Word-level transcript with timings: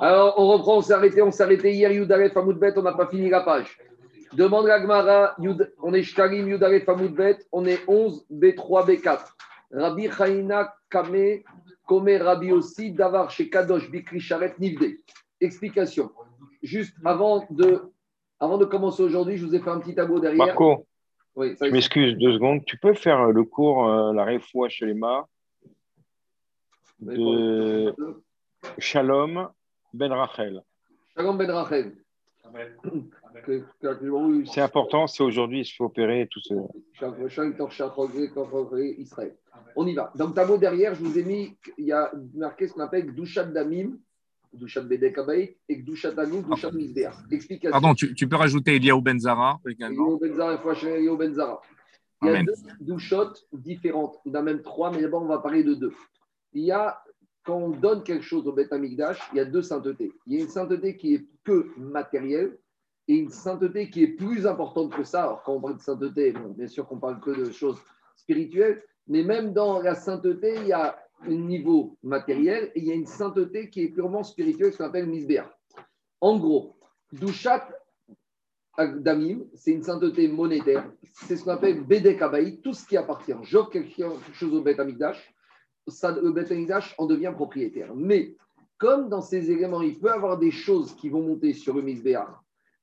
Alors, 0.00 0.34
on 0.38 0.48
reprend, 0.48 0.78
on 0.78 0.82
s'est 0.82 0.92
arrêté, 0.92 1.22
on 1.22 1.30
s'est 1.30 1.42
arrêté 1.42 1.72
hier, 1.72 1.90
Yudalef 1.90 2.36
Amoudbet, 2.36 2.72
on 2.76 2.82
n'a 2.82 2.92
pas 2.92 3.06
fini 3.06 3.30
la 3.30 3.40
page. 3.40 3.78
Demande 4.34 4.66
la 4.66 4.80
Gemara, 4.80 5.36
on 5.82 5.94
est 5.94 6.02
Shkarim 6.02 6.48
Yudalef 6.48 6.88
Amoudbet, 6.88 7.38
on 7.50 7.64
est 7.64 7.80
11, 7.88 8.26
B3, 8.30 8.86
B4. 8.86 9.20
Rabbi 9.72 10.10
Chaina 10.10 10.74
Kame, 10.90 11.42
Kome 11.86 12.16
Rabbi 12.20 12.52
aussi, 12.52 12.92
Davar 12.92 13.30
chez 13.30 13.48
Kadosh, 13.48 13.90
Bikri 13.90 14.20
Sharet 14.20 14.54
Nivde. 14.58 14.98
Explication. 15.40 16.10
Juste 16.62 16.94
avant 17.04 17.46
de, 17.50 17.90
avant 18.38 18.58
de 18.58 18.66
commencer 18.66 19.02
aujourd'hui, 19.02 19.38
je 19.38 19.46
vous 19.46 19.54
ai 19.54 19.60
fait 19.60 19.70
un 19.70 19.80
petit 19.80 19.94
tableau 19.94 20.20
derrière. 20.20 20.46
Marco, 20.46 20.86
oui, 21.36 21.56
je 21.60 21.70
m'excuse 21.70 22.18
deux 22.18 22.34
secondes. 22.34 22.64
Tu 22.66 22.76
peux 22.76 22.94
faire 22.94 23.30
le 23.30 23.44
cours, 23.44 23.88
euh, 23.88 24.12
la 24.12 24.24
réfoua 24.24 24.68
chez 24.68 24.86
les 24.86 24.94
de 27.00 27.94
Shalom 28.78 29.48
Ben 29.92 30.12
Rachel. 30.12 30.62
Shalom 31.16 31.36
Ben 31.36 31.50
Rachel. 31.50 31.92
C'est 34.46 34.60
important, 34.60 35.06
c'est 35.06 35.22
aujourd'hui, 35.22 35.60
il 35.60 35.64
se 35.64 35.74
fait 35.74 35.84
opérer 35.84 36.28
tout. 36.28 36.40
Israël. 38.98 39.36
On 39.76 39.86
y 39.86 39.94
va. 39.94 40.12
Dans 40.16 40.28
le 40.28 40.34
tableau 40.34 40.58
derrière, 40.58 40.94
je 40.94 41.04
vous 41.04 41.18
ai 41.18 41.22
mis, 41.22 41.56
il 41.78 41.86
y 41.86 41.92
a 41.92 42.10
marqué 42.34 42.66
ce 42.66 42.72
qu'on 42.72 42.80
appelle 42.80 43.06
Gdushat 43.06 43.44
Damim, 43.44 43.98
Gdushat 44.54 44.82
Bedek 44.82 45.16
et 45.68 45.76
Gdushat 45.76 46.12
Damim, 46.12 46.42
Gdushat 46.42 46.72
Misbeach. 46.72 47.14
Explication. 47.30 47.70
Pardon, 47.70 47.94
tu, 47.94 48.14
tu, 48.14 48.28
peux 48.28 48.36
rajouter 48.36 48.76
Eliaou 48.76 49.00
Benzara 49.00 49.60
également 49.68 50.18
Eliaou 50.18 50.18
Benzara, 50.18 51.16
Benzara. 51.16 51.60
Il 52.22 52.28
y 52.28 52.36
a 52.36 52.42
deux 52.42 52.54
douchotes 52.80 53.46
différentes. 53.52 54.18
Il 54.24 54.32
y 54.32 54.36
en 54.36 54.40
a 54.40 54.42
même 54.42 54.62
trois, 54.62 54.90
mais 54.90 55.00
d'abord, 55.02 55.22
on 55.22 55.26
va 55.26 55.38
parler 55.38 55.62
de 55.62 55.74
deux. 55.74 55.92
Il 56.52 56.64
y 56.64 56.72
a 56.72 57.00
quand 57.44 57.56
on 57.56 57.70
donne 57.70 58.02
quelque 58.02 58.24
chose 58.24 58.46
au 58.46 58.52
Beth 58.52 58.72
Amikdash, 58.72 59.18
il 59.32 59.38
y 59.38 59.40
a 59.40 59.44
deux 59.44 59.62
saintetés. 59.62 60.12
Il 60.26 60.34
y 60.34 60.40
a 60.40 60.44
une 60.44 60.50
sainteté 60.50 60.96
qui 60.96 61.14
est 61.14 61.26
que 61.44 61.68
matérielle 61.78 62.58
et 63.08 63.14
une 63.14 63.30
sainteté 63.30 63.90
qui 63.90 64.02
est 64.02 64.08
plus 64.08 64.46
importante 64.46 64.94
que 64.94 65.04
ça. 65.04 65.22
Alors, 65.24 65.42
quand 65.42 65.54
on 65.54 65.60
parle 65.60 65.76
de 65.76 65.82
sainteté, 65.82 66.34
bien 66.56 66.68
sûr 66.68 66.86
qu'on 66.86 66.98
parle 66.98 67.20
que 67.20 67.30
de 67.30 67.50
choses 67.50 67.78
spirituelles, 68.16 68.82
mais 69.08 69.24
même 69.24 69.52
dans 69.52 69.80
la 69.80 69.94
sainteté, 69.94 70.54
il 70.56 70.68
y 70.68 70.72
a 70.72 70.98
un 71.22 71.34
niveau 71.34 71.96
matériel 72.02 72.70
et 72.74 72.80
il 72.80 72.84
y 72.84 72.92
a 72.92 72.94
une 72.94 73.06
sainteté 73.06 73.68
qui 73.70 73.82
est 73.82 73.88
purement 73.88 74.22
spirituelle, 74.22 74.72
ce 74.72 74.78
qu'on 74.78 74.84
appelle 74.84 75.06
Misbéa. 75.06 75.50
En 76.20 76.38
gros, 76.38 76.76
Dushat 77.12 77.68
Damim, 78.78 79.44
c'est 79.54 79.72
une 79.72 79.82
sainteté 79.82 80.28
monétaire. 80.28 80.90
C'est 81.12 81.36
ce 81.36 81.44
qu'on 81.44 81.50
appelle 81.50 81.82
Bedek 81.82 82.22
tout 82.62 82.72
ce 82.72 82.86
qui 82.86 82.96
appartient. 82.96 83.34
J'offre 83.42 83.70
quelque 83.70 83.90
chose 84.32 84.54
au 84.54 84.62
Beth 84.62 84.80
Amikdash 84.80 85.34
ça, 85.88 86.12
le 86.12 86.30
Beth 86.32 86.52
en 86.98 87.06
devient 87.06 87.32
propriétaire. 87.34 87.94
Mais 87.94 88.34
comme 88.78 89.08
dans 89.08 89.20
ces 89.20 89.50
éléments, 89.50 89.82
il 89.82 89.98
peut 89.98 90.10
avoir 90.10 90.38
des 90.38 90.50
choses 90.50 90.94
qui 90.94 91.08
vont 91.08 91.22
monter 91.22 91.52
sur 91.52 91.74
le 91.74 91.82
Misbéach, 91.82 92.28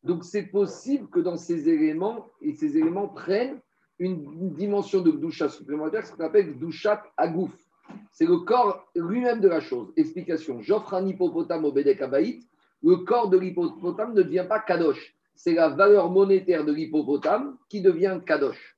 donc 0.04 0.24
c'est 0.24 0.44
possible 0.44 1.10
que 1.10 1.20
dans 1.20 1.38
ces 1.38 1.70
éléments, 1.70 2.28
et 2.42 2.54
ces 2.54 2.78
éléments 2.78 3.08
prennent 3.08 3.60
une, 4.00 4.54
dimension 4.54 5.02
de 5.02 5.12
doucha 5.12 5.50
supplémentaire, 5.50 6.06
ce 6.06 6.14
qu'on 6.14 6.24
appelle 6.24 6.58
douchat 6.60 7.04
agouf. 7.18 7.52
C'est 8.12 8.26
le 8.26 8.38
corps 8.38 8.86
lui-même 8.96 9.40
de 9.40 9.48
la 9.48 9.60
chose. 9.60 9.92
Explication. 9.96 10.62
J'offre 10.62 10.94
un 10.94 11.06
hippopotame 11.08 11.66
au 11.66 11.72
Bédek 11.72 12.02
Le 12.84 12.96
corps 12.98 13.30
de 13.30 13.38
l'hippopotame 13.38 14.14
ne 14.14 14.22
devient 14.22 14.46
pas 14.48 14.60
kadosh. 14.60 15.16
C'est 15.36 15.54
la 15.54 15.70
valeur 15.70 16.12
monétaire 16.12 16.66
de 16.66 16.74
l'hippopotame 16.74 17.58
qui 17.70 17.82
devient 17.82 18.20
kadosh. 18.26 18.78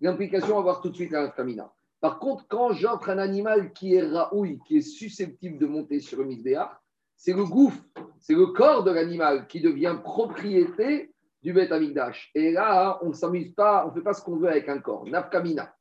L'implication, 0.00 0.54
on 0.54 0.58
va 0.58 0.62
voir 0.62 0.80
tout 0.80 0.90
de 0.90 0.94
suite 0.94 1.10
la 1.10 1.28
Kamina. 1.28 1.73
Par 2.04 2.18
contre, 2.18 2.46
quand 2.48 2.74
j'offre 2.74 3.08
un 3.08 3.16
animal 3.16 3.72
qui 3.72 3.94
est 3.94 4.06
raoui, 4.06 4.58
qui 4.66 4.76
est 4.76 4.82
susceptible 4.82 5.56
de 5.56 5.64
monter 5.64 6.00
sur 6.00 6.18
le 6.18 6.26
misbéach, 6.26 6.68
c'est 7.16 7.32
le 7.32 7.46
gouffre, 7.46 7.82
c'est 8.20 8.34
le 8.34 8.48
corps 8.48 8.84
de 8.84 8.90
l'animal 8.90 9.46
qui 9.46 9.62
devient 9.62 9.96
propriété 10.04 11.14
du 11.42 11.54
Beth 11.54 11.72
Amikdash. 11.72 12.30
Et 12.34 12.52
là, 12.52 12.98
on 13.00 13.08
ne 13.08 13.14
s'amuse 13.14 13.54
pas, 13.54 13.86
on 13.86 13.88
ne 13.88 13.94
fait 13.94 14.02
pas 14.02 14.12
ce 14.12 14.22
qu'on 14.22 14.36
veut 14.36 14.50
avec 14.50 14.68
un 14.68 14.80
corps. 14.80 15.06
Nafkamina. 15.06 15.74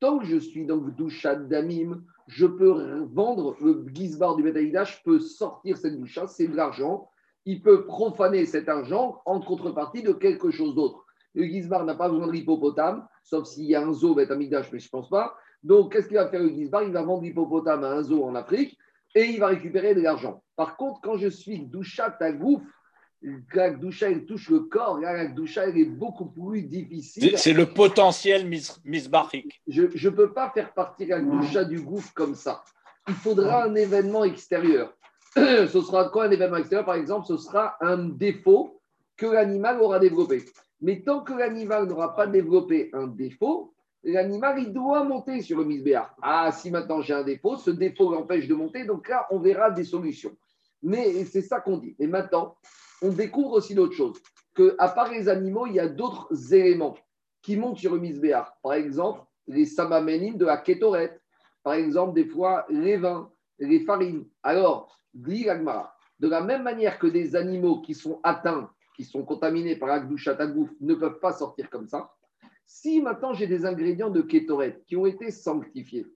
Tant 0.00 0.18
que 0.18 0.24
je 0.24 0.38
suis 0.38 0.64
donc 0.64 0.96
doucha 0.96 1.34
damim, 1.34 2.02
je 2.26 2.46
peux 2.46 3.02
vendre 3.12 3.54
le 3.60 3.84
gizbar 3.92 4.34
du 4.36 4.44
Beth 4.44 4.56
Amikdash, 4.56 5.00
je 5.00 5.02
peux 5.04 5.20
sortir 5.20 5.76
cette 5.76 5.98
doucha, 5.98 6.26
c'est 6.26 6.48
de 6.48 6.56
l'argent. 6.56 7.10
Il 7.44 7.60
peut 7.60 7.84
profaner 7.84 8.46
cet 8.46 8.70
argent 8.70 9.20
en 9.26 9.40
contrepartie 9.40 10.02
de 10.02 10.12
quelque 10.12 10.50
chose 10.50 10.74
d'autre. 10.74 11.04
Le 11.34 11.44
gizbar 11.44 11.84
n'a 11.84 11.94
pas 11.94 12.08
besoin 12.08 12.28
de 12.28 12.32
l'hippopotame, 12.32 13.06
sauf 13.22 13.46
s'il 13.46 13.66
y 13.66 13.74
a 13.74 13.86
un 13.86 13.92
zoo 13.92 14.14
Beth 14.14 14.30
Amikdash, 14.30 14.72
mais 14.72 14.78
je 14.78 14.86
ne 14.86 14.90
pense 14.90 15.10
pas. 15.10 15.36
Donc, 15.66 15.92
qu'est-ce 15.92 16.06
qu'il 16.06 16.16
va 16.16 16.28
faire? 16.28 16.40
Le 16.40 16.50
Gizbar 16.50 16.84
Il 16.84 16.92
va 16.92 17.02
vendre 17.02 17.22
l'hippopotame 17.22 17.82
à 17.82 17.90
un 17.90 18.02
zoo 18.02 18.22
en 18.22 18.36
Afrique 18.36 18.78
et 19.16 19.24
il 19.24 19.40
va 19.40 19.48
récupérer 19.48 19.96
de 19.96 20.00
l'argent. 20.00 20.40
Par 20.54 20.76
contre, 20.76 21.00
quand 21.00 21.16
je 21.16 21.26
suis 21.26 21.58
doucha 21.58 22.16
gouffre, 22.32 22.64
la 23.52 23.70
doucha 23.70 24.08
elle 24.08 24.26
touche 24.26 24.48
le 24.50 24.60
corps, 24.60 25.00
la 25.00 25.26
doucha 25.26 25.66
elle 25.66 25.76
est 25.76 25.86
beaucoup 25.86 26.26
plus 26.26 26.62
difficile. 26.62 27.36
C'est 27.36 27.52
le 27.52 27.66
potentiel 27.66 28.46
misbarique. 28.84 29.60
Je 29.66 29.82
ne 29.82 30.14
peux 30.14 30.32
pas 30.32 30.50
faire 30.50 30.72
partir 30.72 31.08
la 31.08 31.20
doucha 31.20 31.64
du 31.64 31.80
gouffre 31.80 32.12
comme 32.14 32.36
ça. 32.36 32.62
Il 33.08 33.14
faudra 33.14 33.64
un 33.64 33.74
événement 33.74 34.22
extérieur. 34.22 34.94
ce 35.34 35.80
sera 35.80 36.10
quoi 36.10 36.26
un 36.26 36.30
événement 36.30 36.58
extérieur? 36.58 36.86
Par 36.86 36.94
exemple, 36.94 37.26
ce 37.26 37.38
sera 37.38 37.76
un 37.80 38.04
défaut 38.04 38.80
que 39.16 39.26
l'animal 39.26 39.80
aura 39.80 39.98
développé. 39.98 40.44
Mais 40.80 41.02
tant 41.02 41.24
que 41.24 41.32
l'animal 41.32 41.86
n'aura 41.86 42.14
pas 42.14 42.28
développé 42.28 42.90
un 42.92 43.08
défaut, 43.08 43.74
l'animal, 44.12 44.58
il 44.58 44.72
doit 44.72 45.04
monter 45.04 45.40
sur 45.42 45.58
le 45.58 45.64
misbéar. 45.64 46.14
Ah, 46.22 46.52
si 46.52 46.70
maintenant 46.70 47.00
j'ai 47.00 47.14
un 47.14 47.24
défaut, 47.24 47.56
ce 47.56 47.70
défaut 47.70 48.12
l'empêche 48.12 48.46
de 48.46 48.54
monter, 48.54 48.84
donc 48.84 49.08
là, 49.08 49.26
on 49.30 49.38
verra 49.38 49.70
des 49.70 49.84
solutions. 49.84 50.36
Mais 50.82 51.24
c'est 51.24 51.42
ça 51.42 51.60
qu'on 51.60 51.78
dit. 51.78 51.96
Et 51.98 52.06
maintenant, 52.06 52.56
on 53.02 53.10
découvre 53.10 53.52
aussi 53.52 53.74
d'autres 53.74 53.94
choses. 53.94 54.20
Qu'à 54.54 54.88
part 54.88 55.10
les 55.10 55.28
animaux, 55.28 55.66
il 55.66 55.74
y 55.74 55.80
a 55.80 55.88
d'autres 55.88 56.54
éléments 56.54 56.96
qui 57.42 57.56
montent 57.56 57.78
sur 57.78 57.92
le 57.92 58.00
misbéar. 58.00 58.56
Par 58.62 58.74
exemple, 58.74 59.22
les 59.46 59.66
samaménines 59.66 60.38
de 60.38 60.46
la 60.46 60.56
kétorette. 60.56 61.20
Par 61.62 61.74
exemple, 61.74 62.14
des 62.14 62.26
fois, 62.26 62.64
les 62.68 62.96
vins, 62.96 63.30
les 63.58 63.80
farines. 63.80 64.26
Alors, 64.42 65.00
dit 65.14 65.46
de 66.20 66.28
la 66.28 66.40
même 66.40 66.62
manière 66.62 66.98
que 66.98 67.06
des 67.06 67.36
animaux 67.36 67.80
qui 67.80 67.94
sont 67.94 68.20
atteints, 68.22 68.70
qui 68.96 69.04
sont 69.04 69.24
contaminés 69.24 69.76
par 69.76 69.88
la 69.88 70.00
ne 70.00 70.94
peuvent 70.94 71.20
pas 71.20 71.32
sortir 71.32 71.68
comme 71.68 71.86
ça, 71.86 72.10
si 72.66 73.00
maintenant 73.00 73.32
j'ai 73.32 73.46
des 73.46 73.64
ingrédients 73.64 74.10
de 74.10 74.22
kétoret 74.22 74.82
qui 74.86 74.96
ont 74.96 75.06
été 75.06 75.30
sanctifiés, 75.30 76.06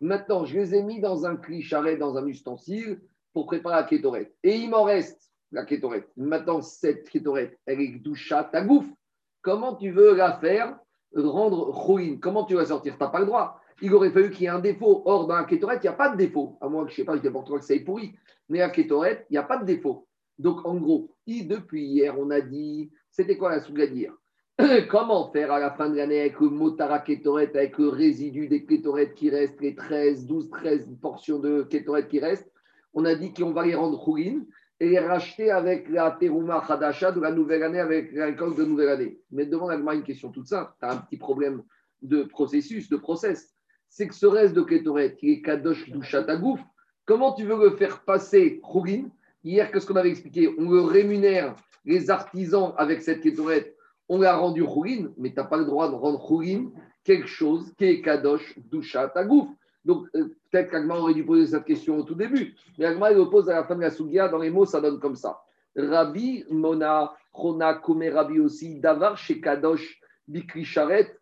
maintenant 0.00 0.44
je 0.44 0.58
les 0.58 0.74
ai 0.74 0.82
mis 0.82 1.00
dans 1.00 1.26
un 1.26 1.38
charret, 1.60 1.96
dans 1.96 2.16
un 2.16 2.26
ustensile 2.26 3.00
pour 3.32 3.46
préparer 3.46 3.76
la 3.76 3.84
kétoret, 3.84 4.32
et 4.42 4.56
il 4.56 4.70
m'en 4.70 4.84
reste 4.84 5.30
la 5.54 5.64
kétoret. 5.64 6.06
Maintenant, 6.16 6.60
cette 6.60 7.08
kétoret, 7.08 7.58
elle 7.64 7.80
est 7.80 7.98
doucha, 7.98 8.44
ta 8.44 8.62
gouffe. 8.62 8.92
Comment 9.40 9.74
tu 9.74 9.90
veux 9.90 10.14
la 10.14 10.38
faire 10.38 10.78
rendre 11.14 11.70
ruine? 11.70 12.20
Comment 12.20 12.44
tu 12.44 12.54
vas 12.54 12.66
sortir? 12.66 12.96
Tu 12.96 13.02
n'as 13.02 13.10
pas 13.10 13.20
le 13.20 13.26
droit. 13.26 13.60
Il 13.80 13.94
aurait 13.94 14.10
fallu 14.10 14.30
qu'il 14.30 14.42
y 14.42 14.46
ait 14.46 14.50
un 14.50 14.60
défaut. 14.60 15.02
Or, 15.04 15.26
dans 15.26 15.36
la 15.36 15.44
kétoret, 15.44 15.76
il 15.76 15.82
n'y 15.82 15.88
a 15.88 15.92
pas 15.92 16.10
de 16.10 16.16
défaut. 16.16 16.58
À 16.60 16.68
moins 16.68 16.84
que 16.84 16.90
je 16.90 16.94
ne 16.94 16.96
sais 16.96 17.04
pas, 17.04 17.16
je 17.16 17.22
n'importe 17.22 17.48
quoi 17.48 17.58
que 17.58 17.64
ça 17.64 17.74
est 17.74 17.80
pourri. 17.80 18.14
Mais 18.48 18.58
la 18.58 18.70
kétoret, 18.70 19.26
il 19.30 19.34
n'y 19.34 19.38
a 19.38 19.42
pas 19.42 19.58
de 19.58 19.64
défaut. 19.64 20.06
Donc, 20.38 20.64
en 20.66 20.74
gros, 20.76 21.14
depuis 21.26 21.84
hier, 21.84 22.18
on 22.18 22.30
a 22.30 22.40
dit, 22.40 22.90
c'était 23.10 23.36
quoi 23.36 23.50
la 23.50 23.60
sougadière 23.60 24.12
Comment 24.88 25.32
faire 25.32 25.50
à 25.52 25.58
la 25.58 25.72
fin 25.72 25.90
de 25.90 25.96
l'année 25.96 26.20
avec 26.20 26.38
le 26.38 26.48
motara 26.48 27.00
kétoret, 27.00 27.50
avec 27.56 27.76
le 27.76 27.88
résidu 27.88 28.46
des 28.46 28.64
kétorettes 28.64 29.14
qui 29.14 29.28
restent, 29.28 29.60
les 29.60 29.74
13, 29.74 30.26
12, 30.26 30.50
13 30.50 30.88
portions 31.02 31.40
de 31.40 31.64
kétoret 31.64 32.06
qui 32.06 32.20
restent? 32.20 32.52
On 32.92 33.04
a 33.04 33.16
dit 33.16 33.34
qu'on 33.34 33.50
va 33.50 33.66
les 33.66 33.74
rendre 33.74 34.02
chourines 34.04 34.46
et 34.78 34.90
les 34.90 35.00
racheter 35.00 35.50
avec 35.50 35.88
la 35.88 36.12
terouma 36.12 36.62
hadasha 36.68 37.10
de 37.10 37.20
la 37.20 37.32
nouvelle 37.32 37.64
année, 37.64 37.80
avec 37.80 38.12
la 38.12 38.26
récolte 38.26 38.56
de 38.56 38.64
nouvelle 38.64 38.90
année. 38.90 39.18
Mais 39.32 39.44
devant 39.44 39.68
la 39.68 39.94
une 39.94 40.04
question 40.04 40.30
toute 40.30 40.46
simple, 40.46 40.70
tu 40.78 40.86
as 40.86 40.92
un 40.92 40.98
petit 40.98 41.16
problème 41.16 41.64
de 42.02 42.22
processus, 42.22 42.88
de 42.88 42.96
process. 42.96 43.52
C'est 43.88 44.06
que 44.06 44.14
ce 44.14 44.26
reste 44.26 44.54
de 44.54 44.62
kétoret, 44.62 45.16
qui 45.16 45.32
est 45.32 45.42
kadosh 45.42 45.90
du 45.90 46.02
chatagouf, 46.04 46.60
comment 47.06 47.32
tu 47.32 47.44
veux 47.44 47.58
le 47.58 47.76
faire 47.76 48.04
passer 48.04 48.60
chourine 48.62 49.10
Hier, 49.42 49.70
qu'est-ce 49.72 49.86
qu'on 49.86 49.96
avait 49.96 50.10
expliqué? 50.10 50.54
On 50.58 50.70
le 50.70 50.80
rémunère 50.80 51.56
les 51.84 52.08
artisans 52.08 52.72
avec 52.78 53.02
cette 53.02 53.20
kétoret 53.20 53.73
on 54.08 54.20
l'a 54.20 54.36
rendu 54.36 54.64
Khourin, 54.64 55.10
mais 55.16 55.30
tu 55.30 55.36
n'as 55.36 55.44
pas 55.44 55.56
le 55.56 55.64
droit 55.64 55.88
de 55.88 55.94
rendre 55.94 56.18
Khourin 56.24 56.70
quelque 57.04 57.26
chose 57.26 57.72
qui 57.76 57.84
est 57.84 58.02
Kadosh, 58.02 58.58
Doucha, 58.70 59.08
Tagouf. 59.08 59.48
Donc, 59.84 60.06
euh, 60.14 60.34
peut-être 60.50 60.70
qu'Agma 60.70 60.96
aurait 60.96 61.14
dû 61.14 61.24
poser 61.24 61.46
cette 61.46 61.64
question 61.64 61.98
au 61.98 62.02
tout 62.02 62.14
début, 62.14 62.54
mais 62.78 62.86
Agma, 62.86 63.12
il 63.12 63.18
le 63.18 63.28
pose 63.28 63.50
à 63.50 63.54
la 63.54 63.64
fin 63.64 63.76
de 63.76 63.82
la 63.82 63.90
Sugia, 63.90 64.28
dans 64.28 64.38
les 64.38 64.50
mots, 64.50 64.64
ça 64.64 64.80
donne 64.80 64.98
comme 64.98 65.16
ça. 65.16 65.42
Rabbi, 65.76 66.44
Mona, 66.50 67.12
Chona, 67.34 67.74
Kome 67.74 68.08
Rabbi 68.08 68.40
aussi, 68.40 68.80
Davar, 68.80 69.18
chez 69.18 69.40
Kadosh, 69.40 70.00
Bikri 70.26 70.64
Sharet, 70.64 71.18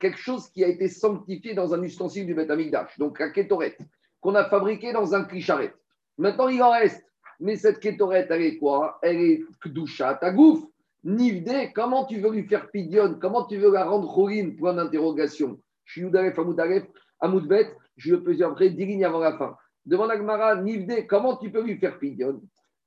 quelque 0.00 0.18
chose 0.18 0.48
qui 0.50 0.64
a 0.64 0.68
été 0.68 0.88
sanctifié 0.88 1.54
dans 1.54 1.74
un 1.74 1.82
ustensile 1.82 2.26
du 2.26 2.34
Beth 2.34 2.50
donc 2.98 3.18
la 3.18 3.30
Ketoret, 3.30 3.76
qu'on 4.20 4.34
a 4.34 4.44
fabriqué 4.44 4.92
dans 4.92 5.14
un 5.14 5.24
Krisharet. 5.24 5.74
Maintenant, 6.18 6.48
il 6.48 6.62
en 6.62 6.70
reste. 6.70 7.04
Mais 7.40 7.56
cette 7.56 7.78
Ketoret, 7.78 8.26
elle 8.30 8.42
est 8.42 8.58
quoi? 8.58 8.98
Elle 9.02 9.20
est 9.20 9.44
Kdusha, 9.64 10.14
Tagouf. 10.14 10.64
Nivde, 11.04 11.72
comment 11.74 12.06
tu 12.06 12.20
veux 12.20 12.30
lui 12.30 12.46
faire 12.48 12.70
pidion 12.70 13.16
Comment 13.20 13.46
tu 13.46 13.56
veux 13.56 13.72
la 13.72 13.84
rendre 13.84 14.12
chourine 14.12 14.56
Point 14.56 14.74
d'interrogation. 14.74 15.60
Youdaref 15.96 16.38
Amoudalef, 16.38 16.84
Amoudbet, 17.20 17.74
je 17.96 18.14
le 18.14 18.22
peux 18.22 18.44
après 18.44 18.70
10 18.70 18.84
lignes 18.84 19.04
avant 19.04 19.20
la 19.20 19.36
fin. 19.38 19.56
Demande 19.86 20.10
à 20.10 20.18
Gmara, 20.18 20.60
Nivde, 20.60 21.06
comment 21.06 21.36
tu 21.36 21.50
peux 21.50 21.62
lui 21.62 21.78
faire 21.78 21.98
pidyon? 21.98 22.42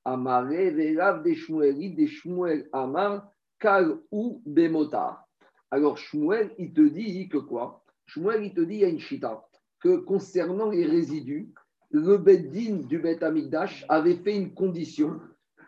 Amare, 0.05 0.45
Velav, 0.45 1.23
des 1.23 1.35
Shmueli, 1.35 1.95
des 1.95 2.07
Shmuel, 2.07 2.67
Amar, 2.73 3.31
Kal 3.59 3.97
ou 4.11 4.41
Bemotar. 4.45 5.25
Alors 5.71 5.97
Shmuel, 5.97 6.51
il 6.57 6.73
te 6.73 6.81
dit 6.81 7.29
que 7.29 7.37
quoi? 7.37 7.83
Shmuel, 8.05 8.43
il 8.43 8.53
te 8.53 8.61
dit, 8.61 8.75
il 8.75 8.81
y 8.81 8.85
a 8.85 8.89
une 8.89 8.99
chita, 8.99 9.43
que 9.79 9.97
concernant 9.97 10.69
les 10.69 10.85
résidus, 10.85 11.51
le 11.91 12.17
Beddin 12.17 12.87
du 12.87 12.99
Bet 12.99 13.23
Amigdash 13.23 13.85
avait 13.89 14.15
fait 14.15 14.35
une 14.35 14.53
condition 14.53 15.19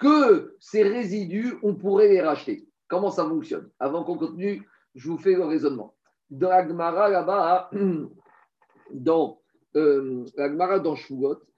que 0.04 0.56
ces 0.60 0.84
résidus, 0.84 1.56
on 1.64 1.76
pourrait 1.76 2.10
les 2.10 2.22
racheter. 2.22 2.68
Comment 2.90 3.10
ça 3.10 3.24
fonctionne? 3.24 3.70
Avant 3.80 4.04
qu'on 4.04 4.18
continue, 4.18 4.68
je 4.96 5.08
vous 5.10 5.18
fais 5.18 5.34
le 5.34 5.46
raisonnement. 5.46 5.96
Dans 6.30 6.50
la 6.50 6.62
là-bas, 7.10 7.72
dans 8.94 9.40
euh, 9.78 10.26
la 10.36 10.80
dans 10.80 10.96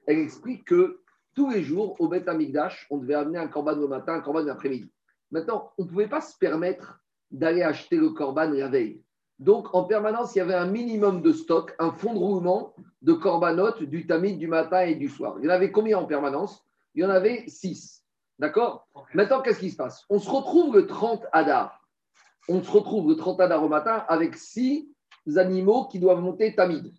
elle 0.05 0.19
explique 0.19 0.65
que 0.65 0.99
tous 1.33 1.49
les 1.49 1.63
jours, 1.63 1.99
au 1.99 2.07
Bet 2.07 2.29
Amigdash, 2.29 2.85
on 2.91 2.99
devait 2.99 3.15
amener 3.15 3.39
un 3.39 3.47
corban 3.47 3.75
le 3.75 3.87
matin, 3.87 4.13
un 4.13 4.21
corban 4.21 4.43
l'après-midi. 4.43 4.91
Maintenant, 5.31 5.71
on 5.79 5.83
ne 5.83 5.89
pouvait 5.89 6.07
pas 6.07 6.21
se 6.21 6.37
permettre 6.37 6.99
d'aller 7.31 7.63
acheter 7.63 7.97
le 7.97 8.11
corban 8.11 8.51
la 8.51 8.67
veille. 8.67 9.01
Donc, 9.39 9.73
en 9.73 9.85
permanence, 9.85 10.35
il 10.35 10.37
y 10.37 10.41
avait 10.41 10.53
un 10.53 10.67
minimum 10.67 11.23
de 11.23 11.33
stock, 11.33 11.75
un 11.79 11.91
fond 11.91 12.13
de 12.13 12.19
roulement 12.19 12.73
de 13.01 13.13
corbanotes 13.13 13.83
du 13.83 14.05
tamid 14.05 14.37
du 14.37 14.47
matin 14.47 14.81
et 14.81 14.95
du 14.95 15.09
soir. 15.09 15.35
Il 15.39 15.45
y 15.45 15.47
en 15.47 15.51
avait 15.51 15.71
combien 15.71 15.97
en 15.97 16.05
permanence? 16.05 16.63
Il 16.93 17.01
y 17.01 17.05
en 17.05 17.09
avait 17.09 17.43
six. 17.47 18.04
D'accord? 18.37 18.87
Maintenant, 19.13 19.41
qu'est-ce 19.41 19.59
qui 19.59 19.71
se 19.71 19.77
passe? 19.77 20.03
On 20.09 20.19
se 20.19 20.29
retrouve 20.29 20.75
le 20.75 20.87
30 20.87 21.25
Adar. 21.31 21.81
On 22.49 22.61
se 22.61 22.69
retrouve 22.69 23.09
le 23.09 23.15
30 23.15 23.39
Adar 23.39 23.63
au 23.63 23.69
matin 23.69 24.03
avec 24.07 24.35
six 24.35 24.89
animaux 25.35 25.87
qui 25.87 25.99
doivent 25.99 26.21
monter 26.21 26.53
tamid. 26.53 26.93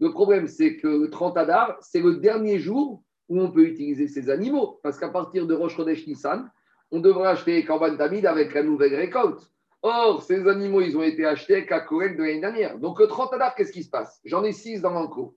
Le 0.00 0.10
problème, 0.10 0.48
c'est 0.48 0.76
que 0.76 0.88
le 0.88 1.10
30 1.10 1.36
Adar, 1.38 1.76
c'est 1.80 2.00
le 2.00 2.16
dernier 2.16 2.58
jour 2.58 3.02
où 3.28 3.40
on 3.40 3.50
peut 3.50 3.64
utiliser 3.64 4.08
ces 4.08 4.28
animaux. 4.30 4.80
Parce 4.82 4.98
qu'à 4.98 5.08
partir 5.08 5.46
de 5.46 5.54
Rosh 5.54 5.76
Chodesh 5.76 6.06
Nissan, 6.06 6.50
on 6.90 7.00
devrait 7.00 7.28
acheter 7.28 7.64
Korban 7.64 7.96
Tamid 7.96 8.26
avec 8.26 8.52
la 8.52 8.62
nouvelle 8.62 8.94
récolte. 8.94 9.50
Or, 9.80 10.22
ces 10.22 10.46
animaux, 10.46 10.80
ils 10.80 10.96
ont 10.96 11.02
été 11.02 11.24
achetés 11.24 11.54
avec 11.54 11.70
la 11.70 11.80
collecte 11.80 12.18
de 12.18 12.22
l'année 12.22 12.40
dernière. 12.40 12.78
Donc, 12.78 13.00
le 13.00 13.06
30 13.06 13.32
Adar, 13.32 13.54
qu'est-ce 13.54 13.72
qui 13.72 13.82
se 13.82 13.90
passe? 13.90 14.20
J'en 14.24 14.44
ai 14.44 14.52
6 14.52 14.82
dans 14.82 14.90
l'enclos. 14.90 15.36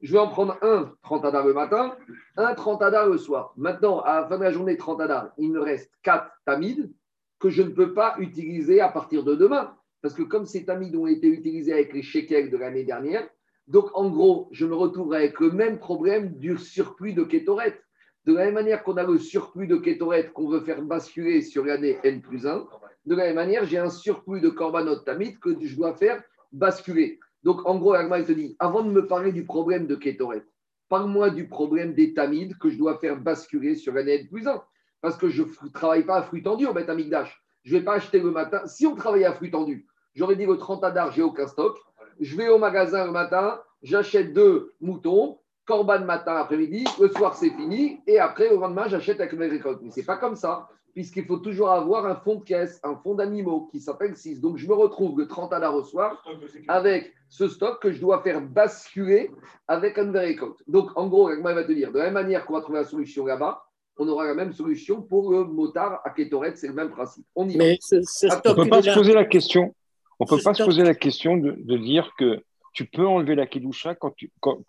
Je 0.00 0.12
vais 0.12 0.18
en 0.18 0.28
prendre 0.28 0.56
un 0.62 0.92
30 1.02 1.24
Adar 1.24 1.46
le 1.46 1.54
matin, 1.54 1.96
un 2.36 2.54
30 2.54 2.82
Adar 2.82 3.08
le 3.08 3.18
soir. 3.18 3.52
Maintenant, 3.56 4.00
à 4.00 4.20
la 4.20 4.26
fin 4.28 4.38
de 4.38 4.44
la 4.44 4.52
journée 4.52 4.76
30 4.76 5.00
Adar, 5.00 5.32
il 5.38 5.50
me 5.50 5.60
reste 5.60 5.90
4 6.02 6.30
tamides 6.44 6.92
que 7.40 7.50
je 7.50 7.62
ne 7.62 7.70
peux 7.70 7.94
pas 7.94 8.14
utiliser 8.18 8.80
à 8.80 8.88
partir 8.88 9.24
de 9.24 9.34
demain. 9.34 9.74
Parce 10.00 10.14
que 10.14 10.22
comme 10.22 10.46
ces 10.46 10.64
tamides 10.64 10.94
ont 10.94 11.08
été 11.08 11.26
utilisés 11.26 11.72
avec 11.72 11.92
les 11.92 12.02
shekels 12.02 12.50
de 12.50 12.56
l'année 12.56 12.84
dernière, 12.84 13.28
donc 13.66 13.90
en 13.94 14.08
gros, 14.08 14.48
je 14.52 14.66
me 14.66 14.74
retrouve 14.74 15.12
avec 15.12 15.40
le 15.40 15.50
même 15.50 15.78
problème 15.78 16.34
du 16.34 16.56
surplus 16.56 17.12
de 17.12 17.24
kétoret. 17.24 17.80
De 18.24 18.34
la 18.34 18.44
même 18.46 18.54
manière 18.54 18.84
qu'on 18.84 18.96
a 18.96 19.04
le 19.04 19.18
surplus 19.18 19.66
de 19.66 19.76
kétoret 19.76 20.30
qu'on 20.32 20.48
veut 20.48 20.60
faire 20.60 20.80
basculer 20.82 21.42
sur 21.42 21.64
l'année 21.64 21.98
N 22.04 22.22
plus 22.22 22.46
1, 22.46 22.66
de 23.06 23.14
la 23.14 23.24
même 23.24 23.36
manière, 23.36 23.64
j'ai 23.64 23.78
un 23.78 23.90
surplus 23.90 24.40
de 24.40 24.48
korbanot 24.48 24.96
tamid 25.00 25.38
que 25.38 25.56
je 25.60 25.76
dois 25.76 25.94
faire 25.94 26.22
basculer. 26.52 27.18
Donc, 27.42 27.66
en 27.66 27.76
gros, 27.78 27.94
Agma, 27.94 28.18
il 28.18 28.24
te 28.24 28.32
dit, 28.32 28.56
avant 28.58 28.82
de 28.82 28.90
me 28.90 29.06
parler 29.06 29.32
du 29.32 29.44
problème 29.44 29.86
de 29.86 29.94
Ketoret, 29.94 30.44
parle-moi 30.88 31.30
du 31.30 31.48
problème 31.48 31.94
des 31.94 32.14
tamides 32.14 32.58
que 32.58 32.70
je 32.70 32.78
dois 32.78 32.98
faire 32.98 33.16
basculer 33.20 33.74
sur 33.74 33.92
l'année 33.92 34.24
plus 34.24 34.46
1. 34.46 34.62
Parce 35.00 35.16
que 35.16 35.28
je 35.28 35.42
ne 35.42 35.68
travaille 35.68 36.04
pas 36.04 36.16
à 36.16 36.22
fruit 36.22 36.42
tendu 36.42 36.66
au 36.66 36.72
Bet 36.72 36.90
Amigdash. 36.90 37.40
Je 37.64 37.74
ne 37.74 37.78
vais 37.78 37.84
pas 37.84 37.94
acheter 37.94 38.18
le 38.18 38.30
matin. 38.30 38.66
Si 38.66 38.86
on 38.86 38.96
travaillait 38.96 39.26
à 39.26 39.32
fruit 39.32 39.50
tendu, 39.50 39.86
j'aurais 40.14 40.36
dit 40.36 40.46
le 40.46 40.56
30 40.56 40.82
Adar, 40.82 41.12
j'ai 41.12 41.22
aucun 41.22 41.46
stock. 41.46 41.78
Je 42.18 42.36
vais 42.36 42.48
au 42.48 42.58
magasin 42.58 43.04
le 43.04 43.12
matin, 43.12 43.60
j'achète 43.82 44.32
deux 44.32 44.74
moutons, 44.80 45.38
corban 45.64 46.00
matin, 46.00 46.34
après-midi, 46.34 46.84
le 47.00 47.08
soir 47.10 47.36
c'est 47.36 47.50
fini, 47.50 48.00
et 48.06 48.18
après, 48.18 48.48
au 48.48 48.58
lendemain, 48.58 48.88
j'achète 48.88 49.20
avec 49.20 49.34
mes 49.34 49.46
récoltes. 49.46 49.80
Mais 49.82 49.90
ce 49.90 50.00
n'est 50.00 50.06
pas 50.06 50.16
comme 50.16 50.34
ça 50.34 50.68
puisqu'il 50.98 51.26
faut 51.26 51.36
toujours 51.36 51.70
avoir 51.70 52.06
un 52.06 52.16
fonds 52.16 52.40
de 52.40 52.42
caisse, 52.42 52.80
un 52.82 52.96
fonds 52.96 53.14
d'animaux 53.14 53.68
qui 53.70 53.78
s'appelle 53.78 54.16
6. 54.16 54.40
Donc, 54.40 54.56
je 54.56 54.66
me 54.66 54.74
retrouve 54.74 55.16
le 55.16 55.28
30 55.28 55.52
à 55.52 55.60
la 55.60 55.70
reçoir 55.70 56.24
avec 56.66 57.14
ce 57.28 57.46
stock 57.46 57.80
que 57.80 57.92
je 57.92 58.00
dois 58.00 58.20
faire 58.20 58.40
basculer 58.40 59.30
avec 59.68 59.96
un 59.96 60.10
récolte. 60.10 60.58
Donc, 60.66 60.90
en 60.96 61.06
gros, 61.06 61.28
moi, 61.36 61.52
il 61.52 61.54
va 61.54 61.62
te 61.62 61.70
dire, 61.70 61.92
de 61.92 61.98
la 61.98 62.06
même 62.06 62.14
manière 62.14 62.44
qu'on 62.44 62.54
va 62.54 62.62
trouver 62.62 62.80
la 62.80 62.84
solution 62.84 63.24
là-bas, 63.26 63.62
on 63.96 64.08
aura 64.08 64.26
la 64.26 64.34
même 64.34 64.52
solution 64.52 65.00
pour 65.00 65.30
le 65.30 65.44
motard 65.44 66.00
à 66.04 66.10
Ketoret, 66.10 66.56
c'est 66.56 66.66
le 66.66 66.74
même 66.74 66.90
principe. 66.90 67.24
On 67.36 67.48
y 67.48 67.56
va. 67.56 67.62
Mais 67.62 67.78
on 67.92 67.96
ne 67.98 68.54
peut 68.64 68.68
pas 68.68 68.82
se 68.82 68.92
poser 68.92 69.14
la 69.14 69.24
question. 69.24 69.76
On 70.18 70.26
peut 70.26 70.40
pas 70.42 70.52
se 70.52 70.64
poser 70.64 70.82
la 70.82 70.96
question 70.96 71.36
de, 71.36 71.76
dire 71.76 72.10
que 72.18 72.42
tu 72.72 72.86
peux 72.86 73.06
enlever 73.06 73.36
la 73.36 73.46
kedusha 73.46 73.94
quand, 73.94 74.16
quand, 74.40 74.64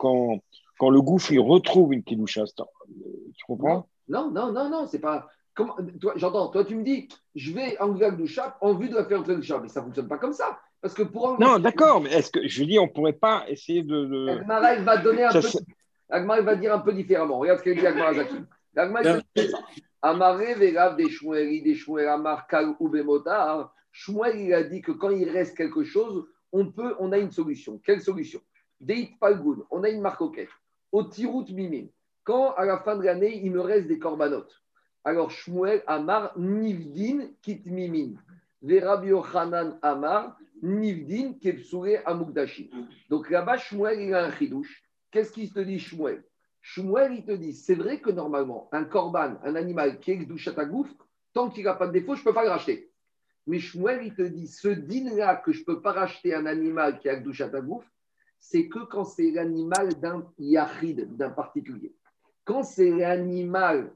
quand, 0.77 0.89
le 0.91 1.01
gouffre 1.01 1.31
il 1.31 1.39
retrouve 1.39 1.91
une 1.91 2.03
kedusha. 2.03 2.43
Tu 2.45 3.45
comprends? 3.47 3.89
Non, 4.07 4.29
non, 4.29 4.51
non, 4.51 4.69
non, 4.69 4.85
c'est 4.85 4.99
pas. 4.99 5.27
J'entends, 6.15 6.47
toi 6.49 6.65
tu 6.65 6.75
me 6.75 6.83
dis, 6.83 7.07
je 7.35 7.51
vais 7.53 7.79
enlever 7.79 8.07
en 8.61 8.73
vue 8.73 8.89
de 8.89 8.95
la 8.95 9.05
faire 9.05 9.23
doucha, 9.23 9.59
mais 9.59 9.67
ça 9.69 9.81
ne 9.81 9.85
fonctionne 9.85 10.07
pas 10.07 10.17
comme 10.17 10.33
ça. 10.33 10.59
Parce 10.81 10.93
que 10.93 11.03
pour 11.03 11.39
Non, 11.39 11.59
d'accord, 11.59 12.01
mais 12.01 12.11
est-ce 12.11 12.31
que 12.31 12.47
je 12.47 12.63
dis, 12.63 12.79
on 12.79 12.87
ne 12.87 12.91
pourrait 12.91 13.13
pas 13.13 13.43
essayer 13.47 13.83
de. 13.83 14.05
de... 14.05 14.29
Agmara, 14.29 14.75
va 14.75 14.97
donner 14.97 15.23
un 15.23 15.31
peu. 15.31 15.47
Agmara, 16.09 16.41
va 16.41 16.55
dire 16.55 16.73
un 16.73 16.79
peu 16.79 16.93
différemment. 16.93 17.39
Regarde 17.39 17.59
ce 17.59 17.63
qu'il 17.63 17.77
dit 17.77 17.85
Agmara 17.85 18.13
Zaki. 18.13 18.35
Agmara, 18.75 19.19
dit 19.35 19.51
Amaré, 20.01 20.55
Vérav, 20.55 20.95
des 20.95 21.09
Shmueli, 21.09 21.61
des 21.61 21.75
Shmuel, 21.75 22.07
Amar, 22.07 22.47
Kal 22.47 22.75
ou 22.79 22.87
Bemotar. 22.87 23.73
Il 24.33 24.53
a 24.53 24.63
dit 24.63 24.81
que 24.81 24.93
quand 24.93 25.09
il 25.09 25.29
reste 25.29 25.57
quelque 25.57 25.83
chose, 25.83 26.25
on 26.51 26.71
peut, 26.71 26.95
on 26.99 27.11
a 27.11 27.17
une 27.17 27.31
solution. 27.31 27.81
Quelle 27.83 28.01
solution? 28.01 28.39
Deit 28.79 29.11
Palgoun, 29.19 29.63
on 29.71 29.83
a 29.83 29.89
une 29.89 30.01
marque 30.01 30.21
au 30.21 30.33
Au 30.93 31.03
Tirout 31.03 31.45
Mimim, 31.49 31.87
quand 32.23 32.53
à 32.53 32.65
la 32.65 32.79
fin 32.79 32.95
de 32.95 33.03
l'année, 33.03 33.41
il 33.43 33.51
me 33.51 33.59
reste 33.59 33.87
des 33.87 33.99
corbanotes 33.99 34.61
alors, 35.03 35.31
Shmuel 35.31 35.83
Amar 35.87 36.37
Nivdin 36.37 37.29
Kitmimin. 37.41 38.15
Verabio 38.61 39.17
Yochanan 39.17 39.79
Amar 39.81 40.37
Nivdin 40.61 41.33
Kepsure 41.41 42.01
Amugdashi. 42.05 42.69
Donc 43.09 43.29
là-bas, 43.29 43.57
Shmuel, 43.57 44.01
il 44.01 44.13
a 44.13 44.25
un 44.25 44.31
chidouche. 44.31 44.83
Qu'est-ce 45.11 45.31
qu'il 45.31 45.51
te 45.51 45.59
dit, 45.59 45.79
Shmuel? 45.79 46.23
Shmuel, 46.61 47.13
il 47.13 47.25
te 47.25 47.31
dit 47.31 47.53
c'est 47.53 47.75
vrai 47.75 47.99
que 47.99 48.09
normalement, 48.09 48.67
un 48.71 48.83
korban, 48.83 49.37
un 49.43 49.55
animal 49.55 49.99
qui 49.99 50.11
est 50.11 50.17
gouffre, 50.17 51.07
tant 51.33 51.49
qu'il 51.49 51.63
n'a 51.63 51.73
pas 51.73 51.87
de 51.87 51.93
défaut, 51.93 52.15
je 52.15 52.19
ne 52.19 52.25
peux 52.25 52.33
pas 52.33 52.43
le 52.43 52.49
racheter. 52.49 52.91
Mais 53.47 53.59
Shmuel, 53.59 54.05
il 54.05 54.13
te 54.13 54.21
dit 54.21 54.47
ce 54.47 54.67
din-là 54.67 55.37
que 55.37 55.53
je 55.53 55.61
ne 55.61 55.65
peux 55.65 55.81
pas 55.81 55.93
racheter 55.93 56.35
un 56.35 56.45
animal 56.45 56.99
qui 56.99 57.07
a 57.07 57.15
gouffre, 57.15 57.87
c'est 58.39 58.67
que 58.67 58.79
quand 58.79 59.05
c'est 59.05 59.31
l'animal 59.31 59.93
d'un 59.99 60.29
yachid, 60.37 61.15
d'un 61.15 61.29
particulier. 61.29 61.95
Quand 62.49 62.63
c'est 62.63 62.89
l'animal 62.89 63.91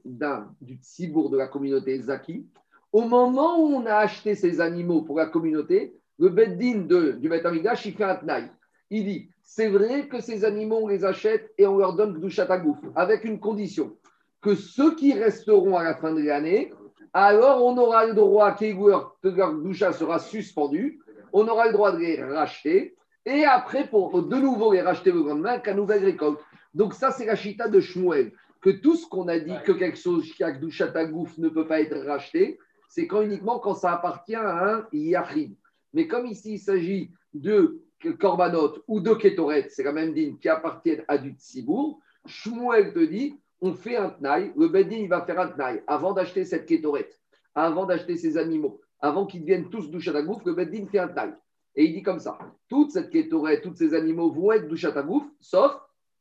du 0.60 0.74
tzibour 0.76 1.28
de 1.28 1.36
la 1.36 1.48
communauté 1.48 2.00
Zaki, 2.00 2.46
au 2.92 3.00
moment 3.00 3.58
où 3.58 3.66
on 3.66 3.84
a 3.84 3.96
acheté 3.96 4.36
ces 4.36 4.60
animaux 4.60 5.02
pour 5.02 5.16
la 5.16 5.26
communauté, 5.26 5.96
le 6.20 6.28
Beddin 6.28 6.82
de, 6.82 7.10
du 7.20 7.28
Bet 7.28 7.42
il 7.52 7.94
fait 7.96 8.04
un 8.04 8.14
tnaï. 8.14 8.48
Il 8.90 9.06
dit 9.06 9.28
c'est 9.42 9.66
vrai 9.66 10.06
que 10.06 10.20
ces 10.20 10.44
animaux, 10.44 10.78
on 10.82 10.86
les 10.86 11.04
achète 11.04 11.52
et 11.58 11.66
on 11.66 11.78
leur 11.78 11.94
donne 11.94 12.16
Gdushat 12.16 12.46
avec 12.94 13.24
une 13.24 13.40
condition 13.40 13.96
que 14.40 14.54
ceux 14.54 14.94
qui 14.94 15.14
resteront 15.14 15.76
à 15.76 15.82
la 15.82 15.96
fin 15.96 16.14
de 16.14 16.22
l'année, 16.22 16.72
alors 17.12 17.64
on 17.64 17.76
aura 17.76 18.06
le 18.06 18.14
droit 18.14 18.52
que 18.52 19.30
leur 19.36 19.56
Gdusha 19.56 19.92
sera 19.92 20.20
suspendu, 20.20 21.00
on 21.32 21.48
aura 21.48 21.66
le 21.66 21.72
droit 21.72 21.90
de 21.90 21.98
les 21.98 22.22
racheter 22.22 22.94
et 23.26 23.44
après, 23.44 23.88
pour 23.88 24.22
de 24.22 24.36
nouveau 24.36 24.72
les 24.72 24.82
racheter 24.82 25.10
le 25.10 25.24
lendemain, 25.24 25.58
qu'à 25.58 25.74
nouvelle 25.74 26.04
récolte. 26.04 26.38
Donc, 26.74 26.92
ça, 26.92 27.10
c'est 27.10 27.24
la 27.24 27.36
chita 27.36 27.68
de 27.68 27.80
Shmuel 27.80 28.32
que 28.64 28.70
tout 28.70 28.96
ce 28.96 29.06
qu'on 29.06 29.28
a 29.28 29.38
dit 29.38 29.52
que 29.62 29.72
quelque 29.72 29.98
chose 29.98 30.32
qui 30.32 30.42
a 30.42 30.50
Gouff 30.50 31.36
ne 31.36 31.50
peut 31.50 31.66
pas 31.66 31.82
être 31.82 31.98
racheté, 32.06 32.58
c'est 32.88 33.06
quand 33.06 33.20
uniquement 33.20 33.58
quand 33.58 33.74
ça 33.74 33.92
appartient 33.92 34.34
à 34.34 34.76
un 34.76 34.88
Yachid. 34.90 35.54
Mais 35.92 36.08
comme 36.08 36.24
ici 36.24 36.54
il 36.54 36.58
s'agit 36.58 37.10
de 37.34 37.82
Korbanot 38.18 38.82
ou 38.88 39.00
de 39.00 39.12
Ketoret, 39.12 39.66
c'est 39.68 39.82
la 39.82 39.92
même 39.92 40.14
dîme 40.14 40.38
qui 40.38 40.48
appartiennent 40.48 41.04
à 41.08 41.18
du 41.18 41.32
Tzibour, 41.32 42.00
Shmuel 42.24 42.94
te 42.94 43.04
dit 43.04 43.38
on 43.60 43.74
fait 43.74 43.96
un 43.96 44.08
tnaï, 44.08 44.50
le 44.56 44.68
Bedin 44.68 44.96
il 44.96 45.08
va 45.10 45.20
faire 45.26 45.40
un 45.40 45.48
tnaï 45.48 45.82
avant 45.86 46.14
d'acheter 46.14 46.46
cette 46.46 46.64
Ketoret, 46.64 47.10
avant 47.54 47.84
d'acheter 47.84 48.16
ces 48.16 48.38
animaux, 48.38 48.80
avant 48.98 49.26
qu'ils 49.26 49.42
deviennent 49.42 49.68
tous 49.68 49.90
Douchatagouf, 49.90 50.42
le 50.46 50.54
Bedin 50.54 50.86
fait 50.86 51.00
un 51.00 51.08
tnaï. 51.08 51.34
Et 51.76 51.84
il 51.84 51.92
dit 51.92 52.02
comme 52.02 52.18
ça 52.18 52.38
toute 52.70 52.92
cette 52.92 53.10
Ketoret, 53.10 53.60
tous 53.60 53.74
ces 53.74 53.92
animaux 53.92 54.30
vont 54.30 54.52
être 54.52 54.68
Douchatagouf, 54.68 55.24
sauf 55.38 55.76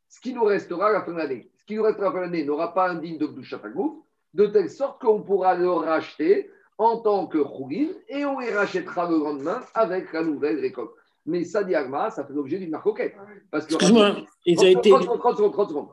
ce 0.10 0.20
qui 0.20 0.34
nous 0.34 0.44
restera 0.44 0.90
à 0.90 0.92
la 0.92 1.04
fin 1.04 1.14
de 1.14 1.18
l'année 1.20 1.53
ce 1.64 1.68
qui 1.68 1.78
nous 1.78 1.84
restera 1.84 2.10
à 2.10 2.22
l'année 2.22 2.44
n'aura 2.44 2.74
pas 2.74 2.90
un 2.90 2.96
digne 2.96 3.18
de 3.18 3.26
Gdushatagmouf, 3.26 3.94
de 4.34 4.48
telle 4.48 4.70
sorte 4.70 5.02
qu'on 5.02 5.22
pourra 5.22 5.56
le 5.56 5.72
racheter 5.72 6.50
en 6.78 6.98
tant 6.98 7.26
que 7.28 7.38
Khougin 7.38 7.88
et 8.10 8.26
on 8.26 8.40
les 8.40 8.54
rachètera 8.54 9.10
le 9.10 9.18
lendemain 9.18 9.62
avec 9.74 10.12
la 10.12 10.24
nouvelle 10.24 10.60
récolte. 10.60 10.92
Mais 11.26 11.46
ça, 11.46 11.64
Diagma, 11.64 12.10
ça 12.10 12.26
fait 12.26 12.34
l'objet 12.34 12.58
d'une 12.60 12.72
marcoquette. 12.72 13.16
Excuse-moi, 13.54 14.18
il 14.46 14.60
a 14.62 14.70
été. 14.70 14.90
30 14.90 15.04
secondes, 15.04 15.20
30 15.20 15.38
secondes, 15.38 15.54
30 15.54 15.70
secondes. 15.70 15.90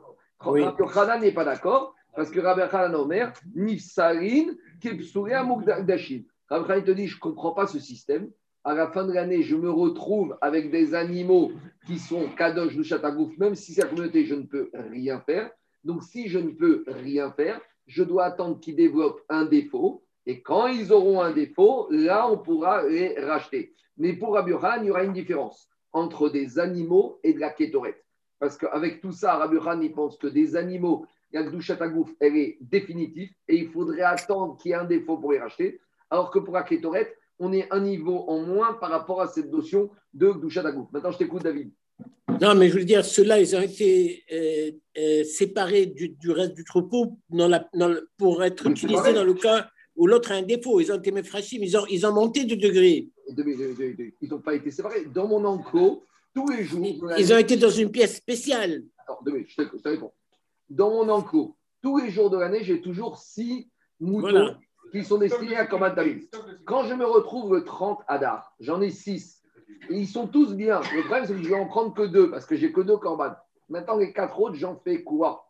Oui. 0.47 0.61
Rabbi 0.61 1.25
n'est 1.25 1.31
pas 1.31 1.45
d'accord 1.45 1.95
parce 2.13 2.29
que 2.29 2.41
Rabbi 2.41 2.63
Hanan 2.63 2.95
Omer, 2.95 3.31
Nifsarin, 3.55 4.47
Kepsoué, 4.81 5.33
Amoukdashim. 5.33 6.23
Rabbi 6.49 6.69
Hanan 6.69 6.83
te 6.83 6.91
dit 6.91 7.07
Je 7.07 7.15
ne 7.15 7.21
comprends 7.21 7.53
pas 7.53 7.65
ce 7.65 7.79
système. 7.79 8.29
à 8.65 8.73
la 8.73 8.89
fin 8.89 9.05
de 9.05 9.13
l'année, 9.13 9.41
je 9.41 9.55
me 9.55 9.71
retrouve 9.71 10.37
avec 10.41 10.69
des 10.69 10.95
animaux 10.95 11.53
qui 11.87 11.97
sont 11.97 12.27
kadosh 12.35 12.75
du 12.75 12.83
chatagouf, 12.83 13.37
même 13.37 13.55
si 13.55 13.73
c'est 13.73 13.83
la 13.83 13.87
communauté, 13.87 14.25
je 14.25 14.35
ne 14.35 14.43
peux 14.43 14.69
rien 14.73 15.21
faire. 15.21 15.49
Donc, 15.83 16.03
si 16.03 16.27
je 16.27 16.39
ne 16.39 16.51
peux 16.51 16.83
rien 16.87 17.31
faire, 17.31 17.59
je 17.87 18.03
dois 18.03 18.25
attendre 18.25 18.59
qu'ils 18.59 18.75
développent 18.75 19.21
un 19.29 19.45
défaut. 19.45 20.03
Et 20.25 20.41
quand 20.41 20.67
ils 20.67 20.93
auront 20.93 21.21
un 21.21 21.31
défaut, 21.31 21.87
là, 21.89 22.29
on 22.29 22.37
pourra 22.37 22.87
les 22.87 23.19
racheter. 23.19 23.73
Mais 23.97 24.13
pour 24.13 24.33
Rabbi 24.33 24.51
il 24.51 24.85
y 24.85 24.89
aura 24.91 25.03
une 25.03 25.13
différence 25.13 25.67
entre 25.93 26.29
des 26.29 26.59
animaux 26.59 27.19
et 27.23 27.33
de 27.33 27.39
la 27.39 27.49
kétorette. 27.49 28.03
Parce 28.39 28.57
qu'avec 28.57 29.01
tout 29.01 29.11
ça, 29.11 29.35
Rabbi 29.35 29.57
il 29.83 29.93
pense 29.93 30.17
que 30.17 30.27
des 30.27 30.55
animaux, 30.55 31.05
la 31.31 31.43
Gdouchatagouf, 31.43 32.09
elle 32.19 32.37
est 32.37 32.57
définitive 32.61 33.29
et 33.47 33.57
il 33.57 33.69
faudrait 33.69 34.01
attendre 34.01 34.57
qu'il 34.57 34.71
y 34.71 34.73
ait 34.73 34.77
un 34.77 34.85
défaut 34.85 35.17
pour 35.17 35.31
les 35.31 35.39
racheter. 35.39 35.79
Alors 36.09 36.31
que 36.31 36.39
pour 36.39 36.53
la 36.53 36.63
kétorette, 36.63 37.15
on 37.39 37.53
est 37.53 37.71
un 37.71 37.79
niveau 37.79 38.25
en 38.27 38.41
moins 38.41 38.73
par 38.73 38.89
rapport 38.89 39.21
à 39.21 39.27
cette 39.27 39.51
notion 39.51 39.89
de 40.13 40.31
Gdouchatagouf. 40.31 40.91
Maintenant, 40.91 41.11
je 41.11 41.17
t'écoute, 41.17 41.43
David. 41.43 41.71
Non, 42.41 42.55
mais 42.55 42.69
je 42.69 42.77
veux 42.77 42.85
dire, 42.85 43.05
ceux-là, 43.05 43.39
ils 43.39 43.55
ont 43.55 43.61
été 43.61 44.23
euh, 44.31 44.71
euh, 44.97 45.23
séparés 45.23 45.85
du, 45.85 46.15
reste 46.31 46.53
du 46.53 46.63
troupeau 46.63 47.17
pour 48.17 48.43
être 48.43 48.67
utilisés 48.67 49.13
dans 49.13 49.23
le 49.23 49.33
cas 49.33 49.69
où 49.95 50.07
l'autre 50.07 50.31
a 50.31 50.35
un 50.35 50.41
défaut. 50.41 50.79
Ils 50.79 50.91
ont 50.91 50.97
été 50.97 51.11
méfrachim, 51.11 51.59
ils 51.61 51.77
ont, 51.77 51.85
ils 51.89 52.05
ont 52.05 52.13
monté 52.13 52.45
de 52.45 52.55
degré. 52.55 53.09
Ils 53.27 54.29
n'ont 54.29 54.41
pas 54.41 54.55
été 54.55 54.71
séparés. 54.71 55.05
Dans 55.05 55.27
mon 55.27 55.43
enclos, 55.45 56.03
tous 56.33 56.47
les 56.49 56.63
jours. 56.63 56.85
Ils 57.17 57.33
ont 57.33 57.37
été 57.37 57.57
dans 57.57 57.69
une 57.69 57.91
pièce 57.91 58.15
spéciale. 58.17 58.83
Attends, 58.97 59.19
je 59.25 59.63
te, 59.63 59.89
réponds. 59.89 60.13
Dans 60.69 60.89
mon 60.89 61.09
enclos, 61.09 61.55
tous 61.81 61.97
les 61.99 62.09
jours 62.09 62.29
de 62.29 62.37
l'année, 62.37 62.63
j'ai 62.63 62.81
toujours 62.81 63.17
six 63.17 63.69
moutons 63.99 64.55
qui 64.91 65.03
sont 65.03 65.17
destinés 65.17 65.55
à 65.55 65.65
Korban 65.65 65.93
David. 65.93 66.27
Quand 66.65 66.85
je 66.85 66.93
me 66.93 67.05
retrouve 67.05 67.53
le 67.53 67.63
30 67.63 67.99
Adar, 68.07 68.53
j'en 68.59 68.81
ai 68.81 68.89
six. 68.89 69.40
Ils 69.89 70.07
sont 70.07 70.27
tous 70.27 70.53
bien. 70.53 70.79
Le 70.79 71.01
problème, 71.01 71.25
c'est 71.25 71.33
que 71.33 71.43
je 71.43 71.49
vais 71.49 71.55
en 71.55 71.67
prendre 71.67 71.93
que 71.93 72.03
deux 72.03 72.29
parce 72.29 72.45
que 72.45 72.55
j'ai 72.55 72.71
que 72.71 72.81
deux 72.81 72.97
Korban. 72.97 73.33
Maintenant, 73.69 73.97
les 73.97 74.13
quatre 74.13 74.39
autres, 74.39 74.55
j'en 74.55 74.75
fais 74.75 75.03
quoi? 75.03 75.47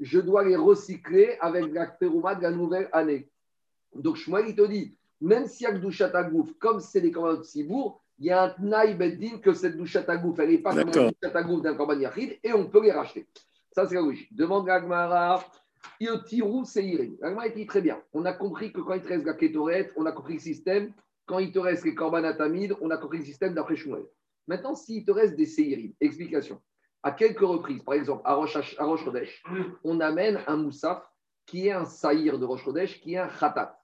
Je 0.00 0.20
dois 0.20 0.44
les 0.44 0.56
recycler 0.56 1.36
avec 1.40 1.72
la 1.72 1.86
terouma 1.86 2.34
de 2.34 2.42
la 2.42 2.50
nouvelle 2.50 2.88
année. 2.92 3.28
Donc, 3.94 4.16
Shmuel, 4.16 4.48
il 4.48 4.54
te 4.54 4.66
dit, 4.66 4.96
même 5.20 5.46
si 5.46 5.64
y 5.64 5.66
a 5.66 5.72
Gdoushat 5.72 6.12
comme 6.58 6.80
c'est 6.80 7.00
des 7.00 7.12
Korban 7.12 7.34
de 7.34 7.42
Sibour, 7.42 8.00
il 8.18 8.26
y 8.26 8.30
a 8.30 8.44
un 8.44 8.48
Tnaï 8.50 8.94
Beddin 8.94 9.38
que 9.38 9.52
cette 9.54 9.74
Gdoushat 9.74 10.04
elle 10.08 10.50
n'est 10.50 10.58
pas 10.58 10.74
comme 10.74 10.90
la 11.22 11.42
Gdoushat 11.42 11.62
d'un 11.62 11.74
Korban 11.74 11.98
Yachid 11.98 12.38
et 12.42 12.52
on 12.52 12.66
peut 12.66 12.82
les 12.82 12.92
racheter. 12.92 13.26
Ça, 13.72 13.86
c'est 13.86 13.94
la 13.94 14.02
logique. 14.02 14.34
Demande 14.34 14.66
Gagmara. 14.66 15.44
Iotirou 16.00 16.64
Seirin. 16.64 17.12
Gagmara 17.20 17.48
dit 17.48 17.66
très 17.66 17.80
bien. 17.80 18.00
On 18.12 18.24
a 18.24 18.32
compris 18.32 18.72
que 18.72 18.80
quand 18.80 18.94
il 18.94 19.02
te 19.02 19.08
reste 19.08 19.24
la 19.24 19.92
on 19.96 20.06
a 20.06 20.12
compris 20.12 20.34
le 20.34 20.40
système. 20.40 20.92
Quand 21.26 21.38
il 21.38 21.52
te 21.52 21.58
reste 21.58 21.84
les 21.84 21.94
Korban 21.94 22.24
Atamid, 22.24 22.74
on 22.80 22.90
a 22.90 22.96
compris 22.96 23.18
le 23.18 23.24
système 23.24 23.54
d'après 23.54 23.76
Shmuel. 23.76 24.04
Maintenant, 24.46 24.74
s'il 24.74 25.04
te 25.04 25.12
reste 25.12 25.36
des 25.36 25.46
Seirin, 25.46 25.90
explication. 26.00 26.60
À 27.02 27.12
quelques 27.12 27.40
reprises, 27.40 27.82
par 27.82 27.94
exemple, 27.94 28.22
à 28.24 28.34
Rosh, 28.34 29.42
on 29.84 30.00
amène 30.00 30.40
un 30.46 30.56
Moussaf 30.56 31.02
qui 31.46 31.68
est 31.68 31.72
un 31.72 31.84
Saïr 31.84 32.38
de 32.38 32.44
Rosh 32.44 32.64
qui 33.00 33.14
est 33.14 33.18
un 33.18 33.28
Khatat. 33.28 33.78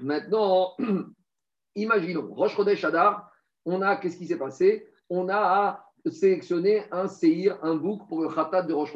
Maintenant, 0.00 0.76
imaginons, 1.74 2.34
Rosh 2.34 2.56
Chodesh 2.56 2.84
Adar, 2.84 3.30
on 3.64 3.82
a, 3.82 3.96
qu'est-ce 3.96 4.16
qui 4.16 4.26
s'est 4.26 4.38
passé? 4.38 4.88
On 5.08 5.28
a 5.28 5.84
sélectionné 6.10 6.84
un 6.92 7.08
Seir, 7.08 7.58
un 7.62 7.76
bouc 7.76 8.06
pour 8.08 8.22
le 8.22 8.28
Khatat 8.28 8.62
de 8.62 8.74
Rosh. 8.74 8.92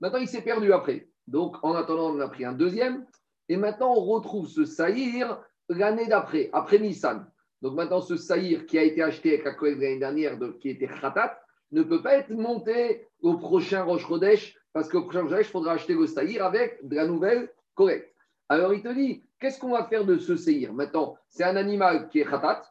Maintenant, 0.00 0.18
il 0.18 0.28
s'est 0.28 0.42
perdu 0.42 0.72
après. 0.72 1.08
Donc, 1.26 1.56
en 1.62 1.74
attendant, 1.74 2.14
on 2.14 2.20
a 2.20 2.28
pris 2.28 2.44
un 2.44 2.52
deuxième. 2.52 3.06
Et 3.48 3.56
maintenant, 3.56 3.94
on 3.94 4.04
retrouve 4.04 4.48
ce 4.48 4.64
Saïr 4.64 5.42
l'année 5.70 6.06
d'après, 6.06 6.50
après 6.52 6.78
Nissan. 6.78 7.26
Donc 7.62 7.74
maintenant, 7.74 8.00
ce 8.00 8.16
Saïr 8.16 8.66
qui 8.66 8.78
a 8.78 8.82
été 8.82 9.02
acheté 9.02 9.34
avec 9.34 9.44
la 9.44 9.54
collègue 9.54 9.80
l'année 9.80 9.98
dernière, 9.98 10.38
de, 10.38 10.48
qui 10.60 10.70
était 10.70 10.88
Khatat, 10.88 11.40
ne 11.72 11.82
peut 11.82 12.02
pas 12.02 12.16
être 12.16 12.30
monté 12.30 13.06
au 13.22 13.36
prochain 13.36 13.84
Rosh 13.84 14.06
Chodesh, 14.06 14.56
parce 14.72 14.88
qu'au 14.88 15.02
prochain 15.02 15.22
Rosh 15.22 15.30
Chodesh, 15.30 15.46
il 15.46 15.50
faudra 15.50 15.72
acheter 15.72 15.94
le 15.94 16.06
Saïr 16.06 16.44
avec 16.44 16.86
de 16.86 16.96
la 16.96 17.06
nouvelle 17.06 17.50
correcte. 17.74 18.14
Alors 18.48 18.74
il 18.74 18.82
te 18.82 18.92
dit, 18.92 19.22
qu'est-ce 19.38 19.60
qu'on 19.60 19.70
va 19.70 19.84
faire 19.84 20.04
de 20.04 20.18
ce 20.18 20.36
Seir 20.36 20.72
Maintenant, 20.72 21.16
c'est 21.28 21.44
un 21.44 21.56
animal 21.56 22.08
qui 22.08 22.20
est 22.20 22.24
khatat, 22.24 22.62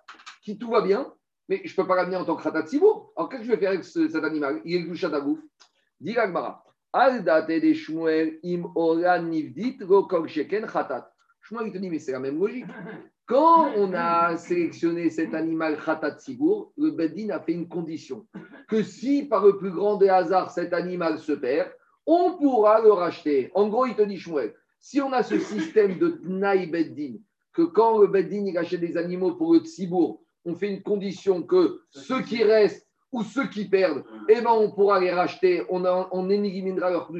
qui 0.41 0.57
tout 0.57 0.69
va 0.69 0.81
bien, 0.81 1.13
mais 1.47 1.61
je 1.63 1.71
ne 1.71 1.75
peux 1.75 1.87
pas 1.87 1.95
l'amener 1.95 2.17
en 2.17 2.25
tant 2.25 2.35
que 2.35 2.43
khatat 2.43 2.65
sibour. 2.67 3.13
Alors 3.15 3.29
qu'est-ce 3.29 3.41
que 3.41 3.47
je 3.47 3.51
vais 3.51 3.57
faire 3.57 3.71
avec 3.71 3.85
cet 3.85 4.23
animal? 4.23 4.61
Il 4.65 4.91
est 4.91 5.09
d'agouf. 5.09 5.39
Dis 6.01 6.13
Gagmara. 6.13 6.63
Al 6.91 7.23
date 7.23 7.47
de 7.47 7.73
Shmuel 7.73 8.39
im 8.43 8.71
oran 8.75 9.23
nivdit 9.23 9.79
sheken 10.27 10.65
khatat. 10.67 11.09
Il 11.51 11.71
te 11.71 11.77
dit, 11.77 11.89
mais 11.89 11.99
c'est 11.99 12.11
la 12.11 12.19
même 12.19 12.39
logique. 12.39 12.65
Quand 13.25 13.71
on 13.75 13.93
a 13.93 14.37
sélectionné 14.37 15.09
cet 15.09 15.33
animal 15.33 15.77
khatat 15.83 16.17
le 16.77 16.91
Bedin 16.91 17.29
a 17.29 17.39
fait 17.39 17.53
une 17.53 17.67
condition 17.67 18.25
que 18.67 18.81
si 18.83 19.23
par 19.23 19.45
le 19.45 19.57
plus 19.57 19.71
grand 19.71 19.97
des 19.97 20.09
hasards 20.09 20.51
cet 20.51 20.73
animal 20.73 21.19
se 21.19 21.33
perd, 21.33 21.71
on 22.05 22.37
pourra 22.37 22.81
le 22.81 22.91
racheter. 22.91 23.51
En 23.53 23.67
gros, 23.67 23.85
il 23.85 23.95
te 23.95 24.01
dit 24.01 24.17
Shmuel, 24.17 24.53
si 24.79 25.01
on 25.01 25.11
a 25.11 25.21
ce 25.21 25.37
système 25.37 25.99
de 25.99 26.09
Tnaï 26.09 26.67
Beddin, 26.67 27.17
que 27.53 27.63
quand 27.63 27.99
le 27.99 28.07
Beddin 28.07 28.45
il 28.47 28.57
achète 28.57 28.81
des 28.81 28.97
animaux 28.97 29.35
pour 29.35 29.53
le 29.53 29.59
Tsibour, 29.59 30.21
on 30.45 30.55
fait 30.55 30.71
une 30.71 30.81
condition 30.81 31.43
que 31.43 31.81
ceux 31.91 32.21
qui 32.21 32.43
restent 32.43 32.87
ou 33.11 33.23
ceux 33.23 33.47
qui 33.47 33.67
perdent, 33.67 34.03
eh 34.27 34.41
ben, 34.41 34.51
on 34.51 34.71
pourra 34.71 34.99
les 34.99 35.11
racheter, 35.11 35.65
on, 35.69 35.83
on 35.85 36.29
éliminera 36.29 36.89
leur 36.89 37.11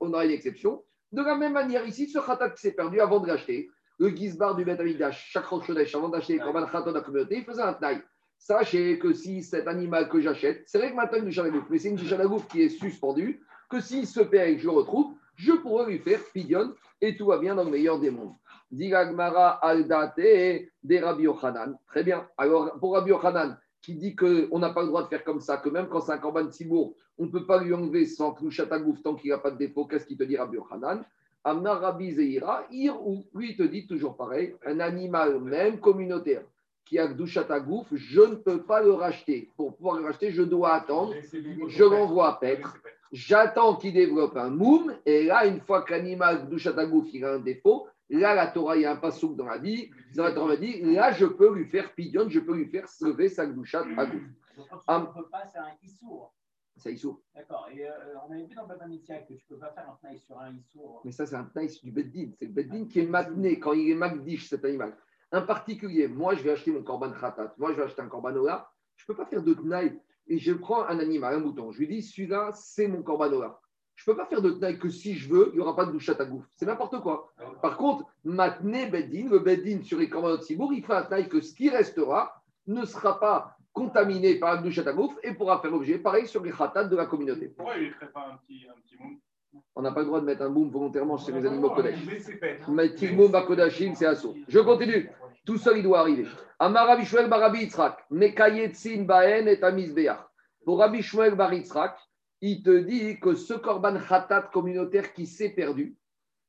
on 0.00 0.12
aura 0.12 0.24
une 0.24 0.32
exception. 0.32 0.82
De 1.12 1.22
la 1.22 1.36
même 1.36 1.52
manière, 1.52 1.86
ici, 1.86 2.08
ce 2.08 2.18
khatat 2.18 2.50
qui 2.50 2.60
s'est 2.60 2.72
perdu 2.72 3.00
avant 3.00 3.20
de 3.20 3.28
l'acheter, 3.28 3.68
le 3.98 4.08
Gizbar 4.10 4.54
du 4.54 4.64
Bet 4.64 4.78
chaque 5.12 5.46
Rochodesh, 5.46 5.94
avant 5.94 6.08
d'acheter 6.08 6.34
les 6.34 6.38
Korban 6.38 6.66
Khatat 6.66 6.90
de 6.90 6.94
la 6.94 7.00
communauté, 7.00 7.38
il 7.38 7.44
faisait 7.44 7.62
un 7.62 7.72
Tnaï. 7.72 8.02
Sachez 8.38 8.98
que 8.98 9.12
si 9.12 9.42
cet 9.42 9.66
animal 9.66 10.08
que 10.08 10.20
j'achète, 10.20 10.64
c'est 10.66 10.78
vrai 10.78 10.90
que 10.90 10.96
maintenant 10.96 11.18
il 11.26 11.38
est 11.38 11.70
mais 11.70 11.78
c'est 11.78 11.88
une 11.88 11.98
Chalagouf 11.98 12.46
qui 12.48 12.62
est 12.62 12.68
suspendue, 12.68 13.40
que 13.70 13.80
s'il 13.80 14.06
se 14.06 14.20
perd 14.20 14.50
et 14.50 14.56
que 14.56 14.62
je 14.62 14.66
le 14.66 14.72
retrouve, 14.72 15.14
je 15.36 15.52
pourrais 15.52 15.86
lui 15.86 15.98
faire 15.98 16.20
pidion 16.32 16.74
et 17.00 17.16
tout 17.16 17.26
va 17.26 17.38
bien 17.38 17.54
dans 17.54 17.64
le 17.64 17.70
meilleur 17.70 17.98
des 17.98 18.10
mondes. 18.10 18.34
Digagmara 18.70 19.50
al-date 19.64 20.16
des 20.82 21.00
Rabbi 21.00 21.24
Yochanan. 21.24 21.78
Très 21.88 22.02
bien. 22.02 22.28
Alors, 22.36 22.78
pour 22.78 22.94
Rabbi 22.94 23.10
Yochanan, 23.10 23.58
qui 23.80 23.94
dit 23.94 24.16
qu'on 24.16 24.58
n'a 24.58 24.70
pas 24.70 24.82
le 24.82 24.88
droit 24.88 25.04
de 25.04 25.08
faire 25.08 25.24
comme 25.24 25.40
ça, 25.40 25.58
que 25.58 25.68
même 25.68 25.88
quand 25.88 26.00
c'est 26.00 26.12
un 26.12 26.18
corban 26.18 26.44
de 26.44 26.50
on 27.18 27.24
ne 27.24 27.30
peut 27.30 27.46
pas 27.46 27.62
lui 27.62 27.72
enlever 27.72 28.04
sans 28.06 28.32
clouchatagouf 28.32 29.02
tant 29.02 29.14
qu'il 29.14 29.30
n'a 29.30 29.38
pas 29.38 29.50
de 29.50 29.58
défaut, 29.58 29.86
qu'est-ce 29.86 30.06
qu'il 30.06 30.18
te 30.18 30.24
dit 30.24 30.36
Rabbi 30.36 30.56
Yochanan? 30.56 31.04
Amna 31.46 31.74
Rabbi 31.74 32.12
Zeira, 32.12 32.66
ou 33.00 33.24
lui, 33.32 33.50
il 33.50 33.56
te 33.56 33.62
dit 33.62 33.86
toujours 33.86 34.16
pareil, 34.16 34.56
un 34.66 34.80
animal 34.80 35.40
même 35.40 35.78
communautaire 35.78 36.42
qui 36.84 36.98
a 36.98 37.06
Gdouchatagouf, 37.06 37.86
je 37.94 38.20
ne 38.20 38.34
peux 38.34 38.62
pas 38.62 38.82
le 38.82 38.92
racheter. 38.92 39.52
Pour 39.56 39.76
pouvoir 39.76 40.00
le 40.00 40.06
racheter, 40.06 40.32
je 40.32 40.42
dois 40.42 40.74
attendre. 40.74 41.14
Je 41.68 41.84
l'envoie 41.84 42.30
à 42.30 42.32
Petre. 42.40 42.76
J'attends 43.12 43.76
qu'il 43.76 43.94
développe 43.94 44.36
un 44.36 44.50
moum, 44.50 44.92
et 45.06 45.24
là, 45.24 45.46
une 45.46 45.60
fois 45.60 45.82
que 45.82 45.92
l'animal 45.92 46.48
Douchatagouf 46.48 47.06
il 47.14 47.24
a 47.24 47.34
un 47.34 47.38
défaut, 47.38 47.86
là, 48.10 48.34
la 48.34 48.48
Torah, 48.48 48.76
il 48.76 48.82
y 48.82 48.84
a 48.84 48.90
un 48.90 48.96
passouk 48.96 49.36
dans 49.36 49.46
la 49.46 49.58
vie, 49.58 49.90
dans 50.16 50.24
la 50.24 50.32
Torah 50.32 50.56
dit, 50.56 50.82
là, 50.82 51.12
je 51.12 51.26
peux 51.26 51.54
lui 51.54 51.66
faire 51.66 51.92
pidion, 51.94 52.28
je 52.28 52.40
peux 52.40 52.56
lui 52.56 52.66
faire 52.66 52.88
sauver 52.88 53.28
sa 53.28 53.46
Gdouchat 53.46 53.84
Agouf. 53.96 54.22
On 54.88 54.98
ne 54.98 55.06
peut 55.06 55.28
pas, 55.30 55.44
c'est 55.52 55.60
un 55.60 55.76
issour. 55.84 56.32
C'est 56.76 56.92
issour. 56.92 57.22
D'accord. 57.34 57.68
Et 57.72 57.88
euh, 57.88 57.92
on 58.26 58.32
avait 58.32 58.44
vu 58.44 58.54
dans 58.54 58.66
Baba 58.66 58.86
Mitzia 58.86 59.20
que 59.20 59.32
tu 59.32 59.44
ne 59.48 59.54
peux 59.54 59.58
pas 59.58 59.72
faire 59.72 59.88
un 59.88 59.98
taille 60.02 60.20
sur 60.20 60.38
un 60.38 60.54
issour. 60.54 61.00
Mais 61.04 61.12
ça, 61.12 61.24
c'est 61.24 61.36
un 61.36 61.44
taille 61.44 61.70
du 61.82 61.90
Beddin. 61.90 62.30
C'est 62.38 62.46
le 62.46 62.52
Beddin 62.52 62.86
qui 62.86 63.00
est 63.00 63.06
maintenu 63.06 63.58
quand 63.58 63.72
il 63.72 63.90
est 63.90 63.94
magdish, 63.94 64.48
cet 64.48 64.64
animal. 64.64 64.96
Un 65.32 65.42
particulier, 65.42 66.06
moi, 66.06 66.34
je 66.34 66.42
vais 66.42 66.50
acheter 66.50 66.70
mon 66.70 66.82
korban 66.82 67.12
khatat, 67.12 67.54
moi, 67.58 67.72
je 67.72 67.76
vais 67.78 67.84
acheter 67.84 68.02
un 68.02 68.08
korban 68.08 68.34
ola, 68.34 68.70
je 68.96 69.04
ne 69.04 69.06
peux 69.06 69.16
pas 69.16 69.26
faire 69.26 69.42
de 69.42 69.54
taille 69.54 69.98
et 70.28 70.38
je 70.38 70.52
prends 70.52 70.84
un 70.84 70.98
animal, 70.98 71.34
un 71.34 71.40
mouton, 71.40 71.72
je 71.72 71.78
lui 71.78 71.88
dis, 71.88 72.02
celui-là, 72.02 72.50
c'est 72.52 72.88
mon 72.88 73.02
corbanola. 73.02 73.60
Je 73.94 74.02
ne 74.02 74.12
peux 74.12 74.20
pas 74.20 74.26
faire 74.26 74.42
de 74.42 74.50
taille 74.50 74.78
que 74.78 74.90
si 74.90 75.14
je 75.14 75.28
veux, 75.28 75.48
il 75.52 75.56
n'y 75.56 75.60
aura 75.60 75.74
pas 75.74 75.86
de 75.86 75.92
douchat 75.92 76.14
à 76.18 76.24
gouffre. 76.26 76.48
C'est 76.54 76.66
n'importe 76.66 77.00
quoi. 77.00 77.32
Par 77.62 77.78
contre, 77.78 78.04
maintenant, 78.24 78.90
Beddin, 78.90 79.28
le 79.30 79.38
Beddin 79.38 79.82
sur 79.82 79.98
les 79.98 80.10
corbanos 80.10 80.40
de 80.40 80.44
Sibour, 80.44 80.72
il 80.74 80.84
fait 80.84 80.92
un 80.92 81.04
taille 81.04 81.28
que 81.28 81.40
ce 81.40 81.54
qui 81.54 81.70
restera 81.70 82.42
ne 82.66 82.84
sera 82.84 83.18
pas 83.18 83.55
contaminé 83.76 84.36
par 84.36 84.54
à 84.54 84.92
gouffre 84.94 85.18
et 85.22 85.34
pourra 85.34 85.60
faire 85.60 85.74
objet, 85.74 85.98
pareil 85.98 86.26
sur 86.26 86.42
les 86.42 86.50
khatat 86.50 86.84
de 86.84 86.96
la 86.96 87.04
communauté. 87.04 87.48
Pourquoi 87.48 87.76
il 87.76 87.88
ne 87.88 87.92
ferait 87.92 88.10
pas 88.10 88.26
un 88.32 88.36
petit, 88.38 88.66
un 88.66 88.80
petit 88.80 88.96
on 89.74 89.82
n'a 89.82 89.92
pas 89.92 90.00
le 90.00 90.06
droit 90.06 90.20
de 90.20 90.24
mettre 90.24 90.42
un 90.42 90.48
boom 90.48 90.70
volontairement 90.70 91.18
chez 91.18 91.32
les 91.32 91.44
animaux 91.44 91.70
Kodesh. 91.70 91.98
Mais 92.68 92.94
Tilmoum 92.94 93.30
Bakodashim, 93.30 93.94
c'est 93.94 94.06
assaut. 94.06 94.34
Je 94.48 94.58
continue. 94.60 95.10
Tout 95.44 95.58
seul, 95.58 95.78
il 95.78 95.82
doit 95.82 96.00
arriver. 96.00 96.26
Barabi 96.58 97.60
Yitzhak, 97.60 98.06
Mekayetzin 98.10 99.02
Baen 99.02 99.46
et 99.48 99.62
Amizbeach. 99.62 100.18
Pour 100.64 100.78
Rabbi 100.78 101.02
Shmuel 101.02 101.34
Baritzrak, 101.34 101.98
il 102.40 102.62
te 102.62 102.78
dit 102.78 103.20
que 103.20 103.34
ce 103.34 103.54
korban 103.54 103.98
khatat 103.98 104.50
communautaire 104.52 105.12
qui 105.12 105.26
s'est 105.26 105.50
perdu, 105.50 105.96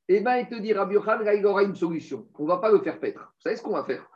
eh 0.07 0.21
ben, 0.21 0.37
il 0.37 0.47
te 0.47 0.55
dit, 0.55 0.73
Rabbi 0.73 0.93
Yochan, 0.95 1.19
il 1.35 1.45
aura 1.45 1.63
une 1.63 1.75
solution. 1.75 2.27
On 2.35 2.43
ne 2.43 2.47
va 2.47 2.57
pas 2.57 2.71
le 2.71 2.79
faire 2.79 2.99
paître. 2.99 3.19
Vous 3.19 3.41
savez 3.41 3.57
ce 3.57 3.61
qu'on 3.61 3.73
va 3.73 3.83
faire? 3.83 4.09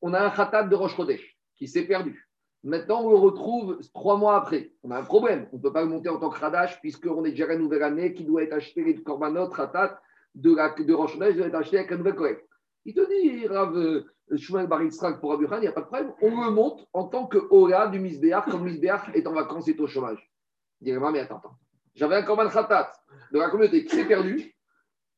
On 0.00 0.14
a 0.14 0.20
un 0.20 0.30
khatat 0.30 0.64
de 0.64 0.74
Rosh 0.74 0.96
Chodesh 0.96 1.36
qui 1.56 1.68
s'est 1.68 1.86
perdu. 1.86 2.29
Maintenant, 2.62 3.02
on 3.02 3.10
le 3.10 3.16
retrouve 3.16 3.78
trois 3.94 4.18
mois 4.18 4.36
après. 4.36 4.72
On 4.82 4.90
a 4.90 4.98
un 4.98 5.02
problème. 5.02 5.48
On 5.52 5.56
ne 5.56 5.62
peut 5.62 5.72
pas 5.72 5.82
le 5.82 5.88
monter 5.88 6.10
en 6.10 6.18
tant 6.18 6.28
que 6.28 6.38
Radash, 6.38 6.80
puisqu'on 6.80 7.24
est 7.24 7.30
déjà 7.30 7.44
à 7.44 7.48
la 7.48 7.56
nouvelle 7.56 7.82
année 7.82 8.12
qui 8.12 8.24
doit 8.24 8.42
être 8.42 8.52
acheté 8.52 8.84
les 8.84 9.02
korbanot, 9.02 9.48
khatat 9.48 9.98
de, 10.34 10.54
la, 10.54 10.68
de 10.70 10.84
doit 10.84 11.46
être 11.46 11.54
acheté 11.54 11.78
avec 11.78 11.92
un 11.92 11.96
nouvel 11.96 12.14
collecte. 12.14 12.46
Il 12.84 12.94
te 12.94 13.00
dit, 13.08 13.46
Rav 13.46 13.76
euh, 13.76 14.04
Shmuel 14.36 14.66
Bar 14.66 14.82
Yitzhak 14.82 15.20
pour 15.20 15.32
Abuchan, 15.32 15.56
il 15.56 15.62
n'y 15.62 15.66
a 15.68 15.72
pas 15.72 15.80
de 15.80 15.86
problème. 15.86 16.12
On 16.20 16.44
le 16.44 16.50
monte 16.50 16.86
en 16.92 17.04
tant 17.04 17.26
que 17.26 17.38
Ola 17.50 17.88
du 17.88 17.98
Misbéach, 17.98 18.44
comme 18.50 18.64
Misbéach 18.64 19.10
est 19.14 19.26
en 19.26 19.32
vacances 19.32 19.68
et 19.68 19.78
au 19.78 19.86
chômage. 19.86 20.30
Il 20.80 20.84
dirait, 20.84 21.12
mais 21.12 21.20
attends, 21.20 21.38
attends. 21.38 21.56
J'avais 21.94 22.16
un 22.16 22.22
Korban 22.22 22.48
Khatat 22.48 22.92
de 23.32 23.38
la 23.38 23.50
communauté 23.50 23.84
qui 23.84 23.96
s'est 23.96 24.06
perdu. 24.06 24.54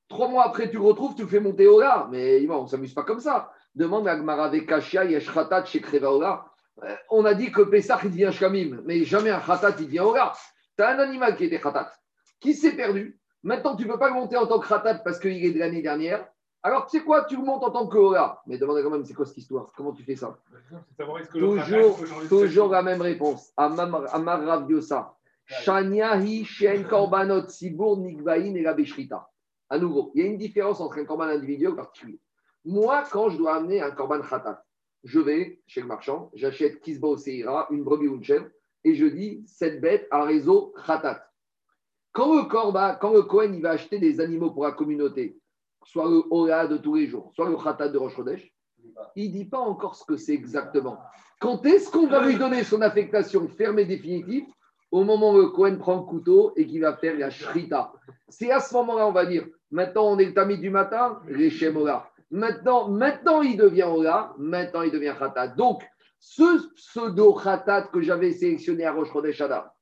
Trois 0.08 0.28
mois 0.28 0.44
après, 0.46 0.70
tu 0.70 0.76
le 0.76 0.82
retrouves, 0.82 1.14
tu 1.14 1.22
le 1.22 1.28
fais 1.28 1.40
monter 1.40 1.66
Ola. 1.66 2.08
Mais 2.10 2.48
on 2.48 2.62
ne 2.62 2.68
s'amuse 2.68 2.94
pas 2.94 3.02
comme 3.02 3.20
ça. 3.20 3.52
Demande 3.74 4.08
à 4.08 4.16
Gmara 4.16 4.50
Kashia, 4.60 5.04
Yesh 5.04 5.32
Khatat 5.32 5.64
chez 5.66 5.80
Kreva 5.80 6.12
Ola. 6.12 6.51
Euh, 6.82 6.96
On 7.10 7.24
a 7.24 7.34
dit 7.34 7.52
que 7.52 7.62
Pessah, 7.62 8.00
il 8.04 8.10
devient 8.10 8.30
Shkamim, 8.32 8.80
mais 8.84 9.04
jamais 9.04 9.30
un 9.30 9.40
Khatat, 9.40 9.76
il 9.78 9.86
devient 9.86 10.00
Ola. 10.00 10.32
Tu 10.76 10.82
as 10.82 10.90
un 10.90 10.98
animal 10.98 11.36
qui 11.36 11.44
était 11.44 11.60
Khatat, 11.60 11.92
qui 12.40 12.54
s'est 12.54 12.76
perdu. 12.76 13.18
Maintenant, 13.42 13.76
tu 13.76 13.84
ne 13.84 13.92
peux 13.92 13.98
pas 13.98 14.08
le 14.08 14.14
monter 14.14 14.36
en 14.36 14.46
tant 14.46 14.58
que 14.58 14.68
Khatat 14.68 14.96
parce 15.00 15.18
qu'il 15.18 15.44
est 15.44 15.52
de 15.52 15.58
l'année 15.58 15.82
dernière. 15.82 16.26
Alors, 16.62 16.86
tu 16.86 16.96
sais 16.98 17.04
quoi, 17.04 17.24
tu 17.24 17.36
le 17.36 17.42
montes 17.42 17.64
en 17.64 17.70
tant 17.70 17.88
que 17.88 17.98
Ola. 17.98 18.40
Mais 18.46 18.56
demande 18.56 18.82
quand 18.82 18.90
même, 18.90 19.04
c'est 19.04 19.14
quoi 19.14 19.26
cette 19.26 19.38
histoire? 19.38 19.72
Comment 19.76 19.92
tu 19.92 20.04
fais 20.04 20.14
ça? 20.14 20.38
Toujours, 21.32 21.98
toujours 22.28 22.68
la 22.68 22.82
même 22.82 23.02
réponse. 23.02 23.52
Amar 23.56 24.06
Rav 24.44 24.68
shen 26.44 26.84
korbanot 26.84 27.46
nigvain 27.96 28.54
et 28.54 28.62
la 28.62 28.74
beshrita. 28.74 29.28
À 29.68 29.78
nouveau, 29.78 30.12
il 30.14 30.22
y 30.22 30.24
a 30.24 30.30
une 30.30 30.38
différence 30.38 30.80
entre 30.80 30.98
un 30.98 31.04
korban 31.04 31.24
individuel 31.24 31.72
et 31.72 31.76
particulier. 31.76 32.20
Moi, 32.64 33.02
quand 33.10 33.28
je 33.30 33.38
dois 33.38 33.56
amener 33.56 33.82
un 33.82 33.90
korban 33.90 34.20
khatat, 34.20 34.62
je 35.04 35.20
vais 35.20 35.60
chez 35.66 35.80
le 35.80 35.86
marchand, 35.86 36.30
j'achète 36.34 36.80
Kisba 36.80 37.16
Seira, 37.16 37.66
une 37.70 37.84
brebis 37.84 38.08
ou 38.08 38.16
une 38.16 38.24
chèvre, 38.24 38.46
et 38.84 38.94
je 38.94 39.06
dis 39.06 39.42
cette 39.46 39.80
bête 39.80 40.06
a 40.10 40.24
réseau 40.24 40.74
khatat. 40.86 41.28
Quand 42.12 42.36
le 42.36 42.44
korban, 42.44 42.96
quand 43.00 43.12
le 43.12 43.54
il 43.54 43.62
va 43.62 43.70
acheter 43.70 43.98
des 43.98 44.20
animaux 44.20 44.50
pour 44.50 44.64
la 44.64 44.72
communauté, 44.72 45.38
soit 45.84 46.08
le 46.08 46.22
Ola 46.30 46.66
de 46.66 46.76
tous 46.76 46.96
les 46.96 47.06
jours, 47.06 47.32
soit 47.34 47.48
le 47.48 47.56
khatat 47.56 47.88
de 47.88 47.98
Rosh 47.98 48.16
il 49.16 49.28
ne 49.28 49.32
dit 49.32 49.44
pas 49.44 49.58
encore 49.58 49.94
ce 49.94 50.04
que 50.04 50.16
c'est 50.16 50.32
exactement. 50.32 50.98
Quand 51.40 51.64
est-ce 51.66 51.90
qu'on 51.90 52.06
va 52.06 52.26
lui 52.26 52.36
donner 52.36 52.64
son 52.64 52.80
affectation 52.82 53.48
ferme 53.48 53.78
et 53.78 53.84
définitive 53.84 54.44
Au 54.90 55.04
moment 55.04 55.32
où 55.32 55.38
le 55.38 55.48
Cohen 55.48 55.76
prend 55.76 55.96
le 55.96 56.02
couteau 56.02 56.52
et 56.56 56.66
qu'il 56.66 56.82
va 56.82 56.96
faire 56.96 57.16
la 57.16 57.30
shrita? 57.30 57.92
C'est 58.28 58.50
à 58.50 58.60
ce 58.60 58.74
moment-là, 58.74 59.06
on 59.06 59.12
va 59.12 59.26
dire, 59.26 59.46
maintenant 59.70 60.12
on 60.12 60.18
est 60.18 60.26
le 60.26 60.34
tamis 60.34 60.58
du 60.58 60.70
matin, 60.70 61.20
les 61.28 61.66
Ola. 61.68 62.11
Maintenant, 62.32 62.88
maintenant 62.88 63.42
il 63.42 63.56
devient 63.56 63.84
Ola, 63.84 64.32
maintenant 64.38 64.82
il 64.82 64.90
devient 64.90 65.14
khatat. 65.18 65.48
Donc, 65.48 65.82
ce 66.18 66.72
pseudo 66.74 67.34
khatat 67.34 67.82
que 67.92 68.00
j'avais 68.00 68.32
sélectionné 68.32 68.84
à 68.84 68.94
Adar 69.40 69.74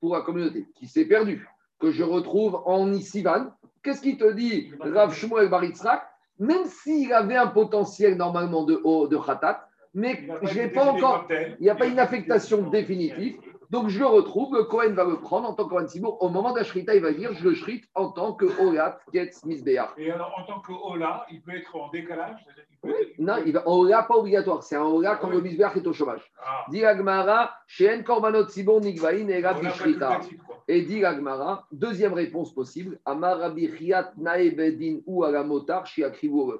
pour 0.00 0.14
la 0.14 0.22
communauté, 0.22 0.66
qui 0.76 0.86
s'est 0.86 1.06
perdu, 1.06 1.46
que 1.80 1.90
je 1.90 2.04
retrouve 2.04 2.62
en 2.66 2.92
Isivan, 2.92 3.52
qu'est-ce 3.82 4.00
qu'il 4.00 4.16
te 4.16 4.32
dit, 4.32 4.70
Rav 4.80 5.12
Shmuel 5.12 5.50
Baritzrak 5.50 6.02
même 6.38 6.66
s'il 6.66 7.12
avait 7.12 7.36
un 7.36 7.48
potentiel 7.48 8.16
normalement 8.16 8.64
de 8.64 8.80
haut 8.84 9.08
de 9.08 9.16
khatat, 9.16 9.68
mais 9.94 10.28
je 10.42 10.54
n'ai 10.54 10.68
pas 10.68 10.84
encore, 10.84 11.26
il 11.30 11.56
n'y 11.62 11.70
a 11.70 11.74
pas 11.74 11.86
une 11.86 11.98
affectation 11.98 12.68
définitive. 12.70 13.38
Donc 13.70 13.88
je 13.88 13.98
le 13.98 14.06
retrouve, 14.06 14.54
le 14.54 14.64
Cohen 14.64 14.94
va 14.94 15.04
le 15.04 15.20
prendre 15.20 15.48
en 15.48 15.52
tant 15.52 15.64
que 15.64 15.70
Kohen 15.70 15.88
Sibour. 15.88 16.22
Au 16.22 16.30
moment 16.30 16.52
d'Ashrita, 16.52 16.94
il 16.94 17.02
va 17.02 17.12
dire 17.12 17.34
je 17.34 17.44
le 17.44 17.54
shrite 17.54 17.84
en 17.94 18.10
tant 18.10 18.32
que 18.32 18.46
Olat 18.62 18.98
Ketz 19.12 19.44
Misbeach. 19.44 19.90
Et 19.98 20.10
alors, 20.10 20.34
en 20.38 20.44
tant 20.44 20.60
que 20.60 20.72
Ola, 20.72 21.26
il 21.30 21.42
peut 21.42 21.54
être 21.54 21.76
en 21.76 21.88
décalage 21.90 22.46
peut 22.80 22.94
non, 23.18 23.36
il 23.44 23.52
va, 23.52 23.68
Ola 23.68 24.04
pas 24.04 24.16
obligatoire, 24.16 24.62
c'est 24.62 24.76
un 24.76 24.84
Ola 24.84 25.16
quand 25.16 25.28
le 25.28 25.40
Misbeach 25.40 25.76
est 25.76 25.86
au 25.86 25.92
chômage. 25.92 26.22
Ah, 26.42 26.64
Dit 26.70 26.84
Agmara, 26.84 27.52
Sheen 27.66 28.04
Korbanot 28.04 28.48
Sibor 28.48 28.80
Nigvain 28.80 29.28
et 29.28 29.44
Rabbi 29.44 29.68
Shrita. 29.70 30.20
Et 30.66 30.82
dit 30.82 31.04
Agmara, 31.04 31.66
deuxième 31.72 32.14
réponse 32.14 32.54
possible, 32.54 32.98
Amar 33.04 33.38
Rabbi 33.38 33.68
Chiat 33.76 34.12
Nae 34.16 34.50
Bedin 34.50 35.00
ou 35.06 35.24
à 35.24 35.30
la 35.30 35.42
motar 35.42 35.86
Shiakrivu 35.86 36.52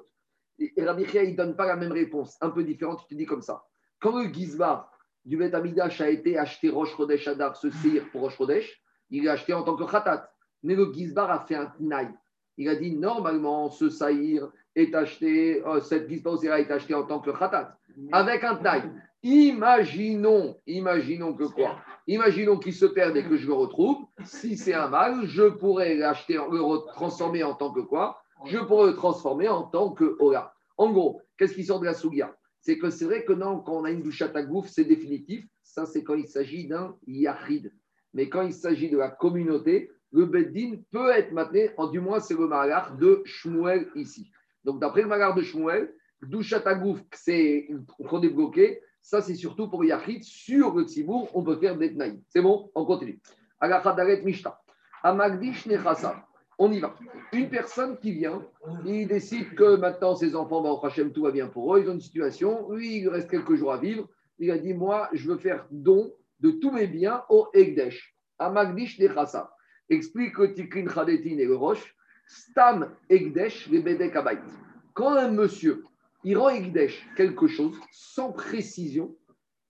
Et 0.59 0.73
et 0.75 0.85
Rabbi 0.85 1.05
Chiat, 1.05 1.23
il 1.23 1.31
ne 1.31 1.37
donne 1.37 1.55
pas 1.55 1.65
la 1.65 1.75
même 1.75 1.91
réponse, 1.91 2.37
un 2.41 2.49
peu 2.49 2.63
différente, 2.63 3.01
il 3.05 3.15
te 3.15 3.15
dit 3.15 3.25
comme 3.25 3.41
ça. 3.41 3.63
Quand 3.99 4.17
le 4.17 4.31
Gizbar 4.31 4.91
du 5.25 5.43
Amidash 5.43 6.01
a 6.01 6.09
été 6.09 6.37
acheté 6.37 6.69
Rosh 6.69 6.95
Chodesh 6.95 7.27
Adar, 7.27 7.55
ce 7.55 7.69
Seir 7.69 8.09
pour 8.11 8.21
Rosh 8.21 8.37
Chodesh, 8.37 8.81
il 9.09 9.25
l'a 9.25 9.33
acheté 9.33 9.53
en 9.53 9.63
tant 9.63 9.75
que 9.75 9.89
Khatat. 9.89 10.31
Mais 10.63 10.75
le 10.75 10.91
Gizbar 10.93 11.31
a 11.31 11.39
fait 11.39 11.55
un 11.55 11.67
Tnaï. 11.67 12.09
Il 12.57 12.67
a 12.67 12.75
dit 12.75 12.95
normalement, 12.95 13.69
ce 13.69 13.89
Saïr 13.89 14.49
est 14.75 14.93
acheté, 14.93 15.63
euh, 15.65 15.79
cette 15.79 16.09
Gizbar 16.09 16.43
est 16.43 16.71
acheté 16.71 16.93
en 16.93 17.03
tant 17.03 17.19
que 17.19 17.31
Khatat, 17.31 17.77
avec 18.11 18.43
un 18.43 18.55
Tnaï. 18.55 18.83
Imaginons, 19.23 20.57
imaginons 20.65 21.33
que 21.33 21.43
quoi? 21.43 21.77
Imaginons 22.07 22.57
qu'il 22.57 22.73
se 22.73 22.85
perde 22.85 23.17
et 23.17 23.23
que 23.23 23.35
je 23.35 23.47
le 23.47 23.53
retrouve. 23.53 24.05
Si 24.23 24.57
c'est 24.57 24.73
un 24.73 24.87
mâle, 24.87 25.25
je 25.25 25.43
pourrais 25.43 25.95
l'acheter, 25.95 26.35
le 26.35 26.93
transformer 26.93 27.43
en 27.43 27.53
tant 27.53 27.71
que 27.71 27.81
quoi? 27.81 28.21
Je 28.45 28.57
pourrais 28.57 28.87
le 28.87 28.95
transformer 28.95 29.49
en 29.49 29.63
tant 29.63 29.91
que 29.91 30.15
Ola. 30.19 30.53
En 30.77 30.91
gros, 30.91 31.21
qu'est-ce 31.37 31.53
qui 31.53 31.65
sort 31.65 31.81
de 31.81 31.85
la 31.85 31.93
Sougia? 31.93 32.33
C'est 32.61 32.77
que 32.77 32.89
c'est 32.89 33.05
vrai 33.05 33.23
que 33.23 33.33
non, 33.33 33.59
quand 33.59 33.77
on 33.79 33.83
a 33.85 33.91
une 33.91 34.03
douche 34.03 34.21
à 34.21 34.29
tagouf, 34.29 34.67
c'est 34.67 34.85
définitif. 34.85 35.45
Ça, 35.63 35.85
c'est 35.85 36.03
quand 36.03 36.15
il 36.15 36.27
s'agit 36.27 36.67
d'un 36.67 36.95
Yahid. 37.07 37.73
Mais 38.13 38.27
quand 38.27 38.41
il 38.41 38.53
s'agit 38.53 38.89
de 38.89 38.97
la 38.97 39.09
communauté, 39.09 39.91
le 40.11 40.25
Beddin 40.25 40.77
peut 40.91 41.11
être 41.11 41.31
maintenu, 41.31 41.69
en 41.77 41.87
du 41.87 41.99
moins, 41.99 42.19
c'est 42.19 42.33
le 42.33 42.47
malar 42.47 42.97
de 42.97 43.21
Shmuel 43.25 43.87
ici. 43.95 44.31
Donc, 44.63 44.81
d'après 44.81 45.03
le 45.03 45.07
malar 45.07 45.35
de 45.35 45.41
Shmuel, 45.41 45.93
douche 46.21 46.51
à 46.53 46.59
tagouf, 46.59 46.99
c'est 47.13 47.67
qu'on 48.07 48.21
est 48.21 48.29
bloqué. 48.29 48.81
Ça, 49.01 49.21
c'est 49.21 49.35
surtout 49.35 49.69
pour 49.69 49.85
Yahid. 49.85 50.23
Sur 50.23 50.75
le 50.75 50.83
Tzibour, 50.83 51.29
on 51.33 51.43
peut 51.43 51.57
faire 51.57 51.77
des. 51.77 51.95
C'est 52.27 52.41
bon? 52.41 52.69
On 52.75 52.85
continue. 52.85 53.21
Agachadaret 53.59 54.21
Mishta. 54.23 54.59
Amagdish 55.03 55.65
Nechasa. 55.65 56.25
On 56.61 56.73
y 56.73 56.79
va. 56.79 56.93
Une 57.31 57.49
personne 57.49 57.97
qui 57.99 58.11
vient, 58.11 58.45
il 58.85 59.07
décide 59.07 59.55
que 59.55 59.77
maintenant 59.77 60.13
ses 60.13 60.35
enfants, 60.35 60.61
bah, 60.61 60.71
au 60.71 60.85
Hachem, 60.85 61.13
tout 61.13 61.23
va 61.23 61.31
bien 61.31 61.47
pour 61.47 61.73
eux, 61.73 61.81
ils 61.81 61.89
ont 61.89 61.93
une 61.93 62.01
situation, 62.01 62.69
lui, 62.73 62.97
il 62.97 63.07
reste 63.07 63.29
quelques 63.29 63.55
jours 63.55 63.71
à 63.71 63.77
vivre. 63.77 64.09
Il 64.39 64.51
a 64.51 64.57
dit 64.57 64.73
Moi, 64.73 65.07
je 65.13 65.29
veux 65.29 65.37
faire 65.37 65.65
don 65.71 66.13
de 66.41 66.51
tous 66.51 66.71
mes 66.71 66.85
biens 66.85 67.23
au 67.29 67.47
Egdesh. 67.53 68.13
Amagdish 68.39 68.99
Nechasa. 68.99 69.53
Explique 69.89 70.37
le 70.37 70.53
Tikrin 70.53 70.87
Chadetin 70.89 71.37
et 71.37 71.45
le 71.45 71.55
Roche. 71.55 71.95
Stam 72.27 72.93
Egdesh, 73.09 73.67
les 73.69 73.79
Bedek 73.79 74.15
Abayt. 74.17 74.41
Quand 74.93 75.15
un 75.15 75.31
monsieur, 75.31 75.85
il 76.25 76.37
rend 76.37 76.49
Egdesh 76.49 77.07
quelque 77.15 77.47
chose 77.47 77.79
sans 77.91 78.33
précision, 78.33 79.15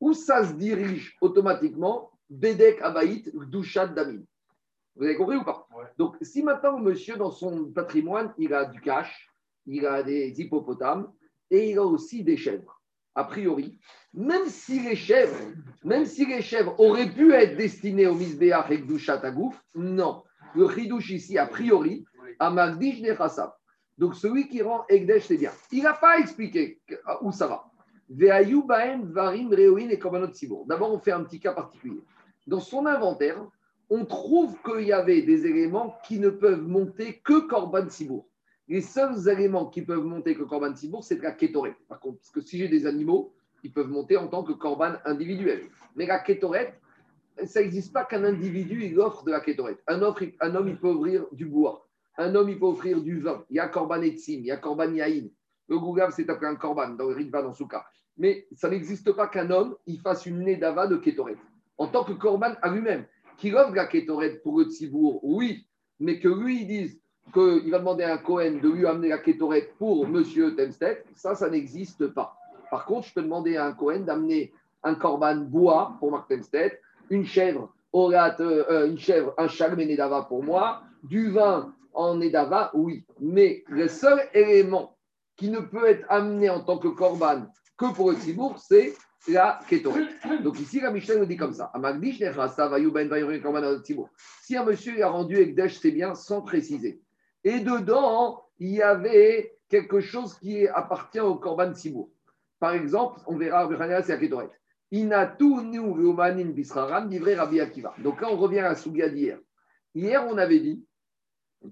où 0.02 0.14
ça 0.14 0.44
se 0.44 0.54
dirige 0.54 1.16
automatiquement 1.22 2.12
Bedek 2.32 2.82
Abayit, 2.82 3.30
Dushat 3.50 3.88
Damim. 3.88 4.24
Vous 4.96 5.06
avez 5.06 5.16
compris 5.16 5.38
ou 5.38 5.44
pas? 5.44 5.69
Donc, 5.98 6.18
si 6.22 6.44
maintenant 6.44 6.80
monsieur, 6.80 7.16
dans 7.16 7.32
son 7.32 7.66
patrimoine, 7.72 8.34
il 8.38 8.54
a 8.54 8.66
du 8.66 8.82
cash, 8.82 9.30
il 9.66 9.86
a 9.86 10.04
des 10.04 10.40
hippopotames 10.40 11.12
et 11.52 11.72
il 11.72 11.78
a 11.78 11.84
aussi 11.84 12.24
des 12.24 12.38
chèvres, 12.38 12.82
a 13.16 13.24
priori, 13.24 13.80
même 14.14 14.48
si 14.48 14.80
les 14.80 14.96
chèvres, 14.96 15.38
même 15.84 16.06
si 16.06 16.26
les 16.26 16.42
chèvres 16.42 16.80
auraient 16.80 17.12
pu 17.12 17.34
être 17.34 17.58
destinées 17.58 18.08
au 18.08 18.16
Misbéach 18.16 18.72
et 18.72 18.78
Dushat 18.80 19.22
Agouf, 19.24 19.62
non. 19.76 20.24
Le 20.56 20.68
Chidouche 20.70 21.12
ici, 21.12 21.38
a 21.38 21.46
priori, 21.46 22.06
à 22.40 22.50
Magdish 22.50 23.02
Nechassav. 23.02 23.52
Donc, 23.98 24.16
celui 24.16 24.48
qui 24.48 24.62
rend 24.62 24.86
Egdesh, 24.88 25.26
c'est 25.26 25.38
bien. 25.38 25.52
Il 25.72 25.84
n'a 25.84 25.94
pas 25.94 26.20
expliqué 26.20 26.80
où 27.22 27.32
ça 27.32 27.48
va. 27.48 27.66
D'abord, 30.66 30.94
on 30.94 31.00
fait 31.00 31.12
un 31.12 31.24
petit 31.24 31.40
cas 31.40 31.54
particulier. 31.54 32.02
Dans 32.48 32.62
son 32.62 32.86
inventaire, 32.86 33.46
on 33.90 34.06
trouve 34.06 34.56
qu'il 34.64 34.88
y 34.88 34.94
avait 34.94 35.22
des 35.24 35.46
éléments 35.46 35.98
qui 36.04 36.20
ne 36.20 36.30
peuvent 36.30 36.68
monter 36.68 37.22
que 37.24 37.48
korban 37.48 37.88
tzibur. 37.88 38.26
Les 38.68 38.82
seuls 38.82 39.28
éléments 39.28 39.66
qui 39.66 39.82
peuvent 39.82 40.04
monter 40.04 40.36
que 40.36 40.44
korban 40.44 40.76
tzibur, 40.76 41.04
c'est 41.04 41.22
la 41.22 41.32
kétorette. 41.32 41.76
Par 41.88 42.00
contre, 42.00 42.20
parce 42.20 42.30
que 42.30 42.42
si 42.42 42.60
j'ai 42.60 42.68
des 42.68 42.86
animaux, 42.86 43.34
ils 43.64 43.74
peuvent 43.74 43.90
monter 43.90 44.16
en 44.18 44.28
tant 44.28 44.44
que 44.44 44.54
korban 44.54 44.94
individuel. 45.06 45.64
Mais 45.96 46.06
la 46.06 46.20
kétorette, 46.20 46.80
ça 47.46 47.62
n'existe 47.62 47.92
pas 47.92 48.06
qu'un 48.06 48.24
individu, 48.24 48.86
il 48.86 49.00
offre 49.00 49.24
de 49.24 49.32
la 49.32 49.40
kétorette. 49.40 49.82
Un, 49.88 50.02
un 50.42 50.56
homme, 50.56 50.68
il 50.68 50.78
peut 50.78 50.90
offrir 50.90 51.26
du 51.32 51.46
bois. 51.46 51.88
Un 52.18 52.36
homme, 52.36 52.50
il 52.50 52.60
peut 52.60 52.66
offrir 52.66 53.02
du 53.02 53.20
vin. 53.20 53.44
Il 53.50 53.56
y 53.56 53.60
a 53.60 53.68
korban 53.70 54.02
etzim, 54.02 54.40
il 54.40 54.46
y 54.46 54.52
a 54.52 54.58
korban 54.58 54.94
yaïn. 54.94 55.30
Le 55.68 55.80
Gougav, 55.80 56.12
c'est 56.12 56.30
appelé 56.30 56.48
un 56.48 56.56
korban 56.56 56.90
dans 56.90 57.08
le 57.08 57.16
Ritva, 57.16 57.42
dans 57.42 57.54
Souka. 57.54 57.86
Mais 58.18 58.48
ça 58.52 58.70
n'existe 58.70 59.12
pas 59.14 59.28
qu'un 59.28 59.50
homme, 59.50 59.76
il 59.88 60.00
fasse 60.00 60.26
une 60.26 60.44
nedava 60.44 60.88
de 60.88 60.98
kétorette. 60.98 61.38
En 61.78 61.88
tant 61.88 62.04
que 62.04 62.12
korban 62.14 62.54
à 62.62 62.70
lui-même. 62.70 63.06
Qu'il 63.40 63.56
offre 63.56 63.74
la 63.74 63.88
kétorette 63.88 64.44
pour 64.44 64.60
le 64.60 64.68
oui. 65.24 65.66
Mais 66.00 66.20
que 66.20 66.28
lui, 66.28 66.62
il 66.62 66.68
dise 66.68 67.00
qu'il 67.34 67.72
va 67.72 67.80
demander 67.80 68.04
à 68.04 68.14
un 68.14 68.18
Cohen 68.18 68.60
de 68.62 68.70
lui 68.70 68.86
amener 68.86 69.10
la 69.10 69.18
kétorette 69.18 69.76
pour 69.78 70.08
monsieur 70.08 70.56
Temstedt, 70.56 71.06
ça, 71.16 71.36
ça 71.36 71.50
n'existe 71.50 72.08
pas. 72.08 72.36
Par 72.72 72.86
contre, 72.86 73.08
je 73.08 73.14
peux 73.14 73.22
demander 73.22 73.58
à 73.58 73.66
un 73.66 73.74
Cohen 73.74 74.02
d'amener 74.02 74.54
un 74.84 74.96
korban 74.96 75.36
bois 75.38 75.96
pour 76.00 76.12
Mark 76.12 76.30
Temstedt, 76.30 76.80
une 77.10 77.26
chèvre, 77.26 77.74
orat, 77.92 78.36
euh, 78.40 78.64
euh, 78.70 78.88
une 78.88 78.98
chèvre, 78.98 79.34
un 79.38 79.48
chalme 79.48 79.80
nedava 79.80 80.24
pour 80.24 80.44
moi, 80.44 80.84
du 81.04 81.32
vin 81.32 81.74
en 81.94 82.16
nedava, 82.16 82.72
oui. 82.74 83.06
Mais 83.20 83.64
le 83.68 83.88
seul 83.88 84.22
élément 84.34 84.96
qui 85.36 85.50
ne 85.50 85.60
peut 85.60 85.86
être 85.88 86.06
amené 86.10 86.50
en 86.50 86.62
tant 86.62 86.78
que 86.78 86.88
korban 86.88 87.48
que 87.78 87.94
pour 87.94 88.12
le 88.12 88.18
c'est 88.58 88.94
la 89.28 89.60
kétorette. 89.68 90.10
Donc 90.44 90.60
ici, 90.60 90.80
la 90.80 90.92
Mishnah 90.92 91.16
nous 91.16 91.26
dit 91.26 91.38
comme 91.38 91.54
ça. 91.54 91.72
Ben. 91.76 92.02
Si 94.42 94.56
un 94.56 94.64
monsieur 94.64 95.04
a 95.04 95.10
rendu 95.10 95.36
Ekdesh, 95.38 95.80
c'est 95.80 95.92
bien, 95.92 96.16
sans 96.16 96.42
préciser. 96.42 97.02
Et 97.44 97.60
dedans, 97.60 98.44
il 98.58 98.70
y 98.70 98.82
avait 98.82 99.58
quelque 99.70 100.00
chose 100.00 100.34
qui 100.40 100.68
appartient 100.68 101.20
au 101.20 101.36
Korban 101.36 101.74
Sibour. 101.74 102.10
Par 102.60 102.74
exemple, 102.74 103.22
on 103.28 103.38
verra, 103.38 103.70
c'est 104.04 104.14
la 104.14 104.18
Ketoret. 104.18 104.50
Donc 104.92 105.12
là, 108.22 108.28
on 108.32 108.38
revient 108.38 108.60
à 108.60 108.76
Souga 108.76 109.08
d'hier. 109.08 109.40
Hier, 109.94 110.26
on 110.28 110.38
avait 110.38 110.60
dit 110.60 110.84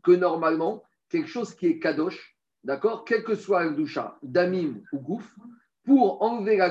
que 0.03 0.11
normalement, 0.11 0.83
quelque 1.09 1.27
chose 1.27 1.55
qui 1.55 1.65
est 1.67 1.79
kadosh, 1.79 2.37
d'accord, 2.63 3.05
quel 3.05 3.23
que 3.23 3.33
soit 3.33 3.63
le 3.63 3.71
doucha, 3.71 4.19
damim 4.21 4.83
ou 4.91 4.99
gouf, 4.99 5.35
pour 5.83 6.21
enlever 6.21 6.57
la 6.57 6.69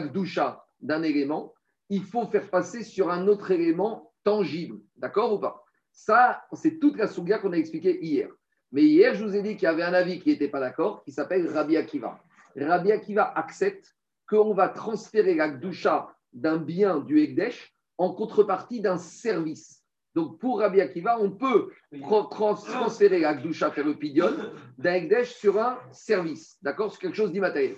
d'un 0.81 1.03
élément, 1.03 1.55
il 1.89 2.03
faut 2.03 2.27
faire 2.27 2.51
passer 2.51 2.83
sur 2.83 3.11
un 3.11 3.27
autre 3.29 3.51
élément 3.51 4.13
tangible. 4.25 4.81
D'accord 4.97 5.33
ou 5.33 5.39
pas? 5.39 5.65
Ça, 5.93 6.43
c'est 6.53 6.79
toute 6.79 6.97
la 6.99 7.07
souga 7.07 7.39
qu'on 7.39 7.53
a 7.53 7.57
expliquée 7.57 8.05
hier. 8.05 8.29
Mais 8.73 8.83
hier, 8.83 9.15
je 9.15 9.25
vous 9.25 9.35
ai 9.37 9.43
dit 9.43 9.55
qu'il 9.55 9.65
y 9.65 9.67
avait 9.67 9.85
un 9.85 9.95
avis 9.95 10.21
qui 10.21 10.31
n'était 10.31 10.49
pas 10.49 10.61
d'accord, 10.61 11.03
qui 11.05 11.13
s'appelle 11.13 11.49
Rabbi 11.49 11.77
Akiva. 11.77 12.21
Rabbi 12.57 12.93
Akiva 12.93 13.33
accepte 13.37 13.95
qu'on 14.29 14.53
va 14.55 14.69
transférer 14.69 15.35
la 15.35 15.49
doucha 15.49 16.15
d'un 16.33 16.57
bien 16.57 16.99
du 16.99 17.21
Ekdesh 17.21 17.73
en 17.97 18.13
contrepartie 18.13 18.81
d'un 18.81 18.99
service. 18.99 19.85
Donc 20.15 20.39
pour 20.41 20.61
Rabbi 20.61 20.81
Akiva, 20.81 21.19
on 21.21 21.31
peut 21.31 21.71
transférer 22.31 23.21
la 23.21 23.35
Gdusha 23.35 23.71
Ferropidion 23.71 24.31
d'un 24.79 24.95
Ekdesh 24.95 25.35
sur 25.35 25.61
un 25.61 25.79
service, 25.93 26.59
d'accord? 26.63 26.91
Sur 26.91 27.01
quelque 27.01 27.17
chose 27.17 27.33
d'immatériel. 27.33 27.77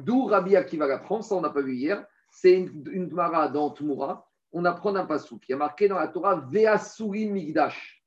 D'où 0.00 0.24
Rabbi 0.24 0.56
Akiva 0.56 0.86
l'apprend, 0.86 1.20
ça 1.20 1.34
on 1.34 1.40
n'a 1.40 1.50
pas 1.50 1.62
vu 1.62 1.74
hier, 1.74 2.06
c'est 2.30 2.52
une, 2.52 2.84
une 2.92 3.08
dans 3.08 3.70
Tmura, 3.70 4.28
on 4.52 4.64
apprend 4.64 4.94
un 4.96 5.06
passou 5.06 5.38
qui 5.38 5.52
a 5.52 5.56
marqué 5.56 5.88
dans 5.88 5.98
la 5.98 6.08
Torah 6.08 6.36
Veasuri 6.50 7.26
Migdash. 7.26 8.02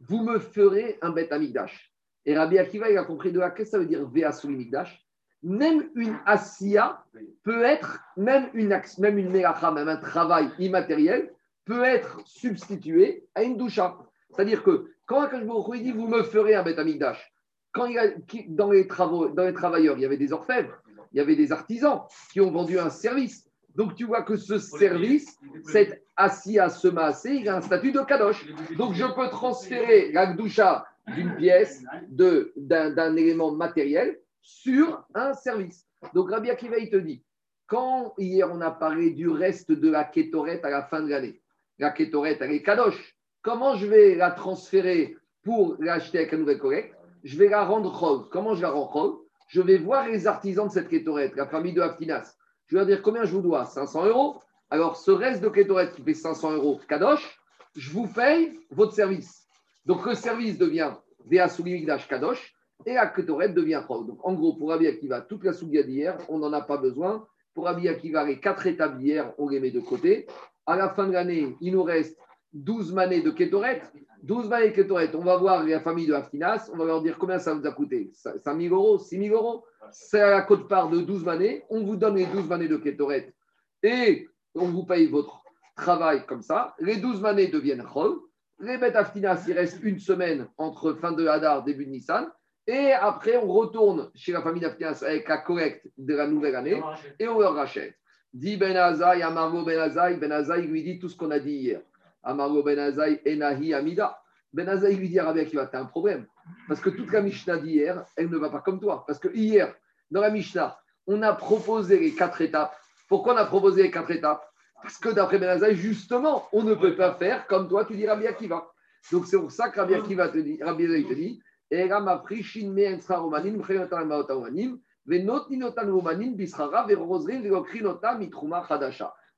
Vous 0.00 0.22
me 0.22 0.38
ferez 0.38 0.98
un 1.02 1.10
bête 1.10 1.32
Migdash. 1.32 1.92
Et 2.24 2.36
Rabbi 2.36 2.58
Akiva, 2.58 2.90
il 2.90 2.98
a 2.98 3.04
compris 3.04 3.32
de 3.32 3.40
là, 3.40 3.50
que 3.50 3.64
ça 3.64 3.78
veut 3.78 3.86
dire 3.86 4.08
Veasuri 4.08 4.56
Migdash? 4.56 5.04
Même 5.42 5.90
une 5.96 6.18
assia 6.24 7.04
peut 7.42 7.62
être, 7.62 8.00
même 8.16 8.48
une, 8.54 8.80
même 8.98 9.16
même 9.16 9.88
un 9.88 9.96
travail 9.96 10.50
immatériel, 10.58 11.32
peut 11.64 11.84
être 11.84 12.20
substitué 12.24 13.26
à 13.34 13.42
une 13.42 13.56
doucha. 13.56 13.98
C'est-à-dire 14.30 14.62
que 14.62 14.92
quand 15.06 15.22
Akash 15.22 15.44
dit 15.80 15.92
vous 15.92 16.08
me 16.08 16.22
ferez 16.22 16.54
un 16.54 16.62
Betamikdash, 16.62 17.32
quand 17.72 17.86
il 17.86 17.98
a, 17.98 18.08
dans, 18.48 18.70
les 18.70 18.86
travaux, 18.86 19.28
dans 19.28 19.44
les 19.44 19.52
travailleurs, 19.52 19.96
il 19.96 20.02
y 20.02 20.04
avait 20.04 20.16
des 20.16 20.32
orfèvres, 20.32 20.80
il 21.12 21.18
y 21.18 21.20
avait 21.20 21.36
des 21.36 21.52
artisans 21.52 22.02
qui 22.32 22.40
ont 22.40 22.50
vendu 22.50 22.78
un 22.78 22.90
service. 22.90 23.48
Donc 23.74 23.94
tu 23.94 24.04
vois 24.04 24.22
que 24.22 24.36
ce 24.36 24.58
service, 24.58 25.38
cet 25.64 26.04
assia, 26.16 26.68
ce 26.68 26.88
massé, 26.88 27.30
il 27.30 27.48
a 27.48 27.56
un 27.56 27.60
statut 27.60 27.92
de 27.92 28.00
kadosh. 28.00 28.46
Donc 28.76 28.94
je 28.94 29.04
peux 29.04 29.28
transférer 29.28 30.12
la 30.12 30.34
doucha 30.34 30.86
d'une 31.14 31.34
pièce, 31.36 31.82
d'un 32.08 33.16
élément 33.16 33.52
matériel 33.52 34.18
sur 34.40 35.04
un 35.14 35.32
service. 35.32 35.86
Donc 36.14 36.30
Rabbi 36.30 36.50
Akiva, 36.50 36.78
il 36.78 36.90
te 36.90 36.96
dit, 36.96 37.22
quand 37.66 38.14
hier 38.18 38.50
on 38.52 38.60
a 38.60 38.70
parlé 38.70 39.10
du 39.10 39.28
reste 39.28 39.72
de 39.72 39.90
la 39.90 40.04
kétoret 40.04 40.60
à 40.62 40.70
la 40.70 40.82
fin 40.82 41.00
de 41.00 41.08
l'année, 41.08 41.40
la 41.78 41.90
kétoret, 41.90 42.36
elle 42.40 42.52
est 42.52 42.62
kadosh, 42.62 43.16
comment 43.40 43.76
je 43.76 43.86
vais 43.86 44.14
la 44.14 44.30
transférer 44.30 45.16
pour 45.42 45.76
l'acheter 45.80 46.18
avec 46.18 46.34
un 46.34 46.38
nouvel 46.38 46.58
collecte 46.58 46.94
Je 47.24 47.38
vais 47.38 47.48
la 47.48 47.64
rendre 47.64 47.90
rose. 47.90 48.28
Comment 48.30 48.54
je 48.54 48.62
la 48.62 48.70
rends 48.70 48.84
rose 48.84 49.18
Je 49.48 49.60
vais 49.60 49.78
voir 49.78 50.08
les 50.08 50.26
artisans 50.26 50.68
de 50.68 50.72
cette 50.72 50.88
kétoret, 50.88 51.32
la 51.36 51.46
famille 51.46 51.72
de 51.72 51.80
Haftinas. 51.80 52.36
Je 52.66 52.78
vais 52.78 52.86
dire 52.86 53.02
combien 53.02 53.24
je 53.24 53.32
vous 53.32 53.42
dois? 53.42 53.64
500 53.64 54.06
euros. 54.06 54.40
Alors 54.70 54.96
ce 54.96 55.10
reste 55.10 55.42
de 55.42 55.48
kétoret 55.48 55.90
qui 55.92 56.02
fait 56.02 56.14
500 56.14 56.52
euros 56.52 56.80
kadosh, 56.88 57.38
je 57.76 57.90
vous 57.90 58.06
paye 58.06 58.58
votre 58.70 58.92
service. 58.92 59.46
Donc 59.84 60.06
le 60.06 60.14
service 60.14 60.58
devient 60.58 60.92
Vea 61.26 61.46
Migdash 61.62 62.08
Kadosh 62.08 62.54
et 62.86 62.94
la 62.94 63.06
Ketoret 63.06 63.50
devient 63.50 63.82
Chol. 63.86 64.06
Donc 64.06 64.18
en 64.24 64.34
gros, 64.34 64.54
pour 64.54 64.70
Rabbi 64.70 64.86
Akiva, 64.86 65.20
toute 65.20 65.44
la 65.44 65.52
Sougia 65.52 65.82
d'hier, 65.82 66.18
on 66.28 66.38
n'en 66.38 66.52
a 66.52 66.60
pas 66.62 66.76
besoin. 66.76 67.26
Pour 67.54 67.64
Rabbi 67.64 67.88
Akiva, 67.88 68.24
les 68.24 68.40
quatre 68.40 68.66
étapes 68.66 68.98
d'hier, 68.98 69.32
on 69.38 69.48
les 69.48 69.60
met 69.60 69.70
de 69.70 69.80
côté. 69.80 70.26
À 70.66 70.76
la 70.76 70.88
fin 70.90 71.06
de 71.06 71.12
l'année, 71.12 71.56
il 71.60 71.72
nous 71.72 71.82
reste 71.82 72.16
12 72.52 72.92
manées 72.92 73.22
de 73.22 73.30
Ketoret. 73.30 73.82
12 74.22 74.48
manées 74.48 74.70
de 74.70 74.74
Ketoret, 74.74 75.14
on 75.14 75.24
va 75.24 75.36
voir 75.36 75.64
la 75.64 75.80
famille 75.80 76.06
de 76.06 76.14
Haftinas, 76.14 76.70
on 76.72 76.76
va 76.76 76.84
leur 76.84 77.02
dire 77.02 77.18
combien 77.18 77.38
ça 77.38 77.54
vous 77.54 77.66
a 77.66 77.72
coûté? 77.72 78.10
5 78.14 78.60
000 78.60 78.74
euros, 78.74 78.98
6 78.98 79.18
000 79.18 79.34
euros? 79.34 79.64
C'est 79.90 80.20
à 80.20 80.30
la 80.30 80.42
cote-part 80.42 80.90
de 80.90 81.00
12 81.00 81.24
manées. 81.24 81.64
On 81.70 81.82
vous 81.82 81.96
donne 81.96 82.16
les 82.16 82.26
12 82.26 82.48
manées 82.48 82.68
de 82.68 82.76
Ketoret 82.76 83.34
et 83.82 84.28
on 84.54 84.66
vous 84.66 84.84
paye 84.84 85.08
votre 85.08 85.42
travail 85.76 86.24
comme 86.26 86.42
ça. 86.42 86.74
Les 86.78 86.96
12 86.96 87.20
manées 87.20 87.48
deviennent 87.48 87.84
Chol. 87.92 88.16
Les 88.60 88.78
bêtes 88.78 88.94
Haftinas, 88.94 89.44
il 89.48 89.54
reste 89.54 89.82
une 89.82 89.98
semaine 89.98 90.46
entre 90.56 90.92
fin 90.94 91.12
de 91.12 91.26
Hadar, 91.26 91.64
début 91.64 91.86
de 91.86 91.90
Nissan. 91.90 92.30
Et 92.66 92.92
après, 92.92 93.36
on 93.38 93.48
retourne 93.48 94.10
chez 94.14 94.30
la 94.30 94.40
famille 94.40 94.62
d'Aftinas 94.62 95.02
avec 95.02 95.28
la 95.28 95.38
collecte 95.38 95.88
de 95.98 96.14
la 96.14 96.28
nouvelle 96.28 96.54
année 96.54 96.80
et 97.18 97.26
on 97.26 97.40
leur 97.40 97.54
rachète. 97.54 97.94
Dit 98.32 98.56
Ben 98.56 98.76
Azaï, 98.76 99.22
Amargo 99.22 99.64
Ben 99.64 99.80
Azaï, 99.80 100.16
Ben 100.16 100.30
Azaï 100.30 100.66
lui 100.66 100.84
dit 100.84 100.98
tout 101.00 101.08
ce 101.08 101.16
qu'on 101.16 101.32
a 101.32 101.40
dit 101.40 101.54
hier. 101.54 101.80
Amargo 102.22 102.62
Ben 102.62 102.78
Azaï, 102.78 103.20
Enahi 103.26 103.74
Amida. 103.74 104.18
Ben 104.52 104.68
Azaï 104.68 104.96
lui 104.96 105.08
dit 105.08 105.18
à 105.18 105.24
Rabbi 105.24 105.40
Akiva, 105.40 105.66
tu 105.66 105.76
as 105.76 105.80
un 105.80 105.86
problème. 105.86 106.26
Parce 106.68 106.80
que 106.80 106.90
toute 106.90 107.10
la 107.12 107.22
Mishnah 107.22 107.58
d'hier, 107.58 108.04
elle 108.16 108.30
ne 108.30 108.36
va 108.36 108.50
pas 108.50 108.60
comme 108.60 108.80
toi. 108.80 109.04
Parce 109.06 109.18
que 109.18 109.28
hier, 109.34 109.74
dans 110.10 110.20
la 110.20 110.30
Mishnah, 110.30 110.78
on 111.06 111.22
a 111.22 111.32
proposé 111.32 111.98
les 111.98 112.12
quatre 112.12 112.40
étapes. 112.40 112.76
Pourquoi 113.08 113.34
on 113.34 113.38
a 113.38 113.46
proposé 113.46 113.82
les 113.82 113.90
quatre 113.90 114.10
étapes? 114.10 114.46
Parce 114.82 114.98
que 114.98 115.08
d'après 115.10 115.38
Ben 115.38 115.48
Azaï, 115.48 115.76
justement, 115.76 116.48
on 116.52 116.62
ne 116.62 116.74
peut 116.74 116.96
pas 116.96 117.14
faire 117.14 117.46
comme 117.46 117.68
toi, 117.68 117.84
tu 117.84 117.94
dis 117.94 118.06
Rabbi 118.06 118.26
Akiva. 118.26 118.66
Donc 119.10 119.26
c'est 119.26 119.38
pour 119.38 119.50
ça 119.50 119.70
que 119.70 119.80
Rabbi 119.80 119.94
Akiva 119.94 120.28
te 120.28 120.38
dit, 120.38 120.62
Rabbi 120.62 120.84
Azaï 120.86 121.04
te 121.04 121.14
dit, 121.14 121.40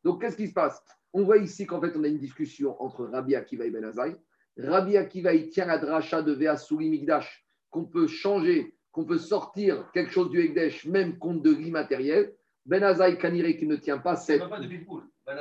donc, 0.04 0.20
qu'est-ce 0.20 0.36
qui 0.36 0.48
se 0.48 0.52
passe? 0.52 0.82
On 1.12 1.22
voit 1.22 1.38
ici 1.38 1.66
qu'en 1.66 1.80
fait, 1.80 1.92
on 1.96 2.04
a 2.04 2.08
une 2.08 2.18
discussion 2.18 2.80
entre 2.82 3.06
Rabbi 3.06 3.34
Akiva 3.34 3.64
et 3.64 3.70
Ben 3.70 3.84
Azaï. 3.84 4.14
Rabbi 4.58 4.96
Akiva, 4.96 5.32
il 5.32 5.48
tient 5.48 5.66
la 5.66 5.78
dracha 5.78 6.22
de 6.22 6.32
Veasuri 6.32 6.90
Migdash, 6.90 7.44
qu'on 7.70 7.84
peut 7.84 8.06
changer, 8.06 8.76
qu'on 8.92 9.04
peut 9.04 9.18
sortir 9.18 9.90
quelque 9.92 10.12
chose 10.12 10.30
du 10.30 10.40
Ekdesh, 10.40 10.86
même 10.86 11.18
compte 11.18 11.42
de 11.42 11.50
l'immatériel. 11.50 12.34
Ben 12.66 12.82
Azaï, 12.82 13.18
Kanire, 13.18 13.56
qui 13.56 13.66
ne 13.66 13.76
tient 13.76 13.98
pas 13.98 14.16
cette. 14.16 14.42
Ben 15.26 15.38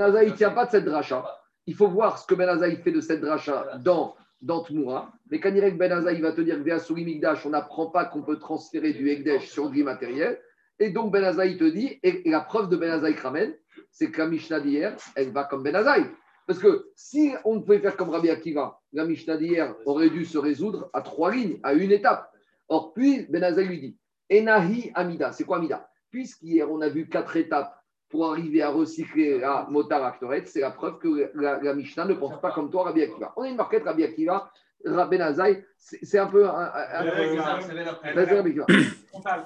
Azaï, 0.00 0.26
il 0.26 0.32
ne 0.32 0.36
tient 0.36 0.50
pas 0.50 0.66
de 0.66 0.70
cette 0.70 0.84
dracha. 0.84 1.24
Il 1.66 1.74
faut 1.74 1.88
voir 1.88 2.18
ce 2.18 2.26
que 2.26 2.34
Ben 2.34 2.48
Azaï 2.48 2.76
fait 2.76 2.92
de 2.92 3.00
cette 3.00 3.20
dracha 3.20 3.78
dans 3.78 4.16
dans 4.40 4.62
Tmoura. 4.62 5.12
Mais 5.30 5.40
quand 5.40 5.52
Ben 5.52 5.92
Azaï 5.92 6.20
va 6.20 6.32
te 6.32 6.40
dire 6.40 6.62
que 6.62 6.78
Souli 6.78 7.04
Migdash, 7.04 7.46
on 7.46 7.50
n'apprend 7.50 7.86
pas 7.86 8.04
qu'on 8.04 8.22
peut 8.22 8.38
transférer 8.38 8.92
du 8.92 9.08
Ekdesh 9.08 9.48
sur 9.48 9.70
du 9.70 9.82
matériel. 9.82 10.38
Et 10.78 10.90
donc 10.90 11.12
Ben 11.12 11.24
Azaï 11.24 11.56
te 11.56 11.64
dit, 11.64 11.98
et, 12.02 12.22
la 12.28 12.40
preuve 12.40 12.68
de 12.68 12.76
Ben 12.76 12.90
Azaï 12.90 13.14
ramène, 13.14 13.54
c'est 13.90 14.10
que 14.10 14.18
la 14.18 14.28
Mishnah 14.28 14.60
d'hier, 14.60 14.96
elle 15.14 15.30
va 15.30 15.44
comme 15.44 15.62
Ben 15.62 15.74
Azaï. 15.74 16.04
Parce 16.46 16.58
que 16.58 16.90
si 16.94 17.32
on 17.44 17.60
pouvait 17.60 17.78
faire 17.78 17.96
comme 17.96 18.10
Rabbi 18.10 18.28
Akiva, 18.28 18.78
la 18.92 19.04
Mishnah 19.04 19.36
d'hier 19.36 19.74
aurait 19.86 20.10
dû 20.10 20.24
se 20.24 20.36
résoudre 20.36 20.90
à 20.92 21.00
trois 21.00 21.30
lignes, 21.30 21.58
à 21.62 21.72
une 21.72 21.92
étape. 21.92 22.30
Or, 22.68 22.92
puis 22.92 23.26
Ben 23.30 23.42
Azaï 23.42 23.66
lui 23.66 23.80
dit, 23.80 23.98
Enahi 24.30 24.90
Amida, 24.94 25.32
c'est 25.32 25.44
quoi 25.44 25.58
Amida? 25.58 25.88
Puisqu'hier 26.10 26.70
on 26.70 26.80
a 26.80 26.88
vu 26.88 27.08
quatre 27.08 27.36
étapes 27.36 27.74
pour 28.08 28.30
arriver 28.30 28.62
à 28.62 28.70
recycler 28.70 29.38
la 29.38 29.66
Motar 29.70 30.16
c'est 30.44 30.60
la 30.60 30.70
preuve 30.70 30.98
que 30.98 31.30
la, 31.34 31.74
Mishnah 31.74 32.04
ne 32.04 32.14
pense 32.14 32.40
pas 32.40 32.52
comme 32.52 32.70
toi, 32.70 32.84
Rabbi 32.84 33.02
Akiva. 33.02 33.32
On 33.36 33.42
a 33.42 33.48
une 33.48 33.56
marquette 33.56 33.84
Rabbi 33.84 34.04
Akiva, 34.04 34.50
Rabbi 34.84 35.18
Nazai, 35.18 35.64
c'est 35.76 36.18
un 36.18 36.26
peu. 36.26 36.46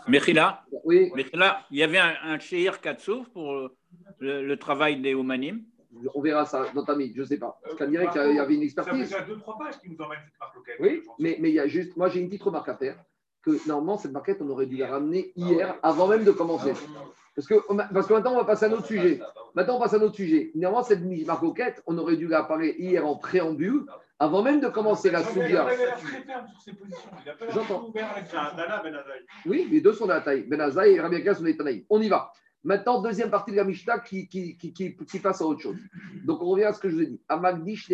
Mechila, 0.09 0.65
oui. 0.85 1.13
Mechila, 1.15 1.61
il 1.71 1.79
y 1.79 1.83
avait 1.83 1.99
un, 1.99 2.15
un 2.25 2.39
Sheir 2.39 2.81
Katsouf 2.81 3.29
pour 3.31 3.71
le, 4.19 4.55
travail 4.57 5.01
des 5.01 5.15
Oumanim. 5.15 5.63
On 6.15 6.21
verra 6.21 6.45
ça 6.45 6.67
dans 6.75 6.85
ta 6.85 6.95
mise, 6.95 7.13
je 7.15 7.23
ne 7.23 7.27
sais 7.27 7.39
pas. 7.39 7.59
Parce 7.63 7.77
qu'on 7.77 7.89
dirait 7.89 8.09
qu'il 8.09 8.35
y 8.35 8.39
avait 8.39 8.55
une 8.55 8.63
expertise. 8.63 9.09
Ça 9.09 9.19
fait 9.23 9.27
deux, 9.27 9.39
trois 9.39 9.59
pages 9.59 9.79
qui 9.81 9.91
nous 9.91 10.01
emmènent 10.01 10.19
cette 10.25 10.39
marque 10.39 10.57
Oui, 10.81 11.03
mais, 11.19 11.39
mais 11.41 11.49
il 11.49 11.55
y 11.55 11.61
a 11.61 11.67
juste. 11.67 11.97
Moi, 11.97 12.09
j'ai 12.09 12.21
une 12.21 12.29
petite 12.29 12.43
remarque 12.43 12.69
à 12.69 12.77
faire 12.77 12.97
que 13.43 13.69
normalement, 13.69 13.99
cette 13.99 14.13
marquette, 14.13 14.39
on 14.43 14.49
aurait 14.51 14.67
dû 14.67 14.77
la 14.77 14.89
ramener 14.89 15.33
hier, 15.37 15.77
avant 15.83 16.09
même 16.09 16.25
de 16.25 16.33
commencer. 16.33 16.73
Parce 17.39 17.47
que, 17.47 17.93
parce 17.95 18.09
que 18.09 18.15
maintenant, 18.15 18.33
on 18.33 18.39
va 18.39 18.45
passer 18.45 18.65
à 18.65 18.69
un 18.69 18.73
autre 18.73 18.87
sujet. 18.87 19.21
Maintenant, 19.55 19.77
on 19.77 19.79
passe 19.79 19.95
à 19.95 19.99
un 19.99 20.01
autre 20.01 20.17
sujet. 20.17 20.51
Néanmoins, 20.57 20.83
cette 20.83 21.05
marcoquette, 21.25 21.81
on 21.87 21.97
aurait 21.97 22.17
dû 22.17 22.27
la 22.27 22.43
parler 22.43 22.75
hier 22.81 23.07
en 23.07 23.15
préambule, 23.15 23.87
avant 24.19 24.43
même 24.43 24.59
de 24.59 24.67
commencer 24.67 25.09
la 25.13 25.23
soudia. 25.23 25.69
J'entends. 27.51 27.93
Oui, 29.47 29.69
les 29.71 29.81
deux 29.81 29.93
sont 29.93 30.07
de 30.07 30.15
la 30.15 30.21
taille. 30.21 30.49
Benazaï 30.49 30.95
et 30.95 31.01
Rabbi 31.01 31.25
sont 31.33 31.45
des. 31.45 31.87
On 31.89 32.01
y 32.01 32.09
va. 32.09 32.33
Maintenant, 32.65 33.01
deuxième 33.01 33.31
partie 33.31 33.53
de 33.53 33.57
la 33.57 33.63
Mishnah 33.63 34.01
qui, 34.01 34.27
qui, 34.27 34.59
qui, 34.59 34.73
qui, 34.73 35.19
passe 35.21 35.41
à 35.41 35.45
autre 35.45 35.61
chose. 35.61 35.79
Donc, 36.25 36.43
on 36.43 36.47
revient 36.47 36.65
à 36.65 36.73
ce 36.73 36.81
que 36.81 36.91
je 36.91 36.97
vous 36.97 37.03
ai 37.03 37.07
dit. 37.07 37.21
Amagdish 37.29 37.89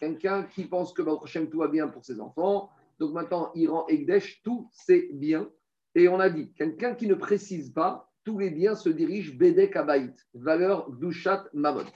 quelqu'un 0.00 0.42
qui 0.52 0.64
pense 0.64 0.92
que 0.92 1.02
prochain 1.02 1.46
tout 1.46 1.58
va 1.58 1.68
bien 1.68 1.86
pour 1.86 2.04
ses 2.04 2.20
enfants. 2.20 2.70
Donc, 2.98 3.12
maintenant, 3.12 3.52
il 3.54 3.68
rend 3.68 3.86
Egdesh 3.86 4.42
tous 4.42 4.68
ses 4.72 5.10
biens. 5.12 5.48
Et 5.94 6.08
on 6.08 6.18
a 6.18 6.28
dit, 6.28 6.52
quelqu'un 6.54 6.96
qui 6.96 7.06
ne 7.06 7.14
précise 7.14 7.72
pas, 7.72 8.09
tous 8.30 8.38
les 8.38 8.50
biens 8.50 8.76
se 8.76 8.88
dirigent 8.88 9.34
Bedek 9.36 9.74
Abaït, 9.74 10.14
valeur 10.34 10.88
Dushat 10.92 11.48
Mamon. 11.52 11.86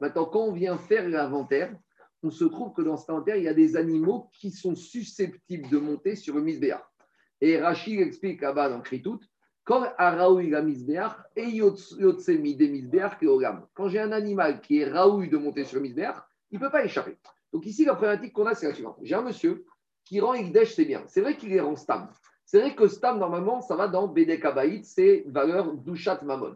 Maintenant, 0.00 0.24
quand 0.26 0.40
on 0.40 0.52
vient 0.52 0.78
faire 0.78 1.08
l'inventaire, 1.08 1.74
on 2.22 2.30
se 2.30 2.44
trouve 2.44 2.72
que 2.72 2.82
dans 2.82 2.96
cet 2.96 3.10
inventaire, 3.10 3.34
il 3.34 3.42
y 3.42 3.48
a 3.48 3.54
des 3.54 3.74
animaux 3.74 4.30
qui 4.32 4.52
sont 4.52 4.76
susceptibles 4.76 5.68
de 5.68 5.78
monter 5.78 6.14
sur 6.14 6.36
le 6.36 6.42
misbéar. 6.42 6.88
Et 7.40 7.58
Rachid 7.58 7.98
explique 7.98 8.40
là-bas 8.40 8.68
dans 8.68 8.80
Kritout, 8.80 9.18
quand 9.64 9.82
j'ai 13.88 13.98
un 13.98 14.12
animal 14.12 14.60
qui 14.60 14.78
est 14.78 14.88
raoui 14.88 15.28
de 15.28 15.38
monter 15.38 15.64
sur 15.64 15.78
le 15.78 15.82
misbéar, 15.82 16.28
il 16.52 16.60
ne 16.60 16.64
peut 16.64 16.70
pas 16.70 16.84
échapper. 16.84 17.16
Donc 17.52 17.66
ici, 17.66 17.84
la 17.84 17.96
problématique 17.96 18.32
qu'on 18.32 18.46
a, 18.46 18.54
c'est 18.54 18.68
la 18.68 18.74
suivante. 18.74 18.98
J'ai 19.02 19.16
un 19.16 19.22
monsieur 19.22 19.64
qui 20.04 20.20
rend 20.20 20.34
Ikdesh, 20.34 20.74
c'est 20.74 20.84
bien. 20.84 21.02
C'est 21.08 21.20
vrai 21.20 21.36
qu'il 21.36 21.52
est 21.52 21.60
rend 21.60 21.74
Stam. 21.74 22.08
C'est 22.52 22.60
vrai 22.60 22.74
que 22.74 22.86
Stam, 22.86 23.18
normalement, 23.18 23.62
ça 23.62 23.76
va 23.76 23.88
dans 23.88 24.06
BD 24.06 24.38
Kabaït, 24.38 24.84
c'est 24.84 25.24
valeur 25.26 25.72
Douchat 25.72 26.20
Mamon. 26.22 26.54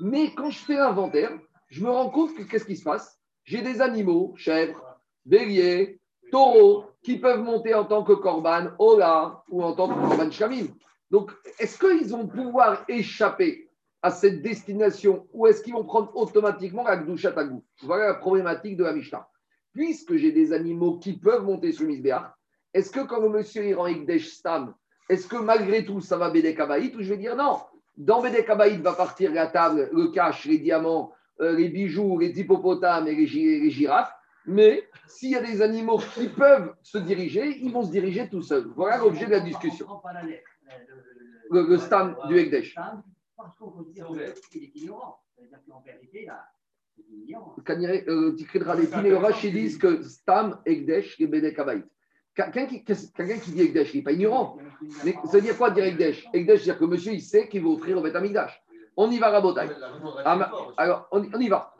Mais 0.00 0.32
quand 0.34 0.48
je 0.48 0.58
fais 0.58 0.76
l'inventaire, 0.76 1.38
je 1.68 1.84
me 1.84 1.90
rends 1.90 2.08
compte 2.08 2.34
que 2.34 2.44
qu'est-ce 2.44 2.64
qui 2.64 2.78
se 2.78 2.82
passe? 2.82 3.20
J'ai 3.44 3.60
des 3.60 3.82
animaux, 3.82 4.32
chèvres, 4.38 4.82
béliers, 5.26 6.00
taureaux, 6.32 6.86
qui 7.02 7.18
peuvent 7.18 7.42
monter 7.42 7.74
en 7.74 7.84
tant 7.84 8.04
que 8.04 8.14
korban, 8.14 8.70
ola, 8.78 9.44
ou 9.50 9.62
en 9.62 9.74
tant 9.74 9.88
que 9.88 10.00
korban 10.00 10.30
shamim. 10.30 10.68
Donc, 11.10 11.30
est-ce 11.58 11.78
qu'ils 11.78 12.08
vont 12.08 12.26
pouvoir 12.26 12.82
échapper 12.88 13.68
à 14.00 14.10
cette 14.10 14.40
destination 14.40 15.28
ou 15.34 15.46
est-ce 15.46 15.62
qu'ils 15.62 15.74
vont 15.74 15.84
prendre 15.84 16.10
automatiquement 16.16 16.84
la 16.84 16.96
Gdushat 16.96 17.34
Voilà 17.82 18.06
la 18.06 18.14
problématique 18.14 18.78
de 18.78 18.84
la 18.84 18.94
Mishnah. 18.94 19.28
Puisque 19.74 20.16
j'ai 20.16 20.32
des 20.32 20.54
animaux 20.54 20.98
qui 21.00 21.18
peuvent 21.18 21.44
monter 21.44 21.72
sur 21.72 21.86
Misbéach, 21.86 22.32
est-ce 22.72 22.90
que 22.90 23.00
quand 23.00 23.20
le 23.20 23.28
monsieur 23.28 23.62
il 23.66 23.74
rend 23.74 23.84
Ikdesh 23.84 24.28
Stam, 24.28 24.74
est-ce 25.08 25.26
que 25.26 25.36
malgré 25.36 25.84
tout 25.84 26.00
ça 26.00 26.16
va 26.16 26.30
Bédé 26.30 26.54
Kabaït 26.54 26.94
ou 26.96 27.02
je 27.02 27.10
vais 27.10 27.16
dire 27.16 27.36
non 27.36 27.58
Dans 27.96 28.22
Bédé 28.22 28.44
Kabaït 28.44 28.80
va 28.80 28.92
partir 28.92 29.32
la 29.32 29.46
table, 29.46 29.90
le 29.92 30.08
cache, 30.08 30.46
les 30.46 30.58
diamants, 30.58 31.12
euh, 31.40 31.56
les 31.56 31.68
bijoux, 31.68 32.18
les 32.18 32.38
hippopotames 32.38 33.08
et 33.08 33.14
les 33.14 33.70
girafes 33.70 34.12
mais 34.46 34.88
s'il 35.06 35.30
y 35.30 35.36
a 35.36 35.42
des 35.42 35.62
animaux 35.62 35.98
qui 35.98 36.28
peuvent 36.28 36.74
se 36.82 36.98
diriger, 36.98 37.58
ils 37.62 37.72
vont 37.72 37.84
se 37.84 37.90
diriger 37.90 38.28
tout 38.28 38.42
seuls. 38.42 38.70
Voilà 38.76 38.98
l'objet 38.98 39.26
de 39.26 39.30
la 39.30 39.40
discussion. 39.40 39.86
Le, 41.50 41.66
le 41.66 41.78
stam 41.78 42.16
du 42.28 42.38
Ekdesh. 42.38 42.74
Là, 42.74 43.02
c'est 44.50 44.58
ignorant. 44.58 45.18
Les 49.02 49.16
Rashi 49.16 49.50
disent 49.50 49.78
que 49.78 50.02
stam, 50.02 50.60
Ekdesh, 50.66 51.20
et 51.20 51.26
Bede 51.26 51.54
Kabaït. 51.54 51.84
Quelqu'un 52.34 52.66
qui, 52.66 52.82
dit 53.52 53.60
Ekdesh, 53.60 53.94
il 53.94 53.98
n'est 53.98 54.02
pas 54.02 54.12
ignorant. 54.12 54.58
Mais 55.04 55.14
ça 55.24 55.32
veut 55.32 55.40
dire 55.40 55.56
quoi 55.56 55.70
dire 55.70 55.84
Ekdesh 55.84 56.26
Ekdesh, 56.32 56.62
c'est-à-dire 56.62 56.80
que 56.80 56.84
monsieur, 56.84 57.12
il 57.12 57.20
sait 57.20 57.48
qu'il 57.48 57.62
va 57.62 57.68
offrir 57.68 57.96
au 57.98 58.00
Beth 58.00 58.16
Amigdash. 58.16 58.60
On 58.96 59.10
y 59.10 59.18
va, 59.18 59.30
Rabotai. 59.30 59.68
Alors, 60.76 61.08
on, 61.10 61.22
y 61.40 61.48
va. 61.48 61.74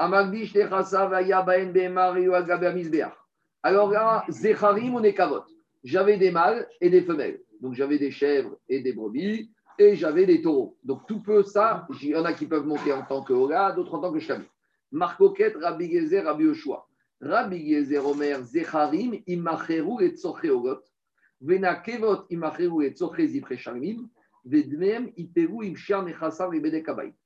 Alors 3.62 3.90
là, 3.90 4.24
Zecharim 4.28 4.94
ou 4.94 5.00
Nekavot. 5.00 5.44
J'avais 5.84 6.16
des 6.16 6.30
mâles 6.30 6.68
et 6.80 6.90
des 6.90 7.02
femelles. 7.02 7.40
Donc 7.60 7.74
j'avais 7.74 7.98
des 7.98 8.10
chèvres 8.10 8.56
et 8.68 8.80
des 8.80 8.92
brebis 8.92 9.50
et 9.78 9.96
j'avais 9.96 10.26
des 10.26 10.42
taureaux. 10.42 10.76
Donc 10.82 11.06
tout 11.06 11.20
peu 11.20 11.42
ça, 11.42 11.86
il 12.02 12.08
y 12.10 12.16
en 12.16 12.24
a 12.24 12.32
qui 12.32 12.46
peuvent 12.46 12.66
monter 12.66 12.92
en 12.92 13.02
tant 13.02 13.22
que 13.22 13.32
Ola, 13.32 13.72
d'autres 13.72 13.94
en 13.94 14.00
tant 14.00 14.12
que 14.12 14.18
Shami. 14.18 14.44
Marcoquette, 14.92 15.56
Rabbi 15.60 15.90
Gezer, 15.90 16.24
Rabbi 16.24 16.44
Yoshua. 16.44 16.86
Rabbi 17.20 17.68
Gezer 17.68 18.06
Omer, 18.06 18.42
Zecharim, 18.42 19.20
Imacheru 19.26 20.02
et 20.02 20.16
Tzocheogot. 20.16 20.82
Venakevot, 21.40 22.26
Imacheru 22.30 22.84
et 22.84 22.90
Tzoche 22.90 23.26
Zipre 23.26 23.56
Shamim. 23.56 24.08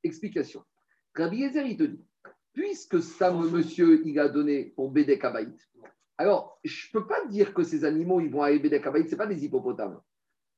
Explication. 0.05 0.65
Rabbi 1.15 1.43
Ezer, 1.43 1.67
il 1.67 1.77
te 1.77 1.83
dit, 1.83 2.05
puisque 2.53 3.03
ça, 3.03 3.33
monsieur, 3.33 4.07
il 4.07 4.19
a 4.21 4.29
donné 4.29 4.73
pour 4.77 4.91
Bédek 4.91 5.25
alors 6.21 6.59
je 6.65 6.89
ne 6.89 7.01
peux 7.01 7.07
pas 7.07 7.25
dire 7.27 7.55
que 7.55 7.63
ces 7.63 7.85
animaux, 7.85 8.21
ils 8.21 8.29
vont 8.29 8.43
aller 8.43 8.59
Bédek 8.59 8.85
ce 8.85 8.91
n'est 8.91 9.17
pas 9.17 9.27
des 9.27 9.45
hippopotames. 9.45 10.01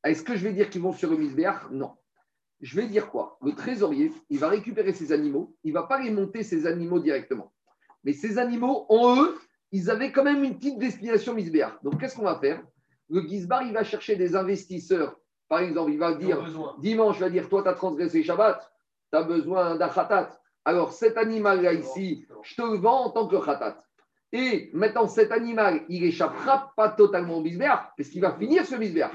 Est-ce 0.03 0.23
que 0.23 0.35
je 0.35 0.45
vais 0.45 0.55
dire 0.55 0.71
qu'ils 0.71 0.81
vont 0.81 0.95
sur 0.95 1.11
le 1.11 1.19
misbéach? 1.19 1.71
Non. 1.71 1.93
Je 2.61 2.77
vais 2.77 2.87
dire 2.87 3.11
quoi? 3.11 3.39
Le 3.43 3.53
trésorier, 3.53 4.13
il 4.31 4.39
va 4.39 4.49
récupérer 4.49 4.95
ces 4.95 5.13
animaux, 5.13 5.55
il 5.63 5.73
ne 5.73 5.79
va 5.79 5.83
pas 5.85 6.03
les 6.03 6.11
monter, 6.11 6.43
ces 6.43 6.67
animaux, 6.67 6.99
directement. 6.99 7.53
Mais 8.05 8.13
ces 8.13 8.39
animaux, 8.39 8.87
en 8.89 9.23
eux, 9.23 9.39
ils 9.73 9.91
avaient 9.91 10.13
quand 10.13 10.25
même 10.25 10.43
une 10.45 10.57
petite 10.57 10.79
destination 10.79 11.35
misbéach. 11.35 11.75
Donc, 11.83 12.01
qu'est-ce 12.01 12.17
qu'on 12.17 12.25
va 12.25 12.39
faire? 12.39 12.63
Le 13.09 13.23
Gizbar, 13.23 13.63
il 13.63 13.73
va 13.73 13.85
chercher 13.85 14.17
des 14.17 14.37
investisseurs 14.37 15.17
par 15.51 15.59
exemple, 15.59 15.91
il 15.91 15.99
va 15.99 16.15
dire, 16.15 16.39
dimanche, 16.79 17.17
il 17.17 17.23
va 17.23 17.29
dire, 17.29 17.49
toi, 17.49 17.63
tu 17.65 17.69
as 17.69 17.73
transgressé 17.73 18.23
Shabbat, 18.23 18.73
tu 19.13 19.19
as 19.19 19.25
besoin 19.25 19.75
d'un 19.75 19.89
khatat. 19.89 20.31
Alors, 20.65 20.93
cet 20.93 21.19
animal-là 21.19 21.73
ici, 21.73 22.25
je 22.45 22.55
te 22.55 22.63
le 22.63 22.79
vends 22.79 23.07
en 23.07 23.11
tant 23.11 23.27
que 23.27 23.35
khatat. 23.35 23.77
Et 24.31 24.71
maintenant, 24.75 25.09
cet 25.09 25.33
animal, 25.33 25.81
il 25.89 26.05
échappera 26.05 26.73
pas 26.77 26.89
totalement 26.91 27.39
au 27.39 27.43
bisbéar, 27.43 27.93
parce 27.97 28.11
qu'il 28.11 28.21
va 28.21 28.31
finir 28.31 28.65
ce 28.65 28.77
bisbéar. 28.77 29.11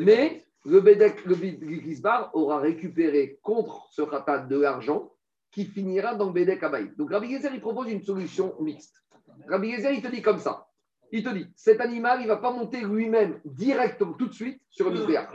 Mais 0.00 0.44
le 0.64 0.80
Bédek, 0.80 1.24
le 1.24 1.36
Gizbar 1.36 2.34
aura 2.34 2.58
récupéré 2.58 3.38
contre 3.44 3.86
ce 3.92 4.02
khatat 4.02 4.38
de 4.38 4.58
l'argent 4.58 5.12
qui 5.50 5.64
finira 5.64 6.14
dans 6.14 6.30
Bédek 6.30 6.62
Abaï. 6.62 6.90
Donc, 6.96 7.10
Rabbi 7.10 7.30
Gezer, 7.30 7.52
il 7.54 7.60
propose 7.60 7.90
une 7.90 8.02
solution 8.02 8.54
mixte. 8.60 9.02
Rabbi 9.48 9.72
Gezer, 9.72 9.92
il 9.92 10.02
te 10.02 10.08
dit 10.08 10.22
comme 10.22 10.38
ça 10.38 10.68
il 11.12 11.22
te 11.22 11.30
dit, 11.30 11.46
cet 11.56 11.80
animal, 11.80 12.20
il 12.20 12.24
ne 12.24 12.28
va 12.28 12.36
pas 12.36 12.52
monter 12.52 12.80
lui-même 12.80 13.40
directement, 13.44 14.12
tout 14.12 14.26
de 14.26 14.34
suite, 14.34 14.60
sur 14.70 14.90
le 14.90 14.98
misbéach. 14.98 15.28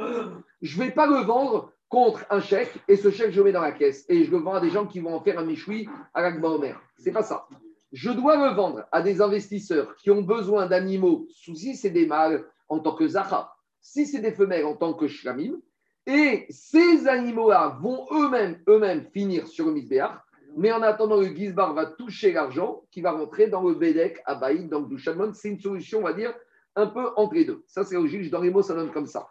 Je 0.61 0.79
ne 0.79 0.85
vais 0.85 0.91
pas 0.91 1.07
le 1.07 1.25
vendre 1.25 1.71
contre 1.89 2.25
un 2.29 2.39
chèque 2.39 2.73
et 2.87 2.95
ce 2.95 3.11
chèque, 3.11 3.31
je 3.31 3.37
le 3.37 3.45
mets 3.45 3.51
dans 3.51 3.61
la 3.61 3.71
caisse 3.71 4.05
et 4.09 4.23
je 4.23 4.31
le 4.31 4.37
vends 4.37 4.55
à 4.55 4.61
des 4.61 4.69
gens 4.69 4.85
qui 4.85 4.99
vont 4.99 5.15
en 5.15 5.21
faire 5.21 5.39
un 5.39 5.45
méchoui 5.45 5.87
à 6.13 6.21
l'Agba 6.21 6.49
Omer. 6.49 6.79
Ce 6.99 7.05
n'est 7.05 7.11
pas 7.11 7.23
ça. 7.23 7.47
Je 7.91 8.09
dois 8.09 8.49
le 8.49 8.55
vendre 8.55 8.85
à 8.91 9.01
des 9.01 9.21
investisseurs 9.21 9.95
qui 9.97 10.09
ont 10.09 10.23
besoin 10.23 10.65
d'animaux, 10.65 11.27
si 11.29 11.75
c'est 11.75 11.91
des 11.91 12.07
mâles 12.07 12.45
en 12.67 12.79
tant 12.79 12.95
que 12.95 13.07
Zaha, 13.07 13.53
si 13.81 14.07
c'est 14.07 14.21
des 14.21 14.31
femelles 14.31 14.65
en 14.65 14.75
tant 14.75 14.93
que 14.93 15.07
Shlamim, 15.07 15.59
et 16.05 16.45
ces 16.49 17.07
animaux-là 17.07 17.77
vont 17.81 18.05
eux-mêmes 18.11 18.59
eux-mêmes 18.67 19.05
finir 19.13 19.47
sur 19.47 19.67
le 19.67 19.73
misbéach 19.73 20.19
mais 20.55 20.71
en 20.71 20.81
attendant, 20.81 21.19
le 21.19 21.27
Gizbar 21.27 21.73
va 21.73 21.85
toucher 21.85 22.31
l'argent 22.31 22.83
qui 22.91 23.01
va 23.01 23.11
rentrer 23.11 23.47
dans 23.47 23.63
le 23.63 23.73
Bedek 23.73 24.21
à 24.25 24.35
Baïd, 24.35 24.69
dans 24.69 24.81
le 24.81 24.85
Douchamon. 24.85 25.33
C'est 25.33 25.49
une 25.49 25.59
solution, 25.59 25.99
on 25.99 26.03
va 26.03 26.13
dire, 26.13 26.33
un 26.75 26.87
peu 26.87 27.09
entre 27.15 27.33
les 27.33 27.45
deux. 27.45 27.63
Ça, 27.67 27.83
c'est 27.83 27.95
logique. 27.95 28.29
Dans 28.29 28.41
les 28.41 28.51
mots, 28.51 28.61
ça 28.61 28.75
donne 28.75 28.91
comme 28.91 29.07
ça. 29.07 29.27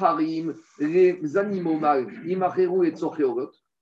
Harim, 0.00 0.54
les 0.78 1.36
animaux 1.36 1.78
mâles, 1.78 2.08
et 2.26 2.36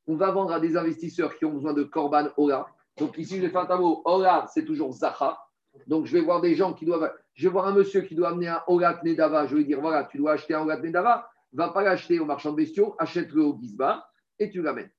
on 0.07 0.17
va 0.17 0.31
vendre 0.33 0.53
à 0.53 0.61
des 0.61 0.77
investisseurs 0.77 1.37
qui 1.37 1.45
ont 1.45 1.53
besoin 1.53 1.73
de 1.73 1.85
Korban 1.85 2.29
Ola. 2.37 2.67
Donc 2.99 3.17
ici, 3.17 3.37
je 3.37 3.43
vais 3.43 3.49
faire 3.49 3.63
un 3.63 3.67
tableau. 3.67 4.03
Ola, 4.05 4.47
c'est 4.53 4.65
toujours 4.65 4.93
Zaha. 4.93 5.39
Donc 5.87 6.07
je 6.07 6.13
vais 6.13 6.21
voir 6.21 6.41
des 6.41 6.57
gens 6.57 6.73
qui 6.75 6.85
doivent. 6.85 7.13
Je 7.35 7.49
vais 7.49 7.53
voir 7.53 7.67
un 7.67 7.73
monsieur 7.73 8.01
qui 8.01 8.17
doit 8.17 8.31
amener 8.31 8.49
un 8.49 8.61
Olat 8.67 9.01
Nedava. 9.05 9.47
Je 9.47 9.53
vais 9.53 9.59
lui 9.59 9.67
dire 9.67 9.81
voilà, 9.81 10.05
tu 10.05 10.19
dois 10.19 10.33
acheter 10.33 10.55
un 10.55 10.63
Olat 10.63 10.81
Nedava. 10.81 11.30
Va 11.53 11.69
pas 11.71 11.83
l'acheter 11.83 12.21
au 12.21 12.25
marchand 12.25 12.53
de 12.53 12.57
bestiaux, 12.57 12.95
achète-le 12.99 13.43
au 13.43 13.59
Gizbar 13.61 14.13
et 14.39 14.51
tu 14.51 14.63
l'amènes 14.63 14.91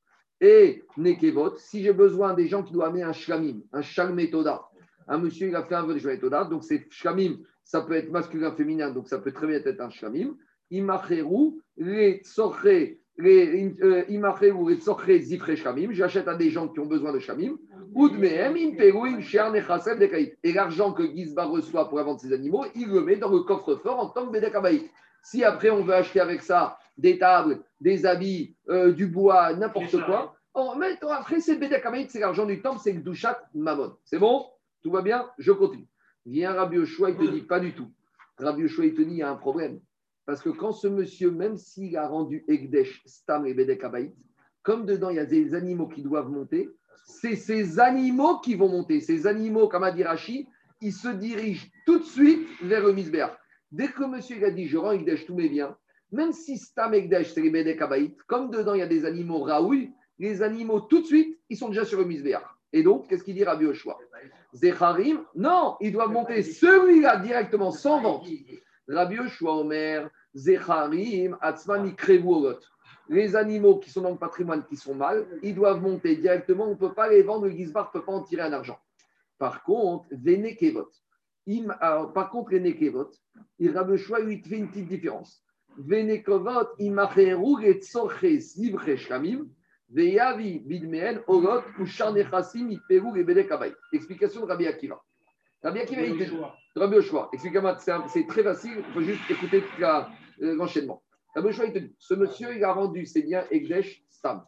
et 0.41 0.83
Nekevot, 0.97 1.55
si 1.57 1.83
j'ai 1.83 1.93
besoin 1.93 2.33
des 2.33 2.47
gens 2.47 2.63
qui 2.63 2.73
doivent 2.73 2.89
amener 2.89 3.03
un 3.03 3.13
shlamim, 3.13 3.61
un 3.71 3.83
shalmetoda, 3.83 4.63
un 5.07 5.19
monsieur 5.19 5.47
il 5.47 5.55
a 5.55 5.63
fait 5.63 5.75
un 5.75 5.83
vœu 5.83 5.93
de 5.93 5.99
shlametoda, 5.99 6.45
donc 6.45 6.63
c'est 6.63 6.87
shlamim, 6.89 7.37
ça 7.63 7.81
peut 7.81 7.93
être 7.93 8.09
masculin, 8.09 8.51
féminin, 8.51 8.89
donc 8.89 9.07
ça 9.07 9.19
peut 9.19 9.31
très 9.31 9.47
bien 9.47 9.57
être 9.57 9.79
un 9.79 9.91
shlamim. 9.91 10.35
Imacheru, 10.71 11.61
les 11.77 12.21
euh, 13.19 14.03
imacheru, 14.09 14.69
les 14.69 14.77
tzorche 14.77 15.11
zifre 15.19 15.53
shlamim, 15.55 15.91
j'achète 15.91 16.27
à 16.27 16.35
des 16.35 16.49
gens 16.49 16.67
qui 16.67 16.79
ont 16.79 16.87
besoin 16.87 17.13
de 17.13 17.19
shlamim. 17.19 17.57
Udmehem, 17.93 18.55
imperu, 18.55 19.09
im 19.09 19.51
nechasev 19.51 19.99
dekaït. 19.99 20.37
Et 20.43 20.53
l'argent 20.53 20.93
que 20.93 21.03
Gizba 21.03 21.45
reçoit 21.45 21.89
pour 21.89 22.01
vendre 22.01 22.19
ses 22.19 22.33
animaux, 22.33 22.65
il 22.73 22.87
le 22.87 23.01
met 23.01 23.17
dans 23.17 23.29
le 23.29 23.41
coffre-fort 23.41 23.99
en 23.99 24.09
tant 24.09 24.25
que 24.27 24.31
bédekabaït. 24.31 24.89
Si 25.21 25.43
après 25.43 25.69
on 25.69 25.84
veut 25.84 25.93
acheter 25.93 26.19
avec 26.19 26.41
ça 26.41 26.77
des 26.97 27.17
tables, 27.17 27.63
des 27.79 28.05
habits, 28.05 28.55
euh, 28.69 28.91
du 28.91 29.07
bois, 29.07 29.53
n'importe 29.53 30.03
quoi, 30.05 30.36
oh, 30.53 30.73
mais 30.77 30.97
après 31.10 31.39
c'est 31.39 31.55
Bedekamayit, 31.55 32.10
c'est 32.10 32.19
l'argent 32.19 32.45
du 32.45 32.62
temple, 32.62 32.79
c'est 32.84 32.93
Gdushat 32.93 33.39
Mamon. 33.53 33.95
C'est 34.03 34.19
bon? 34.19 34.45
Tout 34.81 34.91
va 34.91 35.01
bien? 35.01 35.29
Je 35.38 35.51
continue. 35.51 35.88
Viens 36.25 36.53
Rabbi 36.53 36.77
Yoshua, 36.77 37.12
il 37.12 37.17
te 37.17 37.31
dit 37.31 37.41
pas 37.41 37.60
du 37.60 37.73
tout. 37.73 37.91
Rabbi 38.38 38.63
Yoshua, 38.63 38.86
il 38.86 38.93
te 38.93 39.01
dit 39.01 39.12
il 39.12 39.17
y 39.17 39.23
a 39.23 39.29
un 39.29 39.36
problème. 39.36 39.79
Parce 40.25 40.41
que 40.41 40.49
quand 40.49 40.71
ce 40.71 40.88
monsieur, 40.88 41.31
même 41.31 41.57
s'il 41.57 41.97
a 41.97 42.07
rendu 42.07 42.43
Egdesh, 42.47 43.01
Stam 43.05 43.45
et 43.47 43.53
Bedekabayit, 43.53 44.15
comme 44.62 44.86
dedans 44.86 45.10
il 45.10 45.15
y 45.15 45.19
a 45.19 45.25
des 45.25 45.55
animaux 45.55 45.88
qui 45.88 46.03
doivent 46.03 46.29
monter, 46.29 46.69
c'est 47.05 47.36
ces 47.36 47.79
animaux 47.79 48.39
qui 48.39 48.55
vont 48.55 48.69
monter. 48.69 49.01
Ces 49.01 49.25
animaux, 49.25 49.67
comme 49.67 49.84
a 49.84 49.91
dit 49.91 50.03
Rashi, 50.03 50.47
ils 50.81 50.93
se 50.93 51.07
dirigent 51.10 51.67
tout 51.86 51.99
de 51.99 52.03
suite 52.03 52.47
vers 52.62 52.86
le. 52.86 52.93
Dès 53.71 53.88
que 53.88 54.03
monsieur 54.03 54.43
a 54.45 54.51
dit 54.51 54.67
je 54.67 54.77
rends 54.77 54.91
Egdesh 54.91 55.25
tous 55.25 55.36
mes 55.36 55.49
biens, 55.49 55.77
même 56.12 56.34
si 56.34 56.57
Stam 56.57 56.93
Egdesh, 56.93 57.34
c'est 57.34 57.41
les 57.41 57.49
Bédek 57.49 57.81
comme 58.27 58.51
dedans 58.51 58.73
il 58.73 58.79
y 58.79 58.84
a 58.84 58.88
des 58.88 59.05
animaux 59.05 59.43
Raoui, 59.43 59.93
les 60.19 60.41
animaux 60.41 60.81
tout 60.81 61.01
de 61.01 61.05
suite, 61.05 61.39
ils 61.49 61.57
sont 61.57 61.69
déjà 61.69 61.86
sur 61.86 61.99
le 61.99 62.05
misbéach. 62.05 62.43
Et 62.73 62.84
donc, 62.84 63.07
qu'est-ce 63.07 63.23
qu'il 63.23 63.36
dit 63.36 63.43
Rabbi 63.43 63.65
Oshua 63.65 63.97
Zecharim, 64.53 65.23
non, 65.36 65.77
ils 65.79 65.91
doivent 65.91 66.12
monter 66.12 66.43
celui-là 66.43 67.17
directement 67.17 67.71
sans 67.71 68.01
vente. 68.01 68.27
Rabbi 68.88 69.19
Oshua 69.19 69.57
Omer, 69.57 70.10
Zecharim, 70.36 71.38
Krevuot. 71.97 72.60
Les 73.10 73.36
animaux 73.36 73.79
qui 73.79 73.89
sont 73.89 74.01
dans 74.01 74.12
le 74.12 74.17
patrimoine, 74.17 74.63
qui 74.65 74.77
sont 74.77 74.95
mal, 74.95 75.25
ils 75.43 75.55
doivent 75.55 75.81
monter 75.81 76.15
directement. 76.15 76.65
On 76.65 76.71
ne 76.71 76.75
peut 76.75 76.93
pas 76.93 77.10
les 77.10 77.23
vendre, 77.23 77.45
le 77.45 77.51
Gizbar 77.51 77.91
ne 77.93 77.99
peut 77.99 78.05
pas 78.05 78.12
en 78.12 78.23
tirer 78.23 78.43
un 78.43 78.53
argent. 78.53 78.79
Par 79.38 79.63
contre, 79.63 80.05
Venekevot, 80.12 80.89
par 82.13 82.30
contre, 82.30 82.51
les 82.51 82.60
Nekevot, 82.60 83.10
il 83.60 83.71
Rabbi 83.71 83.91
Yoshua, 83.91 84.19
lui, 84.19 84.41
fait 84.43 84.58
une 84.58 84.69
petite 84.69 84.88
différence. 84.88 85.43
Venekovot, 85.77 86.67
imacheru 86.80 87.65
et 87.65 87.80
tzorches 87.80 88.56
livre 88.58 88.95
shkamim, 88.95 89.47
veyavi 89.89 90.60
bidmeen, 90.60 91.21
orot, 91.27 91.63
ushar 91.80 92.13
nechasim, 92.13 92.69
iperu 92.69 93.19
et 93.19 93.23
bedek 93.23 93.51
Explication 93.93 94.41
de 94.41 94.45
Rabbi 94.45 94.67
Akiva. 94.67 95.01
Rabbi 95.63 95.80
Akiva, 95.80 96.01
il 96.01 96.17
dit, 96.17 96.32
Rabbi 96.75 96.95
Yoshua, 96.95 97.30
explique-moi, 97.34 97.77
c'est 97.80 98.27
très 98.27 98.43
facile, 98.43 98.84
il 98.88 98.93
faut 98.93 99.01
juste 99.01 99.30
écouter 99.30 99.63
l'enchaînement. 100.39 101.01
Rabbi 101.36 101.47
Yoshua, 101.47 101.65
il 101.65 101.73
te 101.73 101.80
dit, 101.80 101.95
ce 101.97 102.13
monsieur, 102.13 102.56
il 102.56 102.63
a 102.63 102.73
rendu 102.73 103.06
ses 103.06 103.23
biens 103.23 103.45
Egdesh 103.49 104.04
Stam. 104.10 104.43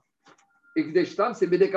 Egdesh 0.76 1.12
Stam, 1.12 1.34
c'est 1.34 1.48
bedek 1.48 1.76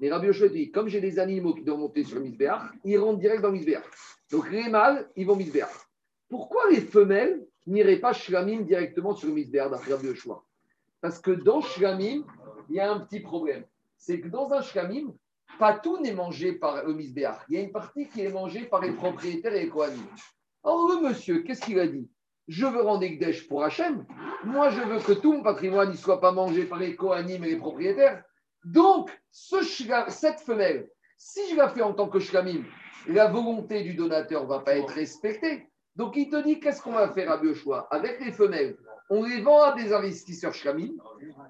Mais 0.00 0.10
Rabbi 0.10 0.26
Yoshua 0.26 0.48
dit, 0.48 0.70
comme 0.70 0.88
j'ai 0.88 1.00
des 1.00 1.18
animaux 1.18 1.54
qui 1.54 1.62
doivent 1.62 1.80
monter 1.80 2.04
sur 2.04 2.20
Misbéach, 2.20 2.62
ils 2.84 2.98
rentrent 2.98 3.18
direct 3.18 3.42
dans 3.42 3.52
Misbéach. 3.52 3.84
Donc 4.30 4.50
les 4.50 4.68
mâles, 4.68 5.08
ils 5.16 5.26
vont 5.26 5.36
Misbéach. 5.36 5.70
Pourquoi 6.28 6.70
les 6.70 6.80
femelles 6.80 7.46
n'iraient 7.66 8.00
pas 8.00 8.12
Shlamim 8.12 8.62
directement 8.62 9.14
sur 9.14 9.28
Misbéach 9.28 9.70
d'après 9.70 9.92
Rabbi 9.92 10.06
Yoshua? 10.06 10.42
Parce 11.00 11.18
que 11.18 11.32
dans 11.32 11.60
Shlamim, 11.60 12.24
il 12.70 12.76
y 12.76 12.80
a 12.80 12.90
un 12.90 13.00
petit 13.00 13.20
problème. 13.20 13.64
C'est 13.98 14.20
que 14.20 14.28
dans 14.28 14.50
un 14.52 14.62
Shlamim, 14.62 15.14
pas 15.58 15.78
tout 15.78 16.00
n'est 16.00 16.14
mangé 16.14 16.52
par 16.52 16.84
le 16.84 16.94
Misbéach. 16.94 17.44
Il 17.48 17.56
y 17.56 17.58
a 17.58 17.62
une 17.62 17.72
partie 17.72 18.08
qui 18.08 18.22
est 18.22 18.32
mangée 18.32 18.64
par 18.64 18.80
les 18.80 18.92
propriétaires 18.92 19.54
et 19.54 19.64
les 19.64 19.68
Kohanim. 19.68 20.06
Or, 20.62 20.88
le 20.88 21.08
monsieur, 21.08 21.42
qu'est-ce 21.42 21.60
qu'il 21.60 21.78
a 21.78 21.86
dit? 21.86 22.08
Je 22.48 22.66
veux 22.66 22.82
rendre 22.82 23.04
Ekdesh 23.04 23.46
pour 23.48 23.62
Hachem. 23.62 24.04
Moi, 24.44 24.70
je 24.70 24.80
veux 24.80 24.98
que 24.98 25.12
tout 25.12 25.32
mon 25.32 25.42
patrimoine 25.42 25.90
ne 25.90 25.96
soit 25.96 26.20
pas 26.20 26.32
mangé 26.32 26.64
par 26.64 26.78
les 26.78 26.96
Kohanim 26.96 27.44
et 27.44 27.50
les 27.50 27.56
propriétaires. 27.56 28.22
Donc, 28.64 29.10
ce, 29.30 29.56
cette 30.08 30.40
femelle, 30.40 30.88
si 31.16 31.40
je 31.50 31.56
la 31.56 31.68
fais 31.68 31.82
en 31.82 31.92
tant 31.92 32.08
que 32.08 32.18
Shlamim, 32.18 32.64
la 33.08 33.28
volonté 33.28 33.82
du 33.82 33.94
donateur 33.94 34.44
ne 34.44 34.48
va 34.48 34.60
pas 34.60 34.76
être 34.76 34.92
respectée. 34.92 35.68
Donc, 35.96 36.16
il 36.16 36.30
te 36.30 36.42
dit 36.42 36.58
qu'est-ce 36.58 36.82
qu'on 36.82 36.92
va 36.92 37.12
faire 37.12 37.30
à 37.30 37.36
Biochois 37.36 37.86
Avec 37.90 38.20
les 38.24 38.32
femelles, 38.32 38.76
on 39.10 39.22
les 39.24 39.40
vend 39.40 39.62
à 39.62 39.72
des 39.74 39.92
investisseurs 39.92 40.54
Shlamim 40.54 40.92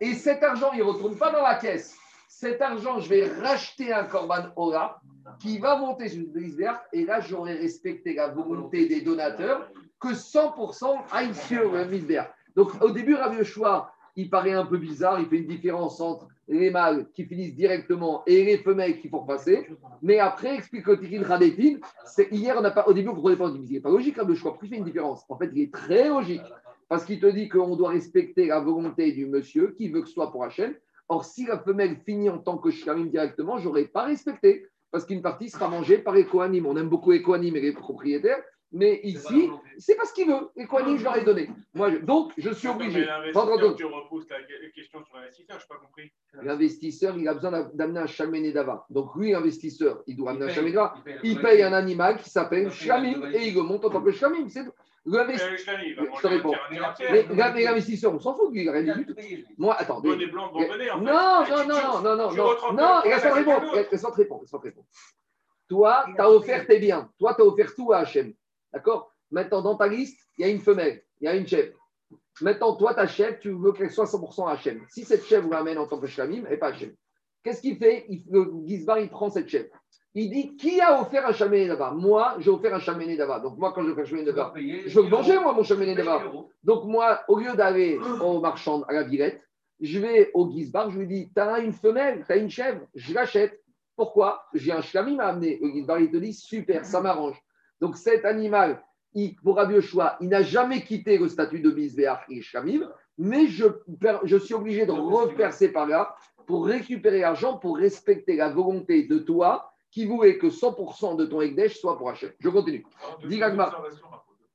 et 0.00 0.14
cet 0.14 0.42
argent, 0.42 0.72
il 0.72 0.80
ne 0.80 0.84
retourne 0.84 1.16
pas 1.16 1.30
dans 1.30 1.42
la 1.42 1.54
caisse. 1.54 1.96
Cet 2.28 2.60
argent, 2.60 2.98
je 2.98 3.08
vais 3.08 3.28
racheter 3.40 3.92
un 3.92 4.04
Corban 4.04 4.50
Ora 4.56 5.00
qui 5.38 5.58
va 5.58 5.76
monter 5.76 6.08
sur 6.08 6.24
verte 6.34 6.82
et 6.92 7.04
là, 7.04 7.20
j'aurai 7.20 7.54
respecté 7.54 8.14
la 8.14 8.28
volonté 8.28 8.88
des 8.88 9.02
donateurs 9.02 9.70
que 10.02 10.08
100% 10.08 10.84
aillent 11.12 11.34
sur 11.34 11.72
le 11.72 11.84
vert. 11.98 12.34
Donc, 12.56 12.70
au 12.82 12.90
début, 12.90 13.14
Rabbi 13.14 13.38
Yoshua, 13.38 13.92
il 14.16 14.28
paraît 14.28 14.52
un 14.52 14.66
peu 14.66 14.76
bizarre, 14.76 15.20
il 15.20 15.26
fait 15.26 15.38
une 15.38 15.46
différence 15.46 16.00
entre 16.00 16.28
les 16.48 16.70
mâles 16.70 17.06
qui 17.14 17.24
finissent 17.24 17.54
directement 17.54 18.22
et 18.26 18.44
les 18.44 18.58
femelles 18.58 19.00
qui 19.00 19.08
font 19.08 19.24
passer. 19.24 19.68
Mais 20.02 20.18
après, 20.18 20.56
explique 20.56 20.86
le 20.86 20.98
Tikin 20.98 21.22
Radetin, 21.22 21.76
hier, 22.30 22.56
on 22.58 22.60
n'a 22.60 22.72
pas, 22.72 22.86
au 22.86 22.92
début, 22.92 23.08
vous 23.08 23.14
ne 23.14 23.16
comprenez 23.16 23.36
pas, 23.36 23.50
il 23.54 23.72
n'est 23.72 23.80
pas 23.80 23.90
logique 23.90 24.16
le 24.16 24.34
choix. 24.34 24.50
Pourquoi 24.50 24.66
il 24.66 24.70
fait 24.70 24.78
une 24.78 24.84
différence? 24.84 25.24
En 25.28 25.38
fait, 25.38 25.50
il 25.54 25.62
est 25.62 25.72
très 25.72 26.08
logique. 26.08 26.42
Parce 26.88 27.06
qu'il 27.06 27.20
te 27.20 27.26
dit 27.26 27.48
qu'on 27.48 27.74
doit 27.74 27.90
respecter 27.90 28.48
la 28.48 28.60
volonté 28.60 29.12
du 29.12 29.24
monsieur 29.26 29.74
qui 29.78 29.88
veut 29.88 30.02
que 30.02 30.08
ce 30.08 30.12
soit 30.12 30.30
pour 30.30 30.44
Hachem. 30.44 30.74
Or, 31.08 31.24
si 31.24 31.46
la 31.46 31.58
femelle 31.58 31.96
finit 32.04 32.28
en 32.28 32.38
tant 32.38 32.58
que 32.58 32.70
shkamim 32.70 33.06
directement, 33.06 33.56
je 33.56 33.68
n'aurais 33.68 33.86
pas 33.86 34.04
respecté. 34.04 34.66
Parce 34.90 35.06
qu'une 35.06 35.22
partie 35.22 35.48
sera 35.48 35.68
mangée 35.68 35.96
par 35.96 36.12
les 36.12 36.26
Kohanim. 36.26 36.66
On 36.66 36.76
aime 36.76 36.90
beaucoup 36.90 37.12
les 37.12 37.22
Kohanim 37.22 37.56
et 37.56 37.62
les 37.62 37.72
propriétaires. 37.72 38.42
Mais 38.72 39.00
ici, 39.02 39.50
c'est 39.78 39.94
pas 39.94 40.04
ce 40.04 40.14
qu'il 40.14 40.28
veut. 40.28 40.50
Et 40.56 40.66
quoi, 40.66 40.82
je 40.84 41.04
leur 41.04 41.16
ai 41.16 41.24
donné. 41.24 41.50
Moi, 41.74 41.90
donc, 42.00 42.32
je 42.38 42.50
suis 42.50 42.68
obligé. 42.68 43.02
Tu 43.02 43.84
reposes 43.84 44.26
la 44.30 44.38
question 44.74 45.04
sur 45.04 45.16
l'investisseur, 45.16 45.58
je 45.58 45.64
n'ai 45.64 45.68
pas 45.68 45.76
compris. 45.76 46.10
L'investisseur, 46.42 47.18
il 47.18 47.28
a 47.28 47.34
besoin 47.34 47.70
d'amener 47.74 48.00
un 48.00 48.06
chaméné 48.06 48.52
d'ava. 48.52 48.86
Donc, 48.90 49.14
lui, 49.16 49.32
l'investisseur, 49.32 50.02
il 50.06 50.16
doit 50.16 50.30
amener 50.30 50.46
un 50.46 50.54
chaméné 50.54 50.74
d'ava. 50.74 50.94
Il 51.22 51.40
paye 51.40 51.62
un 51.62 51.72
animal 51.72 52.18
qui 52.18 52.30
s'appelle 52.30 52.70
chamim 52.70 53.30
et 53.32 53.48
il 53.48 53.54
le 53.54 53.62
monte 53.62 53.84
en 53.84 53.90
tant 53.90 54.02
que 54.02 54.10
chamim. 54.10 54.48
C'est 54.48 54.64
L'investisseur, 55.04 55.76
je 56.16 56.22
te 56.22 56.26
réponds. 56.28 56.54
Mais 57.10 57.26
l'investisseur, 57.64 58.14
on 58.14 58.20
s'en 58.20 58.34
fout, 58.34 58.52
lui, 58.52 58.60
il 58.60 58.66
n'a 58.66 58.72
rien 58.72 58.96
du 58.96 59.04
tout. 59.04 59.14
Moi, 59.58 59.74
attends. 59.76 60.00
Non, 60.00 60.16
non, 60.16 60.26
non, 61.00 61.66
non, 61.66 62.02
non, 62.02 62.16
non, 62.16 62.32
non, 62.32 62.72
non, 62.72 63.00
laisse-moi 63.04 63.34
répondre. 63.34 63.74
Laisse-moi 63.90 64.12
répondre. 64.14 64.44
Toi, 65.68 66.04
tu 66.14 66.20
as 66.20 66.30
offert 66.30 66.66
tes 66.66 66.78
biens. 66.78 67.10
Toi, 67.18 67.34
tu 67.34 67.42
as 67.42 67.44
offert 67.44 67.74
tout 67.74 67.92
à 67.92 67.98
Hachem. 67.98 68.32
D'accord? 68.72 69.12
Maintenant, 69.30 69.62
dans 69.62 69.76
ta 69.76 69.88
liste, 69.88 70.18
il 70.38 70.42
y 70.42 70.44
a 70.48 70.52
une 70.52 70.60
femelle, 70.60 71.02
il 71.20 71.24
y 71.24 71.28
a 71.28 71.34
une 71.34 71.46
chèvre. 71.46 71.72
Maintenant, 72.40 72.76
toi, 72.76 72.94
ta 72.94 73.06
chèvre, 73.06 73.38
tu 73.40 73.50
veux 73.50 73.72
qu'elle 73.72 73.90
soit 73.90 74.04
100% 74.04 74.50
Hachem. 74.50 74.84
Si 74.90 75.04
cette 75.04 75.24
chèvre 75.24 75.44
vous 75.44 75.52
l'amène 75.52 75.78
en 75.78 75.86
tant 75.86 75.98
que 75.98 76.06
Shlamim, 76.06 76.44
elle 76.44 76.52
n'est 76.52 76.56
pas 76.56 76.68
Hachem. 76.68 76.94
Qu'est-ce 77.42 77.60
qu'il 77.60 77.76
fait? 77.76 78.06
Il, 78.08 78.24
Le 78.30 78.52
Gizbar, 78.66 78.98
il 78.98 79.08
prend 79.08 79.30
cette 79.30 79.48
chèvre. 79.48 79.70
Il 80.14 80.30
dit 80.30 80.56
Qui 80.56 80.80
a 80.80 81.00
offert 81.00 81.26
un 81.26 81.32
chamené 81.32 81.66
d'ava 81.66 81.92
Moi, 81.92 82.36
j'ai 82.38 82.50
offert 82.50 82.74
un 82.74 82.78
chamené 82.78 83.16
d'ava. 83.16 83.40
Donc, 83.40 83.58
moi, 83.58 83.72
quand 83.72 83.82
je 83.82 83.94
fais 83.94 84.02
un 84.02 84.04
chamené 84.04 84.24
d'ava, 84.24 84.52
je 84.56 85.00
veux 85.00 85.08
manger, 85.08 85.38
moi, 85.38 85.52
mon 85.52 85.62
chamené 85.62 85.94
d'ava. 85.94 86.22
Donc, 86.62 86.84
moi, 86.84 87.22
au 87.28 87.38
lieu 87.38 87.54
d'aller 87.54 87.98
au 88.20 88.40
marchand 88.40 88.82
à 88.82 88.92
la 88.92 89.02
Villette, 89.02 89.40
je 89.80 89.98
vais 89.98 90.30
au 90.34 90.50
Gizbar, 90.50 90.90
je 90.90 90.98
lui 90.98 91.06
dis 91.06 91.32
Tu 91.34 91.40
as 91.40 91.58
une 91.60 91.72
femelle, 91.72 92.24
tu 92.26 92.32
as 92.32 92.36
une 92.36 92.50
chèvre, 92.50 92.82
je 92.94 93.14
l'achète. 93.14 93.58
Pourquoi? 93.96 94.44
J'ai 94.54 94.72
un 94.72 94.82
Shlamim 94.82 95.18
à 95.18 95.28
amener. 95.28 95.58
Le 95.60 95.70
Gizbar, 95.70 95.98
il 96.00 96.10
te 96.10 96.18
dit 96.18 96.34
Super, 96.34 96.84
ça 96.84 97.00
m'arrange. 97.00 97.40
Donc 97.82 97.96
cet 97.96 98.24
animal, 98.24 98.80
il, 99.12 99.34
pour 99.34 99.56
Rabbi 99.56 99.74
Yoshua, 99.74 100.16
il 100.20 100.28
n'a 100.28 100.42
jamais 100.42 100.84
quitté 100.84 101.18
le 101.18 101.28
statut 101.28 101.58
de 101.58 101.68
Misbéach 101.72 102.24
et 102.28 102.40
Shamim, 102.40 102.88
mais 103.18 103.48
je, 103.48 103.64
je, 104.22 104.36
suis 104.36 104.54
obligé 104.54 104.86
de 104.86 104.92
refaire 104.92 105.52
ces 105.52 105.72
par-là 105.72 106.14
pour 106.46 106.64
récupérer 106.64 107.18
l'argent, 107.18 107.58
pour 107.58 107.76
respecter 107.76 108.36
la 108.36 108.50
volonté 108.50 109.08
de 109.08 109.18
toi 109.18 109.72
qui 109.90 110.06
voulait 110.06 110.38
que 110.38 110.46
100% 110.46 111.16
de 111.16 111.26
ton 111.26 111.40
Ekdesh 111.40 111.80
soit 111.80 111.98
pour 111.98 112.08
Hachem. 112.08 112.30
Je 112.38 112.48
continue. 112.50 112.86
Dis 113.26 113.42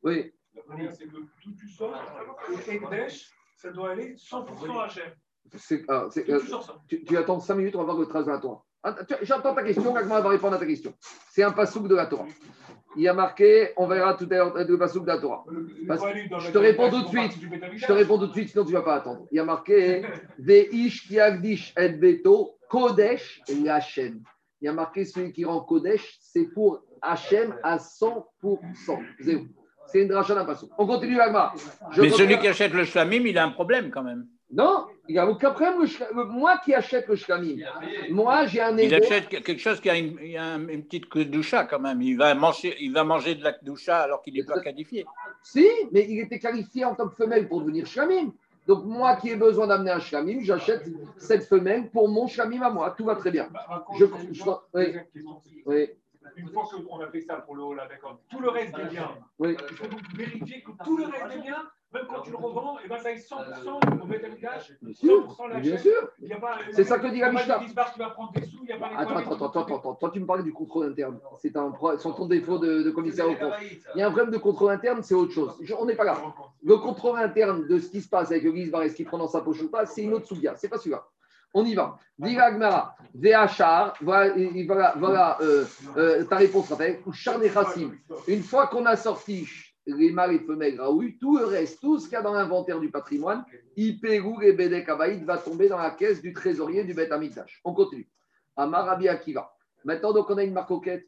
Oui. 0.04 0.32
La 0.56 0.62
première, 0.64 0.94
c'est 0.94 1.06
que 1.06 1.12
d'où 1.12 1.52
tu 1.60 1.68
sors, 1.68 1.94
le 2.48 2.74
Ekdesh, 2.74 3.30
ça 3.58 3.72
doit 3.72 3.92
aller 3.92 4.16
100% 4.16 4.80
à 4.80 4.84
Hachem. 4.86 5.12
Ah, 5.90 6.08
euh, 6.18 6.40
tu, 6.88 7.04
tu, 7.04 7.18
attends 7.18 7.40
5 7.40 7.56
minutes, 7.56 7.76
on 7.76 7.80
va 7.80 7.86
voir 7.86 7.98
le 7.98 8.06
trace 8.06 8.26
de 8.26 8.32
la 8.32 8.40
Torah. 8.40 8.64
J'entends 9.22 9.54
ta 9.54 9.64
question, 9.64 9.94
Gagma 9.94 10.22
va 10.22 10.30
répondre 10.30 10.56
à 10.56 10.60
ta 10.60 10.66
question. 10.66 10.94
C'est 11.30 11.44
un 11.44 11.52
passouk 11.52 11.90
de 11.90 11.96
la 11.96 12.06
Torah 12.06 12.26
il 12.98 13.04
y 13.04 13.08
a 13.08 13.14
marqué, 13.14 13.70
on 13.78 13.88
verra 13.88 14.16
tout 14.16 14.28
à 14.32 14.36
l'heure 14.36 14.54
le 14.58 14.78
Passouk 14.78 15.04
de 15.04 15.08
la 15.08 15.20
Torah. 15.20 15.46
je 15.48 16.52
te 16.52 16.58
réponds 16.58 16.90
tout 16.90 17.04
de 17.04 17.08
suite. 17.08 17.38
Je 17.76 17.86
te 17.86 17.92
réponds 17.92 18.18
tout 18.18 18.28
de 18.28 18.34
suite, 18.34 18.50
sinon 18.50 18.66
tu 18.66 18.74
ne 18.74 18.78
vas 18.78 18.84
pas 18.84 18.96
attendre. 18.96 19.28
Il 19.32 19.38
y 19.38 19.40
a 19.40 19.46
marqué 19.46 20.02
Veish 20.40 21.08
kiagdish 21.08 21.74
et 21.78 21.90
beto 21.90 22.58
kodesh 22.70 23.42
Hashem. 23.68 24.22
Il 24.62 24.66
y 24.66 24.68
a 24.68 24.74
marqué 24.74 25.06
celui 25.06 25.32
qui 25.32 25.46
rend 25.46 25.62
kodesh, 25.62 26.18
c'est 26.20 26.48
pour 26.54 26.82
Hachem 27.02 27.56
à 27.64 27.78
100%. 27.78 28.24
C'est 29.86 30.02
une 30.02 30.08
dracha 30.08 30.34
d'un 30.34 30.46
Passouk. 30.46 30.72
On 30.78 30.88
continue, 30.88 31.20
Agma. 31.20 31.54
Mais 31.98 32.10
celui 32.10 32.40
qui 32.40 32.48
achète 32.48 32.74
le 32.74 32.84
shlamim, 32.84 33.26
il 33.26 33.38
a 33.38 33.46
un 33.46 33.52
problème 33.52 33.92
quand 33.92 34.04
même. 34.04 34.26
Non, 34.50 34.88
il 35.10 35.14
n'y 35.14 35.20
a 35.20 35.28
aucun 35.28 35.52
problème. 35.52 35.86
Moi 36.14 36.58
qui 36.64 36.74
achète 36.74 37.08
le 37.08 37.18
shlamim, 37.18 37.58
moi 38.10 38.46
j'ai 38.46 38.62
un 38.62 38.78
Il 38.78 38.94
achète 38.94 39.28
quelque 39.28 39.58
chose 39.58 39.82
qui 39.82 39.90
a 39.90 39.98
une, 39.98 40.18
une 40.70 40.84
petite 40.84 41.30
doucha 41.30 41.66
quand 41.66 41.80
même. 41.80 42.02
Il 42.02 42.18
va 42.18 42.34
manger, 42.34 42.76
il 42.80 42.94
va 42.94 43.04
manger 43.04 43.36
de 43.36 43.44
la 43.44 43.52
doucha 43.62 44.00
alors 44.00 44.22
qu'il 44.22 44.36
n'est 44.36 44.46
pas 44.46 44.62
qualifié. 44.62 45.06
Si, 45.44 45.68
mais 45.92 46.06
il 46.10 46.20
était 46.20 46.40
qualifié 46.40 46.86
en 46.86 46.96
tant 46.96 47.10
que 47.10 47.16
femelle 47.16 47.48
pour 47.50 47.60
devenir 47.60 47.86
shlamim. 47.86 48.34
Donc 48.68 48.86
moi 48.86 49.16
qui 49.18 49.30
ai 49.30 49.36
besoin 49.36 49.68
d'amener 49.68 49.92
un 49.92 50.00
shlamim, 50.00 50.40
j'achète 50.42 50.86
cette 51.18 51.44
femelle 51.44 51.90
pour 51.90 52.08
mon 52.08 52.28
shlamim 52.28 52.62
à 52.62 52.70
moi. 52.70 52.94
Tout 52.98 53.06
va 53.06 53.16
très 53.16 53.32
bien. 53.32 53.50
je, 53.98 54.06
oui. 55.66 55.90
Une 56.36 56.50
fois 56.50 56.64
qu'on 56.70 57.00
a 57.00 57.08
fait 57.08 57.22
ça 57.22 57.38
pour 57.38 57.56
le 57.56 57.64
haut, 57.64 57.76
d'accord, 57.76 58.20
tout 58.30 58.40
le 58.40 58.50
reste 58.50 58.76
des 58.76 58.86
biens, 58.86 59.12
il 59.40 59.58
faut 59.76 59.88
donc 59.88 60.02
vérifier 60.16 60.62
que 60.62 60.72
tout 60.84 60.98
le 60.98 61.06
reste 61.06 61.36
des 61.36 61.42
biens 61.42 61.64
même 61.94 62.04
quand 62.10 62.22
tu 62.22 62.32
le 62.32 62.38
revends, 62.38 62.78
et 62.80 62.84
eh 62.86 62.90
ben, 62.90 62.98
ça 62.98 63.12
est 63.12 63.16
100% 63.16 64.02
au 64.02 64.06
métal-cash, 64.06 64.74
100% 64.84 65.50
la 65.50 65.60
Bien 65.60 65.78
sûr. 65.78 66.12
C'est 66.74 66.84
ça 66.84 67.00
que 67.00 67.08
dit 67.08 67.20
la 67.20 67.32
Mishnah. 67.32 67.62
Attends, 68.98 69.16
attends, 69.16 69.36
attends, 69.36 69.62
attends, 69.62 69.78
attends. 69.78 69.96
Toi, 69.96 70.12
tu 70.14 70.20
me 70.20 70.26
parlais 70.26 70.44
du 70.44 70.52
contrôle 70.52 70.88
interne. 70.88 71.20
C'est 71.40 71.56
un 71.56 71.74
sans 71.98 72.12
ton 72.12 72.26
défaut 72.26 72.58
de, 72.58 72.84
de 72.84 72.92
commissaire 72.92 73.30
au 73.30 73.36
compte. 73.36 73.54
Il 73.96 74.00
y 74.00 74.02
a 74.02 74.08
un 74.08 74.12
problème 74.12 74.32
de 74.32 74.38
contrôle 74.38 74.72
interne, 74.72 75.02
c'est 75.02 75.16
autre 75.16 75.32
chose. 75.32 75.56
on 75.80 75.86
n'est 75.86 75.96
pas 75.96 76.04
là. 76.04 76.18
Le 76.64 76.78
contrôle 76.78 77.20
interne 77.20 77.68
de 77.68 77.80
ce 77.80 77.90
qui 77.90 78.02
se 78.02 78.10
passe 78.10 78.32
avec 78.32 78.44
le 78.44 78.54
Gisbar 78.54 78.84
et 78.84 78.90
ce 78.90 78.96
qu'il 78.96 79.06
prend 79.06 79.18
dans 79.18 79.28
sa 79.28 79.42
poche 79.42 79.62
ou 79.62 79.70
pas, 79.70 79.86
c'est 79.86 80.04
une 80.04 80.14
autre 80.14 80.28
soudia. 80.28 80.56
C'est 80.58 80.70
pas 80.70 80.78
celui-là. 80.78 81.06
On 81.54 81.64
y 81.64 81.74
va. 81.74 81.98
Diga 82.20 82.52
Gmara, 82.52 82.96
Véachar, 83.16 83.96
voilà, 84.02 84.94
voilà, 84.98 85.38
euh, 85.42 85.66
euh, 85.96 86.24
ta 86.26 86.36
réponse, 86.36 86.70
Raphaël. 86.70 87.00
Une 88.28 88.44
fois 88.44 88.68
qu'on 88.68 88.86
a 88.86 88.96
sorti 88.96 89.48
les 89.88 90.12
mâles 90.12 90.36
et 90.36 90.40
femelles 90.40 90.80
Raoui, 90.80 91.18
tout 91.18 91.38
le 91.38 91.46
reste, 91.46 91.80
tout 91.80 91.98
ce 91.98 92.06
qu'il 92.06 92.14
y 92.14 92.16
a 92.18 92.22
dans 92.22 92.34
l'inventaire 92.34 92.80
du 92.80 92.92
patrimoine, 92.92 93.46
Ipérou 93.76 94.42
et 94.42 94.54
Bedek 94.54 94.90
va 94.90 95.38
tomber 95.38 95.70
dans 95.70 95.78
la 95.78 95.92
caisse 95.92 96.22
du 96.22 96.34
trésorier 96.34 96.84
du 96.84 96.94
Bet 96.94 97.12
Amikdash. 97.12 97.62
On 97.64 97.74
continue. 97.74 98.10
Amarabi 98.56 99.08
Akiva. 99.08 99.52
Maintenant, 99.86 100.12
donc, 100.14 100.30
on 100.30 100.38
a 100.38 100.44
une 100.44 100.54
marcoquette. 100.54 101.08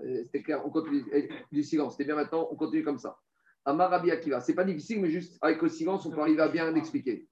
Euh, 0.00 0.22
c'était 0.24 0.42
clair, 0.42 0.66
on 0.66 0.70
continue. 0.70 1.04
Du 1.52 1.62
silence, 1.62 1.92
c'était 1.92 2.04
bien 2.04 2.16
maintenant, 2.16 2.48
on 2.50 2.56
continue 2.56 2.82
comme 2.82 2.98
ça. 2.98 3.16
Amarabi 3.64 4.10
Akiva. 4.10 4.40
C'est 4.40 4.54
pas 4.54 4.64
difficile, 4.64 5.00
mais 5.00 5.10
juste 5.10 5.38
avec 5.40 5.62
le 5.62 5.68
silence, 5.68 6.04
on 6.04 6.10
peut 6.10 6.20
arriver 6.20 6.42
à 6.42 6.48
bien 6.48 6.70
l'expliquer. 6.72 7.28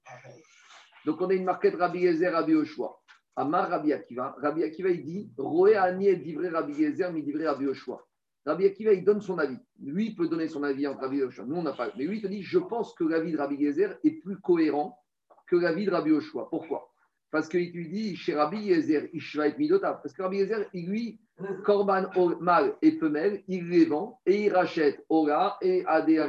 Donc, 1.04 1.20
on 1.20 1.28
a 1.28 1.34
une 1.34 1.44
marquette 1.44 1.74
Rabbi 1.74 2.00
Yezer, 2.00 2.32
Rabbi 2.32 2.54
Oshua. 2.54 2.96
Amar 3.34 3.68
Rabbi 3.68 3.92
Akiva. 3.92 4.36
Rabbi 4.40 4.62
Akiva, 4.62 4.90
il 4.90 5.04
dit 5.04 5.32
Roé 5.36 5.74
Ani 5.74 6.08
et 6.08 6.16
Divré 6.16 6.48
Rabbi 6.50 6.74
Yezer, 6.74 7.10
mi 7.12 7.22
Divré 7.22 7.48
Rabbi 7.48 7.66
Oshua 7.66 8.06
Rabbi 8.44 8.66
Akiva, 8.66 8.92
il 8.92 9.04
donne 9.04 9.20
son 9.20 9.38
avis. 9.38 9.58
Lui, 9.80 10.14
peut 10.14 10.28
donner 10.28 10.48
son 10.48 10.62
avis 10.62 10.86
entre 10.86 11.00
Rabbi 11.00 11.18
Yoshua. 11.18 11.44
Nous, 11.44 11.56
on 11.56 11.62
n'a 11.62 11.72
pas. 11.72 11.92
Mais 11.96 12.04
lui, 12.04 12.16
il 12.16 12.22
te 12.22 12.26
dit 12.26 12.42
je 12.42 12.58
pense 12.58 12.94
que 12.94 13.04
l'avis 13.04 13.32
de 13.32 13.38
Rabbi 13.38 13.56
Yezer 13.56 13.98
est 14.02 14.20
plus 14.20 14.38
cohérent 14.40 14.98
que 15.46 15.56
l'avis 15.56 15.84
de 15.84 15.90
Rabbi 15.90 16.10
Yoshua. 16.10 16.48
Pourquoi? 16.50 16.92
Parce 17.30 17.48
qu'il 17.48 17.72
lui 17.72 17.88
dit 17.88 18.16
chez 18.16 18.34
Rabbi 18.34 18.58
Yezer, 18.58 19.08
va 19.36 19.48
être 19.48 19.58
Midota. 19.58 19.94
Parce 19.94 20.12
que 20.12 20.22
Rabbi 20.22 20.38
Yezer, 20.38 20.68
lui, 20.74 21.20
Korban 21.64 22.10
mâle 22.40 22.74
et 22.82 22.92
femelle, 22.92 23.42
il 23.48 23.68
les 23.68 23.86
vend 23.86 24.20
et 24.26 24.44
il 24.44 24.52
rachète 24.52 25.04
Ora 25.08 25.56
et 25.62 25.84
à 25.86 26.02
des 26.02 26.22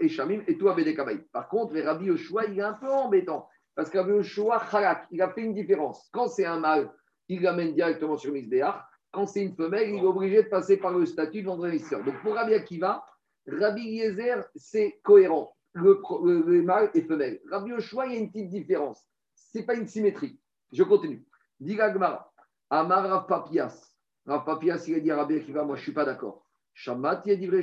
et 0.00 0.08
Shamim 0.08 0.42
et 0.46 0.56
tout 0.56 0.68
à 0.68 0.74
Bédekabaï. 0.74 1.20
Par 1.32 1.48
contre, 1.48 1.74
les 1.74 1.82
Rabbi 1.82 2.06
Yoshua, 2.06 2.46
il 2.46 2.58
est 2.58 2.62
un 2.62 2.72
peu 2.74 2.88
embêtant. 2.88 3.48
Parce 3.74 3.90
que 3.90 3.98
Rabbi 3.98 4.12
Yoshua, 4.12 4.62
il 5.10 5.20
a 5.20 5.30
fait 5.30 5.42
une 5.42 5.52
différence. 5.52 6.08
Quand 6.12 6.28
c'est 6.28 6.46
un 6.46 6.58
mâle, 6.58 6.90
il 7.28 7.42
l'amène 7.42 7.74
directement 7.74 8.16
sur 8.16 8.32
Misbéach. 8.32 8.82
C'est 9.24 9.42
une 9.42 9.54
femelle, 9.54 9.90
il 9.90 10.02
est 10.02 10.06
obligé 10.06 10.42
de 10.42 10.48
passer 10.48 10.76
par 10.76 10.92
le 10.92 11.06
statut 11.06 11.42
de 11.42 11.48
investisseur. 11.48 12.04
Donc 12.04 12.20
pour 12.22 12.34
Rabbi 12.34 12.52
Akiva, 12.52 13.04
Rabbi 13.46 13.82
Yezer, 13.82 14.44
c'est 14.54 15.00
cohérent. 15.02 15.56
Le, 15.72 16.00
le, 16.24 16.62
mâle 16.62 16.90
est 16.94 17.02
femelle. 17.02 17.40
Rabbi 17.50 17.70
Yoshua, 17.70 18.06
il 18.06 18.12
y 18.12 18.16
a 18.16 18.18
une 18.18 18.30
petite 18.30 18.50
différence. 18.50 19.02
Ce 19.34 19.58
n'est 19.58 19.64
pas 19.64 19.74
une 19.74 19.86
symétrie. 19.86 20.38
Je 20.72 20.82
continue. 20.82 21.24
Diga 21.60 21.90
Gmara, 21.90 22.32
Amar 22.70 23.08
Rav 23.08 23.26
Papias. 23.26 23.92
Rav 24.26 24.44
Papias, 24.44 24.84
il 24.88 24.96
a 24.96 25.00
dit 25.00 25.10
à 25.10 25.16
Rabbi 25.16 25.36
Akiva, 25.36 25.64
moi 25.64 25.76
je 25.76 25.80
ne 25.80 25.84
suis 25.84 25.92
pas 25.92 26.04
d'accord. 26.04 26.44
Shamat 26.74 27.22
Yedivre 27.24 27.56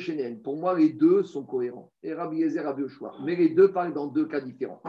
Pour 0.43 0.58
moi, 0.58 0.78
les 0.78 0.89
deux 0.89 1.24
sont 1.24 1.43
cohérents. 1.43 1.91
Et 2.01 2.14
Rabbi 2.14 2.38
Yezer, 2.38 2.64
Rabbi 2.64 2.82
Yoshua. 2.82 3.14
Mais 3.24 3.36
les 3.36 3.49
deux 3.49 3.72
parlent 3.72 3.93
dans 3.93 4.08
deux 4.08 4.26
cas 4.26 4.41
différents. 4.41 4.82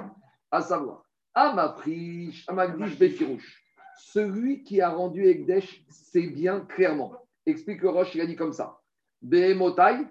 À 0.51 0.63
savoir, 0.63 1.05
Amaprish, 1.35 2.45
Amagdish 2.49 2.99
Befirouche 2.99 3.61
celui 3.99 4.63
qui 4.63 4.81
a 4.81 4.91
rendu 4.91 5.27
Egdesh, 5.27 5.85
c'est 5.89 6.27
bien 6.27 6.61
clairement. 6.61 7.13
Explique 7.47 7.83
Roche, 7.83 8.15
il 8.15 8.21
a 8.21 8.27
dit 8.27 8.37
comme 8.37 8.53
ça. 8.53 8.81
Behemotai, 9.23 10.07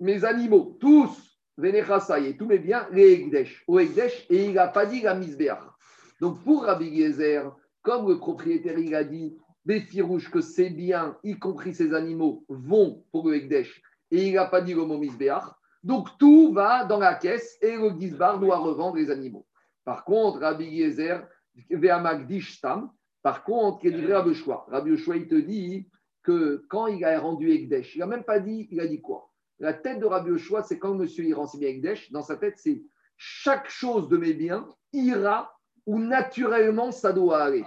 mes 0.00 0.24
animaux, 0.24 0.76
tous, 0.80 1.32
et 1.62 2.36
tous 2.36 2.46
mes 2.46 2.58
biens, 2.58 2.88
les 2.92 3.12
Egdesh, 3.12 3.62
au 3.66 3.78
Egdesh, 3.78 4.26
et 4.30 4.46
il 4.46 4.54
n'a 4.54 4.68
pas 4.68 4.86
dit 4.86 5.02
la 5.02 5.14
misbéach. 5.14 5.62
Donc 6.20 6.42
pour 6.44 6.64
Rabbi 6.64 6.96
Gezer, 6.96 7.54
comme 7.82 8.08
le 8.08 8.18
propriétaire 8.18 8.78
il 8.78 8.94
a 8.94 9.04
dit, 9.04 9.36
Béfirouche, 9.64 10.30
que 10.30 10.40
ses 10.40 10.70
biens, 10.70 11.16
y 11.22 11.38
compris 11.38 11.74
ses 11.74 11.94
animaux, 11.94 12.44
vont 12.48 13.04
pour 13.12 13.28
le 13.28 13.36
Egdesh, 13.36 13.82
et 14.10 14.28
il 14.28 14.34
n'a 14.34 14.46
pas 14.46 14.60
dit 14.60 14.74
le 14.74 14.84
mot 14.84 14.98
misbéach, 14.98 15.44
donc 15.82 16.08
tout 16.18 16.52
va 16.52 16.84
dans 16.84 16.98
la 16.98 17.14
caisse 17.14 17.58
et 17.60 17.76
le 17.76 17.90
Gizbar 17.98 18.38
doit 18.38 18.58
revendre 18.58 18.96
les 18.96 19.10
animaux. 19.10 19.46
Par 19.84 20.04
contre, 20.04 20.40
Rabbi 20.40 20.78
Gezer, 20.78 21.26
par 23.22 23.44
contre, 23.44 23.84
y 23.84 24.12
a 24.12 24.18
Rabbi 24.18 24.30
Yoshua? 24.30 24.66
Rabbi 24.68 24.90
Yoshua, 24.90 25.16
il 25.16 25.28
te 25.28 25.34
dit 25.34 25.88
que 26.22 26.64
quand 26.68 26.86
il 26.86 27.04
a 27.04 27.18
rendu 27.20 27.50
Ekdesh, 27.50 27.94
il 27.94 28.00
n'a 28.00 28.06
même 28.06 28.24
pas 28.24 28.40
dit, 28.40 28.68
il 28.70 28.80
a 28.80 28.86
dit 28.86 29.00
quoi? 29.00 29.30
La 29.58 29.72
tête 29.72 30.00
de 30.00 30.06
Rabbi 30.06 30.30
Yoshua, 30.30 30.62
c'est 30.62 30.78
quand 30.78 30.94
monsieur 30.94 31.24
il 31.24 31.34
rend 31.34 31.46
ses 31.46 31.58
biens 31.58 31.68
Ekdesh, 31.68 32.10
dans 32.10 32.22
sa 32.22 32.36
tête, 32.36 32.54
c'est 32.56 32.82
chaque 33.16 33.68
chose 33.68 34.08
de 34.08 34.16
mes 34.16 34.34
biens 34.34 34.66
ira 34.92 35.56
où 35.86 35.98
naturellement 35.98 36.90
ça 36.90 37.12
doit 37.12 37.42
aller. 37.42 37.64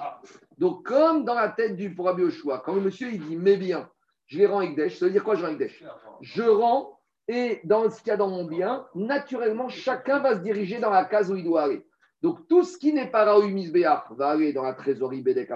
Donc, 0.58 0.86
comme 0.86 1.26
dans 1.26 1.36
la 1.36 1.50
tête 1.50 1.76
du 1.76 1.96
Rabbi 1.98 2.24
Yoshua, 2.24 2.64
quand 2.66 2.76
le 2.76 2.82
monsieur 2.82 3.12
il 3.12 3.26
dit 3.26 3.38
mes 3.38 3.58
biens, 3.58 3.90
je 4.28 4.40
les 4.40 4.46
rends 4.46 4.62
Ekdesh, 4.62 4.98
ça 4.98 5.06
veut 5.06 5.12
dire 5.12 5.24
quoi 5.24 5.36
je 5.36 5.46
rends 5.46 5.52
Ekdesh? 5.52 5.84
Je 6.22 6.44
rends 6.44 7.00
et 7.28 7.62
dans 7.64 7.90
ce 7.90 8.00
qu'il 8.00 8.10
y 8.10 8.12
a 8.12 8.18
dans 8.18 8.30
mon 8.30 8.46
bien, 8.46 8.86
naturellement, 8.94 9.68
chacun 9.70 10.20
va 10.20 10.36
se 10.36 10.42
diriger 10.42 10.80
dans 10.80 10.92
la 10.92 11.06
case 11.06 11.32
où 11.32 11.36
il 11.36 11.44
doit 11.44 11.64
aller. 11.64 11.86
Donc 12.22 12.48
tout 12.48 12.64
ce 12.64 12.78
qui 12.78 12.94
n'est 12.94 13.10
pas 13.10 13.26
Raoui 13.26 13.52
Misbéach 13.52 14.12
va 14.12 14.30
aller 14.30 14.54
dans 14.54 14.64
la 14.64 14.74
trésorerie 14.74 15.22
Bédek 15.22 15.52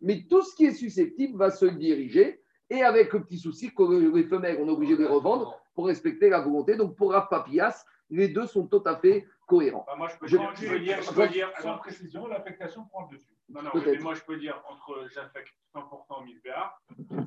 mais 0.00 0.26
tout 0.28 0.42
ce 0.42 0.54
qui 0.54 0.66
est 0.66 0.72
susceptible 0.72 1.38
va 1.38 1.50
se 1.50 1.64
diriger, 1.64 2.42
et 2.70 2.82
avec 2.82 3.12
le 3.12 3.22
petit 3.22 3.38
souci 3.38 3.74
que 3.74 4.14
les 4.14 4.24
femelles, 4.24 4.58
on 4.60 4.68
est 4.68 4.72
obligé 4.72 4.96
de 4.96 5.02
les 5.02 5.08
revendre 5.08 5.60
pour 5.74 5.86
respecter 5.86 6.28
la 6.28 6.40
volonté. 6.40 6.76
Donc 6.76 6.96
pour 6.96 7.12
Rav 7.12 7.28
Papias, 7.28 7.84
les 8.10 8.28
deux 8.28 8.46
sont 8.46 8.66
tout 8.66 8.82
à 8.86 8.96
fait 8.96 9.26
cohérents. 9.46 9.84
Bah, 9.86 9.94
moi, 9.96 10.08
je 10.08 10.18
peux, 10.18 10.26
je, 10.26 10.36
dire, 10.78 11.02
je 11.02 11.12
peux 11.12 11.28
dire, 11.28 11.50
sans 11.60 11.78
précision, 11.78 12.26
l'affectation 12.26 12.84
prend 12.86 13.08
le 13.10 13.16
dessus. 13.16 13.34
Non, 13.48 13.62
non, 13.62 13.70
mais 13.74 13.98
moi, 13.98 14.14
je 14.14 14.22
peux 14.22 14.38
dire 14.38 14.62
entre 14.68 15.06
j'affecte 15.12 15.54
100% 15.74 16.20
au 16.20 16.24
Misbéach, 16.24 16.72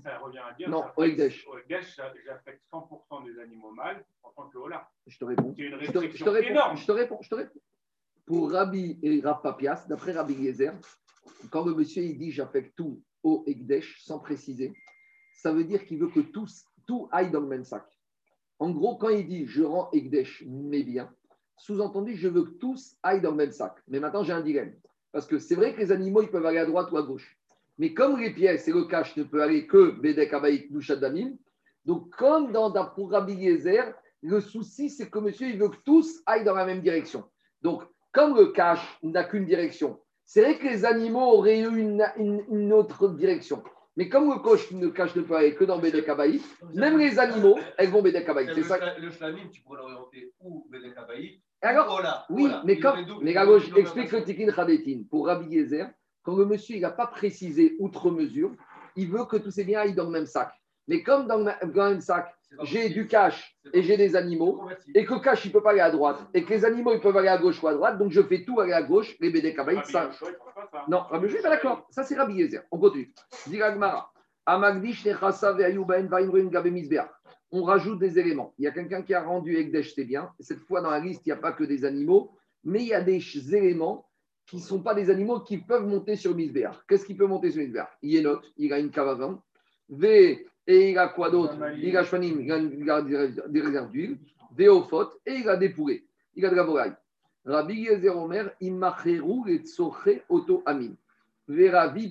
ça 0.03 0.17
revient 0.17 0.39
à 0.39 0.53
dire. 0.53 0.69
Non, 0.69 0.85
au 0.95 1.03
Ekdesh. 1.03 1.47
Au 1.47 1.57
Ekdesh, 1.57 1.95
j'affecte 2.25 2.63
100% 2.71 3.25
des 3.25 3.39
animaux 3.39 3.71
mâles 3.71 4.03
en 4.23 4.31
tant 4.31 4.49
que 4.49 4.57
Ola. 4.57 4.89
Je 5.05 5.17
te 5.17 5.25
réponds. 5.25 5.53
C'est 5.55 5.63
une 5.63 5.75
restriction 5.75 6.09
je 6.13 6.23
te, 6.23 6.29
réponds, 6.29 6.49
énorme. 6.49 6.77
Je 6.77 6.85
te 6.85 6.91
réponds. 6.91 7.19
Je 7.21 7.29
te 7.29 7.35
réponds. 7.35 7.59
Pour 8.27 8.51
Rabbi 8.51 8.99
et 9.01 9.21
Papias, 9.41 9.85
d'après 9.87 10.11
Rabbi 10.11 10.33
Yezer, 10.33 10.73
quand 11.49 11.65
le 11.65 11.73
monsieur 11.73 12.03
il 12.03 12.17
dit 12.17 12.31
j'affecte 12.31 12.75
tout 12.75 13.01
au 13.23 13.45
Ekdesh 13.47 14.03
sans 14.03 14.19
préciser, 14.19 14.73
ça 15.33 15.53
veut 15.53 15.63
dire 15.63 15.85
qu'il 15.85 15.97
veut 15.97 16.09
que 16.09 16.19
tout, 16.19 16.45
tout 16.85 17.07
aille 17.11 17.31
dans 17.31 17.39
le 17.39 17.47
même 17.47 17.63
sac. 17.63 17.85
En 18.59 18.71
gros, 18.71 18.97
quand 18.97 19.09
il 19.09 19.25
dit 19.25 19.47
je 19.47 19.63
rends 19.63 19.89
Ekdesh 19.93 20.43
mes 20.45 20.83
biens, 20.83 21.09
sous-entendu, 21.55 22.17
je 22.17 22.27
veux 22.27 22.43
que 22.43 22.57
tous 22.57 22.97
aillent 23.01 23.21
dans 23.21 23.31
le 23.31 23.37
même 23.37 23.53
sac. 23.53 23.73
Mais 23.87 24.01
maintenant, 24.01 24.23
j'ai 24.23 24.33
un 24.33 24.41
dilemme. 24.41 24.75
Parce 25.13 25.25
que 25.25 25.39
c'est 25.39 25.55
vrai 25.55 25.73
que 25.73 25.79
les 25.79 25.93
animaux, 25.93 26.21
ils 26.21 26.29
peuvent 26.29 26.45
aller 26.45 26.59
à 26.59 26.65
droite 26.65 26.91
ou 26.91 26.97
à 26.97 27.03
gauche. 27.03 27.37
Mais 27.77 27.93
comme 27.93 28.19
les 28.19 28.33
pièces 28.33 28.67
et 28.67 28.73
le 28.73 28.85
cash 28.85 29.15
ne 29.15 29.23
peuvent 29.23 29.41
aller 29.41 29.67
que 29.67 29.91
Bedek 30.01 30.33
Abaïk 30.33 30.71
Douchat 30.71 30.97
Damim, 30.97 31.37
donc 31.85 32.13
comme 32.15 32.51
dans, 32.51 32.71
pour 32.93 33.11
Rabbi 33.11 33.33
Yezer, 33.33 33.93
le 34.21 34.41
souci, 34.41 34.89
c'est 34.89 35.09
que 35.09 35.19
monsieur, 35.19 35.47
il 35.47 35.57
veut 35.57 35.69
que 35.69 35.77
tous 35.85 36.21
aillent 36.25 36.43
dans 36.43 36.55
la 36.55 36.65
même 36.65 36.81
direction. 36.81 37.23
Donc, 37.61 37.83
comme 38.17 38.35
le 38.35 38.47
cache 38.47 38.97
n'a 39.03 39.23
qu'une 39.25 39.45
direction, 39.45 39.99
c'est 40.25 40.41
vrai 40.41 40.57
que 40.57 40.63
les 40.63 40.85
animaux 40.85 41.33
auraient 41.33 41.59
eu 41.59 41.77
une, 41.77 42.73
autre 42.73 43.09
direction. 43.09 43.63
Mais 43.95 44.09
comme 44.09 44.31
le 44.31 44.39
coche 44.39 44.71
ne 44.71 44.87
cache 44.87 45.15
ne 45.15 45.21
peut 45.21 45.35
aller 45.35 45.53
que 45.53 45.63
dans 45.63 45.77
Bédek 45.77 46.07
même 46.73 46.97
les 46.97 47.19
animaux, 47.19 47.59
elles 47.77 47.89
vont 47.89 48.01
Bédek 48.01 48.27
C'est 48.55 48.63
ça. 48.63 48.79
Le 48.97 49.11
shlamim, 49.11 49.49
tu 49.51 49.61
pourrais 49.61 49.81
l'orienter 49.81 50.33
ou 50.39 50.67
Bédek 50.71 50.95
Alors, 51.61 52.25
oui, 52.31 52.49
mais 52.65 52.79
comme, 52.79 52.97
mais 53.21 53.33
gauche, 53.33 53.69
explique 53.75 54.11
le 54.11 54.23
Tikin 54.23 54.51
Khadetin. 54.51 55.03
Pour 55.11 55.27
Rabbi 55.27 55.67
quand 56.23 56.35
le 56.35 56.45
monsieur 56.45 56.79
n'a 56.79 56.89
pas 56.89 57.05
précisé 57.05 57.75
outre 57.77 58.09
mesure, 58.09 58.51
il 58.95 59.09
veut 59.09 59.25
que 59.25 59.37
tous 59.37 59.51
ces 59.51 59.63
biens 59.63 59.81
aillent 59.81 59.93
dans 59.93 60.05
le 60.05 60.09
même 60.09 60.25
sac. 60.25 60.51
Mais 60.87 61.03
comme 61.03 61.27
dans 61.27 61.93
le 61.93 61.99
sac, 61.99 62.33
j'ai 62.63 62.89
du 62.89 63.07
cash 63.07 63.57
et 63.73 63.83
j'ai 63.83 63.97
des 63.97 64.15
animaux, 64.15 64.63
et 64.95 65.03
que 65.05 65.15
le 65.15 65.19
cash, 65.19 65.43
il 65.45 65.49
ne 65.49 65.53
peut 65.53 65.61
pas 65.61 65.71
aller 65.71 65.81
à 65.81 65.91
droite, 65.91 66.25
et 66.33 66.43
que 66.43 66.49
les 66.49 66.63
animaux, 66.63 66.93
ils 66.93 67.01
peuvent 67.01 67.17
aller 67.17 67.27
à 67.27 67.37
gauche 67.37 67.61
ou 67.61 67.67
à 67.67 67.73
droite, 67.73 67.97
donc 67.97 68.11
je 68.11 68.21
fais 68.21 68.45
tout 68.45 68.59
aller 68.59 68.73
à 68.73 68.81
gauche, 68.81 69.17
les 69.19 69.29
BD 69.29 69.53
Kabaït, 69.53 69.85
ça. 69.85 70.09
Non, 70.87 70.99
Rabbi 71.09 71.29
suis 71.29 71.41
pas 71.41 71.49
d'accord. 71.49 71.85
Ça, 71.89 72.03
c'est 72.03 72.15
Rabbi 72.15 72.35
Yezer. 72.35 72.63
On 72.71 72.77
continue. 72.77 73.13
On 77.51 77.63
rajoute 77.63 77.99
des 77.99 78.19
éléments. 78.19 78.53
Il 78.57 78.63
y 78.63 78.67
a 78.67 78.71
quelqu'un 78.71 79.01
qui 79.01 79.13
a 79.13 79.21
rendu 79.21 79.57
Ekdesh, 79.57 79.93
c'est 79.93 80.05
bien. 80.05 80.31
Cette 80.39 80.59
fois, 80.59 80.81
dans 80.81 80.91
la 80.91 80.99
liste, 80.99 81.21
il 81.25 81.29
n'y 81.29 81.33
a 81.33 81.37
pas 81.37 81.51
que 81.51 81.63
des 81.63 81.83
animaux, 81.85 82.31
mais 82.63 82.81
il 82.81 82.87
y 82.87 82.93
a 82.93 83.01
des 83.01 83.21
éléments 83.53 84.07
qui 84.45 84.55
ne 84.57 84.61
sont 84.61 84.81
pas 84.81 84.93
des 84.93 85.09
animaux 85.09 85.41
qui 85.41 85.57
peuvent 85.57 85.85
monter 85.85 86.15
sur 86.15 86.33
Misbéar. 86.33 86.85
Qu'est-ce 86.87 87.05
qui 87.05 87.15
peut 87.15 87.25
monter 87.27 87.51
sur 87.51 87.61
Misbéar 87.61 87.89
Yenot, 88.01 88.39
il 88.55 88.71
a 88.71 88.79
une 88.79 88.89
caravane. 88.89 89.37
V, 89.89 90.47
et 90.67 90.91
il 90.91 90.97
a 90.97 91.07
quoi 91.07 91.29
d'autre 91.29 91.55
Il 91.81 91.95
a 91.95 92.03
Shwanim, 92.03 92.41
il 92.41 92.51
a 92.89 93.01
des 93.01 93.61
réserves 93.61 93.89
d'huile, 93.89 94.17
des 94.51 94.67
Ophot, 94.67 95.09
et 95.25 95.35
il 95.35 95.49
a 95.49 95.55
des 95.55 95.69
poulets. 95.69 96.03
Il 96.35 96.45
a 96.45 96.49
de 96.49 96.55
la 96.55 96.63
volaille. 96.63 96.93
Rabbi 97.45 97.75
Yezer 97.75 98.15
Omer, 98.15 98.51
Imacheru 98.59 99.49
et 99.49 99.59
Tsoche 99.59 100.21
Oto 100.27 100.61
Amin. 100.65 100.93
Veravi 101.47 102.09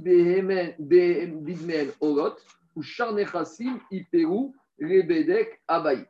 Bidmen 0.78 1.88
Orot, 2.00 2.36
ou 2.74 2.82
Charnechassim 2.82 3.78
Iperu 3.90 4.52
Rebedek 4.80 5.60
Abaït. 5.68 6.08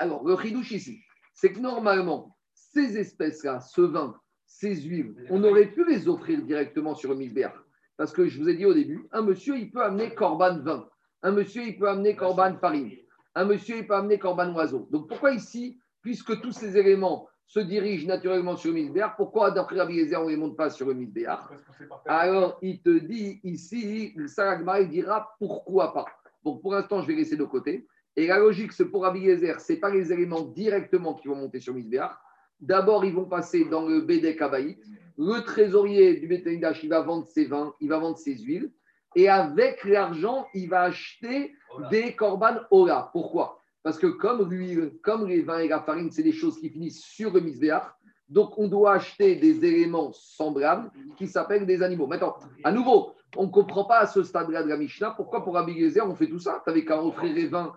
Alors, 0.00 0.26
le 0.26 0.36
chidouche 0.36 0.72
ici, 0.72 1.00
c'est 1.32 1.52
que 1.52 1.60
normalement, 1.60 2.36
ces 2.52 2.98
espèces-là, 2.98 3.60
ce 3.60 3.82
vin, 3.82 4.18
ces 4.44 4.74
huiles, 4.74 5.14
on 5.30 5.44
aurait 5.44 5.66
pu 5.66 5.84
les 5.88 6.08
offrir 6.08 6.42
directement 6.42 6.96
sur 6.96 7.10
le 7.10 7.16
misbéach. 7.16 7.54
Parce 7.96 8.12
que 8.12 8.26
je 8.26 8.40
vous 8.40 8.48
ai 8.48 8.56
dit 8.56 8.66
au 8.66 8.74
début, 8.74 9.06
un 9.12 9.22
monsieur, 9.22 9.56
il 9.56 9.70
peut 9.70 9.82
amener 9.82 10.12
corban 10.14 10.58
vin. 10.58 10.88
Un 11.24 11.32
monsieur, 11.32 11.62
il 11.62 11.78
peut 11.78 11.88
amener 11.88 12.14
corban 12.14 12.54
farine. 12.60 12.92
Un 13.34 13.46
monsieur, 13.46 13.78
il 13.78 13.86
peut 13.86 13.94
amener 13.94 14.18
corban 14.18 14.54
oiseau. 14.54 14.86
Donc 14.90 15.08
pourquoi 15.08 15.32
ici, 15.32 15.80
puisque 16.02 16.38
tous 16.42 16.52
ces 16.52 16.76
éléments 16.76 17.26
se 17.46 17.60
dirigent 17.60 18.06
naturellement 18.06 18.56
sur 18.56 18.68
le 18.68 18.74
misbéar, 18.74 19.16
pourquoi 19.16 19.50
d'après 19.50 19.78
Rabbi 19.78 19.94
Yezer, 19.94 20.20
on 20.20 20.26
ne 20.26 20.30
les 20.30 20.36
monte 20.36 20.54
pas 20.54 20.68
sur 20.68 20.86
le 20.86 20.92
misbéar 20.92 21.50
Alors 22.04 22.58
il 22.60 22.82
te 22.82 22.98
dit 22.98 23.40
ici, 23.42 24.12
le 24.16 24.28
Saragma, 24.28 24.80
il 24.80 24.90
dira 24.90 25.34
pourquoi 25.38 25.94
pas. 25.94 26.04
Donc 26.44 26.60
pour 26.60 26.74
l'instant, 26.74 27.00
je 27.00 27.06
vais 27.06 27.14
laisser 27.14 27.38
de 27.38 27.44
côté. 27.44 27.86
Et 28.16 28.26
la 28.26 28.38
logique, 28.38 28.72
c'est 28.72 28.84
pour 28.84 29.04
Rabbi 29.04 29.20
Yezer, 29.20 29.60
ce 29.60 29.72
n'est 29.72 29.80
pas 29.80 29.88
les 29.88 30.12
éléments 30.12 30.42
directement 30.42 31.14
qui 31.14 31.28
vont 31.28 31.36
monter 31.36 31.58
sur 31.58 31.72
le 31.72 31.78
misbéar. 31.78 32.20
D'abord, 32.60 33.02
ils 33.02 33.14
vont 33.14 33.24
passer 33.24 33.64
dans 33.64 33.88
le 33.88 34.02
Bédek 34.02 34.42
Abaït. 34.42 34.78
Le 35.16 35.40
trésorier 35.40 36.16
du 36.20 36.28
Bétaïdash, 36.28 36.84
il 36.84 36.90
va 36.90 37.00
vendre 37.00 37.26
ses 37.26 37.46
vins, 37.46 37.72
il 37.80 37.88
va 37.88 37.98
vendre 37.98 38.18
ses 38.18 38.36
huiles 38.36 38.70
et 39.14 39.28
avec 39.28 39.84
l'argent, 39.84 40.46
il 40.54 40.68
va 40.68 40.82
acheter 40.82 41.54
des 41.90 42.14
korban 42.14 42.56
ola. 42.70 43.10
Pourquoi? 43.12 43.60
Parce 43.82 43.98
que 43.98 44.06
comme 44.06 44.50
l'huile, 44.50 44.92
comme 45.02 45.26
les 45.26 45.42
vins 45.42 45.58
et 45.58 45.68
la 45.68 45.80
farine, 45.80 46.10
c'est 46.10 46.22
des 46.22 46.32
choses 46.32 46.58
qui 46.58 46.70
finissent 46.70 47.02
sur 47.02 47.32
le 47.32 47.40
misbéach, 47.40 47.84
donc 48.28 48.58
on 48.58 48.68
doit 48.68 48.94
acheter 48.94 49.36
des 49.36 49.64
éléments 49.64 50.12
semblables 50.12 50.90
qui 51.16 51.28
s'appellent 51.28 51.66
des 51.66 51.82
animaux. 51.82 52.06
Maintenant, 52.06 52.36
à 52.64 52.72
nouveau, 52.72 53.12
on 53.36 53.44
ne 53.44 53.50
comprend 53.50 53.84
pas 53.84 53.98
à 53.98 54.06
ce 54.06 54.22
stade-là 54.22 54.62
de 54.62 54.68
la 54.68 54.76
Mishnah 54.76 55.10
pourquoi 55.10 55.44
pour 55.44 55.54
Rabbi 55.54 55.92
on 56.00 56.14
fait 56.14 56.28
tout 56.28 56.38
ça? 56.38 56.62
Tu 56.64 56.70
n'avais 56.70 56.84
qu'à 56.84 57.02
offrir 57.02 57.32
les 57.32 57.46
vins 57.46 57.74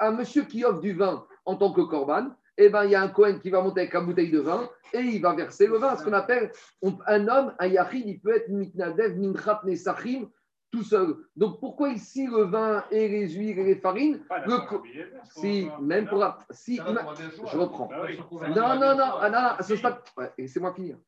un 0.00 0.10
monsieur 0.12 0.44
qui 0.44 0.64
offre 0.64 0.80
du 0.80 0.92
vin 0.92 1.24
en 1.44 1.56
tant 1.56 1.72
que 1.72 1.80
corban, 1.80 2.28
eh 2.56 2.68
ben, 2.68 2.84
il 2.84 2.90
y 2.90 2.94
a 2.94 3.02
un 3.02 3.08
Cohen 3.08 3.38
qui 3.40 3.50
va 3.50 3.62
monter 3.62 3.82
avec 3.82 3.94
une 3.94 4.06
bouteille 4.06 4.30
de 4.30 4.40
vin 4.40 4.68
et 4.92 5.00
il 5.00 5.20
va 5.20 5.34
verser 5.34 5.66
le 5.66 5.78
vin. 5.78 5.96
Ce 5.96 6.04
qu'on 6.04 6.12
appelle 6.12 6.52
un 7.06 7.28
homme, 7.28 7.54
un 7.58 7.66
yachid, 7.66 8.06
il 8.06 8.20
peut 8.20 8.36
être 8.36 8.48
mitnadev, 8.48 9.18
minchat, 9.18 9.60
nesachim, 9.64 10.28
tout 10.70 10.82
seul. 10.82 11.16
Donc 11.36 11.60
pourquoi 11.60 11.90
ici 11.90 12.26
le 12.26 12.44
vin 12.44 12.84
et 12.90 13.08
les 13.08 13.28
huiles 13.30 13.58
et 13.58 13.64
les 13.64 13.76
farines 13.76 14.22
Si, 15.24 15.68
même 15.80 16.06
pour. 16.06 16.24
Si, 16.50 16.76
je 16.76 17.56
reprends. 17.56 17.90
Non, 18.48 18.78
non, 18.78 18.96
non, 18.96 19.12
ah, 19.20 19.30
non, 19.30 19.38
à 19.58 19.62
ce 19.62 19.76
stade. 19.76 19.98
Laissez-moi 20.36 20.74
finir. 20.74 20.98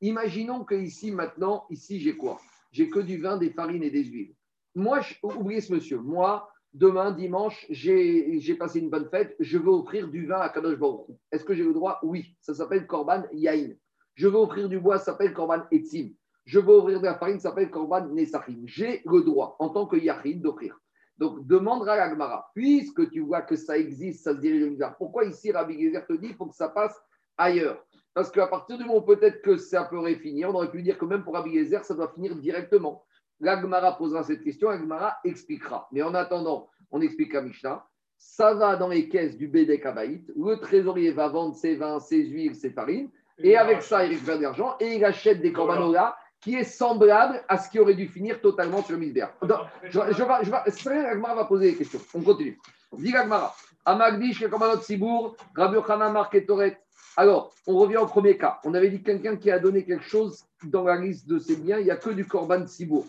Imaginons 0.00 0.64
que 0.64 0.74
ici, 0.74 1.12
maintenant, 1.12 1.64
ici, 1.70 2.00
j'ai 2.00 2.16
quoi? 2.16 2.38
J'ai 2.72 2.90
que 2.90 2.98
du 2.98 3.20
vin, 3.20 3.36
des 3.36 3.50
farines 3.50 3.84
et 3.84 3.90
des 3.90 4.04
huiles. 4.04 4.34
Moi, 4.74 5.00
oubliez 5.22 5.60
ce 5.60 5.72
monsieur. 5.72 5.98
Moi, 5.98 6.50
demain, 6.72 7.12
dimanche, 7.12 7.64
j'ai 7.70 8.56
passé 8.58 8.80
une 8.80 8.90
bonne 8.90 9.08
fête, 9.08 9.36
je 9.38 9.56
veux 9.58 9.70
offrir 9.70 10.08
du 10.08 10.26
vin 10.26 10.40
à 10.40 10.48
Kadosh 10.48 10.78
Baruch. 10.78 11.06
Est-ce 11.30 11.44
que 11.44 11.54
j'ai 11.54 11.62
le 11.64 11.72
droit? 11.72 12.00
Oui. 12.02 12.36
Ça 12.40 12.52
s'appelle 12.52 12.86
Korban 12.86 13.22
Yain. 13.32 13.74
Je 14.14 14.28
veux 14.28 14.36
offrir 14.36 14.68
du 14.68 14.78
bois, 14.78 14.98
ça 14.98 15.06
s'appelle 15.06 15.32
Korban 15.32 15.62
Etzim. 15.70 16.10
Je 16.44 16.58
veux 16.58 16.74
offrir 16.74 17.00
de 17.00 17.06
la 17.06 17.14
farine, 17.14 17.40
ça 17.40 17.48
s'appelle 17.48 17.70
Korban 17.70 18.08
Nesachim. 18.08 18.62
J'ai 18.66 19.02
le 19.06 19.22
droit, 19.22 19.56
en 19.58 19.70
tant 19.70 19.86
que 19.86 19.96
Yachid, 19.96 20.42
d'offrir. 20.42 20.78
Donc, 21.16 21.46
demandera 21.46 21.92
à 21.92 21.96
l'Agmara, 21.96 22.50
puisque 22.54 23.08
tu 23.10 23.20
vois 23.20 23.42
que 23.42 23.56
ça 23.56 23.78
existe, 23.78 24.24
ça 24.24 24.34
se 24.34 24.40
dirige 24.40 24.76
vers 24.76 24.96
pourquoi 24.96 25.24
ici 25.24 25.52
Rabbi 25.52 25.80
Gezer 25.80 26.04
te 26.06 26.12
dit 26.14 26.28
qu'il 26.28 26.36
faut 26.36 26.46
que 26.46 26.56
ça 26.56 26.68
passe 26.68 27.00
ailleurs? 27.38 27.84
Parce 28.12 28.30
qu'à 28.30 28.46
partir 28.46 28.78
du 28.78 28.84
moment 28.84 28.98
où 28.98 29.02
peut-être 29.02 29.40
que 29.42 29.56
ça 29.56 29.84
pourrait 29.84 30.16
finir, 30.16 30.50
on 30.50 30.54
aurait 30.54 30.70
pu 30.70 30.82
dire 30.82 30.98
que 30.98 31.04
même 31.04 31.22
pour 31.22 31.34
Rabbi 31.34 31.54
Gezer, 31.54 31.84
ça 31.84 31.94
doit 31.94 32.12
finir 32.14 32.34
directement. 32.36 33.04
L'Agmara 33.40 33.96
posera 33.96 34.22
cette 34.24 34.42
question, 34.42 34.70
l'Agmara 34.70 35.16
expliquera. 35.24 35.88
Mais 35.92 36.02
en 36.02 36.14
attendant, 36.14 36.68
on 36.90 37.00
explique 37.00 37.34
à 37.34 37.42
Mishnah, 37.42 37.86
ça 38.16 38.54
va 38.54 38.76
dans 38.76 38.88
les 38.88 39.08
caisses 39.08 39.36
du 39.36 39.48
Bédek 39.48 39.86
Abaït, 39.86 40.30
le 40.36 40.56
trésorier 40.56 41.12
va 41.12 41.28
vendre 41.28 41.54
ses 41.54 41.76
vins, 41.76 42.00
ses 42.00 42.24
huiles, 42.24 42.54
ses 42.54 42.70
farines, 42.70 43.10
et 43.38 43.56
avec 43.56 43.82
ça, 43.82 44.04
il 44.04 44.10
récupère 44.10 44.38
de 44.38 44.42
l'argent 44.42 44.76
et 44.78 44.94
il 44.94 45.04
achète 45.04 45.40
des 45.40 45.52
corbanolas 45.52 46.16
qui 46.44 46.54
est 46.54 46.64
semblable 46.64 47.42
à 47.48 47.56
ce 47.56 47.70
qui 47.70 47.78
aurait 47.80 47.94
dû 47.94 48.06
finir 48.06 48.38
totalement 48.42 48.82
sur 48.82 48.98
Misber. 48.98 49.26
je, 49.42 49.48
je, 49.90 50.00
je, 50.12 50.12
je, 50.12 50.88
Agmara 50.90 51.34
va 51.34 51.44
poser 51.46 51.70
des 51.72 51.78
questions. 51.78 52.00
On 52.12 52.20
continue. 52.20 52.58
Dis 52.92 53.16
Agmara. 53.16 53.54
Amagdish, 53.86 54.44
Sibour, 54.82 55.36
Rabbi 55.56 55.78
Marc 56.12 56.46
Toret. 56.46 56.78
Alors, 57.16 57.54
on 57.66 57.76
revient 57.78 57.96
au 57.96 58.06
premier 58.06 58.36
cas. 58.36 58.60
On 58.64 58.74
avait 58.74 58.90
dit 58.90 59.02
quelqu'un 59.02 59.36
qui 59.36 59.50
a 59.50 59.58
donné 59.58 59.84
quelque 59.84 60.04
chose 60.04 60.44
dans 60.64 60.84
la 60.84 60.96
liste 60.96 61.26
de 61.28 61.38
ses 61.38 61.56
biens, 61.56 61.78
il 61.78 61.84
n'y 61.84 61.90
a 61.90 61.96
que 61.96 62.10
du 62.10 62.26
Korban 62.26 62.66
Sibour. 62.66 63.06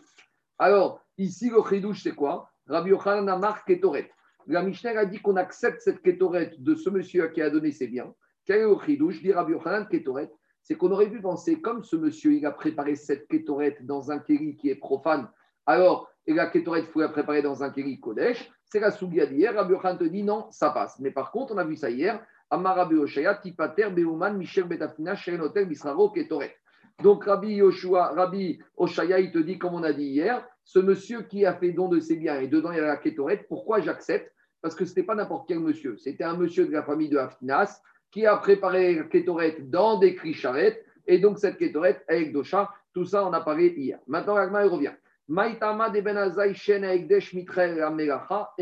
Alors, 0.58 1.02
ici, 1.18 1.50
le 1.50 1.62
chidouche, 1.68 2.04
c'est 2.04 2.16
quoi? 2.16 2.50
Rabbi 2.68 2.92
Yochanan 2.92 3.28
Amar 3.28 3.66
Ketoret. 3.66 4.10
La 4.48 4.62
Mishnah 4.64 4.98
a 4.98 5.06
dit 5.06 5.20
qu'on 5.20 5.36
accepte 5.36 5.82
cette 5.82 6.02
Ketoret 6.02 6.54
de 6.58 6.76
ce 6.76 6.90
monsieur 6.90 7.28
qui 7.30 7.42
a 7.42 7.50
donné 7.50 7.72
ses 7.72 7.88
biens. 7.88 8.14
Quel 8.46 8.62
est 8.62 8.64
le 8.64 8.78
chidouche 8.86 9.22
Dit 9.22 9.34
Rabbi 9.34 9.52
Yochanan 9.52 9.88
Ketoret. 9.88 10.30
C'est 10.66 10.76
qu'on 10.76 10.92
aurait 10.92 11.10
pu 11.10 11.22
penser, 11.22 11.62
comme 11.62 11.84
ce 11.84 11.96
monsieur, 11.96 12.34
il 12.34 12.44
a 12.46 12.52
préparé 12.52 12.96
cette 12.96 13.28
Ketoret 13.28 13.78
dans 13.82 14.12
un 14.12 14.18
kéli 14.18 14.58
qui 14.58 14.70
est 14.70 14.76
profane, 14.76 15.30
alors, 15.68 16.10
et 16.26 16.34
la 16.34 16.48
Ketoret, 16.48 16.82
il 16.82 16.88
faut 16.88 17.02
la 17.02 17.10
préparer 17.10 17.44
dans 17.44 17.64
un 17.64 17.70
kéli 17.70 18.00
Kodesh. 18.00 18.52
C'est 18.66 18.80
la 18.80 18.90
Sougia 18.90 19.28
d'hier. 19.28 19.54
Rabbi 19.54 19.74
Yochanan 19.74 19.98
te 19.98 20.04
dit 20.06 20.24
non, 20.24 20.48
ça 20.50 20.72
passe. 20.72 21.00
Mais 21.00 21.12
par 21.12 21.32
contre, 21.32 21.54
on 21.54 21.58
a 21.60 21.64
vu 21.64 21.76
ça 21.76 21.92
hier. 21.92 22.20
Amar 22.50 22.76
Rabbi 22.76 22.96
Oshaya, 22.96 23.36
Tipater, 23.36 23.90
Beuman, 23.92 24.38
Michel 24.38 24.66
Betafina, 24.66 25.16
Hotel, 25.40 25.68
Bisraro, 25.68 26.10
Ketoret. 26.10 26.56
Donc 27.04 27.26
Rabbi 27.26 27.56
Yoshua, 27.56 28.14
Rabbi 28.14 28.60
Oshaya, 28.76 29.20
il 29.20 29.32
te 29.32 29.38
dit, 29.38 29.60
comme 29.60 29.76
on 29.76 29.84
a 29.84 29.94
dit 29.94 30.06
hier, 30.06 30.48
ce 30.64 30.80
monsieur 30.80 31.22
qui 31.22 31.46
a 31.46 31.54
fait 31.54 31.74
don 31.74 31.90
de 31.90 32.00
ses 32.00 32.16
biens 32.16 32.40
et 32.40 32.48
dedans 32.48 32.72
il 32.72 32.78
y 32.78 32.80
a 32.80 32.88
la 32.88 32.98
kétorette, 32.98 33.48
pourquoi 33.48 33.82
j'accepte? 33.82 34.34
Parce 34.62 34.74
que 34.74 34.84
ce 34.84 34.92
n'était 34.92 35.04
pas 35.04 35.14
n'importe 35.14 35.48
quel 35.48 35.60
monsieur, 35.60 35.96
c'était 35.98 36.24
un 36.24 36.36
monsieur 36.36 36.66
de 36.66 36.72
la 36.72 36.82
famille 36.82 37.10
de 37.10 37.18
Haftinas 37.18 37.82
qui 38.16 38.26
a 38.26 38.38
préparé 38.38 38.96
la 38.96 39.04
kétorette 39.04 39.70
dans 39.70 40.00
des 40.00 40.16
cricharettes 40.16 40.82
et 41.06 41.20
donc 41.20 41.38
cette 41.38 41.58
kétorette 41.58 42.02
avec 42.08 42.32
Dosha, 42.32 42.72
tout 42.94 43.04
ça 43.04 43.28
on 43.28 43.34
a 43.34 43.42
parlé 43.42 43.74
hier. 43.76 44.00
Maintenant 44.08 44.38
Agma 44.38 44.64
il 44.64 44.70
revient. 44.70 44.94
Maïtama 45.28 45.90
de 45.90 46.00
Benazai 46.00 46.54
Shen 46.54 46.86
Era. 46.86 48.56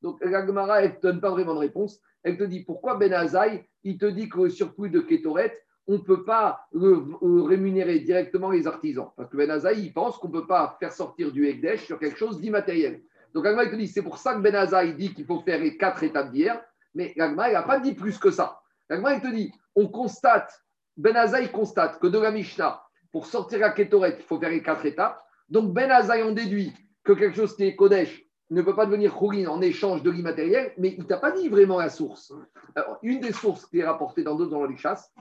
Donc 0.00 0.24
l'Agmara 0.24 0.82
ne 0.82 0.92
donne 1.02 1.20
pas 1.20 1.30
vraiment 1.30 1.54
de 1.54 1.58
réponse. 1.58 2.00
Elle 2.22 2.38
te 2.38 2.44
dit 2.44 2.62
pourquoi 2.62 2.94
Benazai 2.94 3.68
il 3.82 3.98
te 3.98 4.06
dit 4.06 4.28
que 4.28 4.42
le 4.42 4.50
surplus 4.50 4.90
de 4.90 5.00
kétorette 5.00 5.60
on 5.88 5.94
ne 5.94 5.98
peut 5.98 6.24
pas 6.24 6.68
rémunérer 6.72 7.98
directement 7.98 8.50
les 8.50 8.68
artisans? 8.68 9.08
Parce 9.16 9.28
que 9.28 9.36
Ben 9.36 9.50
Azaï, 9.50 9.80
il 9.80 9.92
pense 9.92 10.18
qu'on 10.18 10.28
ne 10.28 10.32
peut 10.32 10.46
pas 10.46 10.76
faire 10.78 10.92
sortir 10.92 11.32
du 11.32 11.46
Ekdesh 11.46 11.84
sur 11.84 11.98
quelque 11.98 12.18
chose 12.18 12.40
d'immatériel. 12.40 13.02
Donc 13.34 13.46
Agma, 13.46 13.66
te 13.66 13.76
dit, 13.76 13.86
c'est 13.86 14.02
pour 14.02 14.18
ça 14.18 14.34
que 14.34 14.40
Ben 14.40 14.54
Azaï 14.54 14.94
dit 14.94 15.14
qu'il 15.14 15.24
faut 15.24 15.40
faire 15.42 15.60
les 15.60 15.76
quatre 15.76 16.02
étapes 16.02 16.32
d'hier, 16.32 16.60
mais 16.96 17.12
Agma, 17.20 17.50
il 17.50 17.52
n'a 17.52 17.62
pas 17.62 17.78
dit 17.78 17.94
plus 17.94 18.18
que 18.18 18.30
ça. 18.30 18.60
Agma, 18.88 19.14
il 19.14 19.20
te 19.20 19.28
dit, 19.28 19.52
on 19.74 19.86
constate, 19.86 20.50
Ben 20.96 21.14
Azaï 21.14 21.52
constate 21.52 22.00
que 22.00 22.06
de 22.06 22.18
la 22.18 22.30
Mishnah, 22.30 22.82
pour 23.12 23.26
sortir 23.26 23.58
la 23.58 23.70
Ketoret, 23.70 24.16
il 24.18 24.24
faut 24.24 24.40
faire 24.40 24.50
les 24.50 24.62
quatre 24.62 24.84
étapes. 24.86 25.22
Donc 25.48 25.72
Ben 25.72 25.90
Azaï 25.90 26.22
en 26.22 26.32
déduit 26.32 26.72
que 27.04 27.12
quelque 27.12 27.36
chose 27.36 27.54
qui 27.54 27.64
est 27.64 27.76
Kodesh 27.76 28.24
ne 28.50 28.62
peut 28.62 28.74
pas 28.74 28.86
devenir 28.86 29.14
Khourin 29.14 29.46
en 29.46 29.60
échange 29.60 30.02
de 30.02 30.10
l'immatériel, 30.10 30.72
mais 30.78 30.94
il 30.96 31.00
ne 31.00 31.04
t'a 31.04 31.18
pas 31.18 31.32
dit 31.32 31.48
vraiment 31.48 31.78
la 31.78 31.90
source. 31.90 32.32
une 33.02 33.20
des 33.20 33.32
sources 33.32 33.66
qui 33.66 33.80
est 33.80 33.84
rapportée 33.84 34.22
dans 34.22 34.34
d'autres 34.34 34.52
dans 34.52 34.64
les 34.64 34.76
chasses, 34.76 35.12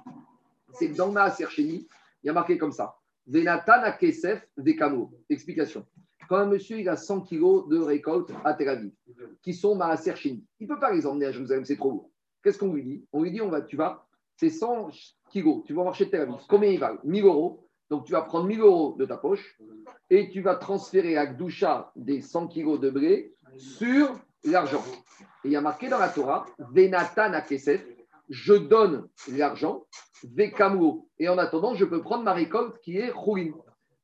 c'est 0.74 0.90
que 0.90 0.96
dans 0.96 1.12
Maaser 1.12 1.46
il 1.58 1.88
y 2.24 2.30
a 2.30 2.34
marqué 2.34 2.58
comme 2.58 2.72
ça 2.72 2.96
Venatan 3.28 3.92
Kesef 4.00 4.48
Vekamo. 4.56 5.12
Explication. 5.30 5.86
Quand 6.28 6.38
un 6.38 6.46
monsieur 6.46 6.80
il 6.80 6.90
a 6.90 6.96
100 6.96 7.22
kilos 7.22 7.68
de 7.68 7.78
récolte 7.78 8.32
à 8.44 8.54
Tel 8.54 8.70
Aviv, 8.70 8.92
qui 9.42 9.54
sont 9.54 9.76
Maaser 9.76 10.16
Sheni, 10.16 10.44
il 10.60 10.68
ne 10.68 10.74
peut 10.74 10.80
pas 10.80 10.92
les 10.92 11.06
emmener 11.06 11.28
à 11.28 11.32
Jérusalem, 11.32 11.66
c'est 11.66 11.76
trop 11.76 11.92
lourd. 11.92 12.10
Qu'est-ce 12.44 12.58
qu'on 12.58 12.74
lui 12.74 12.84
dit? 12.84 13.06
On 13.12 13.24
lui 13.24 13.32
dit 13.32 13.42
on 13.42 13.50
va, 13.50 13.62
tu 13.62 13.76
vas, 13.76 14.08
c'est 14.36 14.50
100 14.50 14.90
kilos, 15.30 15.64
tu 15.66 15.74
vas 15.74 15.84
marcher 15.84 16.06
de 16.06 16.12
Tel 16.12 16.22
Aviv. 16.22 16.36
Combien 16.48 16.70
il 16.70 16.80
valent? 16.80 17.00
1000 17.04 17.24
euros. 17.26 17.68
Donc 17.90 18.06
tu 18.06 18.14
vas 18.14 18.22
prendre 18.22 18.48
1000 18.48 18.62
euros 18.62 18.96
de 18.98 19.06
ta 19.06 19.18
poche 19.18 19.60
et 20.10 20.30
tu 20.30 20.42
vas 20.42 20.56
transférer 20.56 21.18
à 21.18 21.28
Gdoucha 21.28 21.92
des 21.96 22.22
100 22.22 22.48
kilos 22.48 22.80
de 22.80 22.90
blé 22.90 23.36
sur 23.58 24.20
l'argent. 24.44 24.84
Et 25.44 25.50
il 25.50 25.52
y 25.52 25.56
a 25.56 25.62
marqué 25.62 25.88
dans 25.88 26.00
la 26.00 26.10
Torah 26.10 26.46
Venatan 26.58 27.40
Kesef 27.48 27.86
je 28.30 28.54
donne 28.54 29.08
l'argent, 29.32 29.86
Vekamuo. 30.24 31.08
Et 31.20 31.30
en 31.30 31.38
attendant, 31.38 31.76
je 31.76 31.86
peux 31.86 32.02
prendre 32.02 32.24
ma 32.24 32.34
récolte 32.34 32.80
qui 32.80 32.98
est 32.98 33.12
Khourin. 33.12 33.52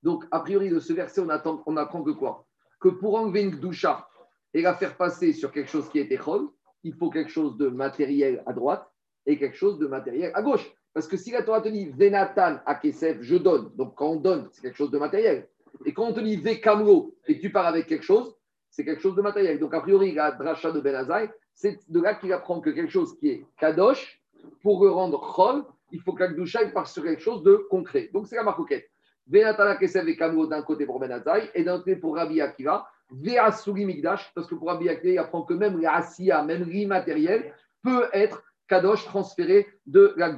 Donc, 0.04 0.26
a 0.32 0.40
priori, 0.40 0.70
de 0.70 0.80
ce 0.80 0.94
verset, 0.94 1.22
on, 1.22 1.30
apprend 1.30 2.04
que 2.04 2.12
quoi? 2.12 2.46
Que 2.80 2.90
pour 2.90 3.16
enlever 3.16 3.44
une 3.44 3.60
doucha 3.60 4.08
et 4.54 4.62
la 4.62 4.74
faire 4.74 4.98
passer 4.98 5.34
sur 5.34 5.52
quelque 5.52 5.70
chose 5.70 5.88
qui 5.90 6.00
était 6.00 6.18
Chol, 6.18 6.48
il 6.84 6.94
faut 6.94 7.10
quelque 7.10 7.30
chose 7.30 7.58
de 7.58 7.68
matériel 7.68 8.44
à 8.46 8.54
droite 8.54 8.90
et 9.26 9.38
quelque 9.38 9.56
chose 9.56 9.78
de 9.78 9.88
matériel 9.88 10.32
à 10.34 10.42
gauche. 10.42 10.72
Parce 10.94 11.08
que 11.08 11.16
si 11.16 11.32
la 11.32 11.44
Torah 11.44 11.62
te 11.62 11.70
dit 11.70 11.90
Venatan 11.90 12.60
à 12.66 12.76
Kesef, 12.76 13.22
je 13.22 13.36
donne. 13.36 13.72
Donc, 13.76 13.96
quand 13.96 14.10
on 14.10 14.16
donne, 14.16 14.50
c'est 14.52 14.62
quelque 14.62 14.78
chose 14.78 14.92
de 14.92 14.98
matériel. 14.98 15.48
Et 15.86 15.94
quand 15.94 16.08
on 16.08 16.14
te 16.14 16.20
dit 16.20 16.36
Vekamuo 16.36 17.16
et 17.28 17.40
tu 17.40 17.52
pars 17.52 17.68
avec 17.68 17.88
quelque 17.88 18.04
chose, 18.04 18.36
c'est 18.70 18.84
quelque 18.84 19.02
chose 19.02 19.16
de 19.16 19.22
matériel. 19.22 19.60
Donc, 19.60 19.74
a 19.74 19.82
priori, 19.82 20.14
la 20.14 20.32
dracha 20.32 20.72
de 20.72 20.82
Benazai, 20.82 21.30
c'est 21.54 21.80
de 21.90 22.02
là 22.02 22.16
qu'il 22.16 22.34
apprend 22.34 22.60
que 22.60 22.72
quelque 22.72 22.92
chose 22.92 23.18
qui 23.20 23.30
est 23.30 23.46
kadosh, 23.60 24.22
pour 24.62 24.84
le 24.84 24.92
rendre 24.92 25.20
chol, 25.22 25.64
il 25.92 26.02
faut 26.02 26.14
que 26.14 26.24
la 26.24 26.70
parte 26.70 26.88
sur 26.88 27.04
quelque 27.04 27.22
chose 27.22 27.44
de 27.44 27.56
concret. 27.70 28.10
Donc 28.14 28.28
c'est 28.28 28.36
la 28.36 28.44
marcoquette. 28.44 28.90
Venatala 29.28 29.76
Kesev 29.76 30.08
et 30.10 30.16
Kamo 30.16 30.48
d'un 30.48 30.62
côté 30.62 30.86
pour 30.86 31.00
Benazai 31.00 31.50
et 31.54 31.64
d'un 31.64 31.78
côté 31.78 31.96
pour 31.96 32.16
Rabbi 32.16 32.42
Akiva. 32.42 32.88
Veasuri 33.12 33.86
Migdash, 33.86 34.32
parce 34.34 34.48
que 34.48 34.56
pour 34.56 34.68
Rabbi 34.70 34.88
Akiva, 34.90 35.14
il 35.14 35.18
apprend 35.20 35.44
que 35.44 35.54
même 35.54 35.80
la 35.80 36.44
même 36.44 36.64
l'immatériel, 36.64 37.54
peut 37.84 38.08
être 38.14 38.44
kadosh 38.68 39.06
transféré 39.06 39.68
de 39.86 40.14
la 40.18 40.38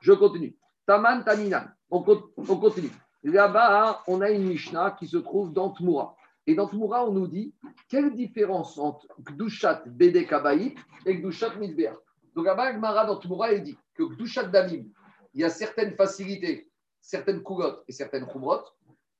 Je 0.00 0.12
continue. 0.12 0.56
Taman 0.86 1.24
Taninan. 1.24 1.64
On, 1.90 2.02
continue. 2.02 2.90
Là-bas, 3.22 4.02
on 4.06 4.20
a 4.20 4.30
une 4.30 4.44
Mishnah 4.44 4.96
qui 4.98 5.06
se 5.06 5.18
trouve 5.18 5.52
dans 5.52 5.70
Tmura. 5.70 6.16
Et 6.46 6.54
dans 6.54 6.66
Tmoura, 6.66 7.06
on 7.06 7.12
nous 7.12 7.28
dit 7.28 7.54
quelle 7.88 8.14
différence 8.14 8.78
entre 8.78 9.06
Gdushat 9.20 9.84
Bede 9.86 10.26
Kabaït 10.26 10.76
et 11.06 11.16
Gdushat 11.16 11.54
Midbeah. 11.56 11.94
Donc 12.34 12.46
là-bas, 12.46 12.72
Gmara 12.72 13.06
dans 13.06 13.16
Tmoura, 13.16 13.52
il 13.52 13.62
dit 13.62 13.78
que 13.94 14.02
Gdushat 14.02 14.44
Damim, 14.44 14.86
il 15.34 15.40
y 15.40 15.44
a 15.44 15.50
certaines 15.50 15.94
facilités, 15.94 16.68
certaines 17.02 17.42
kougotes 17.42 17.84
et 17.86 17.92
certaines 17.92 18.26
khumrot. 18.26 18.62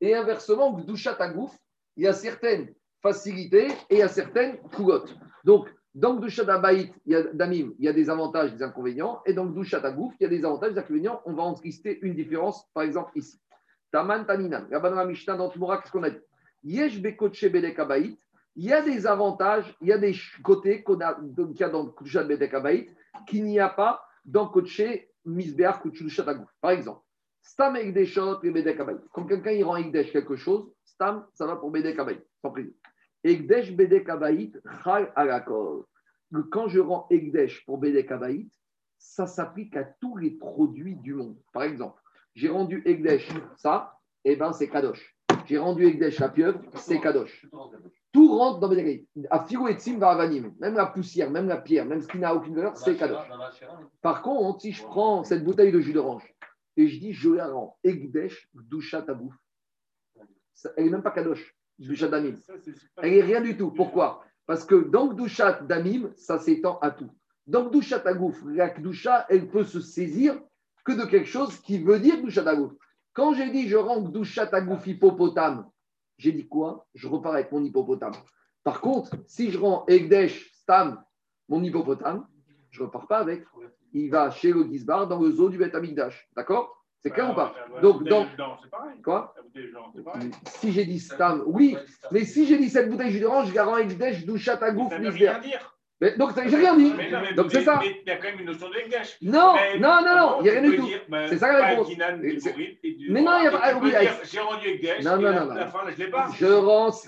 Et 0.01 0.15
inversement, 0.15 0.73
Gdushat 0.73 1.17
Agouf, 1.21 1.55
il 1.97 2.05
y 2.05 2.07
a 2.07 2.15
certaines 2.15 2.73
facilités 3.03 3.69
et 3.91 3.97
il 3.97 3.99
y 3.99 4.03
a 4.03 4.09
certaines 4.09 4.59
kougotes. 4.75 5.15
Donc, 5.45 5.69
dans 5.95 6.17
Gdushat 6.17 6.51
Abaït, 6.51 6.95
il 7.05 7.13
y 7.13 7.17
a 7.17 7.23
Damim, 7.25 7.75
il 7.79 7.85
y 7.85 7.89
a 7.89 7.93
des 7.93 8.09
avantages 8.09 8.53
et 8.53 8.57
des 8.57 8.63
inconvénients. 8.63 9.21
Et 9.27 9.35
dans 9.35 9.47
Gdushat 9.47 9.85
Agouf, 9.85 10.15
il 10.19 10.23
y 10.23 10.27
a 10.27 10.31
des 10.31 10.45
avantages 10.45 10.71
et 10.71 10.75
des 10.75 10.81
inconvénients. 10.81 11.21
On 11.27 11.35
va 11.35 11.43
en 11.43 11.55
lister 11.63 11.99
une 12.01 12.15
différence, 12.15 12.67
par 12.73 12.85
exemple, 12.85 13.13
ici. 13.17 13.39
Taman 13.91 14.25
Taninan. 14.25 14.67
La 14.71 15.05
Mishnah, 15.05 15.37
dans 15.37 15.51
qu'est-ce 15.51 15.93
qu'on 15.93 16.03
a 16.05 16.11
dit? 16.11 16.21
Yesh 16.65 17.01
il 18.55 18.65
y 18.65 18.73
a 18.73 18.83
des 18.83 19.07
avantages, 19.07 19.75
il 19.81 19.89
y 19.89 19.93
a 19.93 19.99
des 19.99 20.15
côtés 20.43 20.85
qu'il 20.85 20.99
y 20.99 21.63
a 21.63 21.69
dans 21.69 21.87
Kushat 21.87 22.25
Bedek 22.25 22.55
qu'il 23.27 23.45
n'y 23.45 23.59
a 23.59 23.69
pas 23.69 24.05
dans 24.25 24.49
Koché 24.49 25.11
Misbeach 25.25 25.81
Kuchushat 25.81 26.27
Par 26.61 26.71
exemple, 26.71 27.01
Stam 27.43 27.77
Ekdeshot 27.77 28.43
et 28.45 28.51
Bedek 28.51 28.81
Quand 29.13 29.27
quelqu'un 29.27 29.51
il 29.51 29.65
rend 29.65 29.77
Ekdesh 29.77 30.13
quelque 30.13 30.37
chose, 30.37 30.73
Stam, 30.85 31.27
ça 31.35 31.47
va 31.47 31.57
pour 31.57 31.71
Bedek 31.71 31.99
sans 32.41 32.51
prix. 32.51 32.73
Egdesh 33.25 33.73
Bedek 33.77 34.09
Abaït, 34.09 34.59
Chal 34.83 35.13
Alakol. 35.17 35.85
Quand 36.51 36.69
je 36.69 36.81
rends 36.81 37.07
Egdesh 37.11 37.65
pour 37.67 37.79
Bedek 37.79 38.11
Abaït, 38.11 38.51
ça 38.99 39.27
s'applique 39.27 39.77
à 39.77 39.85
tous 39.85 40.17
les 40.17 40.31
produits 40.31 40.97
du 40.97 41.15
monde. 41.15 41.37
Par 41.53 41.65
exemple, 41.65 42.01
j'ai 42.35 42.49
rendu 42.49 42.83
Egdesh 42.87 43.29
ça, 43.57 43.99
et 44.25 44.33
eh 44.33 44.37
ben 44.37 44.53
c'est 44.53 44.69
Kadosh. 44.69 45.17
J'ai 45.47 45.59
rendu 45.59 45.85
Egdesh 45.87 46.21
la 46.21 46.29
pieuvre, 46.29 46.61
c'est 46.77 47.01
Kadosh. 47.01 47.47
Tout 48.13 48.37
rentre 48.37 48.61
dans 48.61 48.69
Bedek 48.69 49.07
À 49.31 49.45
Firo 49.45 49.67
et 49.67 49.75
Tzim 49.75 50.01
Avanim, 50.01 50.55
même 50.61 50.75
la 50.75 50.87
poussière, 50.87 51.31
même 51.31 51.49
la 51.49 51.57
pierre, 51.57 51.87
même 51.87 52.01
ce 52.01 52.09
qui 52.09 52.19
n'a 52.19 52.35
aucune 52.35 52.55
valeur, 52.55 52.77
c'est 52.77 52.97
Kadosh. 52.97 53.29
Par 54.01 54.23
contre, 54.23 54.63
si 54.63 54.73
je 54.73 54.83
prends 54.85 55.25
cette 55.25 55.45
bouteille 55.45 55.73
de 55.73 55.81
jus 55.81 55.93
d'orange 55.93 56.23
et 56.77 56.89
je 56.89 56.99
dis 56.99 57.13
je 57.13 57.31
la 57.31 57.49
rends 57.49 57.79
Egdesh 57.85 58.49
Dushat 58.55 59.03
Tabouf, 59.03 59.35
elle 60.77 60.85
n'est 60.85 60.91
même 60.91 61.03
pas 61.03 61.11
Kadosh, 61.11 61.55
Dushat 61.79 62.09
Damim. 62.09 62.37
Elle 62.99 63.13
n'est 63.13 63.23
rien 63.23 63.41
du 63.41 63.57
tout. 63.57 63.71
Pourquoi? 63.71 64.25
Parce 64.47 64.65
que 64.65 64.75
dans 64.75 65.13
Dushat 65.13 65.63
Damim, 65.63 66.13
ça 66.17 66.39
s'étend 66.39 66.79
à 66.81 66.91
tout. 66.91 67.11
Donc, 67.47 67.73
Dushat 67.73 68.03
Agouf, 68.07 68.41
la 68.47 68.71
Kdusha, 68.71 69.27
elle 69.29 69.49
peut 69.49 69.65
se 69.65 69.81
saisir 69.81 70.41
que 70.85 70.93
de 70.93 71.05
quelque 71.05 71.29
chose 71.29 71.59
qui 71.61 71.83
veut 71.83 71.99
dire 71.99 72.21
Kdushat 72.21 72.49
Agouf. 72.49 72.73
Quand 73.13 73.35
j'ai 73.35 73.51
dit 73.51 73.69
je 73.69 73.77
rends 73.77 74.03
Kdushat 74.03 74.49
Agouf 74.53 74.87
hippopotame, 74.87 75.69
j'ai 76.19 76.33
dit 76.33 76.47
quoi? 76.47 76.87
Je 76.95 77.09
repars 77.09 77.35
avec 77.35 77.51
mon 77.51 77.65
hippopotame. 77.65 78.15
Par 78.63 78.81
contre, 78.81 79.17
si 79.27 79.51
je 79.51 79.59
rends 79.59 79.85
Egdesh 79.87 80.53
Stam, 80.53 81.03
mon 81.49 81.63
hippopotame, 81.65 82.27
je 82.71 82.81
ne 82.81 82.87
repars 82.87 83.09
pas 83.09 83.19
avec. 83.19 83.45
Il 83.93 84.11
va 84.11 84.31
chez 84.31 84.53
le 84.53 84.65
Gizbar 84.65 85.07
dans 85.07 85.21
le 85.21 85.31
zoo 85.31 85.49
du 85.49 85.59
Beth 85.59 85.75
Amikdash. 85.75 86.29
D'accord 86.37 86.83
c'est 87.03 87.11
clair 87.11 87.31
ou 87.31 87.35
pas 87.35 87.53
Donc, 87.83 88.05
donc 88.05 88.29
quoi 89.03 89.35
Si 90.61 90.73
j'ai 90.73 90.85
dit 90.85 91.01
Stam, 91.01 91.43
oui, 91.47 91.77
mais 92.13 92.25
si 92.25 92.47
j'ai 92.47 92.59
dit 92.59 92.71
cette 92.71 92.89
bouteille 92.89 93.09
de 93.09 93.13
jus 93.15 93.21
d'orange, 93.21 93.49
je 93.49 93.55
la 93.55 93.65
rends 93.65 93.79
Egdesh 93.79 94.25
Dushat 94.25 94.63
Agouf 94.63 94.93
donc, 96.19 96.33
j'ai 96.47 96.57
rien 96.57 96.77
dit. 96.77 96.93
donc, 97.37 97.53
c'est 97.53 97.63
ça. 97.63 97.79
Mais 97.81 98.01
il 98.05 98.09
y 98.09 98.13
a 98.13 98.17
quand 98.17 98.29
même 98.29 98.41
une 98.41 98.47
notion 98.47 98.69
de 98.69 98.75
langage. 98.75 99.17
Non, 99.23 99.55
non, 99.79 100.01
non, 100.03 100.17
non, 100.17 100.37
il 100.41 100.43
n'y 100.43 100.49
a 100.51 100.53
rien 100.53 100.63
du 100.63 100.77
tout. 100.77 100.89
C'est 101.29 101.39
ça 101.39 101.53
la 101.53 101.67
réponse. 101.67 101.89
Mais 103.09 103.23
non, 103.23 103.39
il 103.39 103.43
n'y 103.43 103.47
a 103.47 103.51
pas. 103.51 103.73
J'ai 104.25 104.41
rendu 104.41 104.69
Egdesh. 104.69 105.05
Non, 105.05 105.17
non, 105.19 105.33
non. 105.33 105.55
je 105.91 106.03
l'ai 106.03 106.11
pas. 106.11 106.29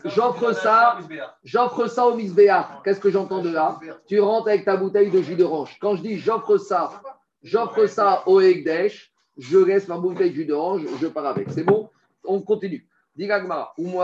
J'offre 0.05 0.53
ça. 0.53 0.99
J'offre 1.42 1.86
ça 1.86 2.07
au 2.07 2.14
Misbéar. 2.14 2.82
Qu'est-ce 2.84 3.01
que 3.01 3.11
j'entends 3.11 3.42
de 3.42 3.51
là? 3.51 3.78
Tu 4.07 4.20
rentres 4.20 4.49
avec 4.49 4.64
ta 4.64 4.76
bouteille 4.76 5.11
de 5.11 5.22
jus 5.22 5.36
d'orange. 5.36 5.76
Quand 5.80 5.97
je 5.97 6.03
dis 6.03 6.18
j'offre 6.18 6.59
ça, 6.59 7.03
j'offre 7.42 7.86
ça 7.86 8.22
au 8.26 8.40
Egdesh, 8.40 9.12
je 9.36 9.59
laisse 9.59 9.88
ma 9.88 9.99
bouteille 9.99 10.30
de 10.30 10.36
jus 10.36 10.47
d'orange, 10.47 10.82
je 11.01 11.07
pars 11.09 11.26
avec. 11.26 11.51
C'est 11.51 11.64
bon? 11.64 11.90
On 12.24 12.40
continue. 12.40 12.86
Digagma, 13.16 13.72
ou 13.78 14.01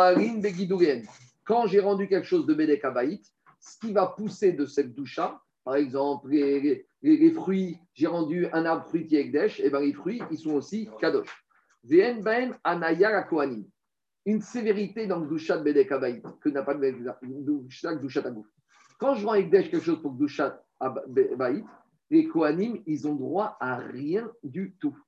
Quand 1.45 1.67
j'ai 1.67 1.81
rendu 1.81 2.09
quelque 2.09 2.27
chose 2.27 2.47
de 2.47 2.55
Bédek 2.55 2.83
ce 3.61 3.79
qui 3.79 3.93
va 3.93 4.07
pousser 4.07 4.53
de 4.53 4.65
cette 4.65 4.95
doucha, 4.95 5.41
par 5.65 5.77
exemple, 5.77 6.31
les, 6.31 7.31
fruits, 7.33 7.79
j'ai 7.95 8.07
rendu 8.07 8.47
un 8.53 8.65
arbre 8.65 8.87
fruitier 8.87 9.21
Ekdesh, 9.21 9.61
et 9.61 9.71
bien 9.71 9.81
les 9.81 9.93
fruits, 9.93 10.23
ils 10.31 10.39
sont 10.39 10.55
aussi 10.55 10.89
Kadosh. 10.99 11.45
Ben. 11.85 12.57
Une 14.27 14.41
sévérité 14.43 15.07
dans 15.07 15.19
le 15.19 15.27
doucha 15.27 15.57
de 15.57 15.63
Bedek 15.63 15.89
que 16.41 16.49
n'a 16.49 16.63
pas 16.63 16.75
de 16.75 17.99
doucha 17.99 18.23
Tagouf. 18.23 18.47
Quand 18.99 19.15
je 19.15 19.27
rends 19.27 19.35
Ekdesh 19.35 19.71
quelque 19.71 19.85
chose 19.85 20.03
pour 20.03 20.13
doucha 20.13 20.63
Baït, 20.81 21.65
les 22.11 22.27
Kohanim, 22.27 22.83
ils 22.87 23.07
ont 23.07 23.15
droit 23.15 23.57
à 23.61 23.77
rien 23.77 24.31
du 24.43 24.77
tout. 24.81 24.99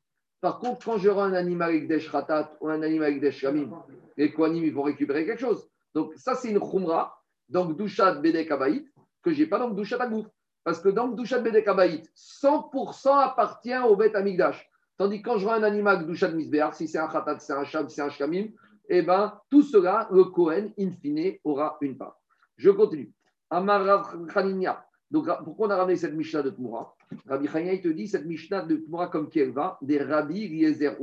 Par 0.41 0.59
contre, 0.59 0.85
quand 0.85 0.99
je 0.99 1.09
rends 1.09 1.23
un 1.23 1.35
animal 1.35 1.75
Ekdesh 1.75 2.09
Ratat 2.09 2.57
ou 2.61 2.69
un 2.69 2.83
animal 2.83 3.15
Ekdesh 3.15 3.39
Shamim, 3.39 3.71
les 4.17 4.33
Kohanim, 4.33 4.65
ils 4.65 4.75
vont 4.75 4.83
récupérer 4.83 5.27
quelque 5.27 5.41
chose. 5.41 5.69
Donc, 5.95 6.15
ça, 6.17 6.35
c'est 6.35 6.51
une 6.51 6.61
khumra 6.61 7.22
donc 7.49 7.77
Douchat 7.77 8.15
Bedek 8.15 8.51
Abaït, 8.51 8.87
que 9.23 9.33
je 9.33 9.41
n'ai 9.41 9.47
pas 9.47 9.59
dans 9.59 9.71
Douchat 9.71 10.03
Agouf. 10.03 10.27
Parce 10.65 10.81
que 10.81 10.89
dans 10.89 11.09
Douchat 11.09 11.41
Bedek 11.41 11.67
Abaït, 11.69 12.09
100% 12.17 13.19
appartient 13.19 13.77
au 13.79 13.97
Bet 13.97 14.15
Amigdash. 14.15 14.69
Tandis 14.97 15.23
que 15.23 15.31
quand 15.31 15.39
je 15.39 15.45
vois 15.45 15.55
un 15.55 15.63
animal 15.63 16.07
Douchat 16.07 16.31
Misbéar, 16.31 16.75
si 16.75 16.87
c'est 16.87 16.99
un 16.99 17.09
Khatat, 17.09 17.41
c'est 17.41 17.53
un 17.53 17.65
Shab, 17.65 17.89
c'est 17.89 18.03
un 18.03 18.11
Shamim, 18.11 18.49
eh 18.89 19.03
bien, 19.03 19.39
tout 19.51 19.63
cela, 19.63 20.09
le 20.13 20.25
Kohen, 20.25 20.73
in 20.79 20.91
fine, 20.91 21.39
aura 21.45 21.79
une 21.81 21.97
part. 21.97 22.21
Je 22.57 22.71
continue. 22.71 23.13
Amar 23.51 24.15
Khaninia. 24.33 24.85
Donc, 25.11 25.29
pourquoi 25.45 25.67
on 25.67 25.71
a 25.71 25.77
ramené 25.77 25.97
cette 25.97 26.15
Mishnah 26.15 26.43
de 26.43 26.51
Tmoura 26.51 26.97
Rabbi 27.27 27.47
Khania, 27.47 27.75
il 27.75 27.83
te 27.83 27.89
dit 27.89 28.09
cette 28.09 28.25
Mishnah 28.25 28.63
de 28.63 28.77
Tmoura 28.77 29.09
comme 29.09 29.29
qui 29.29 29.41
elle 29.41 29.53
va 29.53 29.79
Des 29.83 30.03
Rabbi 30.03 30.47
Yezer. 30.47 30.97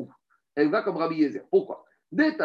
Elle 0.56 0.70
va 0.70 0.82
comme 0.82 0.98
Rabbi 0.98 1.18
Yezer. 1.18 1.44
Pourquoi? 1.50 1.86
Donc, 2.12 2.38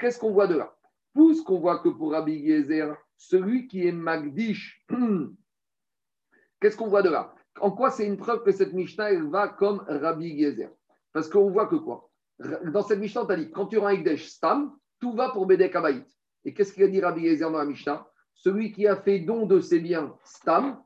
qu'est-ce 0.00 0.18
qu'on 0.18 0.32
voit 0.32 0.46
de 0.46 0.56
là 0.56 0.74
qu'on 1.44 1.58
voit 1.58 1.78
que 1.78 1.88
pour 1.88 2.12
Rabbi 2.12 2.34
Yezer, 2.34 2.96
celui 3.16 3.66
qui 3.66 3.86
est 3.86 3.92
Magdish, 3.92 4.84
qu'est-ce 6.60 6.76
qu'on 6.76 6.88
voit 6.88 7.02
de 7.02 7.08
là 7.08 7.34
En 7.60 7.70
quoi 7.70 7.90
c'est 7.90 8.06
une 8.06 8.16
preuve 8.16 8.42
que 8.42 8.52
cette 8.52 8.72
Mishnah 8.72 9.14
va 9.30 9.48
comme 9.48 9.84
Rabbi 9.88 10.28
Yezer 10.28 10.70
Parce 11.12 11.28
qu'on 11.28 11.50
voit 11.50 11.66
que 11.66 11.76
quoi 11.76 12.10
Dans 12.38 12.82
cette 12.82 12.98
Mishnah, 12.98 13.22
on 13.22 13.26
t'a 13.26 13.36
dit 13.36 13.50
quand 13.50 13.66
tu 13.66 13.78
rends 13.78 13.88
Ekdesh 13.88 14.28
Stam, 14.28 14.76
tout 15.00 15.14
va 15.14 15.30
pour 15.30 15.46
Bedek 15.46 15.74
Abayit. 15.76 16.04
Et 16.44 16.52
qu'est-ce 16.52 16.72
qu'il 16.72 16.82
a 16.82 16.88
dit 16.88 17.00
Rabbi 17.00 17.22
Yezer 17.22 17.50
dans 17.50 17.58
la 17.58 17.64
Mishnah 17.64 18.06
celui 18.34 18.72
qui 18.72 18.86
a 18.86 18.96
fait 18.96 19.20
don 19.20 19.46
de 19.46 19.60
ses 19.60 19.80
biens 19.80 20.14
Stam, 20.24 20.78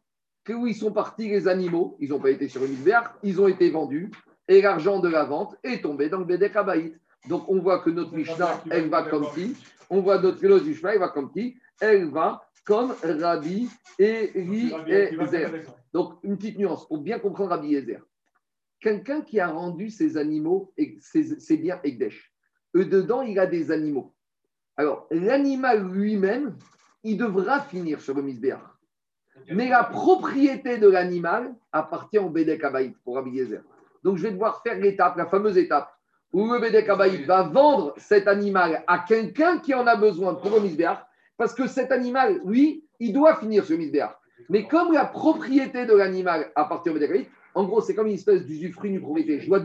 que 0.44 0.52
où 0.52 0.66
ils 0.66 0.74
sont 0.74 0.92
partis 0.92 1.28
les 1.28 1.48
animaux, 1.48 1.96
ils 2.00 2.10
n'ont 2.10 2.20
pas 2.20 2.30
été 2.30 2.48
sur 2.48 2.64
une 2.64 2.74
verte, 2.74 3.14
ils 3.22 3.40
ont 3.40 3.48
été 3.48 3.70
vendus, 3.70 4.10
et 4.46 4.62
l'argent 4.62 5.00
de 5.00 5.08
la 5.08 5.24
vente 5.24 5.56
est 5.62 5.82
tombé 5.82 6.08
dans 6.08 6.18
le 6.18 6.24
Bédek 6.24 6.56
Abaït. 6.56 6.94
Donc 7.28 7.48
on 7.48 7.58
voit 7.58 7.80
que 7.80 7.90
notre 7.90 8.14
Mishnah, 8.14 8.62
elle 8.70 8.88
va 8.88 9.02
comme 9.02 9.26
qui? 9.34 9.54
On 9.90 10.00
voit 10.00 10.20
notre 10.20 10.42
Mishnah, 10.64 10.94
elle 10.94 11.00
va 11.00 11.08
comme 11.08 11.30
qui? 11.32 11.58
Elle 11.80 12.06
va 12.10 12.42
comme 12.64 12.94
Rabbi 13.02 13.68
Eliezer. 13.98 15.50
Donc 15.92 16.18
une 16.22 16.36
petite 16.36 16.58
nuance, 16.58 16.86
pour 16.86 16.98
bien 16.98 17.18
comprendre 17.18 17.50
Rabbi 17.50 17.74
Eliezer. 17.74 18.02
Quelqu'un 18.80 19.22
qui 19.22 19.40
a 19.40 19.48
rendu 19.48 19.90
ses 19.90 20.16
animaux, 20.16 20.72
ses, 21.00 21.40
ses 21.40 21.56
biens 21.56 21.80
Egdesh, 21.82 22.32
eux 22.76 22.84
dedans, 22.84 23.22
il 23.22 23.38
a 23.38 23.46
des 23.46 23.70
animaux. 23.70 24.14
Alors, 24.76 25.08
l'animal 25.10 25.90
lui-même, 25.90 26.56
il 27.04 27.16
devra 27.16 27.60
finir 27.60 28.00
sur 28.00 28.14
le 28.14 28.22
misbéach. 28.22 28.60
Mais 29.50 29.68
la 29.68 29.84
propriété 29.84 30.78
de 30.78 30.88
l'animal 30.88 31.54
appartient 31.72 32.18
au 32.18 32.28
Bédek 32.28 32.64
Abaït 32.64 32.96
pour 33.04 33.14
Rabbi 33.16 33.30
Yezer. 33.30 33.62
Donc 34.02 34.16
je 34.16 34.24
vais 34.24 34.32
devoir 34.32 34.62
faire 34.62 34.78
l'étape, 34.78 35.16
la 35.16 35.26
fameuse 35.26 35.56
étape, 35.56 35.92
où 36.32 36.52
le 36.52 36.58
Bédek 36.58 36.88
Abaït 36.88 37.24
va 37.24 37.42
vendre 37.42 37.94
cet 37.96 38.28
animal 38.28 38.84
à 38.86 38.98
quelqu'un 38.98 39.58
qui 39.58 39.74
en 39.74 39.86
a 39.86 39.96
besoin 39.96 40.34
pour 40.34 40.50
le 40.50 40.60
misbéach, 40.60 40.98
parce 41.36 41.54
que 41.54 41.66
cet 41.66 41.92
animal, 41.92 42.40
lui, 42.44 42.84
il 43.00 43.12
doit 43.12 43.36
finir 43.36 43.64
sur 43.64 43.76
le 43.76 43.82
misbéach. 43.82 44.14
Mais 44.48 44.66
comme 44.66 44.92
la 44.92 45.04
propriété 45.04 45.86
de 45.86 45.94
l'animal 45.94 46.50
appartient 46.54 46.90
au 46.90 46.94
Bédek 46.94 47.10
Abaït, 47.10 47.30
en 47.54 47.64
gros, 47.64 47.80
c'est 47.80 47.94
comme 47.94 48.06
une 48.06 48.14
espèce 48.14 48.44
d'usufruit 48.44 48.90
d'une 48.90 49.00
propriété. 49.00 49.40
Je 49.40 49.48
dois, 49.48 49.64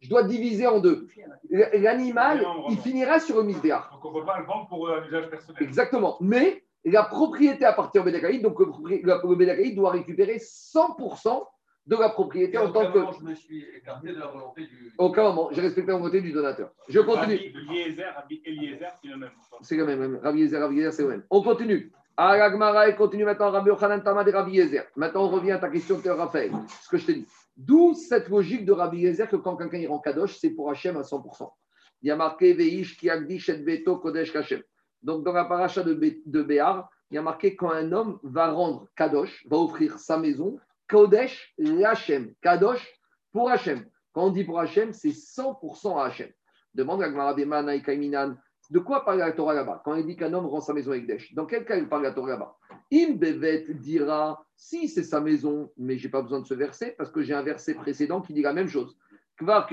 je 0.00 0.08
dois 0.08 0.22
diviser 0.22 0.66
en 0.66 0.78
deux. 0.78 1.08
L'animal, 1.50 2.44
il 2.70 2.78
finira 2.78 3.20
sur 3.20 3.36
le 3.38 3.42
misbéach. 3.42 3.90
Donc 3.90 4.04
on 4.04 4.12
ne 4.12 4.20
peut 4.20 4.26
pas 4.26 4.38
le 4.38 4.46
vendre 4.46 4.68
pour 4.68 4.88
un 4.88 5.04
usage 5.04 5.28
personnel. 5.28 5.62
Exactement. 5.62 6.16
Mais 6.20 6.62
la 6.90 7.04
propriété 7.04 7.64
appartient 7.64 7.98
au 7.98 8.02
Bédakaïd, 8.02 8.42
donc 8.42 8.58
le 8.58 9.34
Bédakaïd 9.34 9.74
doit 9.74 9.92
récupérer 9.92 10.36
100% 10.36 11.44
de 11.86 11.96
la 11.96 12.08
propriété 12.08 12.58
en 12.58 12.72
tant 12.72 12.90
que. 12.90 12.98
Je 13.18 13.24
me 13.24 13.34
suis 13.34 13.64
écarté 13.76 14.08
de 14.08 14.18
la 14.18 14.26
volonté 14.26 14.62
du. 14.66 14.92
Aucun 14.98 15.24
moment, 15.24 15.48
j'ai 15.52 15.60
respecté 15.60 15.90
la 15.90 15.98
volonté 15.98 16.20
du 16.20 16.32
donateur. 16.32 16.70
Je 16.88 17.00
continue. 17.00 17.38
C'est 17.38 19.06
le 19.06 19.16
même. 19.16 19.30
C'est 19.62 19.76
le 19.76 19.86
même, 19.86 20.20
Rabbi 20.22 20.42
Eliezer, 20.42 20.92
c'est 20.92 21.02
le 21.02 21.08
même. 21.08 21.24
On 21.30 21.42
continue. 21.42 21.92
Agmara 22.16 22.88
et 22.88 22.94
continue 22.94 23.24
maintenant 23.24 23.50
Rabbi 23.50 23.68
Yochanan 23.68 24.02
Tamad 24.02 24.28
et 24.28 24.30
Rabbi 24.30 24.58
Eliezer. 24.58 24.84
Maintenant, 24.96 25.24
on 25.24 25.30
revient 25.30 25.52
à 25.52 25.58
ta 25.58 25.68
question 25.68 25.98
de 25.98 26.10
Raphaël, 26.10 26.52
ce 26.82 26.88
que 26.88 26.96
je 26.96 27.06
t'ai 27.06 27.14
dit. 27.14 27.26
D'où 27.56 27.94
cette 27.94 28.28
logique 28.28 28.64
de 28.64 28.72
Rabbi 28.72 29.04
Eliezer 29.04 29.28
que 29.28 29.36
quand 29.36 29.56
quelqu'un 29.56 29.88
rend 29.88 29.98
Kadosh, 29.98 30.38
c'est 30.38 30.50
pour 30.50 30.70
Hachem 30.70 30.96
à 30.96 31.02
100%. 31.02 31.50
Il 32.02 32.08
y 32.08 32.10
a 32.10 32.16
marqué 32.16 32.52
Veish 32.52 32.96
qui 32.96 33.08
et 33.08 33.58
beto 33.58 33.96
kodesh 33.96 34.34
Hachem. 34.36 34.62
Donc, 35.04 35.22
dans 35.22 35.32
la 35.32 35.44
paracha 35.44 35.82
de, 35.82 36.42
Béar, 36.42 36.88
il 37.10 37.14
y 37.14 37.18
a 37.18 37.22
marqué 37.22 37.54
quand 37.54 37.70
un 37.70 37.92
homme 37.92 38.18
va 38.22 38.50
rendre 38.50 38.88
Kadosh, 38.96 39.46
va 39.48 39.58
offrir 39.58 39.98
sa 39.98 40.18
maison, 40.18 40.58
Kodesh 40.88 41.54
l'Hachem. 41.58 42.34
Kadosh 42.42 42.86
pour 43.30 43.50
Hachem. 43.50 43.84
Quand 44.12 44.24
on 44.26 44.30
dit 44.30 44.44
pour 44.44 44.58
Hachem, 44.58 44.92
c'est 44.92 45.10
100% 45.10 46.00
à 46.00 46.06
Hachem. 46.06 46.30
Demande 46.74 47.02
à 47.02 47.10
Gmaradema, 47.10 47.62
Naïkaiminan. 47.62 48.36
De 48.70 48.78
quoi 48.78 49.04
parle 49.04 49.18
la 49.18 49.32
Torah 49.32 49.52
là-bas 49.52 49.82
Quand 49.84 49.94
il 49.94 50.06
dit 50.06 50.16
qu'un 50.16 50.32
homme 50.32 50.46
rend 50.46 50.60
sa 50.60 50.72
maison 50.72 50.92
avec 50.92 51.06
Desh, 51.06 51.34
dans 51.34 51.44
quel 51.44 51.66
cas 51.66 51.76
il 51.76 51.86
parle 51.86 52.02
la 52.02 52.12
Torah 52.12 52.30
là-bas? 52.30 52.56
Im 52.92 53.14
Bevet 53.14 53.66
dira 53.74 54.42
si 54.56 54.88
c'est 54.88 55.02
sa 55.02 55.20
maison, 55.20 55.70
mais 55.76 55.98
je 55.98 56.06
n'ai 56.06 56.10
pas 56.10 56.22
besoin 56.22 56.40
de 56.40 56.46
ce 56.46 56.54
verset 56.54 56.94
parce 56.96 57.10
que 57.10 57.22
j'ai 57.22 57.34
un 57.34 57.42
verset 57.42 57.74
précédent 57.74 58.22
qui 58.22 58.32
dit 58.32 58.40
la 58.42 58.54
même 58.54 58.68
chose. 58.68 58.96
Kvar 59.36 59.68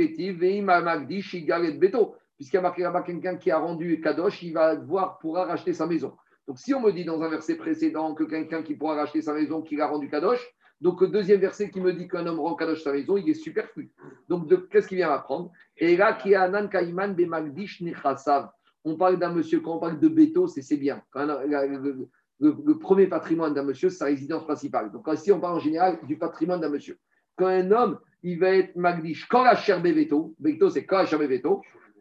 Beto 1.78 2.16
puisqu'il 2.42 2.60
y 2.60 2.86
a 2.86 3.02
quelqu'un 3.04 3.36
qui 3.36 3.52
a 3.52 3.60
rendu 3.60 4.02
Kadosh, 4.02 4.42
il 4.42 4.54
va 4.54 4.76
devoir, 4.76 5.20
pourra 5.20 5.46
racheter 5.46 5.74
sa 5.74 5.86
maison. 5.86 6.18
Donc 6.48 6.58
si 6.58 6.74
on 6.74 6.82
me 6.82 6.92
dit 6.92 7.06
dans 7.06 7.22
un 7.22 7.30
verset 7.30 7.54
précédent 7.56 8.16
que 8.16 8.24
quelqu'un 8.24 8.64
qui 8.64 8.74
pourra 8.74 8.96
racheter 8.96 9.22
sa 9.22 9.36
maison, 9.36 9.62
qu'il 9.62 9.80
a 9.80 9.86
rendu 9.86 10.10
Kadosh, 10.10 10.44
Donc, 10.82 11.00
le 11.02 11.10
deuxième 11.10 11.39
verset 11.39 11.70
qui 11.70 11.80
me 11.80 11.94
dit 11.94 12.08
qu'un 12.08 12.26
homme 12.26 12.39
rend 12.39 12.56
Kadosh 12.56 12.82
sa 12.82 12.94
maison, 12.94 13.16
il 13.16 13.30
est 13.30 13.36
superflu. 13.36 13.92
Donc, 14.28 14.50
qu'est-ce 14.72 14.88
qu'il 14.88 14.98
vient 14.98 15.10
m'apprendre 15.10 15.52
Et 15.78 15.96
là, 15.96 16.14
qui 16.14 16.34
a 16.34 16.42
Anan 16.42 16.68
Kaiman 16.68 17.14
Bemagdish 17.14 17.82
Nechasav. 17.82 18.50
On 18.84 18.98
parle 18.98 19.20
d'un 19.20 19.32
monsieur, 19.32 19.60
quand 19.60 19.76
on 19.76 19.80
parle 19.80 20.00
de 20.00 20.08
béto, 20.08 20.48
c'est 20.48 20.78
bien. 20.78 21.04
le, 21.14 22.74
premier 22.80 23.06
patrimoine 23.06 23.54
d'un 23.54 23.62
monsieur, 23.62 23.92
c'est 23.92 23.98
sa 23.98 24.06
résidence 24.06 24.46
principale. 24.46 24.92
Donc, 24.92 25.08
ici, 25.14 25.32
on 25.32 25.39
parle 25.39 25.58
en 25.58 25.60
général 25.60 26.00
du 26.08 26.18
patrimoine 26.18 26.60
d'un 26.60 26.70
monsieur. 26.70 26.98
Quand 27.36 27.46
un 27.46 27.70
homme, 27.70 28.00
il 28.24 28.39
va 28.39 28.50
être 28.50 28.76
Magdish, 28.76 29.28
quand 29.28 29.44
la 29.44 29.56
chair 29.56 29.80
béto, 29.80 30.34
béto, 30.39 30.72
c'est 30.72 30.88
quand 30.88 30.98
la 30.98 31.06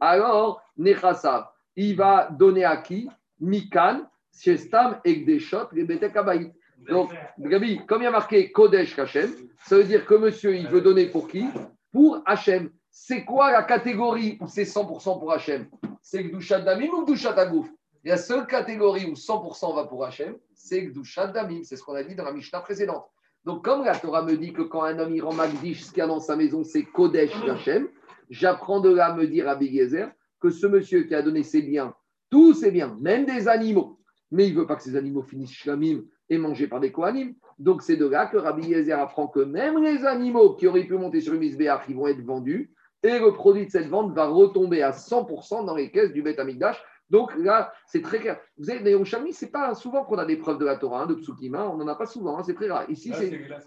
alors, 0.00 0.62
Nechasav, 0.76 1.48
il 1.76 1.96
va 1.96 2.28
donner 2.30 2.64
à 2.64 2.78
qui? 2.78 3.08
Mikan, 3.38 4.06
Shestam, 4.32 5.00
Ekdeshot, 5.04 5.68
les 5.72 5.98
Kabaït. 5.98 6.52
Donc, 6.88 7.10
Gabi, 7.38 7.84
comme 7.86 8.02
il 8.02 8.04
y 8.04 8.08
a 8.08 8.10
marqué 8.10 8.50
Kodesh 8.50 8.98
Hachem, 8.98 9.30
ça 9.66 9.76
veut 9.76 9.84
dire 9.84 10.06
que 10.06 10.14
monsieur, 10.14 10.56
il 10.56 10.66
veut 10.68 10.80
donner 10.80 11.06
pour 11.06 11.28
qui? 11.28 11.46
Pour 11.92 12.22
Hachem. 12.24 12.70
C'est 12.90 13.24
quoi 13.24 13.52
la 13.52 13.62
catégorie 13.62 14.38
où 14.40 14.48
c'est 14.48 14.64
100% 14.64 15.18
pour 15.20 15.32
Hachem 15.32 15.68
C'est 16.02 16.24
Gdushat 16.24 16.60
Damim 16.60 16.90
ou 16.92 17.04
Gdushat 17.04 17.38
Agouf 17.38 17.68
La 18.04 18.16
seule 18.16 18.46
catégorie 18.46 19.06
où 19.06 19.14
100% 19.14 19.74
va 19.74 19.84
pour 19.84 20.04
Hachem, 20.04 20.36
c'est 20.54 20.86
Gdushat 20.86 21.28
Damim. 21.28 21.62
C'est 21.62 21.76
ce 21.76 21.82
qu'on 21.82 21.94
a 21.94 22.02
dit 22.02 22.14
dans 22.14 22.24
la 22.24 22.32
Mishnah 22.32 22.60
précédente. 22.60 23.06
Donc, 23.44 23.64
comme 23.64 23.84
la 23.84 23.96
Torah 23.96 24.22
me 24.22 24.36
dit 24.36 24.52
que 24.52 24.62
quand 24.62 24.82
un 24.82 24.98
homme 24.98 25.14
il 25.14 25.22
rend 25.22 25.32
Magdish, 25.32 25.84
ce 25.84 25.90
qu'il 25.90 25.98
y 25.98 26.02
a 26.02 26.06
dans 26.06 26.20
sa 26.20 26.36
maison, 26.36 26.64
c'est 26.64 26.82
Kodesh 26.82 27.32
Hachem, 27.48 27.88
j'apprends 28.30 28.80
de 28.80 28.90
là 28.90 29.06
à 29.06 29.14
me 29.14 29.26
dire 29.26 29.48
à 29.48 29.56
Bigézer 29.56 30.10
que 30.40 30.50
ce 30.50 30.66
monsieur 30.66 31.02
qui 31.02 31.14
a 31.14 31.22
donné 31.22 31.42
ses 31.42 31.62
biens, 31.62 31.94
tous 32.30 32.54
ses 32.54 32.70
biens, 32.70 32.96
même 33.00 33.26
des 33.26 33.48
animaux, 33.48 33.98
mais 34.30 34.46
il 34.46 34.54
ne 34.54 34.60
veut 34.60 34.66
pas 34.66 34.76
que 34.76 34.82
ces 34.82 34.96
animaux 34.96 35.22
finissent 35.22 35.52
shlamim 35.52 36.02
et 36.28 36.38
mangés 36.38 36.68
par 36.68 36.80
des 36.80 36.92
kohanim. 36.92 37.34
Donc 37.58 37.82
c'est 37.82 37.96
de 37.96 38.06
là 38.06 38.26
que 38.26 38.36
Rabbi 38.36 38.68
Yezer 38.68 38.98
apprend 38.98 39.26
que 39.26 39.40
même 39.40 39.82
les 39.82 40.06
animaux 40.06 40.54
qui 40.54 40.66
auraient 40.66 40.84
pu 40.84 40.94
monter 40.94 41.20
sur 41.20 41.34
une 41.34 41.40
misbéach, 41.40 41.82
ils 41.88 41.96
vont 41.96 42.06
être 42.06 42.24
vendus, 42.24 42.72
et 43.02 43.18
le 43.18 43.32
produit 43.32 43.66
de 43.66 43.70
cette 43.70 43.88
vente 43.88 44.14
va 44.14 44.26
retomber 44.26 44.82
à 44.82 44.92
100% 44.92 45.64
dans 45.64 45.74
les 45.74 45.90
caisses 45.90 46.12
du 46.12 46.22
Beth 46.22 46.38
Amikdash. 46.38 46.82
Donc 47.08 47.34
là, 47.36 47.72
c'est 47.86 48.02
très 48.02 48.20
clair. 48.20 48.38
Vous 48.56 48.64
savez, 48.64 48.78
les 48.84 49.04
ce 49.04 49.16
c'est 49.32 49.50
pas 49.50 49.74
souvent 49.74 50.04
qu'on 50.04 50.18
a 50.18 50.24
des 50.24 50.36
preuves 50.36 50.58
de 50.58 50.64
la 50.64 50.76
Torah, 50.76 51.02
hein, 51.02 51.06
de 51.06 51.14
Psukim, 51.14 51.56
on 51.56 51.76
n'en 51.76 51.88
a 51.88 51.96
pas 51.96 52.06
souvent, 52.06 52.38
hein, 52.38 52.42
c'est 52.44 52.54
très 52.54 52.68
rare. 52.68 52.88
Ici, 52.88 53.12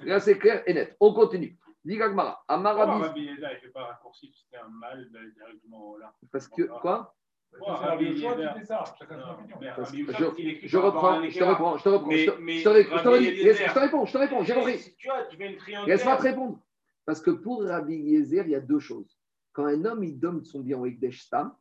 là, 0.05 0.19
c'est 0.21 0.37
clair 0.37 0.63
et 0.65 0.73
net. 0.73 0.95
On 0.99 1.13
continue. 1.13 1.57
Digagmara. 1.85 2.43
Amarabi. 2.47 3.03
Rabbi 3.03 3.21
Yezer, 3.21 3.51
il 3.51 3.55
ne 3.55 3.59
fait 3.59 3.69
pas 3.69 3.85
raccourci, 3.85 4.33
c'était 4.33 4.61
un 4.63 4.69
mal 4.69 5.09
d'aller 5.11 5.31
directement 5.31 5.97
là. 5.97 6.13
Parce 6.31 6.47
que, 6.47 6.63
quoi 6.79 7.15
je, 7.53 7.59
reprends, 10.77 11.23
je 11.29 11.37
te 11.37 11.43
reprends, 11.43 11.77
je 11.77 11.83
te 11.83 11.89
reprends, 11.89 12.17
je 12.17 12.63
te 12.63 12.69
réponds, 13.79 14.05
je 14.05 14.13
te 14.13 14.17
réponds, 14.17 14.43
j'ai 14.43 14.53
compris. 14.53 14.95
Laisse-moi 15.87 16.17
te 16.17 16.23
répondre. 16.23 16.59
Parce 17.05 17.21
que 17.21 17.31
pour 17.31 17.63
Rabbi 17.63 17.95
Yezer, 17.95 18.45
il 18.45 18.51
y 18.51 18.55
a 18.55 18.61
deux 18.61 18.79
choses. 18.79 19.19
Quand 19.51 19.65
un 19.65 19.85
homme 19.85 20.03
il 20.03 20.19
donne 20.19 20.43
son 20.45 20.61
bien 20.61 20.79
au 20.79 20.85
Ekdesh 20.85 21.21
Stam, 21.23 21.53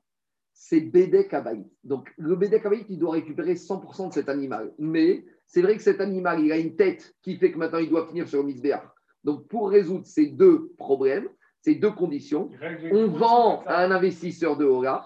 c'est 0.52 0.80
Bedek 0.80 1.34
Abaït. 1.34 1.66
Donc 1.84 2.12
le 2.16 2.36
Bedek 2.36 2.64
Abaït, 2.64 2.86
il 2.88 2.98
doit 2.98 3.12
récupérer 3.12 3.54
100% 3.54 4.08
de 4.08 4.14
cet 4.14 4.28
animal. 4.28 4.72
Mais 4.78 5.24
c'est 5.46 5.62
vrai 5.62 5.76
que 5.76 5.82
cet 5.82 6.00
animal, 6.00 6.40
il 6.40 6.52
a 6.52 6.56
une 6.56 6.76
tête 6.76 7.14
qui 7.22 7.36
fait 7.36 7.52
que 7.52 7.58
maintenant 7.58 7.78
il 7.78 7.90
doit 7.90 8.06
finir 8.06 8.28
sur 8.28 8.40
le 8.40 8.46
Misbéach. 8.46 8.84
Donc 9.24 9.46
pour 9.48 9.70
résoudre 9.70 10.06
ces 10.06 10.26
deux 10.26 10.72
problèmes, 10.78 11.28
ces 11.62 11.76
deux 11.76 11.92
conditions. 11.92 12.50
On 12.90 13.06
vend 13.06 13.62
à 13.66 13.84
un 13.84 13.90
investisseur 13.92 14.56
de 14.56 14.64
Hora 14.64 15.04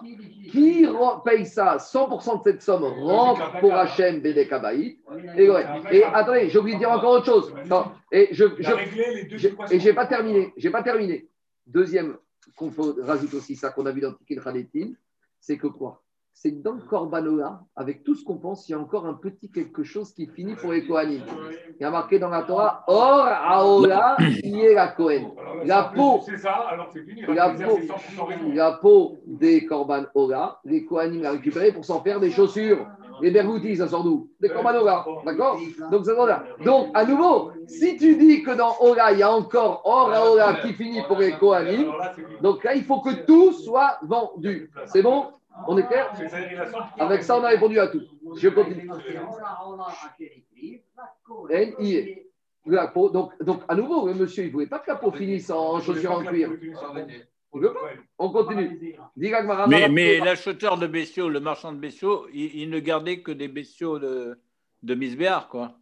qui 0.51 0.87
paye 1.23 1.45
ça, 1.45 1.77
100% 1.77 2.43
de 2.43 2.51
cette 2.51 2.61
somme 2.63 2.83
rentre 2.83 3.59
pour 3.59 3.73
Hachem 3.73 4.21
Bédek 4.21 4.51
Et, 5.37 5.49
et 5.91 6.03
attendez, 6.03 6.49
j'ai 6.49 6.57
oublié 6.57 6.75
de 6.75 6.79
dire 6.79 6.91
encore 6.91 7.13
autre 7.13 7.25
chose. 7.25 7.53
Non, 7.69 7.85
et 8.11 8.29
je 8.31 8.45
n'ai 9.85 9.93
pas 9.93 10.07
terminé. 10.07 10.51
J'ai 10.57 10.71
pas 10.71 10.83
terminé. 10.83 11.29
Deuxième, 11.67 12.17
qu'on 12.55 12.71
faut 12.71 12.95
rajouter 13.01 13.37
aussi 13.37 13.55
ça 13.55 13.69
qu'on 13.69 13.85
a 13.85 13.91
vu 13.91 14.01
dans 14.01 14.13
Tikkun 14.13 14.41
Khadetin, 14.41 14.93
c'est 15.39 15.57
que 15.57 15.67
quoi? 15.67 16.01
C'est 16.39 16.61
dans 16.61 16.77
Korbanola, 16.77 17.61
avec 17.75 18.03
tout 18.03 18.13
ce 18.13 18.23
qu'on 18.23 18.37
pense, 18.37 18.69
il 18.69 18.73
y 18.73 18.75
a 18.75 18.79
encore 18.79 19.07
un 19.07 19.15
petit 19.15 19.49
quelque 19.49 19.83
chose 19.83 20.13
qui 20.13 20.27
finit 20.27 20.53
pour 20.53 20.71
les 20.71 20.85
Kohanim. 20.85 21.23
Il 21.79 21.81
y 21.81 21.83
a 21.83 21.89
marqué 21.89 22.19
dans 22.19 22.29
la 22.29 22.43
Torah 22.43 22.83
Or 22.85 23.25
Aola 23.25 24.17
est 24.19 24.75
la 24.75 24.89
Kohen. 24.89 25.31
La 25.65 25.91
peau, 25.95 26.21
la 27.27 27.49
peau, 27.49 27.79
la 28.53 28.71
peau 28.73 29.17
des 29.25 29.65
Korban 29.65 30.03
Ola, 30.13 30.59
les 30.63 30.85
Kohanim 30.85 31.23
l'a 31.23 31.31
récupéré 31.31 31.71
pour 31.71 31.83
s'en 31.83 32.03
faire 32.03 32.19
des 32.19 32.29
chaussures. 32.29 32.85
Les 33.19 33.31
bergoutis, 33.31 33.77
ça 33.77 33.87
sort 33.87 34.03
d'où 34.03 34.29
Des 34.39 34.49
Korban 34.49 34.75
Ola. 34.75 35.03
D'accord 35.25 35.59
Donc, 35.91 36.05
ça 36.05 36.13
là. 36.27 36.43
Donc, 36.63 36.89
à 36.93 37.03
nouveau, 37.03 37.49
si 37.65 37.97
tu 37.97 38.15
dis 38.15 38.43
que 38.43 38.51
dans 38.51 38.75
Ola, 38.79 39.11
il 39.11 39.17
y 39.17 39.23
a 39.23 39.33
encore 39.33 39.81
Or 39.85 40.13
Aola 40.13 40.59
qui 40.61 40.73
finit 40.73 41.01
pour 41.07 41.17
les 41.17 41.31
Kohanim, 41.31 41.91
donc 42.43 42.63
là, 42.63 42.75
il 42.75 42.83
faut 42.83 43.01
que 43.01 43.25
tout 43.25 43.53
soit 43.53 43.97
vendu. 44.03 44.69
C'est 44.85 45.01
bon 45.01 45.25
on 45.67 45.77
est 45.77 45.87
clair 45.87 46.13
Avec 46.99 47.23
ça, 47.23 47.37
on 47.37 47.43
a 47.43 47.49
répondu 47.49 47.79
à 47.79 47.87
tout. 47.87 48.01
Je 48.35 48.49
continue. 48.49 48.89
La 52.65 52.87
peau, 52.87 53.09
donc, 53.09 53.31
donc, 53.41 53.61
à 53.69 53.75
nouveau, 53.75 54.13
monsieur, 54.13 54.43
il 54.43 54.47
ne 54.47 54.51
voulait 54.51 54.67
pas 54.67 54.79
que 54.79 54.91
la 54.91 54.97
peau 54.97 55.11
finisse 55.11 55.49
en 55.49 55.79
chaussures 55.79 56.11
en 56.11 56.23
cuir. 56.23 56.51
On 58.17 58.29
continue. 58.29 58.97
Mais, 59.15 59.87
mais 59.89 60.19
l'acheteur 60.19 60.77
de 60.77 60.87
bestiaux, 60.87 61.29
le 61.29 61.39
marchand 61.39 61.71
de 61.71 61.77
bestiaux, 61.77 62.27
il, 62.33 62.69
ne 62.69 62.79
gardait 62.79 63.21
que 63.21 63.31
des 63.31 63.47
bestiaux 63.47 63.99
de, 63.99 64.37
de 64.83 64.95
Misbéar, 64.95 65.47
quoi. 65.47 65.77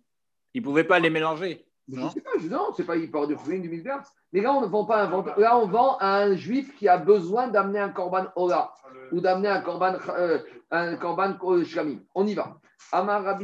Il 0.54 0.62
ne 0.62 0.66
pouvait 0.66 0.84
pas 0.84 1.00
les 1.00 1.10
mélanger. 1.10 1.66
Je 1.92 2.00
ne 2.00 2.10
sais 2.10 2.22
pas, 2.22 2.32
non, 2.50 2.70
c'est 2.76 2.86
pas, 2.86 2.96
il 2.96 3.12
part 3.12 3.28
du 3.28 3.36
fruit 3.36 3.60
du 3.60 3.70
Misbéar. 3.70 4.04
Mais 4.36 4.42
là, 4.42 4.54
on 4.54 4.60
ne 4.60 4.68
vend 4.68 4.84
pas 4.84 5.06
un 5.06 5.24
Là, 5.38 5.58
on 5.58 5.66
vend 5.66 5.96
à 5.98 6.18
un 6.18 6.36
juif 6.36 6.76
qui 6.76 6.90
a 6.90 6.98
besoin 6.98 7.48
d'amener 7.48 7.80
un 7.80 7.88
korban 7.88 8.26
Ola 8.36 8.74
ou 9.14 9.22
d'amener 9.22 9.48
un 9.48 9.62
korban, 9.62 9.94
euh, 10.10 10.40
un 10.72 10.98
korban 10.98 11.38
shlamim. 11.64 12.00
On 12.14 12.28
y 12.28 12.34
va. 12.34 12.60
Amar 12.92 13.24
Rav 13.24 13.42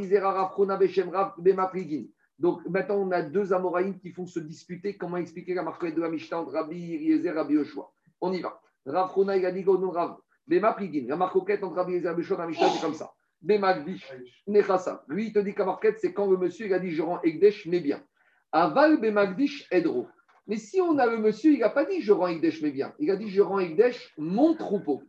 Donc 2.40 2.66
maintenant, 2.68 2.96
on 2.96 3.12
a 3.12 3.22
deux 3.22 3.54
Amoraïm 3.54 4.00
qui 4.00 4.12
font 4.12 4.26
se 4.26 4.42
disputer 4.42 4.98
comment 4.98 5.16
expliquer 5.16 5.54
la 5.54 5.64
marque 5.64 5.96
de 5.96 6.02
la 6.02 6.10
Mishnah 6.10 6.42
entre 6.42 6.52
Rabbi 6.52 6.96
Eliezer 6.96 7.30
et 7.30 7.38
Rabbi 7.38 7.54
Yoshua? 7.54 7.90
On 8.20 8.34
y 8.34 8.42
va. 8.42 8.60
Rafrona 8.86 9.38
il 9.38 9.46
a 9.46 9.52
dit 9.54 9.64
Rav. 9.66 10.18
Bemapligin. 10.46 11.06
La 11.08 11.16
marquette 11.16 11.64
entre 11.64 11.78
Rabbi 11.78 11.94
Eliezer 11.94 12.08
et 12.08 12.10
Rabbi 12.10 12.22
Yoshua 12.24 12.36
dans 12.36 12.44
la 12.44 12.50
Mishnah, 12.50 12.68
c'est 12.68 12.82
comme 12.82 12.96
ça. 12.96 13.14
Bemagdish 13.42 14.12
Nechasa. 14.46 15.06
Lui, 15.08 15.28
il 15.28 15.34
te 15.34 15.40
dit 15.40 15.54
qu'à 15.54 15.64
marquette, 15.64 16.00
c'est 16.02 16.12
quand 16.12 16.30
le 16.30 16.36
monsieur 16.36 16.66
il 16.66 16.74
a 16.74 16.80
dit 16.80 16.92
je 16.92 17.02
rends 17.02 17.22
Egdesh, 17.22 17.66
mais 17.66 17.80
bien. 17.80 18.04
Aval 18.52 19.00
Bemagdish 19.00 19.66
Edro. 19.72 20.10
Mais 20.48 20.58
si 20.58 20.82
on 20.82 20.98
a 20.98 21.06
le 21.06 21.18
monsieur, 21.18 21.54
il 21.54 21.60
n'a 21.60 21.70
pas 21.70 21.86
dit 21.86 22.02
je 22.02 22.12
rends 22.12 22.28
Egdesh, 22.28 22.62
mais 22.62 22.72
bien. 22.72 22.94
Il 23.00 23.12
a 23.12 23.16
dit 23.16 23.30
je 23.30 23.42
rends 23.42 23.60
Egdesh, 23.60 24.14
mon 24.18 24.56
troupeau. 24.56 25.04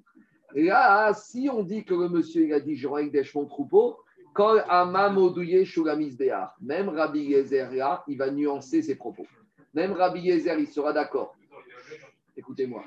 Et 0.55 0.65
là, 0.65 1.13
si 1.15 1.49
on 1.51 1.63
dit 1.63 1.85
que 1.85 1.95
le 1.95 2.09
monsieur 2.09 2.45
il 2.45 2.53
a 2.53 2.61
dit 2.61 2.77
je 2.77 2.87
rends 2.87 2.99
Egdesh, 2.99 3.35
mon 3.35 3.47
troupeau, 3.47 3.97
quand 4.35 4.57
Amamodouye 4.69 5.65
Shulamisbéar, 5.65 6.55
même 6.61 6.89
Rabbi 6.89 7.21
Yezer 7.21 7.69
il 8.09 8.19
va 8.19 8.31
nuancer 8.31 8.83
ses 8.83 8.97
propos. 8.97 9.27
Même 9.75 9.93
Rabbi 9.93 10.21
Yezer, 10.21 10.59
il 10.59 10.69
sera 10.69 10.93
d'accord. 10.93 11.35
Écoutez-moi. 12.37 12.85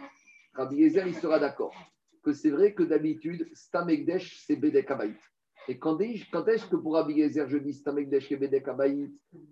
Rabbi 0.54 0.78
Yezer, 0.78 1.08
il 1.08 1.16
sera 1.16 1.40
d'accord 1.40 1.74
que 2.24 2.34
c'est 2.34 2.50
vrai 2.50 2.74
que 2.74 2.82
d'habitude, 2.84 3.48
Stam 3.54 3.90
Egdesh, 3.90 4.44
c'est 4.46 4.56
Bedek 4.56 4.90
Et 5.68 5.78
quand, 5.78 6.00
quand 6.32 6.48
est-ce 6.48 6.66
que 6.66 6.76
pour 6.76 6.96
Rabbi 6.96 7.14
Yezer, 7.14 7.48
je 7.48 7.58
dis 7.58 7.74
Stam 7.74 8.00
Egdesh 8.00 8.32
et 8.32 8.38
Bedek 8.38 8.66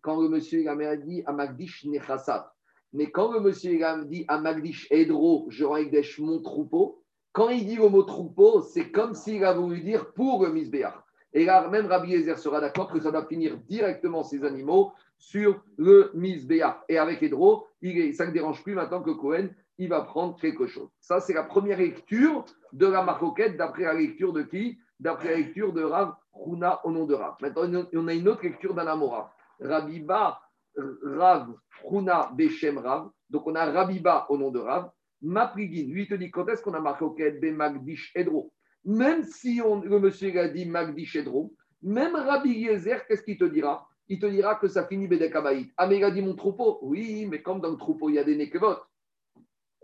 Quand 0.01 0.21
le 0.21 0.29
monsieur 0.29 0.61
il 0.61 0.67
a 0.67 0.97
dit 0.97 1.23
Amagdish 1.25 1.85
Nechasat. 1.85 2.51
Mais 2.93 3.09
quand 3.09 3.31
le 3.31 3.39
monsieur 3.39 3.79
dit 4.05 4.25
à 4.27 4.39
Magdish 4.39 4.87
Edro, 4.91 5.47
je 5.49 5.65
rends 5.65 5.79
mon 6.19 6.41
troupeau, 6.41 7.03
quand 7.31 7.49
il 7.49 7.65
dit 7.65 7.75
le 7.75 7.89
mot 7.89 8.03
troupeau, 8.03 8.61
c'est 8.61 8.91
comme 8.91 9.15
s'il 9.15 9.43
a 9.43 9.53
voulu 9.53 9.81
dire 9.81 10.13
pour 10.13 10.45
le 10.45 10.53
Misbéach. 10.53 10.93
Et 11.33 11.45
là, 11.45 11.67
même 11.67 11.87
Rabbi 11.87 12.13
Ezer 12.13 12.37
sera 12.37 12.61
d'accord 12.61 12.91
que 12.91 12.99
ça 12.99 13.09
va 13.09 13.25
finir 13.25 13.57
directement 13.57 14.23
ces 14.23 14.43
animaux 14.45 14.93
sur 15.17 15.59
le 15.77 16.11
Misbéach. 16.13 16.75
Et 16.89 16.99
avec 16.99 17.23
Edro, 17.23 17.65
il 17.81 18.13
ça 18.13 18.27
ne 18.27 18.31
dérange 18.31 18.61
plus 18.63 18.75
maintenant 18.75 19.01
que 19.01 19.09
Cohen, 19.09 19.49
il 19.79 19.89
va 19.89 20.01
prendre 20.01 20.39
quelque 20.39 20.67
chose. 20.67 20.89
Ça, 20.99 21.19
c'est 21.19 21.33
la 21.33 21.41
première 21.41 21.79
lecture 21.79 22.45
de 22.71 22.85
la 22.85 23.01
marcoquette 23.01 23.57
d'après 23.57 23.85
la 23.85 23.95
lecture 23.95 24.31
de 24.31 24.43
qui? 24.43 24.77
D'après 24.99 25.31
la 25.31 25.37
lecture 25.37 25.73
de 25.73 25.81
Rav 25.81 26.13
Huna 26.45 26.81
au 26.85 26.91
nom 26.91 27.05
de 27.05 27.15
Rav. 27.15 27.35
Maintenant, 27.41 27.83
on 27.93 28.07
a 28.07 28.13
une 28.13 28.27
autre 28.27 28.43
lecture 28.43 28.75
d'Anamora. 28.75 29.33
Rabbi 29.59 30.01
Ba 30.01 30.39
Rav, 30.75 31.53
Runa, 31.83 32.31
Beshem, 32.35 32.77
Rav. 32.77 33.09
Donc 33.29 33.47
on 33.47 33.55
a 33.55 33.65
Rabiba 33.65 34.25
au 34.29 34.37
nom 34.37 34.51
de 34.51 34.59
Rav. 34.59 34.89
Maprigin, 35.21 35.87
lui, 35.87 36.03
il 36.03 36.07
te 36.07 36.15
dit 36.15 36.29
quand 36.29 36.47
est-ce 36.49 36.61
qu'on 36.61 36.73
a 36.73 36.81
marqué 36.81 37.05
au 37.05 37.11
Be 37.11 37.45
Magdish 37.53 38.11
Edro? 38.15 38.51
Même 38.85 39.23
si 39.23 39.61
on, 39.63 39.81
le 39.81 39.99
monsieur 39.99 40.37
a 40.37 40.49
dit 40.49 40.65
Magdish 40.65 41.15
Edro, 41.15 41.53
même 41.81 42.15
Rabbi 42.15 42.49
Yezer, 42.49 43.05
qu'est-ce 43.07 43.23
qu'il 43.23 43.37
te 43.37 43.45
dira? 43.45 43.87
Il 44.09 44.19
te 44.19 44.25
dira 44.25 44.55
que 44.55 44.67
ça 44.67 44.85
finit 44.85 45.07
Bedekabaït. 45.07 45.71
Ah, 45.77 45.87
mais 45.87 45.97
il 45.97 46.03
a 46.03 46.11
dit 46.11 46.21
mon 46.21 46.35
troupeau. 46.35 46.79
Oui, 46.81 47.25
mais 47.25 47.41
comme 47.41 47.61
dans 47.61 47.71
le 47.71 47.77
troupeau, 47.77 48.09
il 48.09 48.15
y 48.15 48.19
a 48.19 48.23
des 48.23 48.35
Nekevot. 48.35 48.75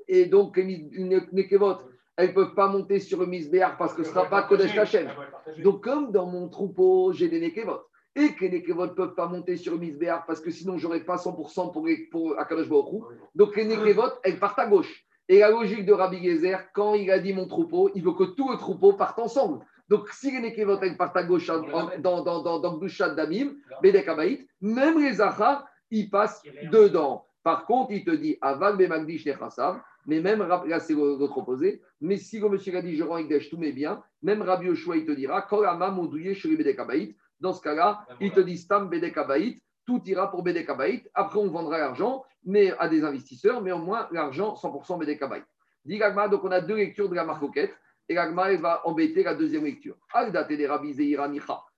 Et 0.08 0.26
donc, 0.26 0.58
les 0.58 0.90
Nekevot, 1.32 1.78
elles 2.18 2.30
ne 2.30 2.34
peuvent 2.34 2.54
pas 2.54 2.68
monter 2.68 3.00
sur 3.00 3.20
le 3.20 3.26
Misbéar 3.26 3.78
parce 3.78 3.94
que 3.94 4.04
ce 4.04 4.10
ne 4.10 4.14
sera 4.14 4.30
pas 4.30 4.44
Kodesh 4.44 4.78
Hashem. 4.78 5.10
Donc, 5.64 5.84
comme 5.84 6.12
dans 6.12 6.26
mon 6.26 6.50
troupeau, 6.50 7.14
j'ai 7.14 7.30
des 7.30 7.40
Nekevot. 7.40 7.80
Et 8.20 8.34
que 8.34 8.46
les 8.46 8.60
Nekevot 8.60 8.88
ne 8.88 8.92
peuvent 8.92 9.16
pas 9.16 9.28
monter 9.28 9.56
sur 9.56 9.74
le 9.74 9.80
Misbéar 9.80 10.26
parce 10.26 10.42
que 10.42 10.52
sinon, 10.52 10.78
j'aurais 10.78 11.06
pas 11.06 11.16
100% 11.16 11.72
pour, 11.72 11.88
pour 12.12 12.40
Akadosh 12.40 12.68
Donc, 13.36 13.56
les 13.56 13.66
Nekevot, 13.66 14.12
elles 14.24 14.40
partent 14.40 14.60
à 14.60 14.68
gauche. 14.68 15.06
Et 15.30 15.40
la 15.40 15.50
logique 15.50 15.86
de 15.86 15.94
Rabbi 15.94 16.22
Gezer, 16.24 16.72
quand 16.74 16.96
il 16.96 17.10
a 17.12 17.20
dit 17.20 17.34
mon 17.34 17.48
troupeau, 17.48 17.90
il 17.96 18.04
veut 18.04 18.14
que 18.14 18.24
tout 18.24 18.52
le 18.52 18.58
troupeau 18.58 18.94
parte 18.94 19.20
ensemble. 19.20 19.66
Donc, 19.88 20.10
si 20.10 20.32
les 20.32 20.42
Nekevot, 20.42 20.80
partent 20.98 21.18
à 21.18 21.24
gauche 21.24 21.48
dans, 21.48 21.62
dans, 22.00 22.24
dans, 22.24 22.42
dans, 22.42 22.60
dans 22.60 22.78
Damim, 23.16 23.56
Bedek 23.82 24.10
même 24.62 25.00
les 25.00 25.14
Zahar, 25.14 25.66
ils 25.90 26.10
passent 26.10 26.44
dedans. 26.72 27.26
Par 27.44 27.66
contre, 27.66 27.94
il 27.94 28.04
te 28.04 28.12
dit, 28.12 28.38
Aval 28.42 28.76
Bemagdish 28.76 29.26
Nechasav, 29.26 29.80
mais 30.06 30.20
même, 30.20 30.46
là 30.48 30.80
c'est 30.80 30.94
l'autre 30.94 31.38
opposé, 31.38 31.82
mais 32.02 32.18
si 32.18 32.40
le 32.40 32.50
monsieur 32.50 32.76
a 32.76 32.82
dit, 32.82 32.96
je 32.96 33.04
rends 33.04 33.18
Ekdesh 33.18 33.50
tous 33.50 33.58
mes 33.58 33.72
biens, 33.72 34.04
même 34.22 34.42
Rabbi 34.42 34.68
Yoshua, 34.68 34.98
il 34.98 35.06
te 35.06 35.12
dira, 35.12 35.42
Kolama 35.44 35.92
Moudouye 35.92 36.36
Shuri 36.36 36.58
Bedek 36.58 36.80
dans 37.40 37.54
ce 37.54 37.62
cas-là, 37.62 38.06
il 38.20 38.32
te 38.32 38.40
dit 38.40 38.58
Stam 38.58 38.90
Bedek 38.90 39.18
tout 39.86 40.02
ira 40.06 40.30
pour 40.30 40.44
Bedek 40.44 40.70
Après, 41.14 41.40
on 41.40 41.50
vendra 41.50 41.80
l'argent 41.80 42.24
mais 42.46 42.72
à 42.80 42.88
des 42.88 43.04
investisseurs, 43.04 43.62
mais 43.62 43.72
au 43.72 43.80
moins 43.80 44.08
l'argent 44.12 44.54
100% 44.54 45.00
Bedek 45.00 45.22
Dit 45.86 46.00
donc 46.30 46.44
on 46.44 46.52
a 46.52 46.62
deux 46.62 46.76
lectures 46.76 47.10
de 47.10 47.16
la 47.16 47.24
marcoquette, 47.24 47.76
et 48.08 48.16
l'Agma, 48.16 48.54
va 48.56 48.82
embêter 48.86 49.24
la 49.24 49.36
deuxième 49.36 49.66
lecture. 49.66 49.96
Al-Date 50.14 50.50
des 50.50 50.68
Rabbi 50.68 51.16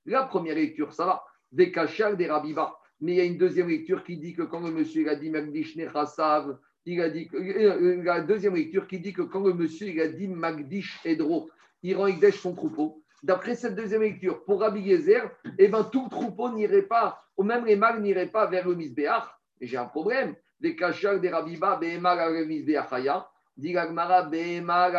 La 0.05 0.23
première 0.23 0.55
lecture, 0.55 0.93
ça 0.93 1.05
va. 1.05 1.23
Des 1.51 1.71
Kachal 1.71 2.15
des 2.15 2.27
Rabiba. 2.27 2.77
Mais 3.01 3.13
il 3.13 3.17
y 3.17 3.21
a 3.21 3.25
une 3.25 3.37
deuxième 3.37 3.67
lecture 3.67 4.03
qui 4.03 4.17
dit 4.17 4.33
que 4.33 4.43
quand 4.43 4.61
le 4.61 4.71
monsieur 4.71 5.01
il 5.01 5.09
a 5.09 5.15
dit 5.15 5.29
Magdish 5.29 5.75
Nechasav, 5.75 6.57
il 6.85 7.01
a 7.01 7.09
dit 7.09 7.29
euh, 7.33 8.01
la 8.03 8.21
deuxième 8.21 8.55
lecture 8.55 8.87
qui 8.87 8.99
dit 8.99 9.11
que 9.11 9.23
quand 9.23 9.41
le 9.41 9.53
monsieur 9.53 9.87
il 9.87 9.99
a 9.99 10.07
dit 10.07 10.27
Magdish 10.27 10.99
Edro, 11.03 11.49
il 11.83 11.97
rend 11.97 12.07
Igdesh 12.07 12.39
son 12.39 12.53
troupeau. 12.53 13.00
D'après 13.23 13.55
cette 13.55 13.75
deuxième 13.75 14.01
lecture, 14.01 14.43
pour 14.45 14.61
Rabbi 14.61 14.81
Yezer, 14.81 15.29
eh 15.59 15.67
ben, 15.67 15.83
tout 15.83 16.05
le 16.05 16.09
troupeau 16.09 16.49
n'irait 16.49 16.81
pas, 16.83 17.21
ou 17.37 17.43
même 17.43 17.65
les 17.65 17.75
mâles 17.75 18.01
n'iraient 18.01 18.31
pas 18.31 18.47
vers 18.47 18.67
le 18.67 18.75
Misbéach. 18.75 19.25
Et 19.59 19.67
j'ai 19.67 19.77
un 19.77 19.85
problème. 19.85 20.35
Des 20.59 20.75
kachal 20.75 21.21
des 21.21 21.29
Rabiba, 21.29 21.77
Behemar 21.77 22.29
le 22.31 22.45
Misbéachaya, 22.45 23.27
dit 23.55 23.73
Gagmara, 23.73 24.23
Behemar 24.23 24.91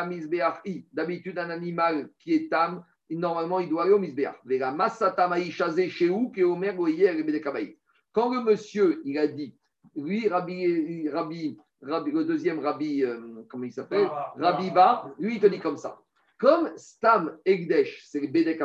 i. 0.65 0.87
D'habitude, 0.93 1.39
un 1.39 1.51
animal 1.51 2.11
qui 2.19 2.35
est 2.35 2.49
tam, 2.49 2.85
normalement, 3.11 3.61
il 3.61 3.69
doit 3.69 3.83
aller 3.83 3.93
au 3.93 3.99
Misbéach. 3.99 4.37
Vera 4.45 4.71
Masata 4.71 5.27
Maïchaze 5.27 5.89
Sheou, 5.89 6.31
Keomer 6.31 6.75
Goyer, 6.75 7.77
Quand 8.13 8.33
le 8.33 8.43
monsieur, 8.43 9.03
il 9.05 9.19
a 9.19 9.27
dit, 9.27 9.57
lui, 9.97 10.29
Rabbi, 10.29 11.09
Rabbi, 11.09 11.59
Rabbi 11.83 12.11
le 12.13 12.25
deuxième 12.25 12.61
Rabbi, 12.61 13.05
euh, 13.05 13.43
comment 13.49 13.65
il 13.65 13.73
s'appelle? 13.73 14.09
Rabbi 14.37 14.71
Ba, 14.71 15.13
lui, 15.19 15.35
il 15.37 15.41
te 15.41 15.47
dit 15.47 15.59
comme 15.59 15.77
ça. 15.77 15.99
Comme 16.43 16.73
Stam 16.77 17.39
Egdesh, 17.45 18.03
c'est 18.05 18.27
Bedek 18.27 18.61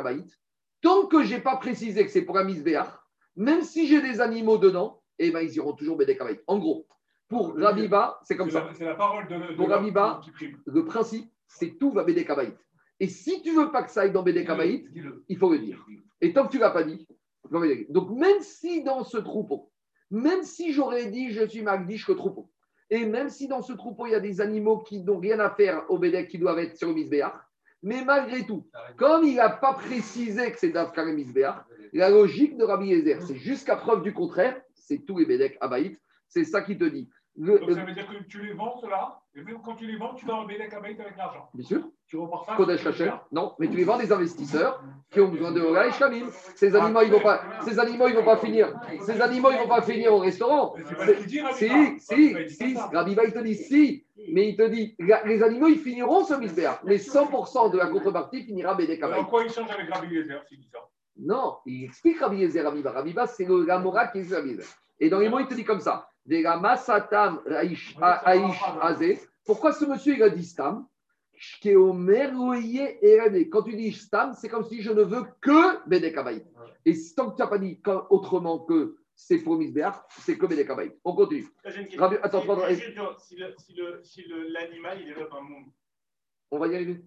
tant 0.81 1.05
que 1.05 1.23
je 1.23 1.35
n'ai 1.35 1.41
pas 1.41 1.57
précisé 1.57 2.03
que 2.03 2.09
c'est 2.09 2.23
pour 2.23 2.39
un 2.39 2.43
misbéach, 2.43 2.87
même 3.35 3.61
si 3.61 3.85
j'ai 3.85 4.01
des 4.01 4.19
animaux 4.19 4.57
dedans, 4.57 5.03
eh 5.19 5.29
ben, 5.29 5.41
ils 5.41 5.57
iront 5.57 5.73
toujours 5.73 5.95
Bedek 5.95 6.19
En 6.47 6.57
gros, 6.57 6.87
pour 7.27 7.55
Rabiba, 7.55 8.19
c'est 8.23 8.35
comme 8.35 8.49
ça. 8.49 8.67
C'est 8.73 8.83
la 8.83 8.95
parole 8.95 9.27
de, 9.27 9.55
Pour 9.55 9.69
Rabiba, 9.69 10.21
le 10.65 10.85
principe, 10.85 11.31
c'est 11.45 11.77
tout 11.77 11.91
va 11.91 12.03
Bedek 12.03 12.31
Et 12.99 13.07
si 13.07 13.43
tu 13.43 13.55
veux 13.55 13.71
pas 13.71 13.83
que 13.83 13.91
ça 13.91 14.01
aille 14.01 14.11
dans 14.11 14.23
Bedek 14.23 14.49
il 15.29 15.37
faut 15.37 15.51
le 15.51 15.59
dire. 15.59 15.85
Et 16.19 16.33
tant 16.33 16.47
que 16.47 16.51
tu 16.53 16.57
ne 16.57 16.63
l'as 16.63 16.71
pas 16.71 16.83
dit, 16.83 17.07
donc 17.89 18.09
même 18.09 18.41
si 18.41 18.83
dans 18.83 19.03
ce 19.03 19.17
troupeau, 19.17 19.71
même 20.09 20.41
si 20.41 20.73
j'aurais 20.73 21.11
dit 21.11 21.29
je 21.29 21.45
suis 21.45 21.61
Magdish 21.61 22.07
que 22.07 22.13
troupeau, 22.13 22.49
et 22.89 23.05
même 23.05 23.29
si 23.29 23.47
dans 23.47 23.61
ce 23.61 23.73
troupeau 23.73 24.07
il 24.07 24.13
y 24.13 24.15
a 24.15 24.19
des 24.19 24.41
animaux 24.41 24.79
qui 24.79 25.03
n'ont 25.03 25.19
rien 25.19 25.39
à 25.39 25.51
faire 25.51 25.85
au 25.91 25.99
Bedek 25.99 26.27
qui 26.27 26.39
doivent 26.39 26.57
être 26.57 26.75
sur 26.75 26.87
le 26.87 26.95
misbéach, 26.95 27.46
mais 27.83 28.03
malgré 28.03 28.45
tout, 28.45 28.67
comme 28.97 29.23
il 29.23 29.35
n'a 29.35 29.49
pas 29.49 29.73
précisé 29.73 30.51
que 30.51 30.59
c'est 30.59 30.69
Davkar 30.69 31.05
la 31.93 32.09
logique 32.09 32.57
de 32.57 32.63
Rabbi 32.63 32.87
Yezer, 32.87 33.21
c'est 33.21 33.37
jusqu'à 33.37 33.75
preuve 33.75 34.03
du 34.03 34.13
contraire, 34.13 34.59
c'est 34.73 35.05
tous 35.05 35.17
les 35.17 35.57
Abaït, 35.61 35.99
c'est 36.27 36.43
ça 36.43 36.61
qui 36.61 36.77
te 36.77 36.83
dit. 36.83 37.09
Donc 37.37 37.59
ça 37.71 37.83
veut 37.83 37.93
dire 37.93 38.07
que 38.07 38.23
tu 38.23 38.41
les 38.41 38.53
vends, 38.53 38.79
cela, 38.81 39.19
et 39.35 39.43
même 39.43 39.59
quand 39.63 39.75
tu 39.75 39.85
les 39.85 39.97
vends, 39.97 40.15
tu 40.15 40.25
vas 40.25 40.43
Bédek 40.45 40.73
Abaït 40.73 40.99
avec 40.99 41.15
l'argent. 41.15 41.49
Bien 41.53 41.65
sûr. 41.65 41.81
Tu 42.07 42.17
repars 42.17 42.45
pas. 42.45 42.55
Kodesh 42.55 42.83
non, 43.31 43.53
mais 43.59 43.67
tu 43.67 43.75
les 43.75 43.83
vends 43.83 43.97
des 43.97 44.11
investisseurs 44.11 44.81
qui 45.11 45.19
ont 45.19 45.27
besoin 45.27 45.51
de 45.51 45.61
Ola 45.61 45.87
et 45.87 45.91
Shamim. 45.91 46.27
Ces 46.55 46.75
animaux, 46.75 47.01
ils 47.03 47.11
vont 47.11 47.19
pas, 47.19 47.41
ces 47.63 47.77
animaux, 47.77 48.07
ils 48.07 48.15
vont 48.15 48.23
pas 48.23 48.37
finir. 48.37 48.73
Ces 49.01 49.21
animaux, 49.21 49.51
ils 49.51 49.59
vont 49.59 49.67
pas 49.67 49.83
finir 49.83 50.13
au 50.13 50.19
restaurant. 50.19 50.75
Si, 51.53 51.99
si, 51.99 52.49
si, 52.49 52.75
Rabbi 52.75 53.15
il 53.23 53.33
te 53.33 53.39
dit 53.43 53.55
si, 53.55 54.05
mais 54.31 54.49
il 54.49 54.55
te 54.55 54.67
dit, 54.67 54.95
les 54.97 55.43
animaux, 55.43 55.67
ils 55.67 55.79
finiront 55.79 56.23
ce 56.23 56.33
misbéa, 56.33 56.79
mais 56.85 56.95
100% 56.95 57.71
de 57.71 57.77
la 57.77 57.87
contrepartie 57.87 58.43
finira 58.43 58.73
Bédek 58.73 59.03
En 59.03 59.25
quoi 59.25 59.43
il 59.43 59.51
change 59.51 59.69
avec 59.69 59.93
Rabbi 59.93 60.15
Yezer, 60.15 60.43
s'il 60.47 60.59
dit 60.59 60.69
ça? 60.71 60.79
Non, 61.19 61.57
il 61.67 61.83
explique 61.83 62.19
Rabbi 62.19 62.37
Yezer, 62.37 62.63
Rabiba. 62.63 62.91
Rabiba, 62.91 63.27
c'est 63.27 63.47
la 63.47 63.77
Mora 63.77 64.07
qui 64.07 64.19
est 64.19 64.33
Rabbi. 64.33 64.57
Et 64.99 65.09
dans 65.09 65.19
les 65.19 65.29
mots, 65.29 65.39
il 65.39 65.47
te 65.47 65.53
dit 65.53 65.63
comme 65.63 65.79
ça, 65.79 66.09
Azé. 68.81 69.19
Pourquoi 69.45 69.71
ce 69.71 69.85
monsieur, 69.85 70.15
il 70.15 70.23
a 70.23 70.29
dit 70.29 70.43
Stam? 70.43 70.85
Quand 73.51 73.61
tu 73.63 73.75
dis 73.75 73.93
Stam, 73.93 74.33
c'est 74.33 74.49
comme 74.49 74.65
si 74.65 74.81
je 74.81 74.91
ne 74.91 75.03
veux 75.03 75.23
que 75.39 75.87
Bédek 75.87 76.17
Et 76.85 76.95
tant 77.15 77.29
que 77.31 77.35
tu 77.35 77.41
n'as 77.41 77.47
pas 77.47 77.59
dit 77.59 77.79
autrement 78.09 78.59
que 78.59 78.97
c'est 79.15 79.39
pour 79.39 79.55
Misbéach, 79.57 79.95
c'est 80.19 80.37
comme 80.37 80.49
des 80.49 80.65
kabaïs. 80.65 80.91
On 81.03 81.15
continue. 81.15 81.47
Attends, 82.21 82.43
si, 83.17 83.35
si 84.03 84.25
l'animal, 84.49 85.01
il 85.01 85.09
est 85.09 85.15
un 85.15 85.41
monde. 85.41 85.65
On 86.51 86.59
va 86.59 86.67
y 86.67 86.75
arriver. 86.75 87.01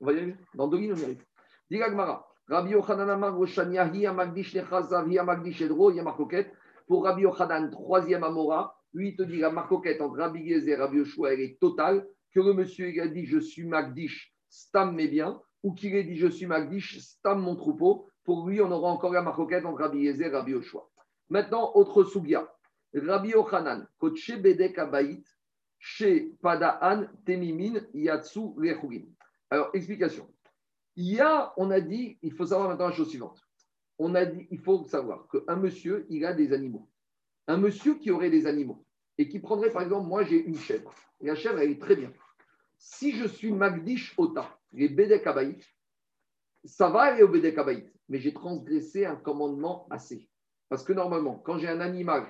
On 0.00 0.06
va 0.06 0.12
y 0.12 0.16
arriver. 0.16 0.36
Dans 0.54 0.68
deux 0.68 0.78
minutes, 0.78 0.96
on 0.98 1.00
y 1.00 1.04
arrive. 1.04 1.24
Dis 1.70 1.78
Gmara. 1.78 2.26
Rabbi 2.48 2.72
Yochanan 2.72 3.08
Amar 3.08 3.34
Roshania, 3.34 3.86
Hi 3.86 4.06
Amagdish 4.06 4.54
Nechazav, 4.54 5.08
Amagdish 5.16 5.62
Edro, 5.62 5.90
Hi 5.90 6.00
Amarkoket. 6.00 6.52
Pour 6.86 7.04
Rabbi 7.04 7.22
Yochanan, 7.22 7.70
troisième 7.70 8.24
Amora, 8.24 8.76
lui, 8.92 9.08
il 9.10 9.16
te 9.16 9.22
dit 9.22 9.38
la 9.38 9.50
marcoquette 9.50 10.00
entre 10.00 10.18
Rabbi 10.18 10.48
Gezer 10.48 10.72
et 10.72 10.76
Rabbi 10.76 10.98
Yoshua, 10.98 11.32
elle 11.32 11.40
est 11.40 11.58
totale. 11.60 12.06
Que 12.32 12.40
le 12.40 12.52
monsieur 12.52 12.88
il 12.88 13.00
a 13.00 13.08
dit 13.08 13.26
je 13.26 13.38
suis 13.38 13.64
Magdish, 13.64 14.34
Stam 14.48 14.94
mes 14.94 15.08
biens, 15.08 15.40
ou 15.62 15.72
qu'il 15.72 15.94
ait 15.94 16.04
dit 16.04 16.16
je 16.16 16.26
suis 16.26 16.46
Magdish, 16.46 16.98
Stam 16.98 17.40
mon 17.40 17.56
troupeau. 17.56 18.08
Pour 18.24 18.48
lui, 18.48 18.60
on 18.60 18.70
aura 18.70 18.90
encore 18.90 19.12
la 19.12 19.22
marcoquette 19.22 19.64
entre 19.66 19.82
Rabbi 19.82 20.04
Gezer 20.04 20.26
et 20.26 20.30
Rabbi 20.30 20.52
Yoshua. 20.52 20.88
Maintenant, 21.28 21.72
autre 21.74 22.04
soubia. 22.04 22.48
Rabbi 22.94 23.30
Yochanan, 23.30 23.86
Koche 23.98 24.36
Bedek 24.40 24.78
Abayit, 24.78 25.24
chez 25.78 26.32
Padaan 26.40 27.06
Temimin 27.26 27.80
Yatsu 27.92 28.54
Lechugim. 28.58 29.06
Alors, 29.50 29.70
explication. 29.74 30.28
Il 30.96 31.12
y 31.12 31.20
a, 31.20 31.52
on 31.56 31.70
a 31.70 31.80
dit, 31.80 32.18
il 32.22 32.32
faut 32.32 32.46
savoir 32.46 32.68
maintenant 32.68 32.88
la 32.88 32.94
chose 32.94 33.08
suivante. 33.08 33.43
On 33.98 34.14
a 34.14 34.24
dit, 34.24 34.46
il 34.50 34.58
faut 34.60 34.84
savoir 34.84 35.28
qu'un 35.28 35.56
monsieur, 35.56 36.06
il 36.10 36.24
a 36.24 36.32
des 36.32 36.52
animaux. 36.52 36.88
Un 37.46 37.58
monsieur 37.58 37.94
qui 37.94 38.10
aurait 38.10 38.30
des 38.30 38.46
animaux 38.46 38.84
et 39.18 39.28
qui 39.28 39.38
prendrait, 39.38 39.70
par 39.70 39.82
exemple, 39.82 40.08
moi 40.08 40.24
j'ai 40.24 40.44
une 40.44 40.58
chèvre. 40.58 40.94
Et 41.20 41.26
la 41.26 41.36
chèvre, 41.36 41.58
elle 41.60 41.70
est 41.70 41.80
très 41.80 41.96
bien. 41.96 42.12
Si 42.76 43.12
je 43.12 43.26
suis 43.26 43.52
Magdish 43.52 44.14
Ota, 44.18 44.58
les 44.72 44.88
Bedek 44.88 45.26
Abayit, 45.26 45.62
ça 46.64 46.88
va 46.88 47.02
aller 47.02 47.22
au 47.22 47.28
Bedek 47.28 47.56
Abayit, 47.58 47.86
mais 48.08 48.18
j'ai 48.18 48.34
transgressé 48.34 49.04
un 49.06 49.16
commandement 49.16 49.86
assez. 49.90 50.28
Parce 50.68 50.82
que 50.82 50.92
normalement, 50.92 51.36
quand 51.38 51.58
j'ai 51.58 51.68
un 51.68 51.80
animal 51.80 52.26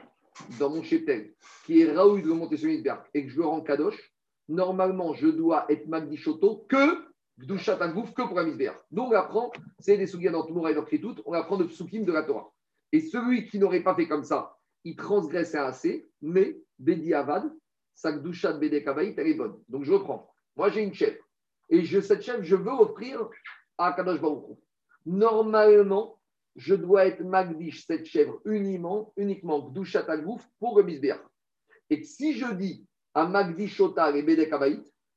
dans 0.58 0.70
mon 0.70 0.82
cheptel 0.82 1.34
qui 1.64 1.80
est 1.80 1.92
Raoul 1.92 2.22
de 2.22 2.68
Isberg 2.68 3.02
et 3.14 3.24
que 3.24 3.30
je 3.30 3.38
le 3.38 3.46
rends 3.46 3.62
Kadosh, 3.62 4.12
normalement, 4.48 5.14
je 5.14 5.28
dois 5.28 5.64
être 5.70 5.86
Magdishoto 5.86 6.66
que 6.68 7.13
Gdushat 7.38 7.78
que 7.78 8.22
pour 8.22 8.38
un 8.38 8.44
Misbéach. 8.44 8.76
Donc, 8.90 9.10
on 9.10 9.16
apprend, 9.16 9.52
c'est 9.78 9.96
des 9.96 10.06
souliers 10.06 10.30
dans 10.30 10.44
Toumora 10.44 10.70
et 10.70 10.74
dans 10.74 10.84
tout, 10.84 11.16
on 11.26 11.32
apprend 11.32 11.56
de 11.56 11.64
Psukim 11.64 12.04
de 12.04 12.12
la 12.12 12.22
Torah. 12.22 12.52
Et 12.92 13.00
celui 13.00 13.46
qui 13.46 13.58
n'aurait 13.58 13.82
pas 13.82 13.94
fait 13.94 14.06
comme 14.06 14.24
ça, 14.24 14.56
il 14.84 14.96
transgresse 14.96 15.54
assez, 15.54 16.08
mais 16.22 16.56
Bedi 16.78 17.12
Avad, 17.12 17.50
sa 17.94 18.12
Gdushat 18.12 18.54
Bede 18.54 18.84
Kabaït, 18.84 19.18
elle 19.18 19.28
est 19.28 19.34
bonne. 19.34 19.56
Donc, 19.68 19.84
je 19.84 19.92
reprends. 19.92 20.30
Moi, 20.56 20.70
j'ai 20.70 20.82
une 20.82 20.94
chèvre. 20.94 21.22
Et 21.70 21.84
je, 21.84 22.00
cette 22.00 22.22
chèvre, 22.22 22.42
je 22.42 22.56
veux 22.56 22.70
offrir 22.70 23.28
à 23.78 23.92
Kadosh 23.92 24.20
Baruch 24.20 24.58
Normalement, 25.06 26.18
je 26.56 26.74
dois 26.74 27.06
être 27.06 27.22
Magdish, 27.22 27.86
cette 27.86 28.06
chèvre, 28.06 28.40
uniquement, 28.44 29.12
uniquement 29.16 29.60
pour 30.58 30.80
le. 30.80 31.14
Et 31.90 32.02
si 32.04 32.34
je 32.34 32.52
dis 32.54 32.86
à 33.12 33.26
Magdish 33.26 33.80
Otar 33.80 34.14
et 34.14 34.22
Bedek 34.22 34.52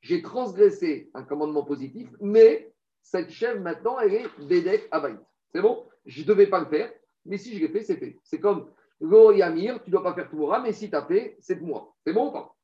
j'ai 0.08 0.22
transgressé 0.22 1.10
un 1.14 1.24
commandement 1.24 1.64
positif, 1.64 2.08
mais 2.22 2.72
cette 3.01 3.30
chèvre 3.30 3.60
maintenant, 3.60 3.99
elle 3.99 4.14
est 4.14 4.28
Bedek 4.39 4.88
Abaït. 4.91 5.20
C'est 5.51 5.62
bon? 5.62 5.84
Je 6.05 6.22
ne 6.22 6.28
devais 6.28 6.47
pas 6.47 6.62
le 6.62 6.68
faire, 6.68 6.89
mais 7.26 7.38
si 7.38 7.53
je 7.53 7.60
l'ai 7.60 7.68
fait, 7.68 7.84
c'est 7.84 7.97
fait. 7.97 8.18
C'est 8.24 8.39
comme 8.39 8.70
Go 9.01 9.34
Yamir, 9.34 9.84
tu 9.84 9.89
ne 9.89 9.91
dois 9.91 10.03
pas 10.03 10.14
faire 10.14 10.30
tout 10.30 10.38
Moura, 10.38 10.62
mais 10.62 10.72
si 10.72 10.89
tu 10.89 10.95
as 10.95 11.05
fait, 11.05 11.36
c'est 11.41 11.55
de 11.55 11.66
moi. 11.66 11.93
C'est 12.05 12.14
bon 12.14 12.30
ou 12.30 12.32
pas? 12.32 12.55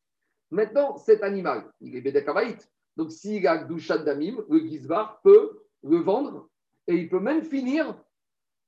Maintenant, 0.51 0.95
cet 0.95 1.21
animal, 1.21 1.69
il 1.81 1.97
est 1.97 2.01
Bedek 2.01 2.29
Abaït. 2.29 2.71
Donc, 2.95 3.11
s'il 3.11 3.45
a 3.45 3.57
Gdushat 3.57 3.99
Damim, 3.99 4.41
le 4.49 4.59
Gizbar 4.59 5.19
peut 5.21 5.63
le 5.83 5.97
vendre 5.97 6.47
et 6.87 6.95
il 6.95 7.09
peut 7.09 7.19
même 7.19 7.41
finir 7.41 7.93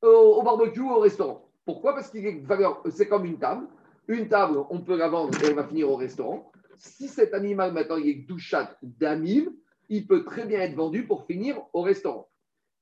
au, 0.02 0.44
barbecue 0.44 0.82
ou 0.82 0.92
au 0.92 1.00
restaurant. 1.00 1.50
Pourquoi? 1.64 1.94
Parce 1.94 2.10
qu'il 2.10 2.26
est 2.28 2.44
c'est 2.90 3.08
comme 3.08 3.26
une 3.26 3.40
table. 3.40 3.68
Une 4.10 4.28
table, 4.28 4.66
on 4.70 4.82
peut 4.82 4.98
la 4.98 5.08
vendre 5.08 5.42
et 5.42 5.48
elle 5.48 5.56
va 5.56 5.64
finir 5.64 5.90
au 5.90 5.96
restaurant. 5.96 6.52
Si 6.78 7.08
cet 7.08 7.34
animal 7.34 7.74
maintenant 7.74 7.98
il 7.98 8.10
est 8.10 8.28
douchat 8.28 8.78
d'amim, 8.82 9.54
il 9.90 10.08
peut 10.08 10.24
très 10.24 10.46
bien 10.46 10.60
être 10.60 10.76
vendu 10.76 11.06
pour 11.06 11.26
finir 11.26 11.62
au 11.74 11.82
restaurant. 11.82 12.30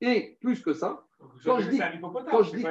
Et 0.02 0.38
plus 0.42 0.62
que 0.62 0.74
ça, 0.74 1.06
quand 1.44 1.60
je 1.60 1.70
dis. 1.70 1.80
Quand 2.30 2.44
je 2.44 2.56
dis 2.56 2.66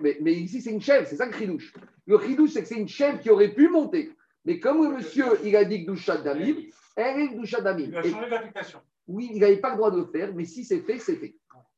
mais, 0.00 0.18
mais, 0.20 0.34
ici, 0.34 0.60
c'est 0.60 0.70
une 0.70 0.80
chèvre, 0.80 1.06
c'est 1.06 1.16
ça 1.16 1.26
le 1.26 1.32
chidouche. 1.32 1.72
Le 2.06 2.18
chidouche, 2.18 2.50
c'est 2.50 2.62
que 2.62 2.68
c'est 2.68 2.78
une 2.78 2.88
chèvre 2.88 3.20
qui 3.20 3.30
aurait 3.30 3.52
pu 3.52 3.68
monter. 3.68 4.12
Mais 4.44 4.58
comme 4.58 4.82
le 4.82 4.96
monsieur, 4.96 5.38
il 5.44 5.54
a 5.56 5.64
dit 5.64 5.84
Gdoucha 5.84 6.18
Damim, 6.18 6.56
elle 6.96 7.20
est 7.20 7.28
Gdoucha 7.28 7.60
Damim. 7.60 7.88
Il 7.88 7.96
a 7.96 8.02
changé 8.02 8.30
d'affectation. 8.30 8.80
Oui, 9.06 9.30
il 9.32 9.40
n'avait 9.40 9.58
pas 9.58 9.70
le 9.70 9.76
droit 9.76 9.90
de 9.90 9.98
le 9.98 10.06
faire, 10.06 10.32
mais 10.34 10.44
si 10.44 10.64
c'est 10.64 10.80
fait, 10.80 10.98
c'est 10.98 11.16
fait. 11.16 11.34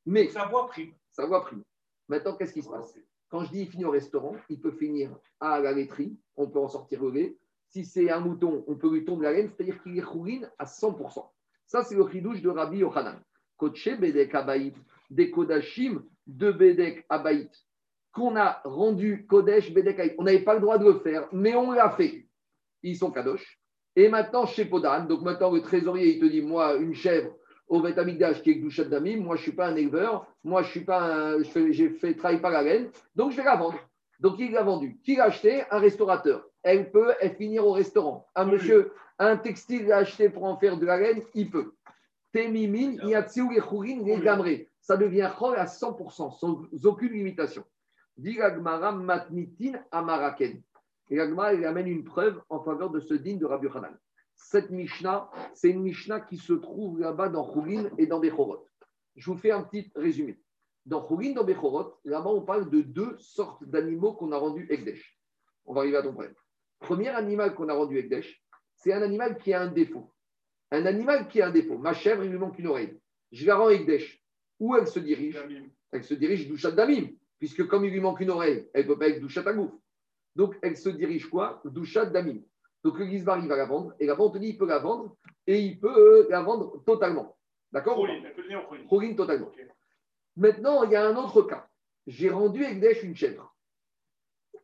Mais. 0.06 0.28
Sa 0.28 0.46
voix 0.46 0.68
prime. 0.68 0.92
Sa 1.10 1.26
voix 1.26 1.42
prime. 1.42 1.62
Maintenant, 2.08 2.36
qu'est-ce 2.36 2.52
qui 2.52 2.62
se 2.62 2.68
passe 2.68 2.94
Quand 3.28 3.44
je 3.44 3.50
dis 3.50 3.60
il 3.60 3.68
finit 3.68 3.84
au 3.84 3.90
restaurant, 3.90 4.36
il 4.48 4.60
peut 4.60 4.72
finir 4.72 5.10
à 5.40 5.60
la 5.60 5.72
laiterie, 5.72 6.16
on 6.36 6.48
peut 6.48 6.58
en 6.58 6.68
sortir 6.68 7.02
le 7.02 7.10
lait. 7.10 7.36
Si 7.72 7.86
c'est 7.86 8.10
un 8.10 8.20
mouton, 8.20 8.64
on 8.68 8.74
peut 8.74 8.92
lui 8.92 9.06
tomber 9.06 9.24
la 9.24 9.32
laine, 9.32 9.48
c'est-à-dire 9.48 9.82
qu'il 9.82 9.98
est 9.98 10.02
chourine 10.02 10.50
à 10.58 10.66
100%. 10.66 11.26
Ça, 11.66 11.82
c'est 11.82 11.94
le 11.94 12.06
chidouche 12.06 12.42
de 12.42 12.50
Rabbi 12.50 12.78
Yochanan. 12.78 13.18
Koche 13.56 13.98
Bedek 13.98 14.34
Abaït, 14.34 14.76
des 15.08 15.30
Kodashim 15.30 16.02
de 16.26 16.52
Bedek 16.52 17.06
Abaït, 17.08 17.50
qu'on 18.12 18.36
a 18.36 18.60
rendu 18.64 19.26
Kodesh 19.26 19.72
Bedek 19.72 19.98
Abaït. 19.98 20.14
On 20.18 20.24
n'avait 20.24 20.44
pas 20.44 20.52
le 20.52 20.60
droit 20.60 20.76
de 20.76 20.84
le 20.84 20.98
faire, 20.98 21.28
mais 21.32 21.54
on 21.54 21.72
l'a 21.72 21.88
fait. 21.90 22.26
Ils 22.82 22.96
sont 22.96 23.10
Kadosh. 23.10 23.58
Et 23.96 24.10
maintenant, 24.10 24.44
chez 24.44 24.66
Podan, 24.66 25.06
donc 25.06 25.22
maintenant 25.22 25.50
le 25.50 25.62
trésorier, 25.62 26.16
il 26.16 26.20
te 26.20 26.26
dit 26.26 26.42
Moi, 26.42 26.76
une 26.76 26.94
chèvre 26.94 27.34
au 27.68 27.80
Betamikdash 27.80 28.42
qui 28.42 28.50
est 28.50 28.54
Gdushat 28.56 28.84
Damim, 28.84 29.22
moi, 29.22 29.36
je 29.36 29.40
ne 29.40 29.44
suis 29.44 29.52
pas 29.52 29.68
un 29.68 29.76
éleveur, 29.76 30.26
moi, 30.44 30.62
je 30.62 30.70
suis 30.70 30.84
pas 30.84 31.00
un. 31.00 31.42
J'ai 31.70 31.88
fait 31.88 32.14
travailler 32.14 32.40
par 32.40 32.50
la 32.50 32.62
laine, 32.62 32.90
donc 33.14 33.30
je 33.30 33.38
vais 33.38 33.44
la 33.44 33.56
vendre. 33.56 33.78
Donc, 34.22 34.38
il 34.38 34.52
l'a 34.52 34.62
vendu. 34.62 35.00
Qui 35.02 35.16
l'a 35.16 35.24
acheté? 35.24 35.64
Un 35.72 35.80
restaurateur. 35.80 36.48
Elle 36.62 36.92
peut 36.92 37.12
elle 37.20 37.34
finir 37.34 37.66
au 37.66 37.72
restaurant. 37.72 38.28
Un 38.36 38.44
monsieur, 38.44 38.92
un 39.18 39.36
textile 39.36 39.88
l'a 39.88 39.96
acheté 39.98 40.30
pour 40.30 40.44
en 40.44 40.56
faire 40.56 40.76
de 40.78 40.86
la 40.86 40.96
laine, 40.96 41.22
il 41.34 41.50
peut. 41.50 41.74
Temimin, 42.32 42.98
les 43.02 44.68
Ça 44.80 44.96
devient 44.96 45.28
chol 45.36 45.56
à 45.56 45.64
100%, 45.64 46.38
sans 46.38 46.62
aucune 46.84 47.12
limitation. 47.12 47.64
Diragmara 48.16 48.92
matnitin 48.92 49.80
amaraken. 49.90 50.62
Et 51.10 51.16
l'agma, 51.16 51.52
il 51.52 51.64
amène 51.64 51.88
une 51.88 52.04
preuve 52.04 52.40
en 52.48 52.60
faveur 52.60 52.90
de 52.90 53.00
ce 53.00 53.14
digne 53.14 53.40
de 53.40 53.46
Rabbi 53.46 53.66
Hanan. 53.74 53.98
Cette 54.36 54.70
Mishnah, 54.70 55.30
c'est 55.52 55.70
une 55.70 55.82
Mishnah 55.82 56.20
qui 56.20 56.36
se 56.36 56.52
trouve 56.52 57.00
là-bas 57.00 57.28
dans 57.28 57.52
Choulin 57.52 57.90
et 57.98 58.06
dans 58.06 58.20
Bechorot. 58.20 58.68
Je 59.16 59.28
vous 59.28 59.36
fais 59.36 59.50
un 59.50 59.62
petit 59.62 59.90
résumé. 59.96 60.38
Dans 60.84 61.06
Choulin, 61.06 61.32
dans 61.32 61.44
Bechorot, 61.44 61.94
là-bas, 62.04 62.30
on 62.30 62.42
parle 62.42 62.70
de 62.70 62.80
deux 62.80 63.16
sortes 63.18 63.64
d'animaux 63.64 64.14
qu'on 64.14 64.32
a 64.32 64.36
rendus 64.36 64.66
Ekdesh. 64.68 65.18
On 65.64 65.74
va 65.74 65.82
arriver 65.82 65.96
à 65.96 66.02
ton 66.02 66.12
problème. 66.12 66.34
Premier 66.80 67.10
animal 67.10 67.54
qu'on 67.54 67.68
a 67.68 67.74
rendu 67.74 67.98
Ekdesh, 67.98 68.42
c'est 68.74 68.92
un 68.92 69.02
animal 69.02 69.38
qui 69.38 69.52
a 69.52 69.62
un 69.62 69.68
défaut. 69.68 70.12
Un 70.72 70.86
animal 70.86 71.28
qui 71.28 71.40
a 71.40 71.48
un 71.48 71.50
défaut. 71.52 71.78
Ma 71.78 71.92
chèvre, 71.92 72.24
il 72.24 72.30
lui 72.30 72.38
manque 72.38 72.58
une 72.58 72.66
oreille. 72.66 72.98
Je 73.30 73.46
la 73.46 73.56
rends 73.56 73.68
Ekdesh. 73.68 74.20
Où 74.58 74.76
elle 74.76 74.86
se 74.86 74.98
dirige? 74.98 75.38
Elle 75.92 76.04
se 76.04 76.14
dirige 76.14 76.48
Douchat 76.48 76.72
Damim, 76.72 77.10
puisque 77.38 77.66
comme 77.68 77.84
il 77.84 77.92
lui 77.92 78.00
manque 78.00 78.20
une 78.20 78.30
oreille, 78.30 78.68
elle 78.72 78.84
ne 78.84 78.92
peut 78.92 78.98
pas 78.98 79.08
être 79.08 79.20
Douchat 79.20 79.42
Agouf. 79.46 79.70
Donc, 80.34 80.56
elle 80.62 80.76
se 80.76 80.88
dirige 80.88 81.28
quoi? 81.28 81.60
Douchat 81.64 82.06
Damim. 82.06 82.40
Donc, 82.82 82.98
le 82.98 83.06
Gizbar, 83.06 83.38
il 83.38 83.48
va 83.48 83.56
la 83.56 83.66
vendre. 83.66 83.94
Et 84.00 84.06
là-bas, 84.06 84.24
on 84.24 84.30
te 84.30 84.38
dit, 84.38 84.48
il 84.48 84.58
peut 84.58 84.66
la 84.66 84.78
vendre. 84.78 85.16
Et 85.46 85.60
il 85.60 85.78
peut 85.78 85.94
euh, 85.94 86.26
la 86.30 86.42
vendre 86.42 86.82
totalement. 86.84 87.36
D'accord? 87.70 87.96
Totalement. 89.14 89.52
Maintenant, 90.36 90.84
il 90.84 90.92
y 90.92 90.96
a 90.96 91.06
un 91.06 91.16
autre 91.16 91.42
cas. 91.42 91.68
J'ai 92.06 92.30
rendu 92.30 92.64
Ekdesh 92.64 93.02
une 93.02 93.16
chèvre. 93.16 93.54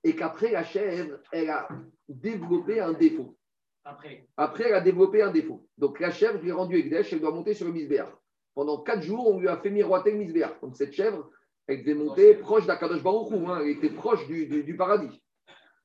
Et 0.05 0.15
qu'après, 0.17 0.51
la 0.51 0.65
chèvre, 0.65 1.19
elle 1.33 1.51
a 1.51 1.69
développé 2.09 2.81
un 2.81 2.93
défaut. 2.93 3.37
Après. 3.85 4.27
Après, 4.37 4.65
elle 4.65 4.75
a 4.75 4.81
développé 4.81 5.23
un 5.23 5.31
défaut. 5.31 5.67
Donc, 5.77 6.01
la 6.01 6.11
chèvre, 6.11 6.39
je 6.39 6.43
lui 6.43 6.51
ai 6.51 6.53
rendu 6.53 6.77
Ekdesh, 6.79 7.13
elle 7.13 7.21
doit 7.21 7.33
monter 7.33 7.55
sur 7.55 7.67
le 7.67 7.73
misbéar. 7.73 8.19
Pendant 8.55 8.83
quatre 8.83 9.03
jours, 9.03 9.29
on 9.29 9.39
lui 9.39 9.49
a 9.49 9.57
fait 9.59 9.71
miroiter 9.71 10.13
le 10.13 10.19
misbéar. 10.19 10.59
Donc, 10.61 10.77
cette 10.77 10.93
chèvre, 10.93 11.31
elle 11.67 11.81
devait 11.81 11.95
monter 11.95 12.35
proche 12.35 12.67
d'Akadosh 12.67 13.03
Baruch 13.03 13.33
hein, 13.33 13.61
elle 13.61 13.69
était 13.69 13.91
proche 13.91 14.27
du 14.27 14.77
paradis. 14.77 15.23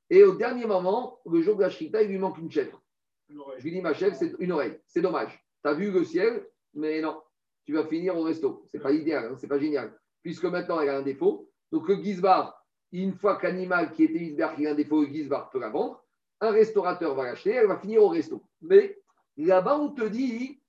Et 0.10 0.24
au 0.24 0.36
dernier 0.36 0.66
moment, 0.66 1.20
le 1.26 1.42
jour 1.42 1.56
de 1.56 1.62
la 1.62 1.70
Shrita, 1.70 2.02
il 2.02 2.10
lui 2.10 2.18
manque 2.18 2.38
une 2.38 2.52
chèvre. 2.52 2.82
Je 3.30 3.64
lui 3.64 3.72
dis, 3.72 3.82
ma 3.82 3.94
chèvre, 3.94 4.16
c'est 4.16 4.34
une 4.40 4.52
oreille. 4.52 4.80
C'est 4.88 5.02
dommage. 5.02 5.44
Tu 5.64 5.70
as 5.70 5.74
vu 5.74 5.92
le 5.92 6.04
ciel, 6.04 6.46
mais 6.74 7.02
non, 7.02 7.22
tu 7.66 7.74
vas 7.74 7.86
finir 7.86 8.18
au 8.18 8.24
resto. 8.24 8.66
C'est 8.72 8.80
pas 8.80 8.92
idéal, 8.92 9.30
hein, 9.32 9.36
c'est 9.38 9.48
pas 9.48 9.60
génial. 9.60 9.94
Puisque 10.22 10.46
maintenant, 10.46 10.80
elle 10.80 10.90
a 10.90 10.98
un 10.98 11.02
défaut. 11.02 11.50
Donc, 11.72 11.88
le 11.88 11.96
Gizbar, 11.96 12.64
une 12.92 13.14
fois 13.14 13.38
qu'animal 13.38 13.92
qui 13.92 14.04
était 14.04 14.20
Gizbar 14.20 14.56
qui 14.56 14.68
a 14.68 14.72
un 14.72 14.76
défaut, 14.76 15.02
le 15.02 15.08
Gizbar 15.08 15.50
peut 15.50 15.60
la 15.60 15.70
vendre. 15.70 16.04
Un 16.42 16.52
restaurateur 16.52 17.16
va 17.16 17.24
l'acheter, 17.24 17.52
elle 17.52 17.68
va 17.68 17.78
finir 17.78 18.04
au 18.04 18.10
resto. 18.10 18.44
Mais 18.62 18.98
là-bas, 19.38 19.78
on 19.78 19.90
te 19.90 20.04
dit, 20.04 20.60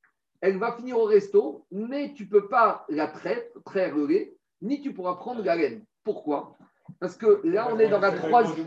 elle 0.40 0.59
va 0.59 0.72
finir 0.72 0.99
au 0.99 1.05
resto, 1.05 1.66
mais 1.70 2.12
tu 2.14 2.24
ne 2.24 2.28
peux 2.28 2.49
pas 2.49 2.84
la 2.88 3.09
traire, 3.09 3.42
traire 3.64 3.97
le 3.97 4.07
lait, 4.07 4.36
ni 4.62 4.80
tu 4.80 4.92
pourras 4.92 5.14
prendre 5.14 5.42
la 5.42 5.57
laine. 5.57 5.84
Pourquoi? 6.05 6.57
Parce 7.01 7.16
que 7.16 7.40
là, 7.45 7.68
on 7.72 7.78
est 7.78 7.88
dans 7.88 7.99
la 7.99 8.12
troisième, 8.12 8.66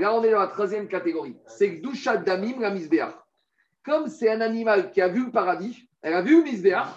là, 0.00 0.14
on 0.14 0.24
est 0.24 0.30
dans 0.30 0.40
la 0.40 0.46
troisième 0.48 0.88
catégorie. 0.88 1.36
C'est 1.46 1.76
Doucha 1.76 2.16
Damim, 2.16 2.60
la 2.60 2.70
misbéach. 2.70 3.14
Comme 3.84 4.08
c'est 4.08 4.30
un 4.30 4.40
animal 4.40 4.90
qui 4.90 5.00
a 5.00 5.08
vu 5.08 5.26
le 5.26 5.30
paradis, 5.30 5.88
elle 6.02 6.14
a 6.14 6.22
vu 6.22 6.38
le 6.38 6.44
misbéach, 6.44 6.88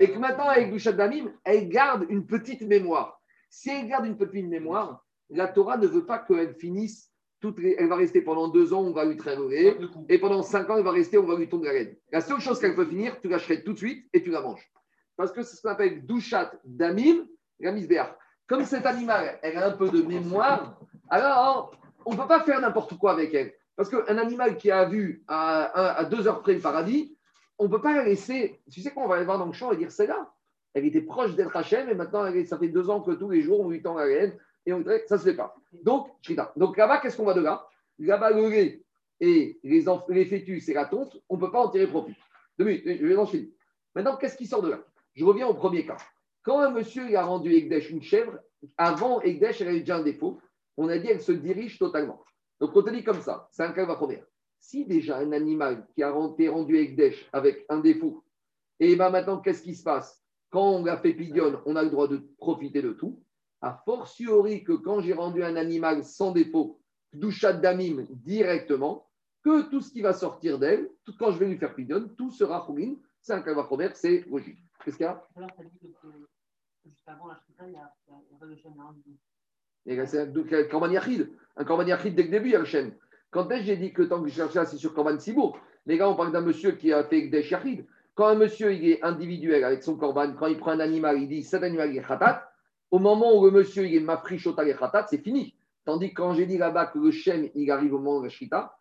et 0.00 0.10
que 0.10 0.18
maintenant, 0.18 0.48
avec 0.48 0.70
Doucha 0.70 0.92
Damim, 0.92 1.30
elle 1.44 1.68
garde 1.68 2.06
une 2.08 2.26
petite 2.26 2.62
mémoire. 2.62 3.20
Si 3.48 3.70
elle 3.70 3.86
garde 3.86 4.06
une 4.06 4.16
petite 4.16 4.46
mémoire, 4.46 5.04
la 5.28 5.46
Torah 5.46 5.76
ne 5.76 5.86
veut 5.86 6.06
pas 6.06 6.18
qu'elle 6.18 6.54
finisse 6.54 7.10
toutes 7.40 7.58
elle 7.58 7.88
va 7.88 7.96
rester 7.96 8.20
pendant 8.20 8.48
deux 8.48 8.74
ans, 8.74 8.82
on 8.82 8.92
va 8.92 9.04
lui 9.06 9.16
traiter, 9.16 9.76
et 10.10 10.18
pendant 10.18 10.42
cinq 10.42 10.68
ans, 10.68 10.76
elle 10.76 10.84
va 10.84 10.90
rester, 10.90 11.16
on 11.16 11.26
va 11.26 11.36
lui 11.36 11.48
tomber 11.48 11.68
la 11.68 11.72
laine. 11.72 11.96
La 12.12 12.20
seule 12.20 12.40
chose 12.40 12.60
qu'elle 12.60 12.74
peut 12.74 12.84
finir, 12.84 13.18
tu 13.20 13.28
l'achètes 13.28 13.64
tout 13.64 13.72
de 13.72 13.78
suite 13.78 14.06
et 14.12 14.22
tu 14.22 14.30
la 14.30 14.42
manges. 14.42 14.70
Parce 15.16 15.32
que 15.32 15.42
c'est 15.42 15.56
ce 15.56 15.62
qu'on 15.62 15.70
appelle 15.70 16.04
Douchat 16.04 16.52
Damim, 16.64 17.26
la 17.58 17.72
misbéach. 17.72 18.14
Comme 18.46 18.64
cet 18.64 18.84
animal, 18.84 19.38
elle 19.42 19.56
a 19.56 19.68
un 19.68 19.70
peu 19.72 19.88
de 19.88 20.02
mémoire, 20.02 20.78
alors 21.08 21.72
on 22.04 22.12
ne 22.12 22.16
peut 22.16 22.26
pas 22.26 22.40
faire 22.40 22.60
n'importe 22.60 22.98
quoi 22.98 23.12
avec 23.12 23.32
elle. 23.32 23.54
Parce 23.76 23.88
qu'un 23.88 24.18
animal 24.18 24.56
qui 24.58 24.70
a 24.70 24.84
vu 24.84 25.24
à, 25.26 26.04
deux 26.10 26.28
heures 26.28 26.42
près 26.42 26.54
le 26.54 26.60
paradis, 26.60 27.16
on 27.60 27.64
ne 27.64 27.68
peut 27.68 27.80
pas 27.80 27.94
la 27.94 28.04
laisser. 28.04 28.60
Tu 28.70 28.80
sais 28.80 28.90
quoi, 28.90 29.04
on 29.04 29.08
va 29.08 29.16
aller 29.16 29.26
voir 29.26 29.38
dans 29.38 29.46
le 29.46 29.52
champ 29.52 29.70
et 29.70 29.76
dire 29.76 29.92
c'est 29.92 30.06
là. 30.06 30.32
Elle 30.72 30.86
était 30.86 31.02
proche 31.02 31.34
d'être 31.36 31.54
Hachem 31.54 31.88
et 31.88 31.94
maintenant 31.94 32.24
ça 32.46 32.58
fait 32.58 32.68
deux 32.68 32.88
ans 32.88 33.02
que 33.02 33.12
tous 33.12 33.28
les 33.28 33.42
jours 33.42 33.60
on 33.60 33.68
lui 33.68 33.82
tend 33.82 33.94
la 33.94 34.06
laine 34.06 34.38
et 34.64 34.72
on 34.72 34.80
dirait 34.80 35.04
ça 35.06 35.16
ne 35.16 35.20
se 35.20 35.24
fait 35.24 35.36
pas. 35.36 35.54
Donc, 35.84 36.08
Donc 36.56 36.76
là-bas, 36.76 36.98
qu'est-ce 36.98 37.16
qu'on 37.16 37.24
va 37.24 37.34
de 37.34 37.42
là? 37.42 37.66
Là-bas, 37.98 38.30
le 38.30 38.48
lait 38.48 38.82
et 39.20 39.60
les, 39.62 39.84
les 40.08 40.24
fœtus 40.24 40.68
et 40.70 40.74
la 40.74 40.86
tonte, 40.86 41.22
on 41.28 41.36
ne 41.36 41.40
peut 41.40 41.50
pas 41.50 41.60
en 41.60 41.68
tirer 41.68 41.86
profit. 41.86 42.16
Deux 42.58 42.64
minutes, 42.64 42.84
je 42.86 43.06
vais 43.06 43.16
enchaîner. 43.16 43.50
Maintenant, 43.94 44.16
qu'est-ce 44.16 44.36
qui 44.36 44.46
sort 44.46 44.62
de 44.62 44.70
là? 44.70 44.80
Je 45.14 45.24
reviens 45.24 45.46
au 45.46 45.54
premier 45.54 45.84
cas. 45.84 45.98
Quand 46.42 46.60
un 46.60 46.70
monsieur 46.70 47.14
a 47.14 47.22
rendu 47.22 47.52
Egdesh 47.52 47.90
une 47.90 48.02
chèvre, 48.02 48.38
avant 48.78 49.20
Egdesh, 49.20 49.60
elle 49.60 49.68
avait 49.68 49.80
déjà 49.80 49.96
un 49.96 50.02
défaut. 50.02 50.40
On 50.78 50.88
a 50.88 50.96
dit 50.96 51.08
qu'elle 51.08 51.20
se 51.20 51.32
dirige 51.32 51.78
totalement. 51.78 52.24
Donc, 52.58 52.74
on 52.74 52.82
te 52.82 52.90
dit 52.90 53.04
comme 53.04 53.20
ça, 53.20 53.48
c'est 53.50 53.62
un 53.62 53.72
cas 53.72 53.84
première. 53.94 54.24
Si 54.60 54.84
déjà 54.84 55.18
un 55.18 55.32
animal 55.32 55.86
qui 55.94 56.02
a 56.02 56.14
été 56.32 56.48
rendu 56.48 56.76
Egdesh 56.76 57.28
avec 57.32 57.64
un 57.68 57.80
défaut, 57.80 58.22
et 58.78 58.94
bien 58.94 59.10
maintenant, 59.10 59.40
qu'est-ce 59.40 59.62
qui 59.62 59.74
se 59.74 59.82
passe? 59.82 60.22
Quand 60.50 60.70
on 60.70 60.84
l'a 60.84 60.96
fait 60.98 61.14
pidion, 61.14 61.60
on 61.66 61.76
a 61.76 61.82
le 61.82 61.90
droit 61.90 62.08
de 62.08 62.18
profiter 62.38 62.82
de 62.82 62.92
tout. 62.92 63.22
A 63.62 63.82
fortiori 63.84 64.64
que 64.64 64.72
quand 64.72 65.00
j'ai 65.00 65.12
rendu 65.12 65.42
un 65.42 65.56
animal 65.56 66.04
sans 66.04 66.32
défaut, 66.32 66.80
douchat 67.12 67.52
damim 67.52 68.06
directement, 68.10 69.06
que 69.42 69.68
tout 69.70 69.80
ce 69.80 69.90
qui 69.90 70.02
va 70.02 70.12
sortir 70.12 70.58
d'elle, 70.58 70.90
quand 71.18 71.32
je 71.32 71.38
vais 71.38 71.48
lui 71.48 71.58
faire 71.58 71.74
pidion, 71.74 72.08
tout 72.16 72.30
sera 72.30 72.64
choulin. 72.66 72.94
C'est 73.22 73.34
un 73.34 73.42
première, 73.42 73.96
c'est 73.96 74.24
logique. 74.28 74.58
Qu'est-ce 74.84 74.96
qu'il 74.96 75.04
y 75.04 75.08
a? 75.08 75.26
Juste 76.84 77.08
avant 77.08 77.26
la 77.26 77.40
il 77.66 77.72
y 77.72 77.76
a, 77.76 77.92
le 78.40 78.56
chêne. 78.56 78.74
C'est 80.06 80.20
un 80.20 80.68
Korban 80.68 80.90
Yachid. 80.90 81.30
Un 81.56 81.64
Korban 81.64 81.86
Yachid, 81.86 82.14
dès 82.14 82.22
le 82.22 82.30
début, 82.30 82.48
il 82.48 82.52
y 82.52 82.56
a 82.56 82.60
le 82.60 82.64
chêne. 82.64 82.94
Quand 83.30 83.48
est-ce 83.50 83.64
j'ai 83.64 83.76
dit 83.76 83.92
que 83.92 84.02
tant 84.02 84.22
que 84.22 84.28
je 84.28 84.34
cherchais, 84.34 84.64
c'est 84.66 84.76
sur 84.76 84.92
Korban 84.92 85.18
Sibour? 85.18 85.58
Les 85.86 85.96
gars, 85.96 86.08
on 86.08 86.16
parle 86.16 86.32
d'un 86.32 86.40
monsieur 86.40 86.72
qui 86.72 86.92
a 86.92 87.04
fait 87.04 87.28
des 87.28 87.48
Yachid. 87.48 87.86
Quand 88.14 88.26
un 88.26 88.34
monsieur 88.34 88.72
il 88.72 88.88
est 88.90 89.02
individuel 89.02 89.64
avec 89.64 89.82
son 89.82 89.96
Korban, 89.96 90.34
quand 90.34 90.46
il 90.46 90.58
prend 90.58 90.72
un 90.72 90.80
animal, 90.80 91.18
il 91.20 91.28
dit 91.28 91.42
cet 91.42 91.62
animal 91.62 91.96
est 91.96 92.02
khatat, 92.02 92.52
au 92.90 92.98
moment 92.98 93.38
où 93.38 93.44
le 93.44 93.52
monsieur 93.52 93.86
il 93.86 93.94
est 93.94 94.00
mafri 94.00 94.38
shota 94.38 94.66
et 94.66 94.74
khatat, 94.74 95.06
c'est 95.08 95.22
fini. 95.22 95.54
Tandis 95.84 96.10
que 96.10 96.16
quand 96.16 96.34
j'ai 96.34 96.46
dit 96.46 96.58
là-bas 96.58 96.86
que 96.86 96.98
le 96.98 97.10
chêne 97.10 97.50
il 97.54 97.70
arrive 97.70 97.94
au 97.94 97.98
moment 97.98 98.20
de 98.20 98.28
la 98.50 98.76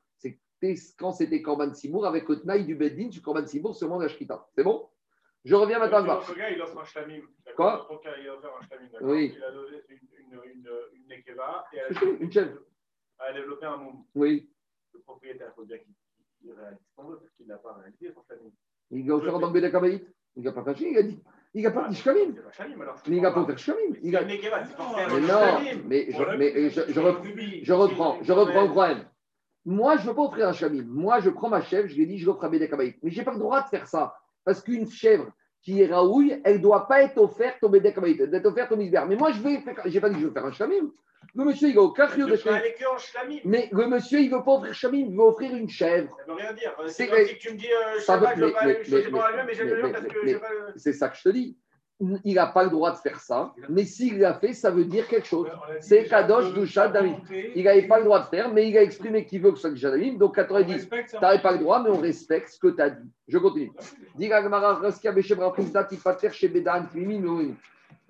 c'est 0.61 0.75
quand 0.97 1.13
c'était 1.13 1.41
Korban 1.41 1.73
Sibour 1.73 2.05
avec 2.05 2.27
le 2.27 2.41
Tnaï 2.41 2.65
du 2.65 2.75
Beddin 2.75 3.11
sur 3.11 3.21
Korban 3.21 3.45
Sibour, 3.45 3.75
c'est 3.75 3.85
au 3.85 3.87
moment 3.87 4.01
de 4.01 4.05
la 4.05 4.09
Shrita. 4.09 4.45
C'est 4.55 4.63
bon? 4.63 4.89
Je 5.45 5.55
reviens 5.55 5.79
maintenant 5.79 6.03
voir. 6.03 6.29
Le 6.29 6.35
gars, 6.35 6.49
il 6.49 6.61
offre 6.61 6.79
un 6.79 6.83
shlamim. 6.83 7.21
Quoi? 7.55 7.87
Il 8.17 8.27
a 8.27 8.35
offert 8.35 8.51
un 8.59 8.65
shlamim. 8.65 8.89
Oui. 9.01 9.33
Il 9.37 9.43
a 9.43 9.51
donné 9.51 9.77
une, 9.87 9.97
une, 10.33 10.39
une, 10.43 10.69
une 10.95 11.07
nekeva. 11.07 11.65
Et 11.71 11.77
elle 11.77 11.97
a, 11.97 12.03
une 12.19 12.31
chèvre. 12.31 12.59
A 13.19 13.33
développé 13.33 13.65
un 13.65 13.77
moum. 13.77 14.03
Oui. 14.15 14.49
Le 14.93 14.99
propriétaire, 15.01 15.51
il 15.51 15.55
faut 15.55 15.65
bien 15.65 15.77
qu'il 15.77 16.51
réalise 16.51 16.79
son 16.95 17.03
veut, 17.03 17.17
parce 17.17 17.31
qu'il 17.33 17.47
n'a 17.47 17.57
pas 17.57 17.73
réalisé 17.73 18.11
son 18.13 18.23
shlamim. 18.23 18.51
Il 18.91 19.11
a 19.11 19.15
offert 19.15 19.39
dans 19.39 19.47
le 19.47 19.53
Bédakabaït. 19.53 20.07
Il 20.35 20.43
n'a 20.43 20.51
pas 20.51 20.63
fait 20.63 20.81
il 20.81 20.97
a 20.97 21.03
dit. 21.03 21.21
Il 21.53 21.63
n'a 21.63 21.71
pas 21.71 21.87
dit 21.89 21.95
shlamim. 21.95 22.33
Mais 23.07 23.15
il 23.17 23.21
n'a 23.21 23.31
pas 23.31 23.45
fait 23.45 23.57
shlamim. 23.57 23.95
Il 24.01 24.15
a. 24.15 24.21
Non, 24.21 24.27
mais 25.85 26.11
je 26.11 27.71
reprends. 27.73 28.19
Je 28.21 28.31
reprends 28.31 28.63
le 28.63 28.69
problème. 28.69 29.05
Moi, 29.65 29.97
je 29.97 30.03
ne 30.03 30.07
veux 30.07 30.15
pas 30.15 30.23
offrir 30.23 30.47
un 30.47 30.53
shlamim. 30.53 30.85
Moi, 30.87 31.19
je 31.19 31.29
prends 31.29 31.49
ma 31.49 31.61
chèvre, 31.61 31.87
je 31.87 31.95
lui 31.95 32.03
ai 32.03 32.05
dit, 32.05 32.17
je 32.17 32.25
l'offre 32.25 32.45
à 32.45 32.49
Bédakabaït. 32.49 32.97
Mais 33.03 33.11
je 33.11 33.19
n'ai 33.19 33.25
pas 33.25 33.33
le 33.33 33.39
droit 33.39 33.61
de 33.61 33.67
faire 33.67 33.87
ça. 33.87 34.15
Parce 34.45 34.61
qu'une 34.61 34.89
chèvre 34.89 35.29
qui 35.61 35.81
est 35.81 35.87
Raoui, 35.87 36.39
elle 36.43 36.57
ne 36.57 36.61
doit 36.61 36.87
pas 36.87 37.01
être 37.01 37.17
offerte 37.17 37.61
au 37.63 37.69
Bédek 37.69 37.97
elle 37.97 38.29
doit 38.29 38.39
être 38.39 38.45
offerte 38.45 38.71
au 38.71 38.77
Misber. 38.77 39.03
Mais 39.07 39.15
moi, 39.15 39.31
je 39.31 39.41
vais 39.41 39.59
faire, 39.59 39.81
j'ai 39.85 39.99
pas 39.99 40.09
dit 40.09 40.15
que 40.15 40.21
je 40.21 40.27
veux 40.27 40.33
faire 40.33 40.45
un 40.45 40.51
Shamim. 40.51 40.91
Le 41.35 41.45
monsieur, 41.45 41.69
il 41.69 41.75
va 41.75 41.81
au 41.81 41.91
Kachio 41.91 42.25
de. 42.25 42.37
Mais 43.45 43.69
le 43.71 43.87
monsieur, 43.87 44.19
il 44.19 44.31
ne 44.31 44.37
veut 44.37 44.43
pas 44.43 44.53
offrir 44.53 44.73
Shamim, 44.73 45.07
il 45.09 45.15
veut 45.15 45.23
offrir 45.23 45.55
une 45.55 45.69
chèvre. 45.69 46.15
Ça 46.17 46.23
ne 46.25 46.31
veut 46.31 46.41
rien 46.41 46.53
dire. 46.53 46.75
C'est 46.87 47.07
comme 47.07 47.25
si 47.25 47.37
tu 47.37 47.53
me 47.53 47.57
dis, 47.57 47.67
euh, 47.67 47.95
je 47.97 48.01
sais 48.01 48.19
pas, 48.19 48.35
je 48.35 48.45
veux 48.45 48.51
pas, 48.51 48.83
je 48.83 49.01
sais 49.01 49.11
pas, 49.11 49.43
mais 49.45 49.53
j'aime 49.53 49.67
le 49.69 49.91
parce 49.91 50.05
que 50.05 50.27
je 50.27 50.37
C'est 50.77 50.93
ça 50.93 51.09
que 51.09 51.17
je 51.17 51.23
te 51.23 51.29
dis 51.29 51.57
il 52.23 52.35
n'a 52.35 52.47
pas 52.47 52.63
le 52.63 52.69
droit 52.69 52.91
de 52.91 52.97
faire 52.97 53.19
ça, 53.19 53.53
mais 53.67 53.83
s'il 53.83 54.19
l'a 54.19 54.33
fait, 54.33 54.53
ça 54.53 54.71
veut 54.71 54.85
dire 54.85 55.07
quelque 55.07 55.27
chose. 55.27 55.49
C'est 55.81 56.05
Kadosh 56.05 56.53
Dusha 56.53 56.87
David. 56.87 57.17
Il 57.55 57.65
n'avait 57.65 57.87
pas 57.87 57.97
le 57.97 58.05
droit 58.05 58.21
de 58.21 58.27
faire, 58.27 58.53
mais 58.53 58.69
il 58.69 58.77
a 58.77 58.83
exprimé 58.83 59.25
qu'il 59.25 59.41
veut 59.41 59.51
que 59.51 59.57
ce 59.57 59.75
soit 59.75 59.91
David. 59.91 60.17
Donc 60.17 60.35
90, 60.35 60.87
tu 60.89 61.17
n'avais 61.21 61.41
pas 61.41 61.51
le 61.51 61.59
droit, 61.59 61.83
mais 61.83 61.89
on 61.89 61.97
respecte 61.97 62.49
ce 62.49 62.59
que 62.59 62.69
tu 62.69 62.81
as 62.81 62.91
dit. 62.91 63.09
Je 63.27 63.37
continue. 63.37 63.71
Dis 64.15 64.29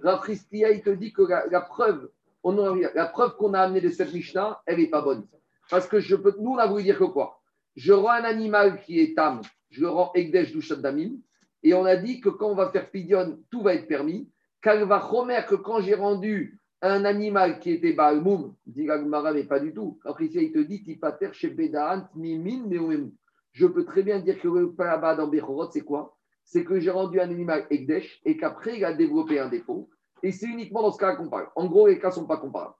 Rafristia, 0.02 0.72
il 0.72 0.82
te 0.82 0.92
dit 0.92 1.12
que 1.12 1.24
la, 1.52 1.62
preuve, 1.62 2.10
la 2.44 3.06
preuve 3.08 3.36
qu'on 3.38 3.54
a 3.54 3.62
amenée 3.62 3.82
de 3.82 3.90
cette 3.90 4.14
Mishnah, 4.14 4.62
elle 4.66 4.80
n'est 4.80 4.90
pas 4.90 5.02
bonne. 5.02 5.28
Parce 5.70 5.88
que 5.88 6.00
je 6.00 6.16
peux, 6.16 6.34
nous, 6.40 6.52
on 6.52 6.58
a 6.58 6.68
voulu 6.68 6.84
dire 6.84 6.98
que 6.98 7.04
quoi? 7.04 7.42
Je 7.76 7.94
rends 7.94 8.12
un 8.12 8.24
animal 8.24 8.82
qui 8.82 9.00
est 9.00 9.16
tam, 9.16 9.42
je 9.70 9.82
le 9.82 9.90
rends 9.90 10.12
Egdesh 10.16 10.52
Dusha 10.52 10.76
Damim 10.76 11.20
et 11.64 11.74
on 11.74 11.86
a 11.86 11.96
dit 11.96 12.22
que 12.22 12.30
quand 12.30 12.50
on 12.50 12.56
va 12.56 12.72
faire 12.72 12.90
pidion, 12.90 13.38
tout 13.52 13.62
va 13.62 13.76
être 13.76 13.88
permis. 13.88 14.30
va 14.64 15.08
Chomer, 15.10 15.42
que 15.48 15.56
quand 15.56 15.82
j'ai 15.82 15.96
rendu 15.96 16.60
un 16.82 17.04
animal 17.06 17.60
qui 17.60 17.72
était 17.72 17.94
Baalmoum, 17.94 18.56
dit 18.66 18.88
mais 19.34 19.44
pas 19.44 19.60
du 19.60 19.74
tout. 19.74 20.00
Après, 20.06 20.26
il 20.26 20.52
te 20.52 20.60
dit, 20.60 20.84
Tipater 20.84 21.30
chez 21.34 21.54
Mimin, 22.16 23.10
Je 23.52 23.68
peux 23.68 23.86
très 23.86 24.04
bien 24.04 24.20
dire 24.20 24.40
que 24.40 24.48
le 24.48 24.72
Palaba 24.74 25.16
dans 25.16 25.28
Bechorot, 25.28 25.72
c'est 25.72 25.82
quoi? 25.82 26.16
C'est 26.46 26.64
que 26.64 26.80
j'ai 26.80 26.90
rendu 26.90 27.20
un 27.20 27.30
animal 27.30 27.68
Ekdesh 27.70 28.22
et 28.26 28.38
qu'après, 28.38 28.78
il 28.78 28.86
a 28.86 28.94
développé 28.94 29.40
un 29.40 29.50
défaut. 29.50 29.90
Et 30.24 30.32
c'est 30.32 30.48
uniquement 30.48 30.82
dans 30.82 30.92
ce 30.92 30.98
cas 30.98 31.16
qu'on 31.16 31.30
parle. 31.30 31.50
En 31.56 31.68
gros, 31.68 31.88
les 31.88 32.00
cas 32.00 32.10
ne 32.10 32.14
sont 32.14 32.26
pas 32.26 32.38
comparables. 32.38 32.76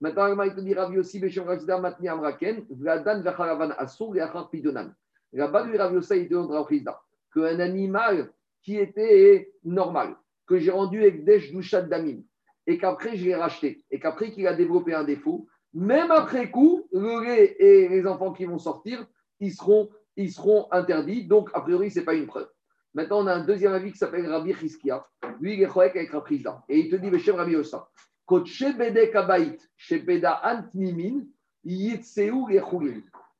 Maintenant, 0.00 0.42
il 0.42 0.54
te 0.54 0.60
dit 0.60 0.74
Ravi 0.74 0.98
aussi, 0.98 1.20
Rajda, 1.38 1.78
Matni 1.78 2.08
Amraken, 2.08 2.64
Vladan, 2.70 3.22
Pidonan. 4.50 4.90
Là-bas, 5.32 5.64
lui, 5.64 5.78
Ravi 5.78 5.96
aussi, 5.96 6.16
il 6.16 6.28
qu'un 7.32 7.60
animal 7.60 8.32
qui 8.62 8.76
était 8.76 9.52
normal, 9.64 10.16
que 10.46 10.58
j'ai 10.58 10.70
rendu 10.70 11.00
avec 11.02 11.24
des 11.24 11.50
Douchat 11.50 11.82
Damim, 11.82 12.22
et 12.66 12.78
qu'après 12.78 13.16
je 13.16 13.24
l'ai 13.24 13.34
racheté, 13.34 13.84
et 13.90 13.98
qu'après 13.98 14.30
qu'il 14.32 14.46
a 14.46 14.54
développé 14.54 14.92
un 14.92 15.04
défaut, 15.04 15.46
même 15.72 16.10
après 16.10 16.50
coup, 16.50 16.86
le 16.92 17.24
lait 17.24 17.56
et 17.58 17.88
les 17.88 18.06
enfants 18.06 18.32
qui 18.32 18.44
vont 18.44 18.58
sortir, 18.58 19.06
ils 19.40 19.52
seront, 19.52 19.88
ils 20.16 20.30
seront 20.30 20.68
interdits. 20.70 21.26
Donc, 21.26 21.50
a 21.54 21.60
priori, 21.62 21.90
ce 21.90 22.00
n'est 22.00 22.04
pas 22.04 22.14
une 22.14 22.26
preuve. 22.26 22.48
Maintenant, 22.94 23.22
on 23.22 23.26
a 23.26 23.34
un 23.34 23.44
deuxième 23.44 23.72
avis 23.72 23.92
qui 23.92 23.98
s'appelle 23.98 24.26
Rabbi 24.26 24.52
Chizkia. 24.54 25.06
Lui, 25.40 25.54
il 25.54 25.62
est 25.62 25.66
choek 25.66 25.96
avec 25.96 26.10
Raprizda. 26.10 26.62
Et 26.68 26.78
il 26.78 26.90
te 26.90 26.96
dit, 26.96 27.18
chez 27.18 27.32
Rabbi 27.32 27.56
Ossa, 27.56 27.88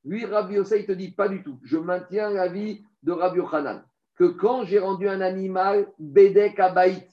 Lui, 0.05 0.25
Rabbi 0.25 0.59
Ossa, 0.59 0.77
il 0.77 0.87
te 0.87 0.93
dit 0.93 1.11
pas 1.11 1.29
du 1.29 1.43
tout. 1.43 1.59
Je 1.63 1.77
maintiens 1.77 2.31
l'avis 2.31 2.83
de 3.03 3.13
Rabbi 3.13 3.39
Yochanan 3.39 3.85
que 4.17 4.25
quand 4.25 4.65
j'ai 4.65 4.79
rendu 4.79 5.09
un 5.09 5.21
animal 5.21 5.89
Bedek 5.99 6.61
Abaït, 6.61 7.09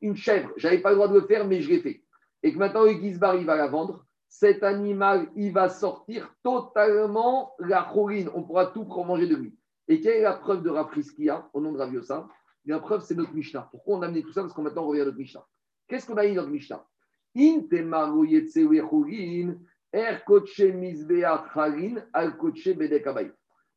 une 0.00 0.16
chèvre, 0.16 0.50
je 0.56 0.66
n'avais 0.66 0.80
pas 0.80 0.90
le 0.90 0.96
droit 0.96 1.08
de 1.08 1.14
le 1.14 1.26
faire, 1.26 1.46
mais 1.46 1.60
je 1.60 1.70
l'ai 1.70 1.80
fait, 1.80 2.02
et 2.42 2.52
que 2.52 2.58
maintenant 2.58 2.84
le 2.84 2.92
Gizbar, 2.92 3.36
il 3.36 3.46
va 3.46 3.56
la 3.56 3.66
vendre, 3.66 4.04
cet 4.28 4.62
animal, 4.62 5.28
il 5.34 5.52
va 5.52 5.68
sortir 5.68 6.32
totalement 6.42 7.52
la 7.58 7.82
chorine. 7.82 8.30
On 8.34 8.44
pourra 8.44 8.66
tout 8.66 8.84
manger 8.84 9.26
de 9.26 9.34
lui. 9.34 9.58
Et 9.90 10.00
quelle 10.00 10.18
est 10.18 10.22
la 10.22 10.34
preuve 10.34 10.62
de 10.62 10.70
Rafriskia 10.70 11.50
au 11.52 11.60
nom 11.60 11.72
de 11.72 11.78
Raviosa 11.78 12.28
La 12.64 12.78
preuve, 12.78 13.02
c'est 13.02 13.16
notre 13.16 13.34
Mishnah. 13.34 13.68
Pourquoi 13.72 13.98
on 13.98 14.02
a 14.02 14.06
amené 14.06 14.22
tout 14.22 14.32
ça? 14.32 14.42
Parce 14.42 14.54
qu'on 14.54 14.62
maintenant 14.62 14.84
on 14.84 14.86
revient 14.86 15.00
à 15.00 15.06
notre 15.06 15.18
Mishnah. 15.18 15.44
Qu'est-ce 15.88 16.06
qu'on 16.06 16.16
a 16.16 16.24
dit 16.24 16.32
dans 16.34 16.42
notre 16.42 16.52
Mishnah? 16.52 16.86
Er 17.34 17.62
bedek 22.76 23.08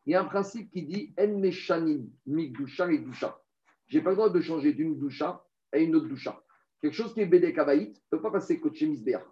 il 0.05 0.11
y 0.11 0.15
a 0.15 0.21
un 0.21 0.25
principe 0.25 0.69
qui 0.69 0.83
dit 0.83 1.15
En 1.17 1.39
meshanim, 1.39 2.09
mikdusha 2.27 2.91
et 2.91 2.99
dusha. 2.99 3.41
Je 3.87 3.97
n'ai 3.97 4.03
pas 4.03 4.11
le 4.11 4.17
droit 4.17 4.29
de 4.29 4.39
changer 4.39 4.73
d'une 4.73 4.99
doucha 4.99 5.43
à 5.71 5.79
une 5.79 5.95
autre 5.95 6.07
doucha. 6.07 6.39
Quelque 6.79 6.93
chose 6.93 7.13
qui 7.15 7.21
est 7.21 7.53
kabaït 7.53 7.95
ne 7.95 8.17
peut 8.17 8.21
pas 8.21 8.29
passer 8.29 8.61
misbéach. 8.81 9.23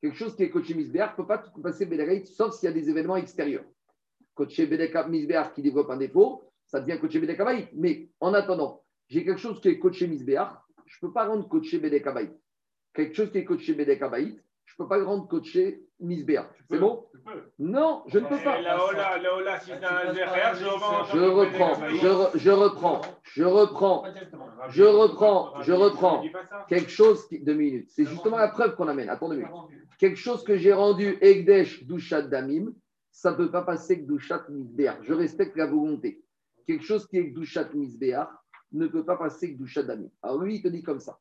Quelque 0.00 0.16
chose 0.16 0.34
qui 0.34 0.42
est 0.42 0.50
coaché 0.50 0.74
misbéach 0.74 1.12
ne 1.12 1.16
peut 1.16 1.26
pas 1.28 1.44
passer 1.62 1.86
bédé 1.86 2.24
sauf 2.24 2.54
s'il 2.54 2.68
y 2.68 2.72
a 2.72 2.74
des 2.74 2.90
événements 2.90 3.16
extérieurs. 3.16 3.64
Coaché 4.34 4.66
bédé 4.66 4.92
misbéach 5.08 5.52
qui 5.54 5.62
développe 5.62 5.90
un 5.90 5.96
défaut, 5.96 6.50
ça 6.66 6.80
devient 6.80 6.98
coaché 7.00 7.20
bédé 7.20 7.36
kabaït. 7.36 7.68
Mais 7.74 8.08
en 8.20 8.34
attendant, 8.34 8.82
j'ai 9.08 9.24
quelque 9.24 9.40
chose 9.40 9.60
qui 9.60 9.68
est 9.68 9.78
coaché 9.78 10.06
misbéach, 10.06 10.52
je 10.86 10.96
ne 10.96 11.08
peux 11.08 11.12
pas 11.12 11.26
rendre 11.26 11.48
coaché 11.48 11.78
bédé 11.78 12.02
kabaït. 12.02 12.32
Quelque 12.92 13.14
chose 13.14 13.30
qui 13.30 13.38
est 13.38 13.44
coaché 13.44 13.74
bédé 13.74 13.98
kabaït, 13.98 14.40
je 14.64 14.74
ne 14.74 14.84
peux 14.84 14.88
pas 14.88 15.04
rendre 15.04 15.28
coaché 15.28 15.84
Misbéa. 16.00 16.50
C'est 16.70 16.78
bon? 16.78 17.06
Non, 17.58 18.02
je 18.08 18.18
ne 18.18 18.26
peux 18.26 18.42
pas. 18.42 18.60
Je 18.60 18.68
reprends, 21.18 21.74
je, 22.34 22.50
reprends, 22.50 23.00
je 23.22 23.44
reprends, 23.44 24.04
je 24.68 24.82
reprends, 24.82 25.62
je 25.62 25.72
reprends. 25.72 26.24
Quelque 26.68 26.90
chose 26.90 27.26
qui. 27.28 27.38
Deux 27.40 27.54
minutes. 27.54 27.88
C'est 27.90 28.04
justement 28.04 28.38
la 28.38 28.48
preuve 28.48 28.74
qu'on 28.74 28.88
amène. 28.88 29.08
Attends 29.08 29.28
deux 29.28 29.36
minutes. 29.36 29.52
Quelque 29.98 30.18
chose 30.18 30.42
que 30.44 30.56
j'ai 30.56 30.72
rendu 30.72 31.16
Egdesh 31.20 31.84
Douchat 31.84 32.22
Damim, 32.22 32.72
ça 33.14 33.30
ne 33.30 33.36
peut 33.36 33.50
pas 33.50 33.62
passer 33.62 34.00
que 34.00 34.06
Douchat 34.06 34.44
Misbéa. 34.48 34.98
Je 35.02 35.14
respecte 35.14 35.56
la 35.56 35.66
volonté. 35.66 36.24
Quelque 36.66 36.84
chose 36.84 37.06
qui 37.06 37.16
est 37.16 37.30
Douchat 37.30 37.70
Misbéa 37.72 38.28
ne 38.72 38.88
peut 38.88 39.04
pas 39.04 39.16
passer 39.16 39.52
que 39.52 39.58
Douchat 39.58 39.84
Damim. 39.84 40.10
Alors 40.20 40.42
lui, 40.42 40.56
il 40.56 40.62
te 40.62 40.68
dit 40.68 40.82
comme 40.82 40.98
ça. 40.98 41.20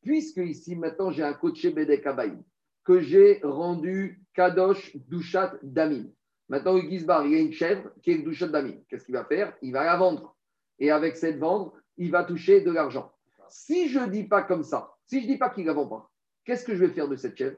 Puisque 0.00 0.38
ici, 0.38 0.74
maintenant, 0.76 1.10
j'ai 1.10 1.22
un 1.22 1.34
coaché 1.34 1.70
Bedek 1.70 2.06
Abaïm 2.06 2.42
que 2.84 3.00
j'ai 3.00 3.40
rendu 3.42 4.24
Kadosh 4.32 4.96
Douchat 4.96 5.58
Damim. 5.62 6.10
Maintenant, 6.48 6.78
Gizbar, 6.78 7.26
il 7.26 7.32
y 7.32 7.36
a 7.36 7.40
une 7.40 7.52
chèvre 7.52 7.90
qui 8.02 8.12
est 8.12 8.22
Douchat 8.22 8.48
Damim. 8.48 8.80
Qu'est-ce 8.88 9.04
qu'il 9.04 9.14
va 9.14 9.26
faire? 9.26 9.54
Il 9.60 9.72
va 9.72 9.84
la 9.84 9.96
vendre. 9.96 10.34
Et 10.78 10.90
avec 10.90 11.16
cette 11.16 11.38
vente, 11.38 11.74
il 11.98 12.10
va 12.10 12.24
toucher 12.24 12.62
de 12.62 12.70
l'argent. 12.70 13.12
Si 13.50 13.90
je 13.90 13.98
ne 13.98 14.06
dis 14.06 14.24
pas 14.24 14.42
comme 14.42 14.64
ça, 14.64 14.94
si 15.04 15.20
je 15.20 15.26
ne 15.26 15.32
dis 15.32 15.38
pas 15.38 15.50
qu'il 15.50 15.64
ne 15.64 15.68
la 15.68 15.74
vend 15.74 15.86
pas, 15.86 16.10
qu'est-ce 16.46 16.64
que 16.64 16.74
je 16.74 16.84
vais 16.84 16.92
faire 16.92 17.08
de 17.08 17.16
cette 17.16 17.36
chèvre 17.36 17.56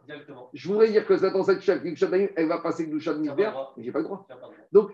Je 0.52 0.68
voudrais 0.68 0.90
dire 0.90 1.06
que 1.06 1.14
dans 1.32 1.44
cette 1.44 1.60
chèvre, 1.60 1.82
elle 2.36 2.48
va 2.48 2.58
passer 2.58 2.86
Douchat 2.86 3.14
Damim, 3.14 3.34
mais 3.36 3.44
je 3.76 3.82
n'ai 3.82 3.92
pas 3.92 3.98
le 3.98 4.04
droit. 4.04 4.26
Donc, 4.72 4.92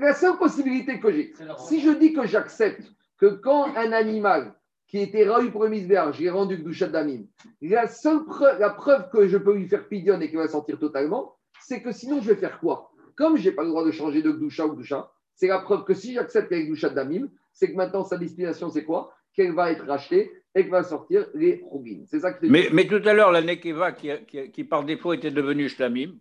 la 0.00 0.12
seule 0.12 0.36
possibilité 0.36 1.00
que 1.00 1.10
j'ai, 1.12 1.32
si 1.66 1.80
je 1.80 1.90
dis 1.90 2.12
que 2.12 2.26
j'accepte 2.26 2.82
que 3.18 3.26
quand 3.26 3.74
un 3.76 3.92
animal 3.92 4.54
qui 4.86 4.98
était 4.98 5.28
Raoui 5.28 5.50
pour 5.50 5.64
le 5.64 6.12
j'ai 6.12 6.30
rendu 6.30 6.58
Gdushat 6.58 6.88
Damim. 6.88 7.24
La 7.60 7.88
seule 7.88 8.24
preuve, 8.24 8.58
la 8.60 8.70
preuve 8.70 9.10
que 9.10 9.26
je 9.26 9.36
peux 9.36 9.54
lui 9.54 9.68
faire 9.68 9.88
pidion 9.88 10.20
et 10.20 10.28
qu'il 10.28 10.38
va 10.38 10.48
sortir 10.48 10.78
totalement, 10.78 11.34
c'est 11.60 11.82
que 11.82 11.90
sinon 11.90 12.20
je 12.20 12.28
vais 12.28 12.36
faire 12.36 12.60
quoi? 12.60 12.92
Comme 13.16 13.36
je 13.36 13.48
n'ai 13.48 13.54
pas 13.54 13.62
le 13.62 13.70
droit 13.70 13.84
de 13.84 13.90
changer 13.90 14.22
de 14.22 14.30
Gdusha 14.30 14.66
ou 14.66 14.74
Gdusha, 14.74 15.10
c'est 15.34 15.48
la 15.48 15.58
preuve 15.58 15.84
que 15.84 15.94
si 15.94 16.14
j'accepte 16.14 16.52
avec 16.52 16.68
Gdushat 16.68 16.90
Damim, 16.90 17.28
c'est 17.52 17.70
que 17.70 17.76
maintenant 17.76 18.04
sa 18.04 18.16
destination 18.16 18.70
c'est 18.70 18.84
quoi? 18.84 19.12
Qu'elle 19.34 19.54
va 19.54 19.72
être 19.72 19.84
rachetée 19.84 20.32
et 20.56 20.62
qu'elle 20.62 20.70
va 20.70 20.82
sortir 20.82 21.26
les 21.34 21.62
Rougin. 21.70 22.04
C'est 22.06 22.20
ça 22.20 22.32
que 22.32 22.46
mais, 22.46 22.68
mais, 22.72 22.86
tout 22.86 23.02
à 23.04 23.12
l'heure, 23.12 23.30
la 23.30 23.42
Nekeva 23.42 23.92
qui, 23.92 24.10
qui, 24.52 24.64
par 24.64 24.84
défaut 24.84 25.12
était 25.12 25.30
devenue 25.30 25.68
Shlamim, 25.68 26.14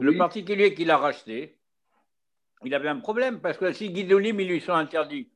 le 0.00 0.16
particulier 0.16 0.72
qui 0.72 0.84
l'a 0.84 0.96
racheté, 0.96 1.58
il 2.64 2.72
avait 2.74 2.88
un 2.88 3.00
problème 3.00 3.40
parce 3.40 3.58
que 3.58 3.72
si 3.72 3.90
Guidolim, 3.90 4.38
ils 4.40 4.48
lui 4.48 4.60
sont 4.60 4.72
interdits. 4.72 5.28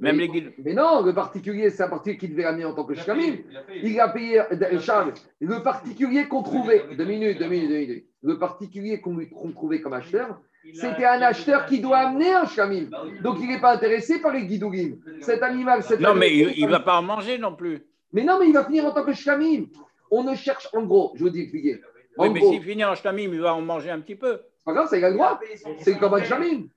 Même 0.00 0.18
les 0.18 0.28
guides. 0.28 0.52
Mais 0.58 0.74
non, 0.74 1.02
le 1.02 1.14
particulier, 1.14 1.70
c'est 1.70 1.84
un 1.84 1.88
particulier 1.88 2.18
qui 2.18 2.28
devait 2.28 2.44
ramener 2.44 2.66
en 2.66 2.74
tant 2.74 2.84
que 2.84 2.94
shkamim. 2.94 3.38
Il 3.82 3.98
a 3.98 4.08
payé, 4.08 4.42
Charles, 4.80 5.14
le 5.40 5.62
particulier 5.62 6.28
qu'on 6.28 6.42
trouvait, 6.42 6.84
deux 6.94 7.06
minutes, 7.06 7.38
deux 7.38 7.48
minutes, 7.48 7.70
deux 7.70 7.78
minutes, 7.78 8.06
le 8.22 8.38
particulier 8.38 9.00
qu'on 9.00 9.52
trouvait 9.52 9.80
comme 9.80 9.94
acheteur, 9.94 10.38
c'était 10.74 11.04
un 11.04 11.22
acheteur 11.22 11.66
qui 11.66 11.80
doit 11.80 11.98
amener 11.98 12.32
un 12.32 12.46
shkamim. 12.46 12.86
Bah 12.90 13.04
Donc 13.22 13.38
il 13.40 13.48
n'est 13.48 13.60
pas 13.60 13.74
intéressé 13.74 14.20
par 14.20 14.32
les 14.32 14.46
guidourim. 14.46 15.00
Cet 15.20 15.42
animal, 15.42 15.82
cet 15.82 16.00
Non, 16.00 16.14
mais 16.14 16.34
il 16.34 16.66
ne 16.66 16.70
va 16.70 16.80
pas 16.80 16.98
en 16.98 17.02
manger 17.02 17.38
non 17.38 17.54
plus. 17.54 17.84
Mais 18.12 18.24
non, 18.24 18.38
mais 18.38 18.46
il 18.48 18.52
va 18.52 18.64
finir 18.64 18.86
en 18.86 18.92
tant 18.92 19.04
que 19.04 19.12
shkamim. 19.12 19.66
On 20.10 20.24
ne 20.24 20.34
cherche, 20.34 20.68
en 20.72 20.82
gros, 20.82 21.12
je 21.16 21.24
vous 21.24 21.30
dis 21.30 21.42
expliquer. 21.42 21.80
Oui, 22.16 22.30
mais 22.30 22.40
s'il 22.40 22.62
finit 22.62 22.84
en 22.84 22.94
shkamim, 22.94 23.32
il 23.32 23.40
va 23.40 23.54
en 23.54 23.60
manger 23.60 23.90
un 23.90 24.00
petit 24.00 24.16
peu. 24.16 24.40
C'est 24.58 24.64
pas 24.64 24.72
grave, 24.72 24.88
ça 24.88 24.98
il 24.98 25.04
a 25.04 25.10
le 25.10 25.14
droit. 25.14 25.40
C'est 25.80 25.98
comme 25.98 26.14
un 26.14 26.22
shkamim. 26.22 26.68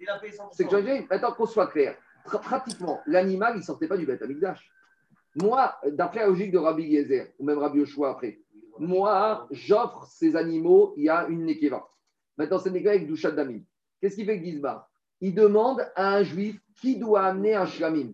C'est 0.51 0.65
que 0.65 1.09
Maintenant 1.09 1.31
qu'on 1.33 1.45
soit 1.45 1.67
clair 1.67 1.95
pratiquement, 2.23 3.01
l'animal, 3.05 3.53
il 3.55 3.59
ne 3.59 3.63
sortait 3.63 3.87
pas 3.87 3.97
du 3.97 4.09
Amikdash. 4.09 4.71
Moi, 5.35 5.73
d'après 5.87 6.19
la 6.19 6.27
logique 6.27 6.51
de 6.51 6.57
Rabbi 6.57 6.83
Yezer, 6.83 7.27
ou 7.39 7.45
même 7.45 7.57
Rabbi 7.57 7.79
Yoshua 7.79 8.11
après, 8.11 8.39
moi, 8.79 9.47
j'offre 9.51 10.05
ces 10.05 10.35
animaux, 10.35 10.93
il 10.97 11.05
y 11.05 11.09
a 11.09 11.27
une 11.27 11.45
Nekeva. 11.45 11.87
Maintenant, 12.37 12.59
c'est 12.59 12.71
Nekeva 12.71 12.91
avec 12.91 13.07
Douchat. 13.07 13.33
Qu'est-ce 14.01 14.15
qu'il 14.15 14.25
fait 14.25 14.43
Gizbar? 14.43 14.89
Il 15.21 15.35
demande 15.35 15.85
à 15.95 16.15
un 16.15 16.23
juif 16.23 16.59
qui 16.81 16.97
doit 16.97 17.23
amener 17.23 17.53
un 17.53 17.67
shlamim. 17.67 18.13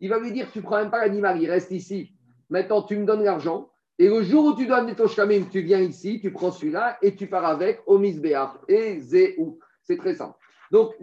Il 0.00 0.10
va 0.10 0.18
lui 0.18 0.32
dire 0.32 0.50
Tu 0.52 0.58
ne 0.58 0.64
prends 0.64 0.78
même 0.78 0.90
pas 0.90 1.00
l'animal, 1.00 1.40
il 1.40 1.48
reste 1.48 1.70
ici. 1.70 2.12
Maintenant, 2.50 2.82
tu 2.82 2.96
me 2.96 3.06
donnes 3.06 3.22
l'argent. 3.22 3.70
Et 3.98 4.08
le 4.08 4.22
jour 4.22 4.44
où 4.44 4.56
tu 4.56 4.66
dois 4.66 4.78
amener 4.78 4.94
ton 4.94 5.08
shlamim, 5.08 5.44
tu 5.50 5.60
viens 5.60 5.80
ici, 5.80 6.20
tu 6.20 6.32
prends 6.32 6.50
celui-là 6.50 6.98
et 7.02 7.14
tu 7.14 7.26
pars 7.26 7.44
avec 7.44 7.80
au 7.86 7.98
Misbéach 7.98 8.50
et 8.68 8.98
Zéou. 9.00 9.58
C'est 9.82 9.96
très 9.96 10.14
simple. 10.14 10.36
Donc, 10.70 10.94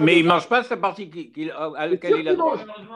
Mais 0.00 0.18
il 0.18 0.24
ne 0.24 0.28
mange 0.28 0.48
pas 0.48 0.64
sa 0.64 0.76
partie 0.76 1.08
qu'il, 1.08 1.52
à 1.52 1.86
laquelle 1.86 2.20
il 2.20 2.28
a. 2.28 2.34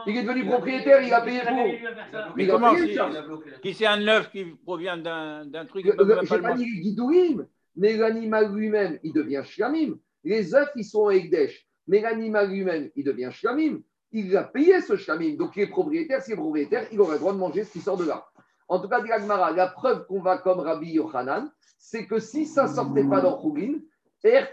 Il 0.05 0.17
est 0.17 0.23
devenu 0.23 0.45
propriétaire, 0.45 1.01
il 1.01 1.13
a 1.13 1.21
payé 1.21 1.39
pour. 1.47 2.33
Mais 2.35 2.47
comment 2.47 2.75
si, 2.75 3.73
c'est 3.73 3.85
un 3.85 4.07
œuf 4.07 4.29
qui 4.29 4.43
provient 4.43 4.97
d'un, 4.97 5.65
truc 5.67 5.85
Je 5.85 6.35
n'ai 6.35 6.41
pas 6.41 6.53
dit 6.53 6.81
guidouim, 6.81 7.45
mais 7.77 7.95
l'animal 7.95 8.53
lui-même, 8.53 8.99
il 9.03 9.13
devient 9.13 9.43
shlamim. 9.45 9.97
Les 10.27 10.53
œufs, 10.53 10.69
ils 10.75 10.83
sont 10.83 11.09
Ekdesh. 11.09 11.65
Mais 11.87 12.01
l'animal 12.01 12.49
lui-même, 12.51 12.89
il 12.97 13.05
devient 13.05 13.29
shlamim. 13.31 13.79
Il 14.11 14.35
a 14.35 14.43
payé 14.43 14.81
ce 14.81 14.97
shlamim. 14.97 15.37
Donc, 15.37 15.55
il 15.55 15.63
est 15.63 15.67
propriétaire. 15.67 16.21
S'il 16.21 16.33
est 16.33 16.37
propriétaire, 16.37 16.85
il 16.91 16.99
aurait 16.99 17.13
le 17.13 17.19
droit 17.19 17.31
de 17.31 17.37
manger 17.37 17.63
ce 17.63 17.71
qui 17.71 17.79
sort 17.79 17.95
de 17.95 18.03
là. 18.03 18.25
En 18.67 18.81
tout 18.81 18.89
cas, 18.89 18.99
dit 18.99 19.07
la 19.07 19.67
preuve 19.67 20.05
qu'on 20.05 20.19
va 20.21 20.37
comme 20.39 20.59
Rabbi 20.59 20.91
Yochanan, 20.91 21.49
c'est 21.79 22.05
que 22.05 22.19
si 22.19 22.45
ça 22.45 22.67
ne 22.67 22.73
sortait 22.73 23.05
pas 23.05 23.21
dans 23.21 23.41
Chougin, 23.41 23.79
Er 24.21 24.47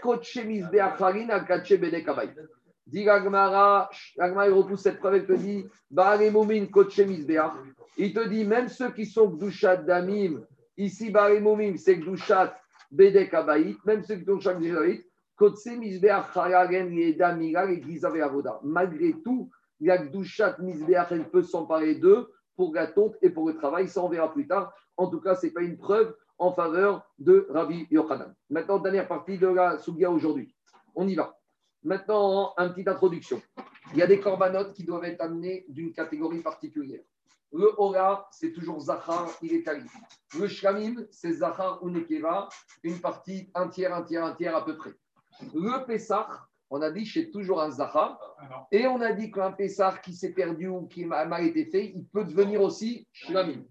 Dit 2.87 3.03
Gagmara, 3.03 3.89
il 4.17 4.53
repousse 4.53 4.81
cette 4.81 4.99
preuve, 4.99 5.17
il 5.17 5.25
te 5.25 5.33
dit, 5.33 5.65
il 7.97 8.13
te 8.13 8.27
dit, 8.29 8.45
même 8.45 8.69
ceux 8.69 8.91
qui 8.91 9.05
sont 9.05 9.27
Gdushat 9.27 9.77
Damim, 9.77 10.45
ici 10.77 11.09
Barimomim, 11.09 11.75
c'est 11.75 11.97
Gdushat 11.97 12.55
Bedek 12.91 13.33
Abayit, 13.33 13.77
même 13.85 14.03
ceux 14.03 14.15
qui 14.15 14.23
sont 14.23 14.37
Gdushat 14.37 14.59
Malgré 18.63 19.13
tout, 19.21 19.49
il 19.79 19.87
y 19.87 19.91
a 19.91 19.97
Gdushat 19.97 20.57
Misbeach, 20.59 21.07
elle 21.11 21.29
peut 21.29 21.43
s'emparer 21.43 21.95
d'eux 21.95 22.31
pour 22.55 22.73
la 22.73 22.87
tonte 22.87 23.15
et 23.21 23.29
pour 23.29 23.47
le 23.47 23.55
travail, 23.55 23.87
ça 23.89 24.01
on 24.01 24.09
verra 24.09 24.31
plus 24.31 24.47
tard. 24.47 24.73
En 24.97 25.07
tout 25.07 25.19
cas, 25.19 25.35
ce 25.35 25.45
n'est 25.45 25.51
pas 25.51 25.61
une 25.61 25.77
preuve 25.77 26.15
en 26.37 26.53
faveur 26.53 27.05
de 27.19 27.47
Rabbi 27.49 27.87
Yochanan. 27.91 28.33
Maintenant, 28.49 28.79
dernière 28.79 29.07
partie 29.07 29.37
de 29.37 29.47
la 29.47 29.77
Sugia 29.79 30.09
aujourd'hui. 30.09 30.53
On 30.95 31.07
y 31.07 31.15
va. 31.15 31.37
Maintenant, 31.83 32.53
une 32.57 32.69
petite 32.69 32.87
introduction. 32.87 33.41
Il 33.93 33.99
y 33.99 34.01
a 34.01 34.07
des 34.07 34.19
corbanotes 34.19 34.73
qui 34.73 34.83
doivent 34.83 35.03
être 35.03 35.21
amenés 35.21 35.65
d'une 35.67 35.93
catégorie 35.93 36.41
particulière. 36.41 37.03
Le 37.53 37.71
Hora, 37.77 38.27
c'est 38.31 38.51
toujours 38.51 38.79
Zachar, 38.81 39.29
il 39.41 39.53
est 39.53 39.63
qualifié. 39.63 40.01
Le 40.39 40.47
Shlamim, 40.47 41.05
c'est 41.11 41.31
Zachar 41.31 41.81
ou 41.83 41.89
Nekeva, 41.89 42.49
une 42.83 42.99
partie, 42.99 43.49
un 43.53 43.69
tiers, 43.69 43.93
un 43.93 44.01
tiers, 44.01 44.25
un 44.25 44.33
tiers 44.33 44.55
à 44.55 44.65
peu 44.65 44.75
près. 44.75 44.93
Le 45.53 45.85
Pessah, 45.85 46.27
on 46.69 46.81
a 46.81 46.89
dit 46.91 47.05
c'est 47.05 47.29
toujours 47.31 47.61
un 47.61 47.71
Zachar. 47.71 48.19
Et 48.71 48.87
on 48.87 49.01
a 49.01 49.11
dit 49.13 49.31
qu'un 49.31 49.51
Pessah 49.51 49.95
qui 50.03 50.13
s'est 50.13 50.33
perdu 50.33 50.67
ou 50.67 50.87
qui 50.87 51.03
a 51.05 51.25
mal 51.25 51.45
été 51.45 51.65
fait, 51.65 51.91
il 51.95 52.05
peut 52.05 52.23
devenir 52.23 52.61
aussi 52.61 53.07
Shlamim. 53.11 53.63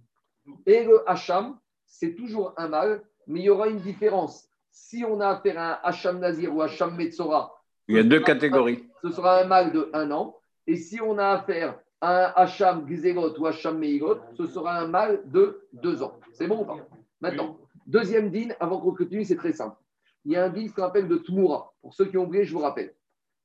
Et 0.66 0.84
le 0.84 1.08
Hacham, 1.08 1.58
c'est 1.86 2.14
toujours 2.14 2.52
un 2.56 2.68
mâle, 2.68 3.02
mais 3.26 3.40
il 3.40 3.44
y 3.44 3.50
aura 3.50 3.68
une 3.68 3.80
différence. 3.80 4.48
Si 4.70 5.04
on 5.04 5.20
a 5.20 5.28
affaire 5.28 5.58
à 5.58 5.74
un 5.74 5.78
Hacham 5.82 6.18
Nazir 6.18 6.54
ou 6.54 6.60
Hacham 6.60 6.94
Metzora, 6.96 7.54
il 7.86 7.96
y 7.96 7.98
a 7.98 8.02
deux 8.02 8.20
catégories. 8.20 8.88
Ce 9.02 9.10
sera 9.10 9.40
un 9.40 9.44
mâle 9.44 9.72
de 9.72 9.90
un 9.92 10.10
an. 10.10 10.36
Et 10.66 10.76
si 10.76 11.00
on 11.00 11.18
a 11.18 11.26
affaire 11.26 11.78
à 12.00 12.28
un 12.28 12.32
Hacham 12.34 12.86
Gizerot 12.88 13.38
ou 13.38 13.46
Hacham 13.46 13.78
Meigot, 13.78 14.18
ce 14.36 14.46
sera 14.46 14.78
un 14.78 14.88
mâle 14.88 15.22
de 15.26 15.66
deux 15.72 16.02
ans. 16.02 16.18
C'est 16.32 16.46
bon 16.46 16.62
ou 16.62 16.64
pas? 16.64 16.78
Maintenant, 17.20 17.58
deuxième 17.86 18.30
din, 18.30 18.48
avant 18.60 18.80
qu'on 18.80 18.94
continue, 18.94 19.24
c'est 19.24 19.36
très 19.36 19.52
simple. 19.52 19.76
Il 20.24 20.32
y 20.32 20.36
a 20.36 20.44
un 20.44 20.48
din 20.48 20.68
qu'on 20.68 20.84
appelle 20.84 21.08
de 21.08 21.18
Tmoura. 21.18 21.72
Pour 21.82 21.94
ceux 21.94 22.06
qui 22.06 22.16
ont 22.16 22.24
oublié, 22.24 22.44
je 22.44 22.52
vous 22.52 22.60
rappelle. 22.60 22.94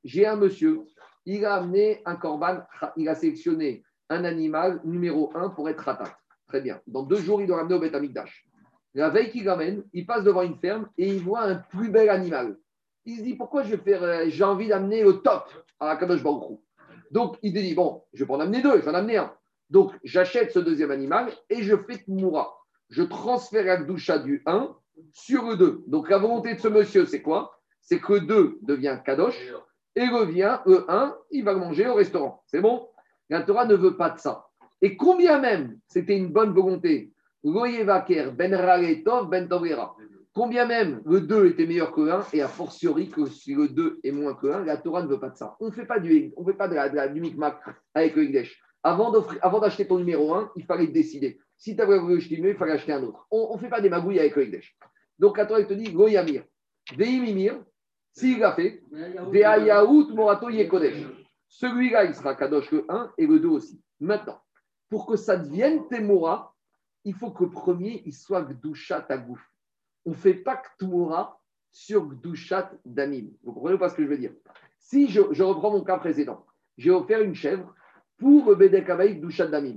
J'ai 0.03 0.25
un 0.25 0.37
monsieur, 0.37 0.81
il 1.25 1.45
a 1.45 1.55
amené 1.55 2.01
un 2.05 2.15
corban, 2.15 2.61
il 2.95 3.09
a 3.09 3.15
sélectionné 3.15 3.83
un 4.09 4.23
animal 4.23 4.81
numéro 4.85 5.31
un 5.35 5.49
pour 5.49 5.69
être 5.69 5.81
ratat. 5.81 6.17
Très 6.47 6.61
bien. 6.61 6.81
Dans 6.87 7.03
deux 7.03 7.17
jours, 7.17 7.41
il 7.41 7.47
doit 7.47 7.57
ramener 7.57 7.75
au 7.75 7.79
Beth 7.79 7.93
Amikdash. 7.93 8.45
La 8.95 9.09
veille 9.09 9.29
qu'il 9.29 9.47
ramène, 9.47 9.83
il 9.93 10.05
passe 10.05 10.23
devant 10.23 10.41
une 10.41 10.57
ferme 10.57 10.89
et 10.97 11.07
il 11.07 11.21
voit 11.21 11.41
un 11.41 11.55
plus 11.55 11.89
bel 11.89 12.09
animal. 12.09 12.57
Il 13.05 13.17
se 13.17 13.23
dit 13.23 13.35
pourquoi 13.35 13.63
je 13.63 13.75
vais 13.75 13.77
faire, 13.77 14.03
euh, 14.03 14.25
j'ai 14.27 14.43
envie 14.43 14.67
d'amener 14.67 15.03
le 15.03 15.21
top 15.21 15.47
à 15.79 15.95
Kadosh 15.95 16.23
Donc 17.11 17.37
il 17.43 17.53
dit 17.53 17.75
bon, 17.75 18.03
je 18.13 18.23
vais 18.23 18.27
pas 18.27 18.35
en 18.35 18.39
amener 18.39 18.61
deux, 18.61 18.77
je 18.77 18.81
vais 18.85 18.91
en 18.91 18.95
amener 18.95 19.17
un. 19.17 19.33
Donc 19.69 19.93
j'achète 20.03 20.51
ce 20.51 20.59
deuxième 20.59 20.91
animal 20.91 21.31
et 21.49 21.61
je 21.61 21.75
fais 21.75 21.97
Tmoura. 21.99 22.57
Je 22.89 23.03
transfère 23.03 23.65
la 23.65 23.77
doucha 23.77 24.17
du 24.17 24.41
1 24.47 24.75
sur 25.11 25.47
le 25.49 25.57
2. 25.57 25.83
Donc 25.87 26.09
la 26.09 26.17
volonté 26.17 26.55
de 26.55 26.59
ce 26.59 26.67
monsieur, 26.67 27.05
c'est 27.05 27.21
quoi? 27.21 27.59
C'est 27.81 27.99
que 27.99 28.13
le 28.13 28.21
2 28.21 28.59
devient 28.61 28.99
Kadosh 29.05 29.37
et 29.95 30.07
revient, 30.07 30.59
le 30.65 30.89
1, 30.89 31.15
il 31.31 31.43
va 31.43 31.55
manger 31.55 31.87
au 31.87 31.95
restaurant. 31.95 32.43
C'est 32.47 32.61
bon? 32.61 32.87
La 33.29 33.41
Torah 33.41 33.65
ne 33.65 33.75
veut 33.75 33.97
pas 33.97 34.09
de 34.11 34.19
ça. 34.19 34.45
Et 34.81 34.95
combien 34.95 35.39
même 35.39 35.77
c'était 35.87 36.17
une 36.17 36.31
bonne 36.31 36.53
volonté, 36.53 37.11
ben 37.43 38.33
ben 38.37 39.47
Combien 40.33 40.65
même 40.65 41.01
le 41.05 41.21
2 41.21 41.47
était 41.47 41.65
meilleur 41.65 41.91
que 41.91 42.09
1 42.09 42.27
et 42.33 42.41
a 42.41 42.47
fortiori 42.47 43.09
que 43.09 43.25
si 43.25 43.55
le 43.55 43.67
2 43.69 43.99
est 44.03 44.11
moins 44.11 44.35
que 44.35 44.47
1, 44.47 44.63
la 44.63 44.77
Torah 44.77 45.01
ne 45.01 45.07
veut 45.07 45.19
pas 45.19 45.29
de 45.29 45.37
ça. 45.37 45.55
On 45.59 45.67
ne 45.67 45.71
fait 45.71 45.85
pas 45.85 45.99
du, 45.99 46.31
on 46.37 46.45
fait 46.45 46.53
pas 46.53 46.67
de 46.67 46.75
la, 46.75 46.89
de 46.89 46.95
la, 46.95 47.07
du 47.07 47.19
micmac 47.19 47.59
avec 47.93 48.15
le. 48.15 48.43
Avant 48.83 49.11
d'acheter 49.59 49.87
ton 49.87 49.97
numéro 49.97 50.33
1, 50.33 50.51
il 50.55 50.63
fallait 50.63 50.87
décider. 50.87 51.39
Si 51.59 51.75
tu 51.75 51.81
avais 51.81 51.99
voulu 51.99 52.17
acheter 52.17 52.41
mieux, 52.41 52.51
il 52.51 52.55
fallait 52.55 52.71
acheter 52.71 52.93
un 52.93 53.03
autre. 53.03 53.27
On 53.29 53.53
ne 53.53 53.59
fait 53.59 53.67
pas 53.67 53.81
des 53.81 53.89
magouilles 53.89 54.19
avec 54.19 54.35
le 54.37 54.45
Higdesh. 54.45 54.77
Donc 55.19 55.37
la 55.37 55.45
Torah 55.45 55.61
te 55.63 55.73
dit 55.73 55.91
Goyamir, 55.91 56.45
Veimimir, 56.95 57.61
s'il 58.13 58.39
l'a 58.39 58.53
fait, 58.53 58.81
Veayaout 58.91 60.13
Morato 60.15 60.49
Yekodesh. 60.49 61.05
Celui-là, 61.49 62.05
il 62.05 62.15
sera 62.15 62.35
Kadosh 62.35 62.71
le 62.71 62.85
1 62.87 63.11
et 63.17 63.27
le 63.27 63.39
2 63.39 63.49
aussi. 63.49 63.81
Maintenant, 63.99 64.39
pour 64.87 65.05
que 65.05 65.17
ça 65.17 65.35
devienne 65.35 65.87
Temora, 65.89 66.55
il 67.03 67.13
faut 67.13 67.31
que 67.31 67.43
le 67.43 67.49
premier, 67.49 68.03
il 68.05 68.13
soit 68.13 68.41
Gdushat 68.41 69.05
Agouf. 69.09 69.41
On 70.05 70.11
ne 70.11 70.15
fait 70.15 70.35
pas 70.35 70.55
Ktumora 70.55 71.41
sur 71.71 72.05
Gdushat 72.05 72.71
Damim. 72.85 73.31
Vous 73.43 73.51
comprenez 73.51 73.77
pas 73.77 73.89
ce 73.89 73.95
que 73.95 74.03
je 74.03 74.07
veux 74.07 74.17
dire? 74.17 74.31
Si 74.77 75.09
je, 75.09 75.43
reprends 75.43 75.71
mon 75.71 75.83
cas 75.83 75.97
précédent, 75.97 76.45
j'ai 76.77 76.91
offert 76.91 77.21
une 77.21 77.35
chèvre 77.35 77.73
pour 78.17 78.49
le 78.49 78.55
Bedek 78.55 78.87
Gdushat 78.87 79.47
Damim. 79.47 79.75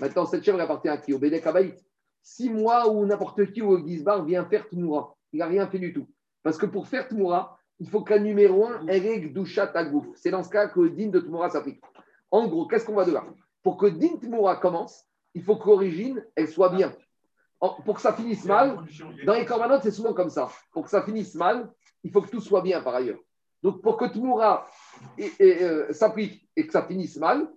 Maintenant, 0.00 0.26
cette 0.26 0.44
chèvre 0.44 0.60
appartient 0.60 0.88
à 0.88 0.96
qui? 0.96 1.12
Au 1.12 1.18
Bedek 1.18 1.46
Abaït. 1.46 1.76
Si 2.22 2.50
moi 2.50 2.88
ou 2.88 3.06
n'importe 3.06 3.52
qui 3.52 3.62
au 3.62 3.78
Gizbar 3.78 4.24
vient 4.24 4.44
faire 4.44 4.68
Tmoura, 4.68 5.14
il 5.32 5.38
n'a 5.38 5.46
rien 5.46 5.66
fait 5.66 5.78
du 5.78 5.92
tout. 5.92 6.06
Parce 6.42 6.58
que 6.58 6.66
pour 6.66 6.86
faire 6.86 7.08
Tmoura, 7.08 7.58
il 7.80 7.88
faut 7.88 8.02
qu'un 8.02 8.18
numéro 8.18 8.66
1 8.66 8.88
ait 8.88 9.20
Gdushat 9.20 9.72
Agouf. 9.74 10.06
C'est 10.16 10.30
dans 10.30 10.42
ce 10.42 10.50
cas 10.50 10.68
que 10.68 10.80
le 10.80 10.90
din 10.90 11.08
de 11.08 11.20
Tmoura 11.20 11.50
s'applique. 11.50 11.80
En 12.30 12.48
gros, 12.48 12.66
qu'est-ce 12.66 12.84
qu'on 12.84 12.94
va 12.94 13.04
de 13.04 13.12
là? 13.12 13.24
Pour 13.62 13.76
que 13.76 13.86
Din 13.86 14.16
Tmoura 14.20 14.56
commence, 14.56 15.04
il 15.34 15.42
faut 15.42 15.56
que 15.56 15.66
l'origine, 15.66 16.24
elle 16.34 16.48
soit 16.48 16.70
bien. 16.70 16.94
Pour 17.58 17.94
que 17.94 18.00
ça 18.00 18.12
finisse 18.12 18.44
mal, 18.44 18.84
dans 19.26 19.34
les 19.34 19.44
corbanotes, 19.44 19.82
c'est 19.82 19.90
souvent 19.90 20.14
comme 20.14 20.30
ça. 20.30 20.48
Pour 20.72 20.84
que 20.84 20.90
ça 20.90 21.02
finisse 21.02 21.34
mal, 21.34 21.70
il 22.04 22.12
faut 22.12 22.22
que 22.22 22.30
tout 22.30 22.40
soit 22.40 22.62
bien 22.62 22.80
par 22.82 22.94
ailleurs. 22.94 23.18
Donc, 23.62 23.82
pour 23.82 23.96
que 23.96 24.04
Tmoura 24.04 24.66
euh, 25.40 25.92
s'applique 25.92 26.48
et 26.54 26.66
que 26.66 26.72
ça 26.72 26.82
finisse 26.82 27.16
mal, 27.16 27.48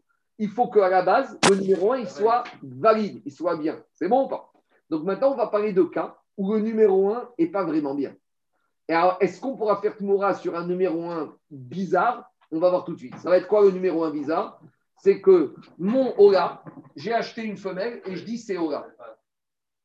il 0.41 0.49
faut 0.49 0.67
qu'à 0.69 0.89
la 0.89 1.03
base, 1.03 1.37
le 1.51 1.57
numéro 1.57 1.93
1, 1.93 1.99
il 1.99 2.09
soit 2.09 2.43
valide, 2.63 3.21
il 3.25 3.31
soit 3.31 3.57
bien. 3.57 3.79
C'est 3.93 4.07
bon 4.07 4.25
ou 4.25 4.27
pas? 4.27 4.51
Donc, 4.89 5.03
maintenant, 5.03 5.33
on 5.33 5.35
va 5.35 5.45
parler 5.45 5.71
de 5.71 5.83
cas 5.83 6.17
où 6.35 6.51
le 6.51 6.59
numéro 6.59 7.13
1 7.13 7.29
n'est 7.37 7.45
pas 7.45 7.63
vraiment 7.63 7.93
bien. 7.93 8.15
Et 8.87 8.93
alors, 8.95 9.17
est-ce 9.19 9.39
qu'on 9.39 9.55
pourra 9.55 9.79
faire 9.79 9.95
Tmoura 9.95 10.33
sur 10.33 10.57
un 10.57 10.65
numéro 10.65 11.05
1 11.11 11.31
bizarre? 11.51 12.27
On 12.51 12.57
va 12.57 12.71
voir 12.71 12.85
tout 12.85 12.93
de 12.93 12.97
suite. 12.97 13.15
Ça 13.19 13.29
va 13.29 13.37
être 13.37 13.47
quoi 13.47 13.61
le 13.61 13.69
numéro 13.69 14.03
1 14.03 14.09
bizarre? 14.09 14.59
C'est 14.97 15.21
que 15.21 15.53
mon 15.77 16.11
Ola, 16.19 16.63
j'ai 16.95 17.13
acheté 17.13 17.43
une 17.43 17.57
femelle 17.57 18.01
et 18.05 18.15
je 18.15 18.25
dis 18.25 18.39
c'est 18.39 18.57
Ola. 18.57 18.87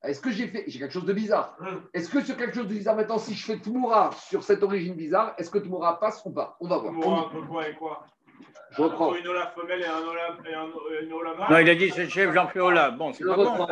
Est-ce 0.03 0.23
que 0.23 0.31
j'ai 0.31 0.49
fait. 0.49 0.65
J'ai 0.69 0.79
quelque 0.79 0.93
chose 0.93 1.05
de 1.05 1.13
bizarre? 1.13 1.59
Est-ce 1.93 2.09
que 2.09 2.23
c'est 2.23 2.37
quelque 2.37 2.55
chose 2.55 2.69
de 2.69 2.75
bizarre 2.75 2.97
maintenant, 2.97 3.19
si 3.19 3.35
je 3.35 3.45
fais 3.45 3.59
Tmoura 3.59 4.11
sur 4.13 4.43
cette 4.43 4.63
origine 4.63 4.95
bizarre, 4.95 5.35
est-ce 5.37 5.51
que 5.51 5.59
Tmoura 5.59 6.01
passe 6.01 6.25
ou 6.25 6.31
pas? 6.31 6.57
On 6.61 6.67
va 6.67 6.79
voir. 6.79 6.93
Tmoura 6.93 7.31
quoi 7.47 7.69
et 7.69 7.75
quoi? 7.75 8.07
Je 8.71 8.83
reprends. 8.83 9.15
Une 9.15 9.27
Ola 9.29 9.47
femelle 9.49 9.81
et 9.81 9.87
un 9.87 10.03
Ola, 10.03 10.37
et 10.49 10.55
un, 10.55 10.69
une 11.03 11.13
Ola 11.13 11.35
mâle. 11.35 11.51
Non, 11.51 11.59
il 11.59 11.71
a 11.71 11.75
dit 11.75 11.91
c'est 11.91 12.09
chef, 12.09 12.33
j'en 12.35 12.49
fais 12.49 12.61
Ola. 12.61 12.91
Bon, 12.91 13.13
c'est 13.13 13.25
pas 13.25 13.37
bon. 13.37 13.67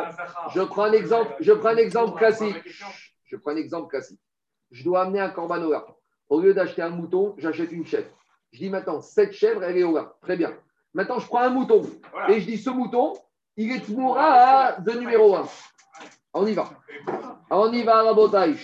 Je 0.53 0.61
prends 0.61 0.83
un 0.83 0.93
exemple, 0.93 1.35
je 1.39 1.51
prends 1.53 1.69
un 1.69 1.77
exemple 1.77 2.17
classique. 2.17 2.55
Je 3.25 3.35
prends 3.37 3.51
un 3.51 3.57
exemple 3.57 3.89
classique. 3.89 4.19
Je 4.71 4.83
dois 4.83 5.01
amener 5.01 5.19
un 5.19 5.29
corban 5.29 5.61
Ola. 5.61 5.85
Au 6.29 6.41
lieu 6.41 6.53
d'acheter 6.53 6.81
un 6.81 6.89
mouton, 6.89 7.35
j'achète 7.37 7.71
une 7.71 7.85
chèvre. 7.85 8.09
Je 8.51 8.59
dis 8.59 8.69
maintenant, 8.69 9.01
cette 9.01 9.33
chèvre, 9.33 9.63
elle 9.63 9.77
est 9.77 9.83
Ola. 9.83 10.15
Très 10.21 10.37
bien. 10.37 10.53
Maintenant, 10.93 11.19
je 11.19 11.27
prends 11.27 11.41
un 11.41 11.49
mouton 11.49 11.83
et 12.29 12.39
je 12.39 12.45
dis 12.45 12.57
ce 12.57 12.69
mouton, 12.69 13.13
il 13.57 13.71
est 13.71 13.81
Tmoura 13.85 14.77
de 14.79 14.91
numéro 14.93 15.35
1. 15.35 15.45
On 16.33 16.47
y 16.47 16.53
va. 16.53 16.69
On 17.49 17.71
y 17.71 17.83
va, 17.83 18.03
Rabotai. 18.03 18.55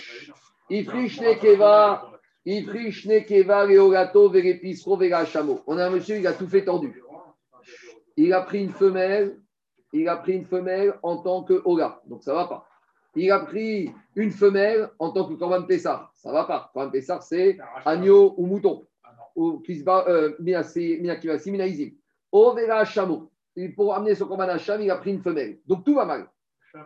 Ifrishne 0.70 1.38
Keva, 1.38 1.38
Ifrishne 1.38 1.38
Keva. 1.38 2.11
On 2.44 2.50
a 5.78 5.86
un 5.86 5.90
monsieur, 5.90 6.16
il 6.18 6.26
a 6.26 6.32
tout 6.32 6.48
fait 6.48 6.64
tendu. 6.64 7.02
Il 8.16 8.32
a 8.32 8.42
pris 8.42 8.64
une 8.64 8.72
femelle, 8.72 9.40
il 9.92 10.08
a 10.08 10.16
pris 10.16 10.32
une 10.32 10.44
femelle 10.44 10.98
en 11.02 11.18
tant 11.18 11.44
que 11.44 11.62
Oga. 11.64 12.00
Donc 12.06 12.24
ça 12.24 12.32
ne 12.32 12.36
va 12.36 12.46
pas. 12.46 12.66
Il 13.14 13.30
a 13.30 13.40
pris 13.40 13.92
une 14.16 14.30
femelle 14.30 14.90
en 14.98 15.10
tant 15.10 15.28
que 15.28 15.34
Korban 15.34 15.62
Pessar. 15.62 16.10
Ça 16.14 16.30
ne 16.30 16.34
va 16.34 16.44
pas. 16.44 16.70
Korban 16.72 16.90
Pessar, 16.90 17.22
c'est 17.22 17.58
agneau 17.84 18.34
ou 18.36 18.46
mouton. 18.46 18.86
Ou 19.36 19.60
Kisba, 19.60 20.04
Minaizim. 20.40 21.90
Overa 22.32 22.84
Shamo. 22.84 23.30
Pour 23.76 23.94
amener 23.94 24.14
son 24.14 24.26
combat 24.26 24.44
Hacham, 24.44 24.80
il 24.80 24.90
a 24.90 24.96
pris 24.96 25.12
une 25.12 25.22
femelle. 25.22 25.58
Donc 25.66 25.84
tout 25.84 25.94
va 25.94 26.06
mal. 26.06 26.26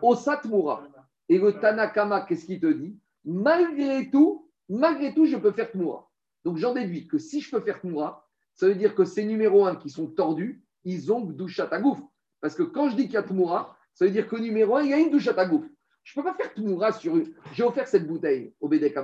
Au 0.02 0.14
Satmura. 0.16 0.82
Et 1.28 1.38
le 1.38 1.52
Tanakama, 1.52 2.22
qu'est-ce 2.22 2.44
qu'il 2.44 2.60
te 2.60 2.66
dit? 2.66 2.98
Malgré 3.24 4.10
tout, 4.10 4.45
malgré 4.68 5.14
tout, 5.14 5.26
je 5.26 5.36
peux 5.36 5.52
faire 5.52 5.70
Tmoura. 5.70 6.10
Donc 6.44 6.56
j'en 6.56 6.74
déduis 6.74 7.06
que 7.06 7.18
si 7.18 7.40
je 7.40 7.50
peux 7.50 7.60
faire 7.60 7.80
Tmoura, 7.80 8.28
ça 8.54 8.68
veut 8.68 8.74
dire 8.74 8.94
que 8.94 9.04
ces 9.04 9.24
numéros 9.24 9.66
1 9.66 9.76
qui 9.76 9.90
sont 9.90 10.06
tordus, 10.06 10.62
ils 10.84 11.12
ont 11.12 11.20
gouffre. 11.20 12.08
Parce 12.40 12.54
que 12.54 12.62
quand 12.62 12.88
je 12.88 12.96
dis 12.96 13.04
qu'il 13.04 13.14
y 13.14 13.18
a 13.18 13.22
Tmoura, 13.22 13.76
ça 13.94 14.04
veut 14.04 14.10
dire 14.10 14.28
que 14.28 14.36
numéro 14.36 14.76
1, 14.76 14.82
il 14.82 14.90
y 14.90 14.94
a 14.94 14.98
une 14.98 15.10
gouffre. 15.10 15.68
Je 16.04 16.18
ne 16.18 16.22
peux 16.22 16.30
pas 16.30 16.36
faire 16.36 16.54
Tmoura 16.54 16.92
sur 16.92 17.16
une. 17.16 17.34
J'ai 17.52 17.64
offert 17.64 17.88
cette 17.88 18.06
bouteille 18.06 18.54
au 18.60 18.68
Bédek 18.68 18.94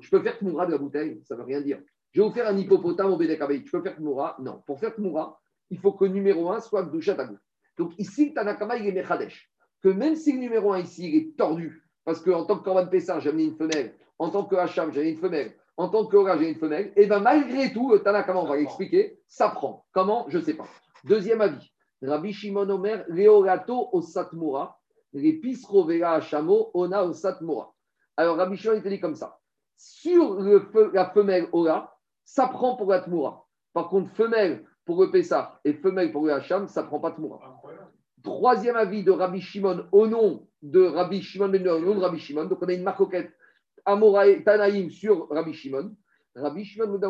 Je 0.00 0.10
peux 0.10 0.22
faire 0.22 0.38
Tmoura 0.38 0.66
de 0.66 0.72
la 0.72 0.78
bouteille, 0.78 1.20
ça 1.24 1.34
ne 1.34 1.40
veut 1.40 1.46
rien 1.46 1.60
dire. 1.60 1.80
J'ai 2.12 2.20
offert 2.20 2.46
un 2.46 2.56
hippopotame 2.56 3.12
au 3.12 3.16
Bédek 3.16 3.40
Je 3.66 3.70
peux 3.70 3.82
faire 3.82 3.96
Tmoura? 3.96 4.36
Non. 4.40 4.62
Pour 4.66 4.78
faire 4.78 4.94
Tmoura, 4.94 5.40
il 5.70 5.78
faut 5.78 5.92
que 5.92 6.04
numéro 6.04 6.50
1 6.50 6.60
soit 6.60 6.84
gouffre. 6.84 7.40
Donc 7.76 7.92
ici, 7.98 8.32
Tanakama, 8.32 8.76
il 8.76 8.86
est 8.86 8.92
Mechadesh. 8.92 9.50
Que 9.82 9.88
même 9.88 10.16
si 10.16 10.32
le 10.32 10.38
numéro 10.38 10.72
1 10.72 10.80
ici, 10.80 11.08
il 11.08 11.16
est 11.16 11.36
tordu, 11.36 11.84
parce 12.04 12.20
qu'en 12.20 12.44
tant 12.44 12.58
que 12.58 12.64
Corban 12.64 12.86
Pessar, 12.86 13.20
j'ai 13.20 13.30
amené 13.30 13.44
une 13.44 13.56
femelle, 13.56 13.94
en 14.18 14.30
tant 14.30 14.44
que 14.44 14.56
Hacham, 14.56 14.92
j'ai 14.92 15.10
une 15.10 15.18
femelle, 15.18 15.52
en 15.76 15.88
tant 15.88 16.06
que 16.06 16.16
Ora, 16.16 16.36
j'ai 16.38 16.48
une 16.48 16.58
femelle, 16.58 16.92
et 16.96 17.06
bien 17.06 17.20
malgré 17.20 17.72
tout, 17.72 17.92
le 17.92 18.00
Tanakama, 18.00 18.40
on 18.40 18.46
va 18.46 18.56
l'expliquer, 18.56 19.20
ça 19.28 19.48
prend. 19.48 19.86
Comment? 19.92 20.26
Je 20.28 20.38
ne 20.38 20.42
sais 20.42 20.54
pas. 20.54 20.66
Deuxième 21.04 21.40
avis. 21.40 21.72
Rabbi 22.02 22.32
Shimon 22.32 22.68
Omer, 22.68 23.04
Leorato 23.08 23.88
au 23.92 24.02
Satmura, 24.02 24.78
les 25.12 25.34
Pisrovera 25.34 26.14
Hachamo, 26.14 26.70
Ona 26.74 27.04
au 27.04 27.12
Satmura. 27.12 27.72
Alors 28.16 28.36
Rabbi 28.36 28.56
Shimon, 28.56 28.74
il 28.76 28.82
te 28.82 28.88
dit 28.88 29.00
comme 29.00 29.14
ça. 29.14 29.38
Sur 29.76 30.34
le, 30.40 30.68
la 30.92 31.10
femelle 31.10 31.48
Ora, 31.52 31.96
ça 32.24 32.48
prend 32.48 32.76
pour 32.76 32.90
la 32.90 33.00
Tmoura. 33.00 33.46
Par 33.72 33.88
contre, 33.88 34.10
femelle 34.10 34.64
pour 34.84 35.00
le 35.00 35.10
Pessah 35.10 35.60
et 35.64 35.72
femelle 35.72 36.12
pour 36.12 36.26
le 36.26 36.32
Hacham, 36.32 36.66
ça 36.68 36.82
ne 36.82 36.88
prend 36.88 37.00
pas 37.00 37.12
Tmoura. 37.12 37.62
Troisième 38.22 38.76
avis 38.76 39.04
de 39.04 39.12
Rabbi 39.12 39.40
Shimon 39.40 39.86
au 39.92 40.06
nom 40.06 40.46
de 40.62 40.84
Rabbi 40.84 41.22
Shimon, 41.22 41.52
au 41.52 41.78
nom 41.78 41.94
de 41.94 42.00
Rabbi 42.00 42.18
Shimon. 42.18 42.46
Donc 42.46 42.58
on 42.60 42.68
a 42.68 42.72
une 42.72 42.82
marcoquette 42.82 43.32
Amoraï 43.84 44.44
Tanaïm 44.44 44.90
sur 44.90 45.28
Rabbi 45.30 45.52
Shimon. 45.52 45.94
Rabbi 46.34 46.64
Shimon, 46.64 47.00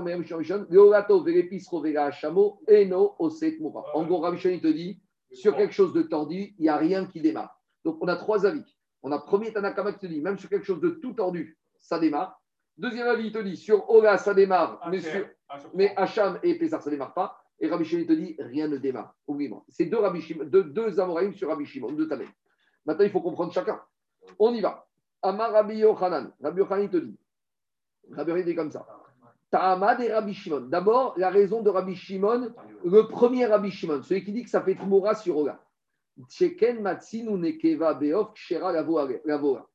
Leorato, 0.70 1.22
Velepis, 1.22 1.66
Vega, 1.82 2.10
Shamo, 2.10 2.60
Eno, 2.66 3.14
Oset, 3.18 3.58
Moura. 3.60 3.84
En 3.94 4.04
gros, 4.04 4.20
Rabbi 4.20 4.38
Shimon, 4.38 4.54
il 4.54 4.60
te 4.60 4.68
dit, 4.68 5.02
sur 5.32 5.54
quelque 5.56 5.74
chose 5.74 5.92
de 5.92 6.02
tordu, 6.02 6.54
il 6.58 6.62
n'y 6.62 6.68
a 6.68 6.76
rien 6.76 7.04
qui 7.06 7.20
démarre. 7.20 7.60
Donc, 7.84 7.98
on 8.00 8.08
a 8.08 8.16
trois 8.16 8.46
avis. 8.46 8.64
On 9.02 9.12
a 9.12 9.18
premier 9.18 9.52
Tanakama 9.52 9.92
qui 9.92 10.00
te 10.00 10.06
dit, 10.06 10.20
même 10.20 10.38
sur 10.38 10.48
quelque 10.48 10.64
chose 10.64 10.80
de 10.80 10.90
tout 10.90 11.12
tordu, 11.12 11.58
ça 11.78 11.98
démarre. 11.98 12.40
Deuxième 12.78 13.06
avis, 13.06 13.26
il 13.26 13.32
te 13.32 13.38
dit, 13.38 13.56
sur 13.56 13.90
Ola, 13.90 14.16
ça 14.18 14.34
démarre, 14.34 14.80
mais, 14.90 15.00
sur, 15.00 15.26
mais 15.74 15.92
Hacham 15.96 16.38
et 16.42 16.56
Pesach, 16.56 16.80
ça 16.80 16.90
ne 16.90 16.94
démarre 16.94 17.12
pas. 17.12 17.36
Et 17.60 17.68
Rabbi 17.68 17.84
Shimon, 17.84 18.02
il 18.02 18.06
te 18.06 18.12
dit, 18.12 18.36
rien 18.38 18.68
ne 18.68 18.78
démarre. 18.78 19.14
Oublie-moi. 19.26 19.64
C'est 19.68 19.86
deux, 19.86 19.98
Rabbi 19.98 20.22
Shimon, 20.22 20.44
deux, 20.44 20.64
deux 20.64 20.98
Amoraïm 20.98 21.34
sur 21.34 21.48
Rabbi 21.48 21.66
Shimon, 21.66 21.92
deux 21.92 22.08
Tanem. 22.08 22.28
Maintenant, 22.86 23.04
il 23.04 23.10
faut 23.10 23.20
comprendre 23.20 23.52
chacun. 23.52 23.78
On 24.38 24.54
y 24.54 24.60
va. 24.60 24.87
Amar 25.22 25.52
Rabbi 25.52 25.76
Yochanan. 25.76 26.32
Rabbi 26.40 26.88
te 26.88 26.96
dit. 26.96 27.18
Rabbi 28.10 28.44
dit 28.44 28.54
comme 28.54 28.70
ça. 28.70 28.86
Et 29.52 30.12
Rabbi 30.12 30.34
Shimon. 30.34 30.60
D'abord, 30.68 31.14
la 31.16 31.30
raison 31.30 31.62
de 31.62 31.70
Rabbi 31.70 31.96
Shimon, 31.96 32.52
le 32.84 33.08
premier 33.08 33.46
Rabbi 33.46 33.70
Shimon, 33.70 34.02
celui 34.02 34.24
qui 34.24 34.32
dit 34.32 34.44
que 34.44 34.50
ça 34.50 34.62
fait 34.62 34.74
Tmoura 34.74 35.14
sur 35.14 35.36
Ola. 35.38 35.60
Cheken 36.28 36.82
Matsinu 36.82 37.38
Nekeva 37.38 37.94
Beof 37.94 38.34
Kshera 38.34 38.72
Lavoa. 38.72 39.68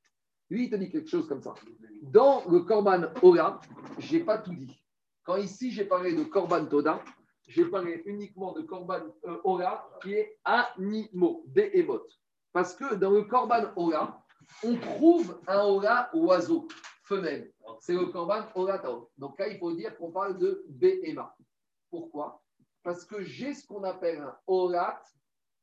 Lui, 0.49 0.65
il 0.65 0.69
te 0.69 0.75
dit 0.75 0.89
quelque 0.89 1.09
chose 1.09 1.27
comme 1.27 1.41
ça. 1.41 1.55
Dans 2.03 2.43
le 2.49 2.59
Korban 2.59 3.03
Ola, 3.21 3.59
je 3.97 4.17
n'ai 4.17 4.23
pas 4.23 4.37
tout 4.37 4.53
dit. 4.53 4.79
Quand 5.23 5.37
ici, 5.37 5.71
j'ai 5.71 5.85
parlé 5.85 6.13
de 6.13 6.23
Korban 6.23 6.65
Toda, 6.65 7.01
j'ai 7.47 7.65
parlé 7.65 8.03
uniquement 8.05 8.51
de 8.53 8.61
Korban 8.61 8.99
euh, 9.25 9.37
Ola 9.43 9.87
qui 10.01 10.13
est 10.13 10.37
animaux, 10.43 11.43
Behemoth. 11.47 12.19
Parce 12.51 12.75
que 12.75 12.95
dans 12.95 13.09
le 13.11 13.23
Korban 13.23 13.71
Ola, 13.75 14.22
on 14.63 14.75
trouve 14.75 15.39
un 15.47 15.61
Ola 15.61 16.09
oiseau, 16.13 16.67
femelle. 17.03 17.51
C'est 17.79 17.93
le 17.93 18.05
Korban 18.07 18.43
Oratao. 18.55 19.09
Donc 19.17 19.39
là, 19.39 19.47
il 19.47 19.57
faut 19.57 19.73
dire 19.73 19.95
qu'on 19.97 20.11
parle 20.11 20.37
de 20.37 20.63
BMA. 20.69 21.35
Pourquoi? 21.89 22.41
Parce 22.83 23.05
que 23.05 23.21
j'ai 23.21 23.53
ce 23.53 23.65
qu'on 23.65 23.83
appelle 23.83 24.19
un 24.19 24.35
Orat. 24.47 25.01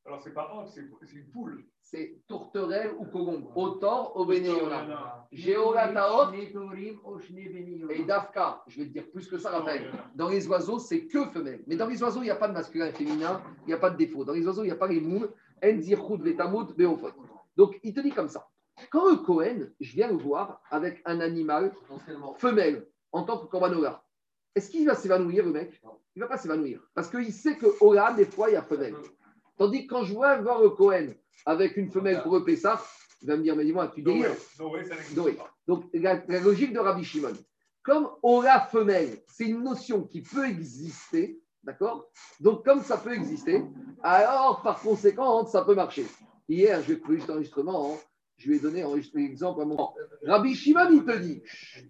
Alors, 0.05 0.21
c'est 0.23 0.33
pas 0.33 0.51
un, 0.55 0.65
c'est 0.65 0.81
une 1.13 1.29
poule. 1.29 1.63
C'est 1.79 2.21
tourterelle 2.27 2.95
ou 2.97 3.05
colombe. 3.05 3.51
Autor 3.55 4.15
au 4.15 4.25
Bénéona. 4.25 5.27
J'ai 5.31 5.57
Orataot 5.57 6.33
et 6.33 8.03
Dafka. 8.05 8.63
Je 8.67 8.79
vais 8.79 8.87
te 8.87 8.93
dire 8.93 9.11
plus 9.11 9.27
que 9.27 9.37
ça, 9.37 9.51
Raphaël. 9.51 9.91
Dans 10.15 10.29
les 10.29 10.47
oiseaux, 10.47 10.79
c'est 10.79 11.05
que 11.05 11.25
femelle. 11.27 11.63
Mais 11.67 11.75
dans 11.75 11.87
les 11.87 12.01
oiseaux, 12.01 12.21
il 12.21 12.25
n'y 12.25 12.31
a 12.31 12.35
pas 12.35 12.47
de 12.47 12.53
masculin 12.53 12.87
et 12.87 12.93
féminin. 12.93 13.43
Il 13.63 13.67
n'y 13.67 13.73
a 13.73 13.77
pas 13.77 13.91
de 13.91 13.97
défaut. 13.97 14.25
Dans 14.25 14.33
les 14.33 14.45
oiseaux, 14.47 14.63
il 14.63 14.67
n'y 14.67 14.71
a 14.71 14.75
pas 14.75 14.87
les 14.87 15.01
moules. 15.01 15.31
Donc, 17.55 17.79
il 17.83 17.93
te 17.93 17.99
dit 17.99 18.11
comme 18.11 18.29
ça. 18.29 18.47
Quand 18.89 19.09
le 19.09 19.17
Cohen, 19.17 19.67
je 19.79 19.93
viens 19.93 20.07
le 20.07 20.17
voir 20.17 20.61
avec 20.71 21.01
un 21.05 21.19
animal 21.19 21.73
femelle 22.37 22.87
en 23.11 23.23
tant 23.23 23.37
que 23.37 23.45
Korban 23.45 23.73
est-ce 24.55 24.69
qu'il 24.69 24.85
va 24.85 24.95
s'évanouir, 24.95 25.45
le 25.45 25.51
mec? 25.51 25.81
Il 26.15 26.19
ne 26.19 26.25
va 26.25 26.29
pas 26.29 26.37
s'évanouir. 26.37 26.81
Parce 26.93 27.09
qu'il 27.09 27.31
sait 27.31 27.55
que 27.55 27.67
Ola, 27.79 28.13
des 28.13 28.25
fois, 28.25 28.49
il 28.49 28.53
y 28.53 28.57
a 28.57 28.61
femelle. 28.61 28.95
Tandis 29.57 29.87
que 29.87 29.93
quand 29.93 30.03
je 30.03 30.13
vois 30.13 30.37
voir 30.41 30.61
le 30.61 30.71
Cohen 30.71 31.13
avec 31.45 31.77
une 31.77 31.89
femelle 31.89 32.21
pour 32.21 32.37
le 32.37 32.55
ça, 32.55 32.81
il 33.21 33.27
va 33.27 33.37
me 33.37 33.43
dire, 33.43 33.55
mais 33.55 33.63
dis-moi, 33.63 33.87
tu 33.89 34.01
délires? 34.01 34.35
Donc, 35.67 35.85
la, 35.93 36.21
la, 36.27 36.39
logique 36.39 36.73
de 36.73 36.79
Rabbi 36.79 37.03
Shimon, 37.03 37.33
comme 37.83 38.09
Ola 38.23 38.59
femelle, 38.71 39.21
c'est 39.27 39.45
une 39.45 39.63
notion 39.63 40.03
qui 40.03 40.21
peut 40.21 40.45
exister, 40.45 41.39
d'accord? 41.63 42.09
Donc, 42.39 42.65
comme 42.65 42.81
ça 42.81 42.97
peut 42.97 43.13
exister, 43.13 43.63
alors, 44.03 44.61
par 44.63 44.81
conséquent, 44.81 45.45
ça 45.45 45.63
peut 45.63 45.75
marcher. 45.75 46.05
Hier, 46.49 46.81
j'ai 46.85 46.97
pris 46.97 47.17
juste 47.17 47.29
enregistrement, 47.29 47.93
hein. 47.93 47.97
Je 48.41 48.49
lui 48.49 48.57
ai 48.57 48.59
donné 48.59 48.81
un 48.81 48.95
exemple 48.95 49.61
à 49.61 49.65
mon. 49.65 49.77
Rabbi 50.25 50.55
Shimon, 50.55 50.89
il 50.91 51.05
te 51.05 51.15
dit, 51.19 51.43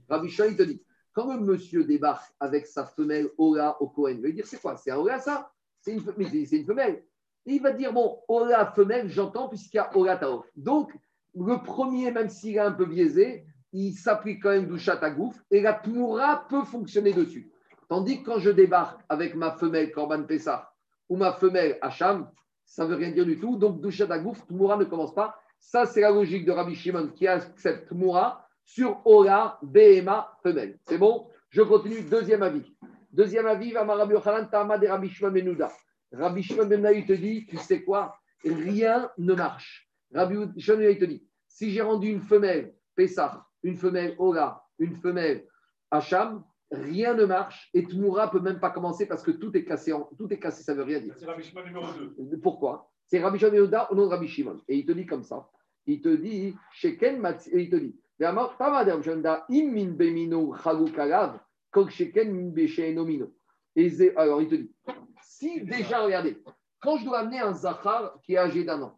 Rabbi 0.10 0.30
Shimon, 0.30 0.50
il 0.50 0.58
te 0.58 0.64
dit, 0.64 0.82
quand 1.14 1.34
le 1.34 1.40
monsieur 1.40 1.86
débarque 1.86 2.34
avec 2.42 2.68
sa 2.68 2.86
femelle 2.86 3.30
Ola 3.38 3.82
au 3.82 3.88
Cohen, 3.88 4.16
il 4.18 4.22
va 4.22 4.32
dire 4.32 4.46
c'est 4.46 4.60
quoi? 4.60 4.76
C'est 4.76 4.92
un 4.92 4.98
Ola 4.98 5.20
ça? 5.20 5.50
C'est 5.80 5.94
une, 5.94 6.02
femelle. 6.66 7.04
il 7.46 7.62
va 7.62 7.72
dire 7.72 7.94
bon, 7.94 8.20
Ola 8.28 8.66
femelle, 8.76 9.08
j'entends 9.08 9.48
puisqu'il 9.48 9.78
y 9.78 9.80
a 9.80 9.96
Ola 9.96 10.18
Taof. 10.18 10.46
Donc, 10.58 10.92
le 11.36 11.64
premier, 11.64 12.12
même 12.12 12.30
s'il 12.30 12.56
est 12.56 12.60
un 12.60 12.74
peu 12.74 12.86
biaisé, 12.86 13.46
il 13.72 13.94
s'applique 13.94 14.44
quand 14.44 14.50
même 14.50 14.68
du 14.68 14.78
chat 14.78 15.02
à 15.02 15.10
gouffre 15.10 15.42
et 15.50 15.62
la 15.62 15.74
Tmoura 15.74 16.48
peut 16.50 16.66
fonctionner 16.66 17.14
dessus. 17.14 17.50
Tandis 17.88 18.22
que 18.22 18.26
quand 18.26 18.40
je 18.40 18.50
débarque 18.50 19.02
avec 19.08 19.36
ma 19.36 19.52
femelle 19.52 19.92
Corban 19.92 20.24
Pessah 20.24 20.74
ou 21.08 21.16
ma 21.16 21.32
femelle 21.32 21.78
Hacham, 21.82 22.30
ça 22.66 22.84
ne 22.84 22.90
veut 22.90 22.96
rien 22.96 23.12
dire 23.12 23.26
du 23.26 23.40
tout. 23.40 23.58
Donc, 23.58 23.82
Douchat 23.82 24.08
à 24.10 24.20
gouffre, 24.20 24.46
Tmoura 24.48 24.78
ne 24.78 24.86
commence 24.86 25.14
pas. 25.14 25.42
Ça, 25.62 25.86
c'est 25.86 26.02
la 26.02 26.10
logique 26.10 26.44
de 26.44 26.52
Rabbi 26.52 26.76
Shimon 26.76 27.10
qui 27.10 27.28
accepte 27.28 27.92
Moura 27.92 28.46
sur 28.66 29.00
Ola, 29.06 29.60
Behema, 29.62 30.38
femelle. 30.44 30.80
C'est 30.82 30.98
bon? 30.98 31.30
Je 31.50 31.62
continue. 31.62 32.02
Deuxième 32.02 32.42
avis. 32.44 32.76
Deuxième 33.12 33.46
avis, 33.46 33.72
va 33.72 33.84
Rabbi 33.84 34.14
Yochanan, 34.14 34.50
Tama 34.50 34.78
de 34.78 34.88
Rabbi 34.88 35.08
Shimon 35.10 35.32
Benouda. 35.32 35.72
Rabbi 36.12 36.42
Shimon 36.42 36.66
Benouda, 36.66 36.92
il 36.92 37.06
te 37.06 37.14
dit, 37.14 37.46
tu 37.46 37.58
sais 37.58 37.84
quoi? 37.84 38.16
Rien 38.44 39.10
ne 39.18 39.34
marche. 39.34 39.88
Rabbi 40.14 40.60
Shimon 40.60 40.82
il 40.82 40.98
te 40.98 41.06
dit, 41.06 41.26
si 41.48 41.72
j'ai 41.72 41.82
rendu 41.82 42.10
une 42.10 42.22
femelle 42.22 42.74
Pessah, 42.96 43.46
une 43.64 43.78
femelle 43.78 44.16
Ola, 44.18 44.64
une 44.80 44.96
femelle 44.96 45.46
Hacham, 45.92 46.44
rien 46.72 47.14
ne 47.14 47.26
marche 47.26 47.70
et 47.74 47.86
Tmoura 47.86 48.32
peut 48.32 48.40
même 48.40 48.60
pas 48.60 48.72
commencer 48.72 49.06
parce 49.06 49.22
que 49.24 49.32
tout 49.32 49.56
est 49.56 49.64
cassé. 49.64 49.94
En, 49.94 50.10
tout 50.18 50.32
est 50.34 50.40
cassé, 50.40 50.64
ça 50.64 50.74
veut 50.74 50.84
rien 50.84 51.00
dire. 51.00 51.14
C'est 51.18 51.26
Rabbi 51.26 51.44
Shimon 51.44 51.64
numéro 51.64 51.86
2. 52.18 52.40
Pourquoi? 52.40 52.91
C'est 53.12 53.20
Rabbi 53.20 53.38
Shimon 53.38 53.54
Yehuda 53.54 53.92
au 53.92 53.96
nom 53.96 54.06
de 54.06 54.12
Rabbi 54.12 54.30
Shimon. 54.30 54.62
Et 54.70 54.78
il 54.78 54.86
te 54.86 54.94
dit 54.94 55.06
comme 55.06 55.24
ça. 55.24 55.50
Il 55.86 56.00
te 56.02 56.08
dit, 56.08 56.56
Sheken 56.72 57.22
et 57.52 57.60
il 57.60 57.70
te 57.70 57.76
dit, 57.76 57.94
alors 64.16 64.42
il 64.42 64.48
te 64.48 64.56
dit, 64.56 64.72
si 65.24 65.62
déjà, 65.62 66.04
regardez, 66.04 66.42
quand 66.80 66.98
je 66.98 67.06
dois 67.06 67.20
amener 67.20 67.40
un 67.40 67.54
Zachar 67.54 68.18
qui 68.24 68.36
est 68.36 68.38
âgé 68.38 68.64
d'un 68.64 68.82
an, 68.82 68.98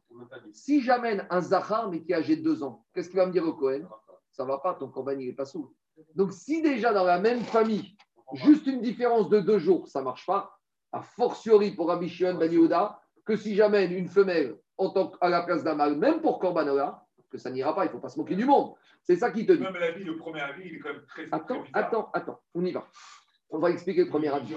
si 0.52 0.82
j'amène 0.82 1.26
un 1.32 1.42
Zachar 1.42 1.90
mais 1.90 2.04
qui 2.04 2.12
est 2.12 2.16
âgé 2.16 2.36
de 2.36 2.44
deux 2.44 2.62
ans, 2.62 2.86
qu'est-ce 2.94 3.10
qu'il 3.10 3.18
va 3.18 3.26
me 3.26 3.32
dire 3.32 3.48
au 3.48 3.54
Cohen 3.54 3.82
Ça 4.30 4.44
ne 4.44 4.50
va 4.50 4.60
pas, 4.60 4.76
ton 4.76 4.90
corban 4.90 5.14
il 5.14 5.26
n'est 5.26 5.34
pas 5.34 5.46
sourd. 5.46 5.74
Donc 6.14 6.34
si 6.34 6.62
déjà 6.62 6.94
dans 6.94 7.06
la 7.06 7.20
même 7.20 7.42
famille, 7.42 7.98
juste 8.34 8.68
une 8.68 8.82
différence 8.82 9.30
de 9.30 9.40
deux 9.40 9.58
jours, 9.58 9.88
ça 9.88 10.02
ne 10.02 10.06
marche 10.06 10.28
pas, 10.28 10.60
a 10.92 11.02
fortiori 11.02 11.72
pour 11.72 11.88
Rabbi 11.88 12.10
Shimon 12.10 12.36
Ben 12.36 12.52
Yehuda, 12.52 13.00
que 13.26 13.36
si 13.36 13.56
j'amène 13.56 13.92
une 13.92 14.08
femelle 14.08 14.56
en 14.78 14.90
tant 14.90 15.12
à 15.22 15.30
la 15.30 15.44
place 15.44 15.64
d'un 15.64 15.76
mâle, 15.76 15.98
même 15.98 16.22
pour 16.22 16.40
Corbanola, 16.40 17.04
que 17.30 17.38
ça 17.38 17.50
n'ira 17.50 17.76
pas, 17.76 17.86
il 17.86 17.88
ne 17.88 17.92
faut 17.92 18.00
pas 18.00 18.10
se 18.10 18.20
moquer 18.20 18.36
du 18.36 18.46
monde. 18.46 18.74
C'est 19.04 19.16
ça 19.18 19.32
qui 19.32 19.46
te 19.46 19.52
dit. 19.52 19.62
Même 19.62 19.74
le 19.74 20.18
premier 20.18 20.42
avis, 20.42 20.64
il 20.66 20.76
est 20.76 20.80
quand 20.80 20.90
même 20.90 21.04
très. 21.08 21.28
Attends, 21.32 21.64
attends, 21.74 22.10
attends, 22.14 22.40
on 22.54 22.64
y 22.64 22.72
va. 22.72 22.88
On 23.50 23.60
va 23.60 23.70
expliquer 23.70 24.06
le 24.06 24.10
premier 24.10 24.30
avis. 24.30 24.56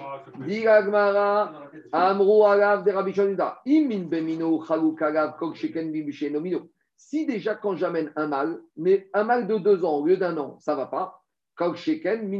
Si 6.97 7.27
déjà 7.27 7.55
quand 7.55 7.77
j'amène 7.77 8.11
un 8.17 8.27
mâle, 8.27 8.59
mais 8.77 9.11
un 9.13 9.25
mâle 9.25 9.47
de 9.47 9.59
deux 9.59 9.85
ans 9.85 9.97
au 9.97 10.07
lieu 10.07 10.17
d'un 10.17 10.39
an, 10.39 10.59
ça 10.61 10.73
ne 10.73 10.79
va 10.79 10.87
pas. 10.87 11.23
Quand 11.57 11.75
j'amène 11.75 12.33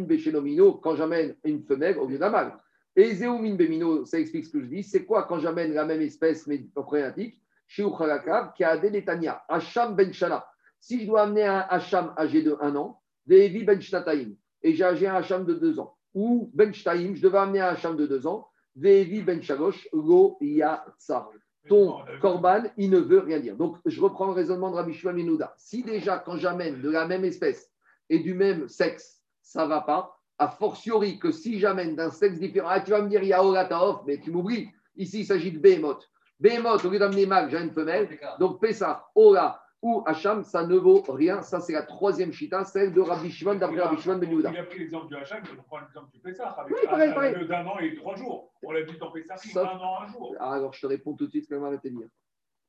une 1.45 1.63
femelle 1.63 1.99
au 1.99 2.07
lieu 2.07 2.19
d'un 2.19 2.31
mâle. 2.31 2.57
Et 2.97 3.15
Zéoumin 3.15 3.55
Bemino, 3.55 4.05
ça 4.07 4.19
explique 4.19 4.47
ce 4.47 4.51
que 4.51 4.61
je 4.61 4.67
dis. 4.67 4.83
C'est 4.83 5.05
quoi 5.05 5.25
quand 5.25 5.39
j'amène 5.39 5.75
la 5.75 5.85
même 5.85 6.01
espèce, 6.01 6.47
mais 6.47 6.59
problématique? 6.75 7.41
Chez 7.69 7.85
Uchalakav, 7.85 8.53
qui 8.55 8.65
a 8.65 8.77
des 8.79 8.91
Netanya, 8.91 9.43
Hacham 9.49 9.95
Ben 9.95 10.13
Shana. 10.13 10.47
Si 10.81 11.03
je 11.03 11.07
dois 11.07 11.23
amener 11.23 11.45
un 11.45 11.67
Hacham 11.69 12.15
âgé 12.17 12.43
de 12.43 12.57
1 12.61 12.75
an, 12.77 13.01
Devi 13.27 13.65
Ben 13.65 13.81
Shnataim, 13.81 14.35
et 14.63 14.73
j'ai 14.73 14.85
un 14.85 15.15
Hacham 15.15 15.45
de 15.45 15.55
2 15.55 15.79
ans, 15.79 15.97
ou 16.15 16.51
Ben 16.55 16.73
Shtaim, 16.73 17.15
je 17.15 17.21
devais 17.21 17.39
amener 17.39 17.61
un 17.61 17.69
Hacham 17.69 17.95
de 17.97 18.07
deux 18.07 18.27
ans, 18.27 18.49
Vevi 18.75 19.21
Ben 19.21 19.43
Shalosh, 19.43 19.87
Lo 19.93 20.39
Yatsa. 20.41 21.29
Ton 21.69 21.99
Korban, 22.21 22.63
il 22.79 22.91
ne 22.91 22.99
veut 22.99 23.19
rien 23.19 23.41
dire. 23.41 23.57
Donc, 23.57 23.77
je 23.85 24.01
reprends 24.01 24.27
le 24.27 24.33
raisonnement 24.33 24.71
de 24.71 24.77
Rabbi 24.77 24.95
Shimon 24.95 25.13
Minouda. 25.13 25.53
Si 25.59 25.83
déjà, 25.83 26.19
quand 26.19 26.37
j'amène 26.37 26.81
de 26.81 26.91
la 26.91 27.07
même 27.07 27.25
espèce 27.25 27.71
et 28.09 28.21
du 28.21 28.35
même 28.35 28.69
sexe, 28.69 29.21
ça 29.43 29.65
ne 29.65 29.69
va 29.69 29.81
pas, 29.83 30.16
a 30.39 30.49
fortiori 30.49 31.19
que 31.19 31.31
si 31.31 31.59
j'amène 31.59 31.97
d'un 31.97 32.11
sexe 32.11 32.39
différent, 32.39 32.69
ah, 32.71 32.81
tu 32.81 32.91
vas 32.91 33.03
me 33.03 33.09
dire, 33.09 33.23
il 33.23 33.29
y 33.29 33.33
a 33.33 33.43
Orataof, 33.43 34.03
mais 34.07 34.19
tu 34.19 34.31
m'oublies. 34.31 34.69
Ici, 34.97 35.21
il 35.21 35.27
s'agit 35.27 35.53
de 35.53 35.59
Behemoth. 35.59 36.09
Behemoth, 36.39 36.85
au 36.85 36.91
lieu 36.91 36.99
d'amener 36.99 37.27
mâle, 37.27 37.51
j'ai 37.51 37.59
une 37.59 37.71
femelle. 37.71 38.19
Donc, 38.39 38.61
Pessah, 38.61 39.07
Ora 39.15 39.63
ou 39.83 40.03
Hacham, 40.07 40.43
ça 40.43 40.67
ne 40.67 40.77
vaut 40.77 41.03
rien. 41.09 41.43
Ça, 41.43 41.61
c'est 41.61 41.73
la 41.73 41.83
troisième 41.83 42.33
chita, 42.33 42.65
celle 42.65 42.93
de 42.93 43.01
Rabbi 43.01 43.31
Shimon, 43.31 43.55
d'après 43.55 43.81
Rabbi 43.81 44.01
Shimon 44.01 44.19
Ben 44.19 44.31
Yehuda. 44.31 44.51
Il 44.51 44.59
a 44.59 44.65
pris 44.65 44.79
l'exemple 44.81 45.09
du 45.09 45.17
Hacham, 45.17 45.43
je 45.45 45.55
prends 45.67 45.81
l'exemple 45.81 46.11
du 46.13 46.21
Pessah. 46.21 46.49
Avec 46.49 46.75
oui, 46.75 46.81
pareil, 46.87 47.15
pareil. 47.15 47.47
D'un 47.47 47.67
an 47.67 47.79
et 47.79 47.95
trois 47.95 48.17
jours. 48.17 48.53
On 48.63 48.73
l'a 48.73 48.83
dit 48.83 48.97
dans 48.99 49.11
Pessah, 49.11 49.37
c'est 49.37 49.57
un 49.57 49.65
an, 49.65 50.03
un 50.03 50.07
jour. 50.09 50.35
Ah, 50.39 50.55
alors, 50.55 50.73
je 50.73 50.81
te 50.81 50.87
réponds 50.87 51.15
tout 51.15 51.27
de 51.27 51.31
suite 51.31 51.45
ce 51.45 51.51
qu'elle 51.51 51.61
va 51.61 51.77
te 51.77 51.89
dire. 51.89 52.09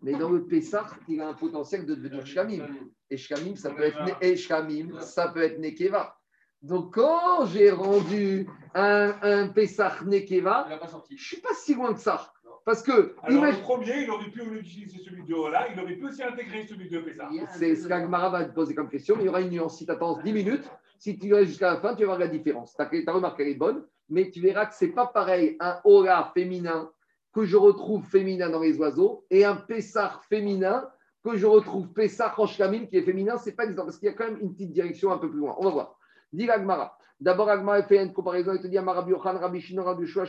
Mais 0.02 0.14
dans 0.14 0.30
le 0.30 0.46
Pessah, 0.46 0.86
il 1.08 1.20
a 1.22 1.30
un 1.30 1.34
potentiel 1.34 1.86
de 1.86 1.96
devenir 1.96 2.26
Shkamim. 2.26 2.68
Et 3.10 3.18
Shkamim, 3.18 3.56
ça 3.56 3.72
peut 3.72 3.84
être, 3.84 4.00
et 4.22 4.36
Shkamim, 4.36 5.00
ça 5.02 5.30
peut 5.30 5.42
être 5.42 5.60
Nekeva. 5.60 6.17
Donc, 6.62 6.96
quand 6.96 7.46
j'ai 7.46 7.72
rendu 7.72 8.48
un, 8.74 9.16
un 9.22 9.48
Pessah 9.50 9.98
Nekeva, 10.06 10.68
je 10.70 11.14
ne 11.14 11.20
suis 11.20 11.38
pas 11.38 11.54
si 11.54 11.76
loin 11.76 11.94
que 11.94 12.00
ça. 12.00 12.32
Parce 12.66 12.84
que. 12.84 13.16
Alors, 13.24 13.46
le 13.46 13.62
premier, 13.62 14.04
il 14.04 14.10
aurait 14.10 14.30
pu 14.30 14.42
utiliser 14.60 14.98
celui 15.00 15.24
de 15.24 15.34
Ola, 15.34 15.68
il 15.72 15.80
aurait 15.80 15.96
pu 15.96 16.06
aussi 16.06 16.22
intégrer 16.22 16.66
celui 16.68 16.90
de 16.90 17.00
Pessah. 17.00 17.30
C'est 17.58 17.76
ce 17.76 17.88
qu'Agmara 17.88 18.30
va 18.30 18.44
te 18.44 18.54
poser 18.54 18.76
comme 18.76 18.90
question, 18.90 19.16
mais 19.16 19.24
il 19.24 19.28
y 19.28 19.30
aura 19.30 19.42
une 19.42 19.52
nuance. 19.52 19.78
Si 19.78 19.86
tu 19.86 19.92
attends 19.92 20.20
10 20.22 20.34
minutes, 20.34 20.70
si 21.00 21.18
tu 21.18 21.34
restes 21.34 21.48
jusqu'à 21.50 21.74
la 21.74 21.80
fin, 21.80 21.96
tu 21.96 22.02
vas 22.02 22.08
voir 22.08 22.20
la 22.20 22.28
différence. 22.28 22.76
Tu 22.76 22.82
as, 23.08 23.12
remarqué 23.14 23.44
qu'elle 23.44 23.54
est 23.54 23.58
bonne, 23.58 23.86
mais 24.10 24.30
tu 24.30 24.42
verras 24.42 24.66
que 24.66 24.76
ce 24.76 24.86
n'est 24.86 24.92
pas 24.92 25.08
pareil 25.08 25.56
un 25.60 25.80
Ola 25.86 26.32
féminin 26.34 26.92
que 27.34 27.46
je 27.46 27.56
retrouve 27.56 28.04
féminin 28.04 28.50
dans 28.50 28.60
les 28.60 28.78
oiseaux 28.80 29.26
et 29.30 29.46
un 29.46 29.56
Pessah 29.56 30.20
féminin 30.28 30.90
que 31.24 31.38
je 31.38 31.46
retrouve 31.46 31.94
Pessah 31.94 32.30
Roche 32.30 32.58
qui 32.58 32.98
est 32.98 33.02
féminin. 33.02 33.38
C'est 33.38 33.56
pas 33.56 33.66
exemple, 33.66 33.88
parce 33.88 34.00
qu'il 34.00 34.08
y 34.08 34.12
a 34.12 34.14
quand 34.14 34.26
même 34.26 34.40
une 34.42 34.54
petite 34.54 34.72
direction 34.72 35.12
un 35.12 35.18
peu 35.18 35.30
plus 35.30 35.40
loin. 35.40 35.56
On 35.60 35.66
va 35.66 35.70
voir. 35.70 35.97
Dis 36.32 36.50
Agmara. 36.50 36.98
D'abord, 37.20 37.50
Agmara 37.50 37.84
fait 37.84 38.04
une 38.04 38.14
comparaison 38.14 38.54
et 38.54 38.60
te 38.60 38.68
dit 38.68 38.78
Rabbi 38.78 39.12
Yochan, 39.12 39.40
Rabbi 39.40 39.60
Shino, 39.60 39.84
Rabbi 39.84 40.04
Yoshua, 40.04 40.26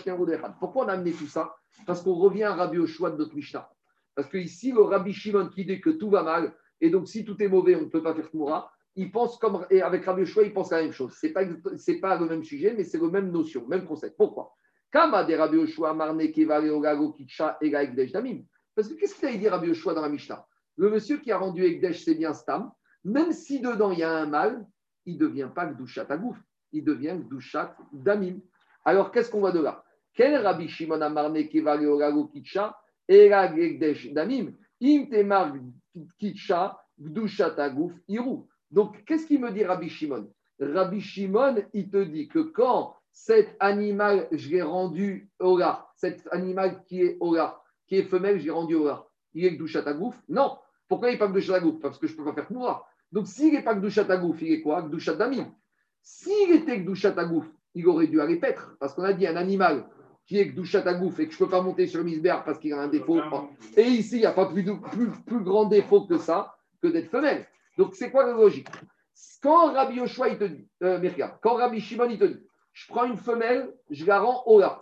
Pourquoi 0.58 0.84
on 0.84 0.88
a 0.88 0.92
amené 0.92 1.12
tout 1.12 1.26
ça? 1.26 1.54
Parce 1.86 2.02
qu'on 2.02 2.14
revient 2.14 2.44
à 2.44 2.54
Rabbi 2.54 2.76
Yoshua 2.76 3.10
de 3.10 3.16
notre 3.16 3.34
Mishnah. 3.34 3.68
Parce 4.14 4.28
que 4.28 4.38
ici, 4.38 4.72
le 4.72 4.82
Rabbi 4.82 5.12
Shimon 5.12 5.48
qui 5.48 5.64
dit 5.64 5.80
que 5.80 5.90
tout 5.90 6.10
va 6.10 6.22
mal, 6.22 6.54
et 6.80 6.90
donc 6.90 7.08
si 7.08 7.24
tout 7.24 7.40
est 7.42 7.48
mauvais, 7.48 7.76
on 7.76 7.82
ne 7.82 7.86
peut 7.86 8.02
pas 8.02 8.14
faire 8.14 8.30
Tmoura, 8.30 8.70
il 8.96 9.12
pense 9.12 9.38
comme. 9.38 9.66
Et 9.70 9.82
avec 9.82 10.04
Rabbi 10.04 10.22
Yoshua, 10.22 10.44
il 10.44 10.52
pense 10.52 10.70
la 10.70 10.82
même 10.82 10.92
chose. 10.92 11.16
Ce 11.20 11.26
n'est 11.26 11.32
pas, 11.32 11.44
pas 11.44 12.18
le 12.18 12.26
même 12.26 12.42
sujet, 12.42 12.74
mais 12.76 12.84
c'est 12.84 12.98
la 12.98 13.08
même 13.08 13.30
notion, 13.30 13.66
même 13.68 13.84
concept. 13.84 14.16
Pourquoi? 14.16 14.54
Kama 14.90 15.22
Rabbi 15.22 15.56
Yoshua, 15.56 15.94
Marne, 15.94 16.18
Kitcha. 16.32 17.58
Parce 18.74 18.88
que 18.88 18.94
qu'est-ce 18.94 19.14
qu'il 19.14 19.28
a 19.28 19.36
dit 19.36 19.48
Rabbi 19.48 19.68
Yoshua 19.68 19.94
dans 19.94 20.02
la 20.02 20.08
Mishnah? 20.08 20.46
Le 20.76 20.90
monsieur 20.90 21.18
qui 21.18 21.30
a 21.32 21.38
rendu 21.38 21.64
Ekdesh, 21.64 22.04
c'est 22.04 22.14
bien 22.14 22.32
Stam. 22.32 22.70
Même 23.04 23.32
si 23.32 23.60
dedans 23.60 23.90
il 23.90 23.98
y 23.98 24.02
a 24.02 24.12
un 24.12 24.26
mal, 24.26 24.66
il 25.08 25.14
ne 25.14 25.18
devient 25.20 25.48
pas 25.54 25.66
Gdushat 25.66 26.06
Agouf, 26.10 26.36
il 26.72 26.84
devient 26.84 27.16
Gdushat 27.18 27.74
Damim. 27.92 28.40
Alors 28.84 29.10
qu'est-ce 29.10 29.30
qu'on 29.30 29.40
voit 29.40 29.52
de 29.52 29.60
là? 29.60 29.82
Quel 30.12 30.36
Rabbi 30.36 30.68
Shimon 30.68 31.00
Amarne 31.00 31.48
Kevale 31.48 31.86
Orago 31.86 32.26
Kitcha 32.26 32.76
Era 33.08 33.48
Gdushat 33.48 34.12
Damim 34.12 34.52
Im 34.82 35.08
Temar 35.08 35.54
Kitcha 36.18 36.78
Gdushat 37.00 37.58
Agouf 37.58 37.92
Iru. 38.06 38.44
Donc 38.70 39.02
qu'est-ce 39.06 39.26
qu'il 39.26 39.40
me 39.40 39.50
dit 39.50 39.64
Rabbi 39.64 39.88
Shimon? 39.88 40.30
Rabbi 40.60 41.00
Shimon, 41.00 41.56
il 41.72 41.88
te 41.88 42.04
dit 42.04 42.28
que 42.28 42.40
quand 42.40 42.94
cet 43.10 43.56
animal, 43.60 44.28
je 44.30 44.50
l'ai 44.50 44.62
rendu 44.62 45.30
Ora, 45.38 45.90
cet 45.96 46.28
animal 46.32 46.84
qui 46.84 47.00
est 47.00 47.16
Ora, 47.20 47.62
qui 47.86 47.96
est 47.96 48.04
femelle, 48.04 48.38
j'ai 48.40 48.50
rendu 48.50 48.74
Ora, 48.74 49.08
il 49.32 49.46
est 49.46 49.56
Gdushat 49.56 49.88
Agouf 49.88 50.20
Non. 50.28 50.58
Pourquoi 50.86 51.08
il 51.08 51.12
n'est 51.12 51.18
pas 51.18 51.28
Gdushat 51.28 51.56
Agouf 51.56 51.80
Parce 51.80 51.98
que 51.98 52.06
je 52.06 52.12
ne 52.12 52.18
peux 52.18 52.24
pas 52.26 52.34
faire 52.34 52.52
Moura. 52.52 52.86
Donc, 53.12 53.26
s'il 53.26 53.52
n'est 53.52 53.62
pas 53.62 53.74
Gdushat 53.74 54.10
Agouf, 54.10 54.42
il 54.42 54.52
est 54.52 54.60
quoi? 54.60 54.82
Gdushat 54.82 55.14
Damim. 55.14 55.46
S'il 56.02 56.52
était 56.52 56.80
Gdushat 56.80 57.14
Agouf, 57.18 57.46
il 57.74 57.86
aurait 57.86 58.06
dû 58.06 58.20
aller 58.20 58.36
paître. 58.36 58.76
Parce 58.78 58.94
qu'on 58.94 59.04
a 59.04 59.12
dit 59.12 59.26
un 59.26 59.36
animal 59.36 59.86
qui 60.26 60.38
est 60.38 60.46
Gdushat 60.46 60.86
Agouf 60.86 61.18
et 61.18 61.26
que 61.26 61.32
je 61.32 61.42
ne 61.42 61.46
peux 61.46 61.50
pas 61.50 61.62
monter 61.62 61.86
sur 61.86 61.98
le 61.98 62.04
misbère 62.04 62.44
parce 62.44 62.58
qu'il 62.58 62.72
a 62.74 62.80
un 62.80 62.88
défaut. 62.88 63.18
Et 63.76 63.82
ici, 63.82 64.16
il 64.16 64.20
n'y 64.20 64.26
a 64.26 64.32
pas 64.32 64.46
plus, 64.46 64.64
plus, 64.64 65.10
plus, 65.26 65.40
grand 65.40 65.64
défaut 65.64 66.02
que 66.02 66.18
ça, 66.18 66.54
que 66.82 66.88
d'être 66.88 67.10
femelle. 67.10 67.46
Donc, 67.78 67.94
c'est 67.94 68.10
quoi 68.10 68.26
la 68.26 68.32
logique? 68.32 68.68
Quand 69.40 69.72
Rabbi 69.72 69.96
Yoshua, 69.96 70.28
il 70.28 70.38
te 70.38 70.44
dit, 70.44 70.68
euh, 70.82 71.10
quand 71.42 71.54
Rabbi 71.54 71.80
Shimon, 71.80 72.08
il 72.10 72.18
te 72.18 72.24
dit, 72.24 72.40
je 72.72 72.86
prends 72.88 73.04
une 73.04 73.16
femelle, 73.16 73.72
je 73.90 74.04
la 74.04 74.20
rends 74.20 74.42
Ola. 74.46 74.80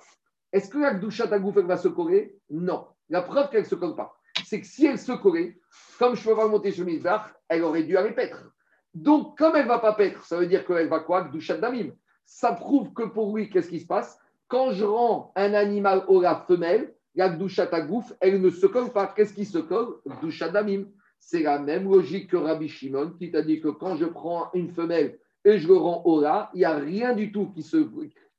Est-ce 0.53 0.69
que 0.69 0.79
la 0.79 0.95
Gdushat 0.95 1.33
Agouf, 1.33 1.57
elle 1.59 1.67
va 1.67 1.77
se 1.77 1.89
coller? 1.89 2.39
Non. 2.51 2.87
La 3.09 3.23
preuve 3.23 3.51
qu'elle 3.51 3.63
ne 3.63 3.69
se 3.69 3.75
colle 3.75 3.95
pas, 3.95 4.16
c'est 4.45 4.61
que 4.61 4.67
si 4.67 4.87
elle 4.87 4.99
se 4.99 5.13
collait, 5.13 5.59
comme 5.99 6.15
je 6.15 6.21
ne 6.21 6.27
peux 6.27 6.37
pas 6.41 6.49
monter 6.49 6.71
sur 6.71 6.85
misbère, 6.85 7.35
elle 7.49 7.63
aurait 7.63 7.85
dû 7.85 7.97
aller 7.97 8.13
paître. 8.13 8.53
Donc, 8.95 9.37
comme 9.37 9.57
elle 9.57 9.65
ne 9.65 9.69
va 9.69 9.79
pas 9.79 9.93
paître, 9.93 10.25
ça 10.25 10.39
veut 10.39 10.47
dire 10.47 10.67
qu'elle 10.67 10.89
va 10.89 11.01
quoi 11.01 11.25
Gdushat 11.25 11.59
Damim. 11.59 11.93
Ça 12.25 12.53
prouve 12.53 12.93
que 12.93 13.05
pour 13.05 13.37
lui, 13.37 13.51
qu'est-ce 13.51 13.69
qui 13.69 13.81
se 13.81 13.87
passe? 13.87 14.19
Quand 14.49 14.73
je 14.73 14.85
rends 14.85 15.33
un 15.37 15.55
animal 15.55 16.05
au 16.09 16.21
la 16.21 16.37
femelle, 16.37 16.95
la 17.15 17.29
Gdushat 17.29 17.69
Agouf, 17.73 18.13
elle 18.21 18.41
ne 18.41 18.51
se 18.51 18.67
colle 18.67 18.93
pas. 18.93 19.07
Qu'est-ce 19.07 19.35
qui 19.35 19.45
se 19.45 19.59
colle? 19.59 19.97
Gdushat 20.07 20.49
Damim. 20.49 20.87
C'est 21.19 21.43
la 21.43 21.59
même 21.59 21.91
logique 21.91 22.31
que 22.31 22.37
Rabbi 22.37 22.69
Shimon 22.69 23.15
qui 23.19 23.31
t'a 23.31 23.43
dit 23.43 23.61
que 23.61 23.69
quand 23.69 23.97
je 23.97 24.05
prends 24.05 24.51
une 24.55 24.71
femelle 24.71 25.19
et 25.45 25.59
je 25.59 25.67
le 25.67 25.77
rends 25.77 26.03
Ora, 26.05 26.51
il 26.55 26.59
n'y 26.59 26.65
a 26.65 26.77
rien 26.77 27.15
du 27.15 27.33
tout 27.33 27.51
qui 27.51 27.63
se, 27.63 27.89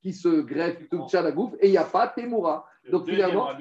qui 0.02 0.14
se 0.14 0.42
greffe 0.42 0.88
tout 0.90 1.06
Agouf 1.14 1.54
et 1.60 1.68
il 1.68 1.72
n'y 1.72 1.78
a 1.78 1.84
pas 1.84 2.08
Temura. 2.08 2.66
Donc 2.92 3.06
finalement, 3.06 3.50
hein. 3.50 3.58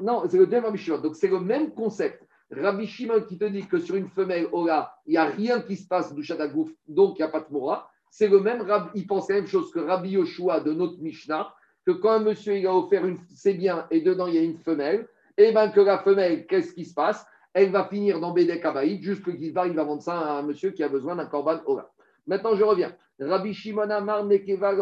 non, 0.00 0.22
c'est 0.28 0.38
le 0.38 0.46
deuxième 0.46 0.64
Rabbi 0.64 0.78
Shimon. 0.78 0.98
Donc 0.98 1.16
c'est 1.16 1.28
le 1.28 1.40
même 1.40 1.72
concept. 1.72 2.22
Rabbi 2.50 2.86
Shimon 2.86 3.22
qui 3.22 3.38
te 3.38 3.44
dit 3.44 3.66
que 3.66 3.78
sur 3.78 3.94
une 3.94 4.08
femelle 4.08 4.48
Ola, 4.52 4.94
il 5.06 5.12
n'y 5.12 5.16
a 5.16 5.26
rien 5.26 5.60
qui 5.60 5.76
se 5.76 5.86
passe 5.86 6.14
du 6.14 6.22
Shadagouf, 6.22 6.70
donc 6.88 7.18
il 7.18 7.22
n'y 7.22 7.28
a 7.28 7.28
pas 7.28 7.40
de 7.40 7.52
Mora, 7.52 7.88
c'est 8.10 8.28
le 8.28 8.40
même, 8.40 8.66
il 8.94 9.06
pense 9.06 9.28
la 9.28 9.36
même 9.36 9.46
chose 9.46 9.70
que 9.70 9.78
Rabbi 9.78 10.10
Yoshua 10.10 10.60
de 10.60 10.72
notre 10.72 11.00
Mishnah, 11.00 11.54
que 11.86 11.92
quand 11.92 12.10
un 12.10 12.20
monsieur 12.20 12.56
il 12.56 12.66
a 12.66 12.74
offert 12.74 13.06
une, 13.06 13.18
c'est 13.32 13.54
bien 13.54 13.86
et 13.90 14.00
dedans 14.00 14.26
il 14.26 14.34
y 14.34 14.38
a 14.38 14.42
une 14.42 14.58
femelle, 14.58 15.06
et 15.38 15.48
eh 15.48 15.52
bien 15.52 15.68
que 15.70 15.80
la 15.80 15.98
femelle, 15.98 16.46
qu'est-ce 16.46 16.74
qui 16.74 16.84
se 16.84 16.92
passe? 16.92 17.24
Elle 17.54 17.70
va 17.70 17.84
finir 17.84 18.20
dans 18.20 18.32
Bédek 18.32 18.62
Kabaïd, 18.62 19.02
juste 19.02 19.22
que 19.22 19.30
il 19.30 19.52
va 19.52 19.66
vendre 19.84 20.02
ça 20.02 20.18
à 20.18 20.38
un 20.38 20.42
monsieur 20.42 20.70
qui 20.70 20.82
a 20.82 20.88
besoin 20.88 21.16
d'un 21.16 21.26
korban 21.26 21.60
Ola. 21.66 21.90
Maintenant 22.26 22.54
je 22.54 22.64
reviens. 22.64 22.92
Rabbi 23.18 23.52
Shimon 23.52 23.90
Amar 23.90 24.24
Nekeva 24.24 24.74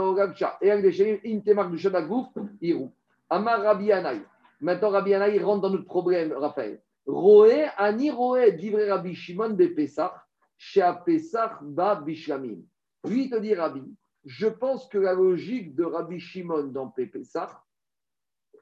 et 0.61 0.71
Intemak 0.71 1.71
du 1.71 1.79
Shadagouf, 1.79 2.29
Irou. 2.61 2.93
Amar 3.31 3.63
Rabbi 3.63 3.93
Anaï. 3.93 4.23
Maintenant 4.61 4.91
Rabbi 4.91 5.15
Anaï 5.15 5.39
rentre 5.39 5.63
dans 5.63 5.71
notre 5.71 5.85
problème, 5.85 6.33
Raphaël. 6.33 6.83
Roé, 7.07 7.67
ani 7.77 8.11
roé, 8.11 8.53
divré 8.53 8.91
Rabbi 8.91 9.15
Shimon 9.15 9.51
de 9.51 9.67
Pesach, 9.67 10.13
chez 10.57 10.91
Pesach 11.07 11.53
ba 11.63 11.95
Bishlamim. 11.95 12.59
Lui, 13.05 13.25
il 13.25 13.31
te 13.31 13.37
dit 13.37 13.55
Rabbi, 13.55 13.83
je 14.25 14.47
pense 14.47 14.89
que 14.89 14.99
la 14.99 15.15
logique 15.15 15.75
de 15.75 15.85
Rabbi 15.85 16.21
Shimon 16.21 16.65
dans 16.65 16.89
Pesach, 16.89 17.51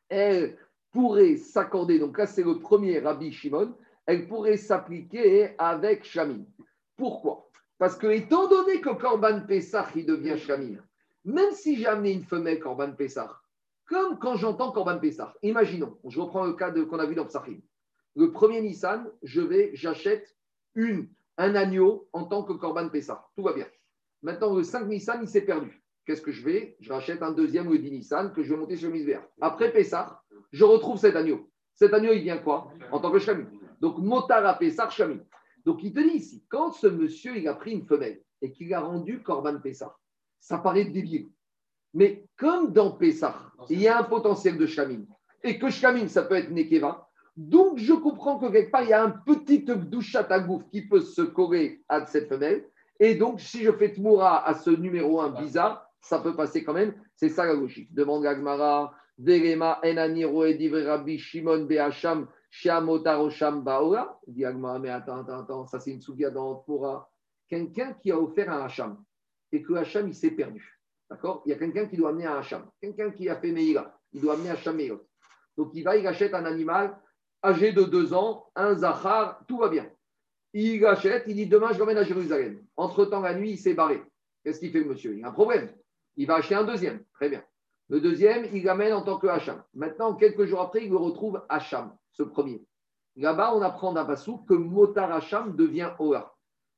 elle 0.08 0.56
pourrait 0.92 1.36
s'accorder, 1.36 1.98
donc 1.98 2.18
là 2.18 2.26
c'est 2.26 2.44
le 2.44 2.58
premier 2.58 3.00
Rabbi 3.00 3.32
Shimon, 3.32 3.74
elle 4.06 4.28
pourrait 4.28 4.56
s'appliquer 4.56 5.54
avec 5.58 6.04
Shamim. 6.04 6.44
Pourquoi? 6.96 7.50
Parce 7.78 7.96
que 7.96 8.06
étant 8.06 8.48
donné 8.48 8.80
que 8.80 8.90
Korban 8.90 9.40
Pesach, 9.46 9.88
il 9.96 10.06
devient 10.06 10.38
Shamim, 10.38 10.78
même 11.24 11.50
si 11.52 11.76
j'ai 11.76 11.86
amené 11.86 12.12
une 12.12 12.24
femelle 12.24 12.60
Korban 12.60 12.92
Pesach, 12.92 13.30
comme 13.86 14.18
quand 14.18 14.36
j'entends 14.36 14.72
Korban 14.72 14.98
Pesach, 14.98 15.32
imaginons, 15.42 15.98
je 16.08 16.20
reprends 16.20 16.44
le 16.44 16.54
cas 16.54 16.72
qu'on 16.72 16.98
a 16.98 17.06
vu 17.06 17.14
dans 17.14 17.24
Psachim, 17.24 17.60
le 18.16 18.32
premier 18.32 18.62
Nissan, 18.62 19.06
je 19.22 19.42
vais, 19.42 19.70
j'achète 19.74 20.36
une, 20.74 21.08
un 21.36 21.54
agneau 21.54 22.08
en 22.14 22.24
tant 22.24 22.42
que 22.42 22.54
Corban 22.54 22.88
Pessah. 22.88 23.28
Tout 23.36 23.42
va 23.42 23.52
bien. 23.52 23.66
Maintenant, 24.22 24.54
le 24.54 24.62
5 24.62 24.86
Nissan, 24.86 25.20
il 25.22 25.28
s'est 25.28 25.42
perdu. 25.42 25.82
Qu'est-ce 26.06 26.22
que 26.22 26.32
je 26.32 26.42
vais 26.42 26.76
Je 26.80 26.92
rachète 26.92 27.22
un 27.22 27.32
deuxième, 27.32 27.70
le 27.70 27.78
10 27.78 27.90
Nissan, 27.90 28.32
que 28.32 28.42
je 28.42 28.54
vais 28.54 28.58
monter 28.58 28.76
sur 28.76 28.90
Misbéa. 28.90 29.28
Après 29.40 29.70
Pessah, 29.70 30.22
je 30.50 30.64
retrouve 30.64 30.98
cet 30.98 31.14
agneau. 31.14 31.50
Cet 31.74 31.92
agneau, 31.92 32.12
il 32.12 32.22
vient 32.22 32.38
quoi? 32.38 32.72
En 32.90 33.00
tant 33.00 33.10
que 33.10 33.18
Chami. 33.18 33.44
Donc, 33.80 33.98
Motara 33.98 34.54
Pessah, 34.54 34.88
Chami. 34.88 35.20
Donc, 35.66 35.82
il 35.82 35.92
te 35.92 36.00
dit 36.00 36.16
ici, 36.16 36.44
quand 36.48 36.72
ce 36.72 36.86
monsieur, 36.86 37.36
il 37.36 37.46
a 37.48 37.54
pris 37.54 37.72
une 37.72 37.84
femelle 37.84 38.22
et 38.40 38.50
qu'il 38.50 38.72
a 38.72 38.80
rendu 38.80 39.22
Corban 39.22 39.60
Pessah, 39.60 39.94
ça 40.40 40.56
paraît 40.58 40.86
dévié. 40.86 41.28
Mais 41.96 42.26
comme 42.36 42.72
dans 42.72 42.90
Pessah, 42.92 43.34
il 43.70 43.80
y 43.80 43.88
a 43.88 43.98
un 43.98 44.02
potentiel 44.04 44.58
de 44.58 44.66
Chamim, 44.66 45.06
et 45.42 45.58
que 45.58 45.70
Chamim, 45.70 46.08
ça 46.08 46.22
peut 46.22 46.34
être 46.36 46.50
Nekeva, 46.50 47.06
donc, 47.36 47.76
je 47.76 47.92
comprends 47.92 48.38
que 48.38 48.50
quelque 48.50 48.70
part, 48.70 48.82
il 48.82 48.88
y 48.88 48.92
a 48.94 49.02
un 49.02 49.10
petit 49.10 49.62
douchat 49.62 50.26
à 50.30 50.40
gouffre 50.40 50.66
qui 50.70 50.88
peut 50.88 51.02
se 51.02 51.20
coller 51.20 51.84
à 51.86 52.06
cette 52.06 52.28
femelle. 52.28 52.66
Et 52.98 53.14
donc, 53.14 53.40
si 53.40 53.62
je 53.62 53.72
fais 53.72 53.92
Tmoura 53.92 54.46
à 54.46 54.54
ce 54.54 54.70
numéro 54.70 55.20
1 55.20 55.42
bizarre, 55.42 55.86
ça 56.00 56.18
peut 56.18 56.34
passer 56.34 56.64
quand 56.64 56.72
même. 56.72 56.94
C'est 57.14 57.28
ça 57.28 57.44
la 57.44 57.52
logique. 57.52 57.92
Demande 57.92 58.22
Gagmara, 58.22 58.94
Verema, 59.18 59.78
Enani, 59.84 60.24
Roedivre, 60.24 60.78
Rabbi, 60.78 61.18
Shimon, 61.18 61.64
Beacham, 61.64 62.26
Shiamotarosham, 62.50 63.62
Baora. 63.62 64.18
Dit 64.26 64.40
Gagmara, 64.40 64.78
mais 64.78 64.88
attends, 64.88 65.18
attends, 65.18 65.40
attends, 65.40 65.66
ça 65.66 65.78
c'est 65.78 65.90
une 65.90 66.00
souga 66.00 66.30
dans 66.30 66.64
Tmoura. 66.64 67.10
Quelqu'un 67.48 67.92
qui 68.00 68.12
a 68.12 68.18
offert 68.18 68.50
un 68.50 68.64
Hacham 68.64 68.96
et 69.52 69.62
que 69.62 69.74
Hacham, 69.74 70.08
il 70.08 70.14
s'est 70.14 70.30
perdu. 70.30 70.75
D'accord? 71.10 71.42
Il 71.46 71.50
y 71.50 71.52
a 71.52 71.58
quelqu'un 71.58 71.86
qui 71.86 71.96
doit 71.96 72.10
amener 72.10 72.26
un 72.26 72.38
Hacham. 72.38 72.68
Quelqu'un 72.80 73.10
qui 73.10 73.28
a 73.28 73.36
fait 73.36 73.52
Meïla. 73.52 73.98
Il 74.12 74.20
doit 74.20 74.34
amener 74.34 74.50
un 74.50 74.54
Hacham 74.54 74.76
Meïlot. 74.76 75.06
Donc 75.56 75.70
il 75.74 75.82
va, 75.82 75.96
il 75.96 76.06
achète 76.06 76.34
un 76.34 76.44
animal 76.44 76.98
âgé 77.42 77.72
de 77.72 77.84
deux 77.84 78.12
ans, 78.12 78.50
un 78.56 78.74
Zahar, 78.74 79.40
tout 79.46 79.58
va 79.58 79.68
bien. 79.68 79.88
Il 80.52 80.84
achète, 80.84 81.24
il 81.26 81.36
dit 81.36 81.46
demain 81.46 81.72
je 81.72 81.78
l'emmène 81.78 81.98
à 81.98 82.02
Jérusalem. 82.02 82.64
Entre-temps, 82.76 83.20
la 83.20 83.34
nuit, 83.34 83.52
il 83.52 83.58
s'est 83.58 83.74
barré. 83.74 84.02
Qu'est-ce 84.42 84.60
qu'il 84.60 84.72
fait 84.72 84.84
monsieur? 84.84 85.16
Il 85.16 85.24
a 85.24 85.28
un 85.28 85.32
problème. 85.32 85.70
Il 86.16 86.26
va 86.26 86.36
acheter 86.36 86.54
un 86.54 86.64
deuxième. 86.64 87.04
Très 87.14 87.28
bien. 87.28 87.44
Le 87.88 88.00
deuxième, 88.00 88.46
il 88.52 88.64
l'amène 88.64 88.92
en 88.92 89.02
tant 89.02 89.18
que 89.18 89.26
Hacham. 89.26 89.62
Maintenant, 89.74 90.14
quelques 90.14 90.46
jours 90.46 90.60
après, 90.60 90.84
il 90.84 90.90
le 90.90 90.96
retrouve 90.96 91.42
Hacham, 91.48 91.96
ce 92.10 92.22
premier. 92.22 92.64
Là-bas, 93.16 93.54
on 93.54 93.62
apprend 93.62 93.92
d'un 93.92 94.04
que 94.04 94.54
Motar 94.54 95.12
Hacham 95.12 95.54
devient 95.54 95.92
Ola. 95.98 96.32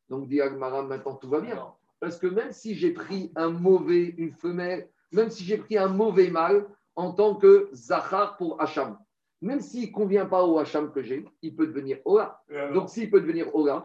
Donc, 0.08 0.28
dit 0.28 0.40
Agmara, 0.40 0.82
maintenant 0.82 1.14
tout 1.14 1.28
va 1.28 1.40
bien. 1.40 1.72
Parce 2.00 2.18
que 2.18 2.26
même 2.26 2.52
si 2.52 2.74
j'ai 2.74 2.92
pris 2.92 3.32
un 3.36 3.50
mauvais, 3.50 4.14
une 4.18 4.32
femelle, 4.32 4.88
même 5.12 5.30
si 5.30 5.44
j'ai 5.44 5.56
pris 5.56 5.76
un 5.76 5.88
mauvais 5.88 6.30
mâle 6.30 6.66
en 6.96 7.12
tant 7.12 7.34
que 7.34 7.68
Zahar 7.72 8.36
pour 8.36 8.60
Hacham, 8.60 8.98
même 9.40 9.60
s'il 9.60 9.88
ne 9.88 9.92
convient 9.92 10.26
pas 10.26 10.44
au 10.44 10.58
Hacham 10.58 10.90
que 10.90 11.02
j'ai, 11.02 11.24
il 11.42 11.54
peut 11.54 11.66
devenir 11.66 11.98
Ola. 12.04 12.42
Donc, 12.74 12.88
s'il 12.88 13.10
peut 13.10 13.20
devenir 13.20 13.54
Ola, 13.54 13.84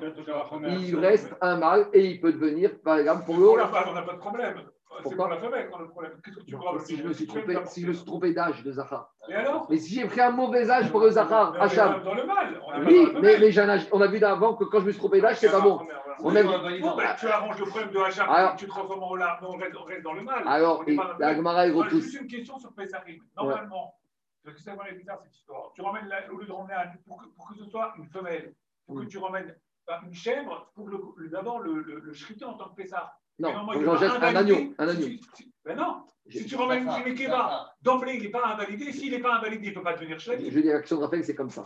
il 0.63 0.95
reste 0.95 1.35
un 1.41 1.57
mâle 1.57 1.87
et 1.93 2.05
il 2.05 2.19
peut 2.19 2.33
devenir, 2.33 2.79
par 2.79 2.97
exemple, 2.97 3.25
pour 3.25 3.37
le 3.37 3.45
Ola. 3.45 3.69
On 3.87 3.93
n'a 3.93 4.01
pas 4.01 4.13
de 4.13 4.19
problème. 4.19 4.61
C'est 5.03 5.15
pour 5.15 5.27
la 5.27 5.37
femelle 5.37 5.69
qu'on 5.69 5.77
a 5.77 5.81
le 5.81 5.89
problème. 5.89 6.11
Qu'est-ce 6.23 6.37
que 6.37 6.43
tu 6.43 6.55
crois 6.55 6.79
si, 6.79 6.97
je 6.97 7.03
me 7.03 7.13
suis 7.13 7.27
trompé, 7.27 7.57
si 7.65 7.81
je 7.81 7.87
me 7.87 7.93
suis 7.93 8.05
trompé 8.05 8.33
d'âge 8.33 8.63
de 8.63 8.71
Zahar. 8.71 9.13
Et 9.27 9.33
alors 9.33 9.67
Mais 9.69 9.77
si 9.77 9.93
j'ai 9.93 10.05
pris 10.05 10.21
un 10.21 10.31
mauvais 10.31 10.69
âge 10.69 10.91
pour 10.91 11.01
le 11.01 11.11
Zahar, 11.11 11.55
Hacham. 11.61 12.03
Dans 12.03 12.13
le 12.13 12.25
mal. 12.25 12.61
Oui, 12.85 13.07
mais, 13.21 13.37
mais 13.39 13.57
âge, 13.57 13.87
on 13.91 14.01
a 14.01 14.07
vu 14.07 14.19
d'avant 14.19 14.55
que 14.55 14.63
quand 14.65 14.81
je 14.81 14.85
me 14.85 14.91
suis 14.91 14.99
trompé 14.99 15.21
d'âge, 15.21 15.37
c'est 15.37 15.51
pas 15.51 15.61
bon. 15.61 15.79
On 16.19 16.31
bah, 16.31 17.15
tu 17.19 17.27
arranges 17.27 17.59
le 17.59 17.65
problème 17.65 17.91
de 17.91 17.99
Hacham, 17.99 18.29
alors, 18.29 18.55
tu 18.55 18.65
te 18.65 18.69
transformes 18.69 19.03
en 19.03 19.15
mais 19.15 19.23
on 19.41 19.57
reste, 19.57 19.75
on 19.75 19.83
reste 19.83 20.03
dans 20.03 20.13
le 20.13 20.21
mal. 20.21 20.43
Alors, 20.47 20.85
la 21.19 21.35
Gemara 21.35 21.67
est 21.67 21.71
repousse. 21.71 22.03
Juste 22.03 22.21
une 22.21 22.27
question 22.27 22.57
sur 22.59 22.71
Pesarim. 22.73 23.21
Normalement, 23.35 23.95
parce 24.43 24.55
que 24.55 24.61
c'est 24.61 24.71
vraiment 24.71 24.97
bizarre 24.97 25.19
cette 25.23 25.35
histoire. 25.35 25.71
Tu 25.73 25.81
ramènes, 25.81 26.09
au 26.31 26.37
lieu 26.37 26.45
de 26.45 26.51
ramener 26.51 26.73
un, 26.73 26.87
pour, 27.05 27.21
que, 27.21 27.27
pour 27.29 27.49
que 27.49 27.55
ce 27.55 27.65
soit 27.65 27.93
une 27.97 28.07
femelle, 28.07 28.53
pour 28.85 28.99
que 28.99 29.05
tu 29.05 29.17
ramènes 29.17 29.55
une 30.03 30.13
chèvre, 30.13 30.71
pour 30.75 30.89
d'abord 31.31 31.59
le, 31.59 31.81
le, 31.81 32.13
en 32.45 32.53
tant 32.53 32.69
que 32.69 32.75
Pessah. 32.75 33.17
Non, 33.39 33.51
j'en 33.83 33.97
jette 33.97 34.11
un 34.11 34.35
agneau. 34.35 34.73
Un 34.77 34.87
agneau. 34.87 35.07
Ben 35.65 35.77
non, 35.77 36.03
si 36.29 36.45
tu 36.45 36.55
ramènes 36.55 36.87
une 36.87 37.11
Ekeba, 37.11 37.73
d'emblée, 37.81 38.15
il 38.15 38.23
n'est 38.23 38.29
pas 38.29 38.45
invalidé. 38.53 38.91
S'il 38.91 39.11
n'est 39.11 39.19
pas 39.19 39.37
invalidé, 39.37 39.67
il 39.67 39.69
ne 39.69 39.75
peut 39.75 39.83
pas 39.83 39.93
devenir 39.93 40.19
shlamim. 40.19 40.49
Je 40.49 40.59
dis 40.59 40.67
l'action 40.67 40.97
de 40.97 41.01
rappel, 41.01 41.23
c'est 41.23 41.35
comme 41.35 41.49
ça. 41.49 41.63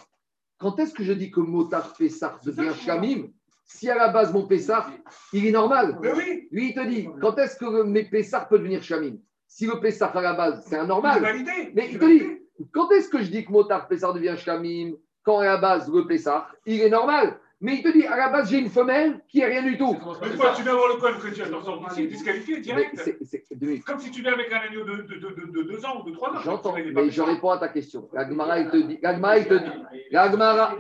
Quand 0.58 0.80
est-ce 0.80 0.94
que 0.94 1.04
je 1.04 1.14
dis 1.14 1.30
que 1.30 1.40
Motar 1.40 1.94
Pessah 1.94 2.40
devient 2.44 2.74
shlamim 2.74 3.28
si 3.68 3.90
à 3.90 3.96
la 3.96 4.08
base 4.10 4.32
mon 4.34 4.48
Pessah, 4.48 4.88
il 5.34 5.46
est 5.46 5.52
normal. 5.52 5.98
Mais 6.02 6.14
oui. 6.14 6.48
Lui, 6.52 6.70
il 6.70 6.74
te 6.74 6.88
dit, 6.88 7.08
quand 7.20 7.38
est-ce 7.38 7.58
que 7.58 7.84
mes 7.84 8.06
Pessah 8.06 8.48
peut 8.50 8.58
devenir 8.58 8.82
shlamim 8.82 9.18
Si 9.46 9.68
le 9.68 9.80
Pessah 9.80 10.08
à 10.08 10.22
la 10.22 10.34
base, 10.34 10.66
c'est 10.68 10.78
un 10.78 10.88
normal. 10.88 11.22
Validé. 11.22 11.72
Mais 11.76 11.90
il 11.92 12.00
te 12.00 12.06
dit, 12.06 12.24
quand 12.72 12.90
est-ce 12.92 13.10
que 13.10 13.22
je 13.22 13.30
dis 13.30 13.46
que 13.46 13.52
Motar 13.52 13.88
Pessah 13.88 14.14
devient 14.14 14.36
shlamim 14.38 14.94
Quand 15.24 15.40
à 15.40 15.46
la 15.46 15.58
base, 15.58 15.92
le 15.92 16.08
Pessah, 16.08 16.48
il 16.66 16.82
est 16.82 16.90
normal. 16.90 17.40
Mais 17.60 17.76
il 17.76 17.84
te 17.84 17.92
dit, 17.92 18.06
à 18.06 18.16
la 18.16 18.30
base, 18.30 18.50
j'ai 18.52 18.60
une 18.60 18.70
femelle 18.70 19.20
qui 19.28 19.40
est 19.40 19.48
rien 19.48 19.64
du 19.64 19.78
tout. 19.80 19.98
Mais 20.22 20.36
quoi, 20.36 20.54
tu 20.54 20.62
viens 20.62 20.76
voir 20.76 20.90
le 20.90 21.00
code 21.00 21.20
que 21.20 21.34
tu 21.34 21.42
as 21.42 21.50
dans 21.50 21.88
disqualifié 21.96 22.60
direct. 22.60 22.94
Comme 23.86 24.00
si 24.00 24.12
tu 24.12 24.22
viens 24.22 24.34
avec 24.34 24.52
un 24.54 24.60
agneau 24.60 24.84
de, 24.84 24.98
de, 24.98 25.16
de, 25.16 25.52
de, 25.52 25.64
deux 25.64 25.84
ans 25.84 26.02
ou 26.02 26.10
de 26.10 26.16
trois 26.16 26.30
ans. 26.30 26.42
J'entends, 26.44 26.76
mais 26.76 27.10
je 27.10 27.22
réponds 27.22 27.50
à 27.50 27.58
ta 27.58 27.70
question. 27.70 28.10
L'Agmara, 28.14 28.60
il 28.60 28.70
te 28.70 28.78
dit, 28.78 29.00
l'Agmara, 29.02 29.40
il 29.40 29.48
te 29.48 29.56
dit, 29.56 29.72
l'Agmara, 30.12 30.76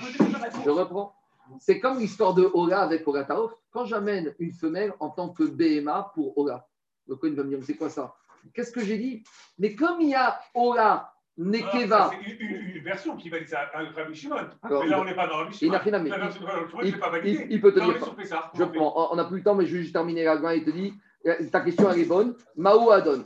je 0.64 0.70
reprends. 0.70 1.16
C'est 1.60 1.80
comme 1.80 1.98
l'histoire 1.98 2.34
de 2.34 2.48
Ola 2.54 2.82
avec 2.82 3.08
Ola 3.08 3.24
Taof. 3.24 3.54
Quand 3.72 3.86
j'amène 3.86 4.36
une 4.38 4.52
femelle 4.54 4.94
en 5.00 5.10
tant 5.10 5.30
que 5.30 5.44
BMA 5.44 6.12
pour 6.14 6.38
Ola, 6.38 6.68
le 7.08 7.16
coin 7.16 7.34
va 7.34 7.44
me 7.44 7.50
dire, 7.50 7.60
c'est 7.64 7.76
quoi 7.76 7.90
ça? 7.90 8.16
Qu'est-ce 8.54 8.72
que 8.72 8.84
j'ai 8.84 8.98
dit? 8.98 9.24
Mais 9.58 9.74
comme 9.74 10.02
il 10.02 10.10
y 10.10 10.16
a 10.16 10.40
Ola 10.54 11.12
Nekeva. 11.38 12.10
c'est 12.12 12.32
une, 12.40 12.82
version 12.84 13.16
qui 13.16 13.30
valide 13.30 13.48
ça 13.48 13.70
Rabbi 13.96 14.16
Shimon. 14.16 14.36
Mais 14.64 14.88
là, 14.88 15.02
on 15.02 15.06
n'est 15.06 15.14
pas 15.14 15.28
dans 15.28 15.38
Rabbi 15.38 15.54
Shimon. 15.54 15.78
Il, 15.84 15.94
il, 16.84 16.98
il, 17.26 17.48
il 17.52 17.62
peut 17.62 17.74
te 17.74 17.80
dire. 17.80 17.96
Je 18.56 18.64
prends. 18.64 19.12
On 19.12 19.16
n'a 19.16 19.26
plus 19.26 19.38
le 19.38 19.44
temps, 19.44 19.56
mais 19.56 19.66
je 19.66 19.76
vais 19.76 19.82
juste 19.82 19.94
terminer 19.94 20.24
la 20.24 20.40
main 20.40 20.52
et 20.52 20.64
te 20.64 20.72
dis. 20.72 20.94
Ta 21.52 21.62
question, 21.62 21.92
elle 21.92 22.00
est 22.00 22.06
bonne. 22.06 22.36
Maou 22.56 22.90
Adon. 22.92 23.26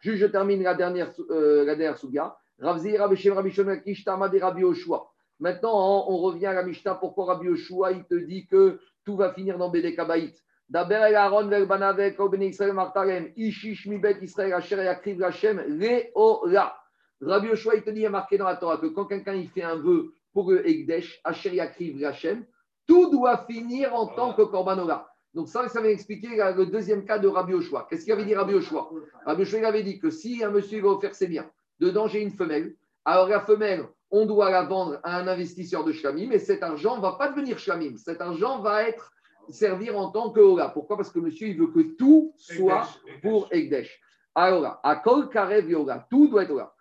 Juste, 0.00 0.18
je 0.18 0.26
termine 0.26 0.62
la 0.64 0.74
dernière, 0.74 1.12
euh, 1.30 1.64
la 1.64 1.76
dernière 1.76 1.96
souga. 1.96 2.36
Ravzi, 2.58 2.96
Rabbi 2.96 3.16
Shem, 3.16 3.34
Rabbi 3.34 3.50
Shimon, 3.50 3.78
Kishtama, 3.78 4.28
des 4.28 4.40
Rabbi 4.40 4.64
Oshua. 4.64 5.08
Maintenant, 5.38 6.06
on 6.08 6.16
revient 6.18 6.46
à 6.46 6.54
la 6.54 6.64
Mishnah. 6.64 6.96
Pourquoi 6.96 7.26
Rabbi 7.26 7.48
Oshua, 7.48 7.92
il 7.92 8.04
te 8.04 8.14
dit 8.14 8.46
que 8.46 8.80
tout 9.04 9.16
va 9.16 9.32
finir 9.32 9.58
dans 9.58 9.70
Bédé 9.70 9.94
Kabaït 9.94 10.34
Daber 10.72 11.02
el 11.02 11.16
Aaron 11.16 11.50
vel 11.50 11.66
banavek 11.66 12.16
Israël 12.40 12.72
martarem 12.72 13.30
ishish 13.36 13.86
Israël 14.22 14.54
asher 14.54 14.82
yakriv 14.82 15.22
Hashem 15.22 15.62
le'ola. 15.68 16.74
Rabbi 17.20 17.48
Yoshua 17.48 17.74
il 17.76 17.82
te 17.82 17.90
dit 17.90 18.00
il 18.00 18.02
y 18.04 18.06
a 18.06 18.10
marqué 18.10 18.38
dans 18.38 18.46
la 18.46 18.56
Torah 18.56 18.78
que 18.78 18.86
quand 18.86 19.04
quelqu'un 19.04 19.34
il 19.34 19.50
fait 19.50 19.62
un 19.62 19.76
vœu 19.76 20.14
pour 20.32 20.50
le 20.50 20.66
Ekdesh 20.66 21.20
asher 21.24 21.54
yakriv 21.54 22.02
Hashem, 22.02 22.46
tout 22.86 23.10
doit 23.10 23.44
finir 23.46 23.94
en 23.94 24.06
tant 24.06 24.32
que 24.32 24.40
korban 24.40 24.78
ola. 24.78 25.06
Donc 25.34 25.48
ça, 25.48 25.68
ça 25.68 25.82
va 25.82 25.90
expliquer 25.90 26.28
le 26.56 26.64
deuxième 26.64 27.04
cas 27.04 27.18
de 27.18 27.28
Rabbi 27.28 27.52
Yoshua. 27.52 27.86
Qu'est-ce 27.90 28.04
qu'il 28.04 28.12
avait 28.14 28.24
dit 28.24 28.34
Rabbi 28.34 28.54
Yoshua? 28.54 28.88
Rabbi 29.26 29.42
Yoshua 29.42 29.68
avait 29.68 29.82
dit 29.82 29.98
que 29.98 30.08
si 30.08 30.42
un 30.42 30.50
monsieur 30.50 30.80
va 30.80 30.88
offrir 30.88 31.14
ses 31.14 31.26
biens, 31.26 31.50
dedans 31.80 32.08
j'ai 32.08 32.22
une 32.22 32.30
femelle, 32.30 32.74
alors 33.04 33.28
la 33.28 33.40
femelle, 33.40 33.86
on 34.10 34.24
doit 34.24 34.50
la 34.50 34.62
vendre 34.62 35.00
à 35.02 35.18
un 35.18 35.28
investisseur 35.28 35.84
de 35.84 35.92
shlamim, 35.92 36.30
et 36.30 36.38
cet 36.38 36.62
argent 36.62 36.96
ne 36.96 37.02
va 37.02 37.12
pas 37.12 37.28
devenir 37.28 37.58
shlamim. 37.58 37.98
Cet 37.98 38.22
argent 38.22 38.62
va 38.62 38.88
être 38.88 39.11
servir 39.48 39.98
en 39.98 40.10
tant 40.10 40.30
que 40.30 40.40
Ola. 40.40 40.68
Pourquoi? 40.68 40.96
Parce 40.96 41.10
que 41.10 41.18
monsieur, 41.18 41.48
il 41.48 41.58
veut 41.58 41.68
que 41.68 41.96
tout 41.96 42.32
soit 42.36 42.88
pour 43.22 43.48
Egdesh. 43.50 44.00
Alors, 44.34 44.80
à 44.82 44.96
Kol 44.96 45.28
Karev 45.28 45.68
Yoga, 45.68 46.06
tout 46.10 46.28
doit 46.28 46.44
être 46.44 46.52
Ola. 46.52 46.74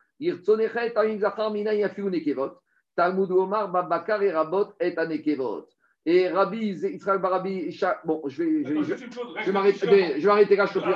Talmud 2.95 3.31
Omar 3.31 3.71
Babakar 3.71 4.21
et 4.21 4.31
Rabot 4.31 4.67
et 4.79 4.97
Anekevot. 4.97 5.67
Et 6.05 6.29
Rabbi 6.29 6.69
Israël 6.69 7.19
Barabi, 7.19 7.79
bon, 8.05 8.23
je 8.25 8.43
vais, 8.43 8.63
je, 8.65 8.83
je, 8.83 8.95
je, 8.95 9.05
je 9.45 9.51
m'arrêter 9.51 10.55
là, 10.55 10.65
je 10.65 10.73
peux 10.73 10.81
plus 10.81 10.93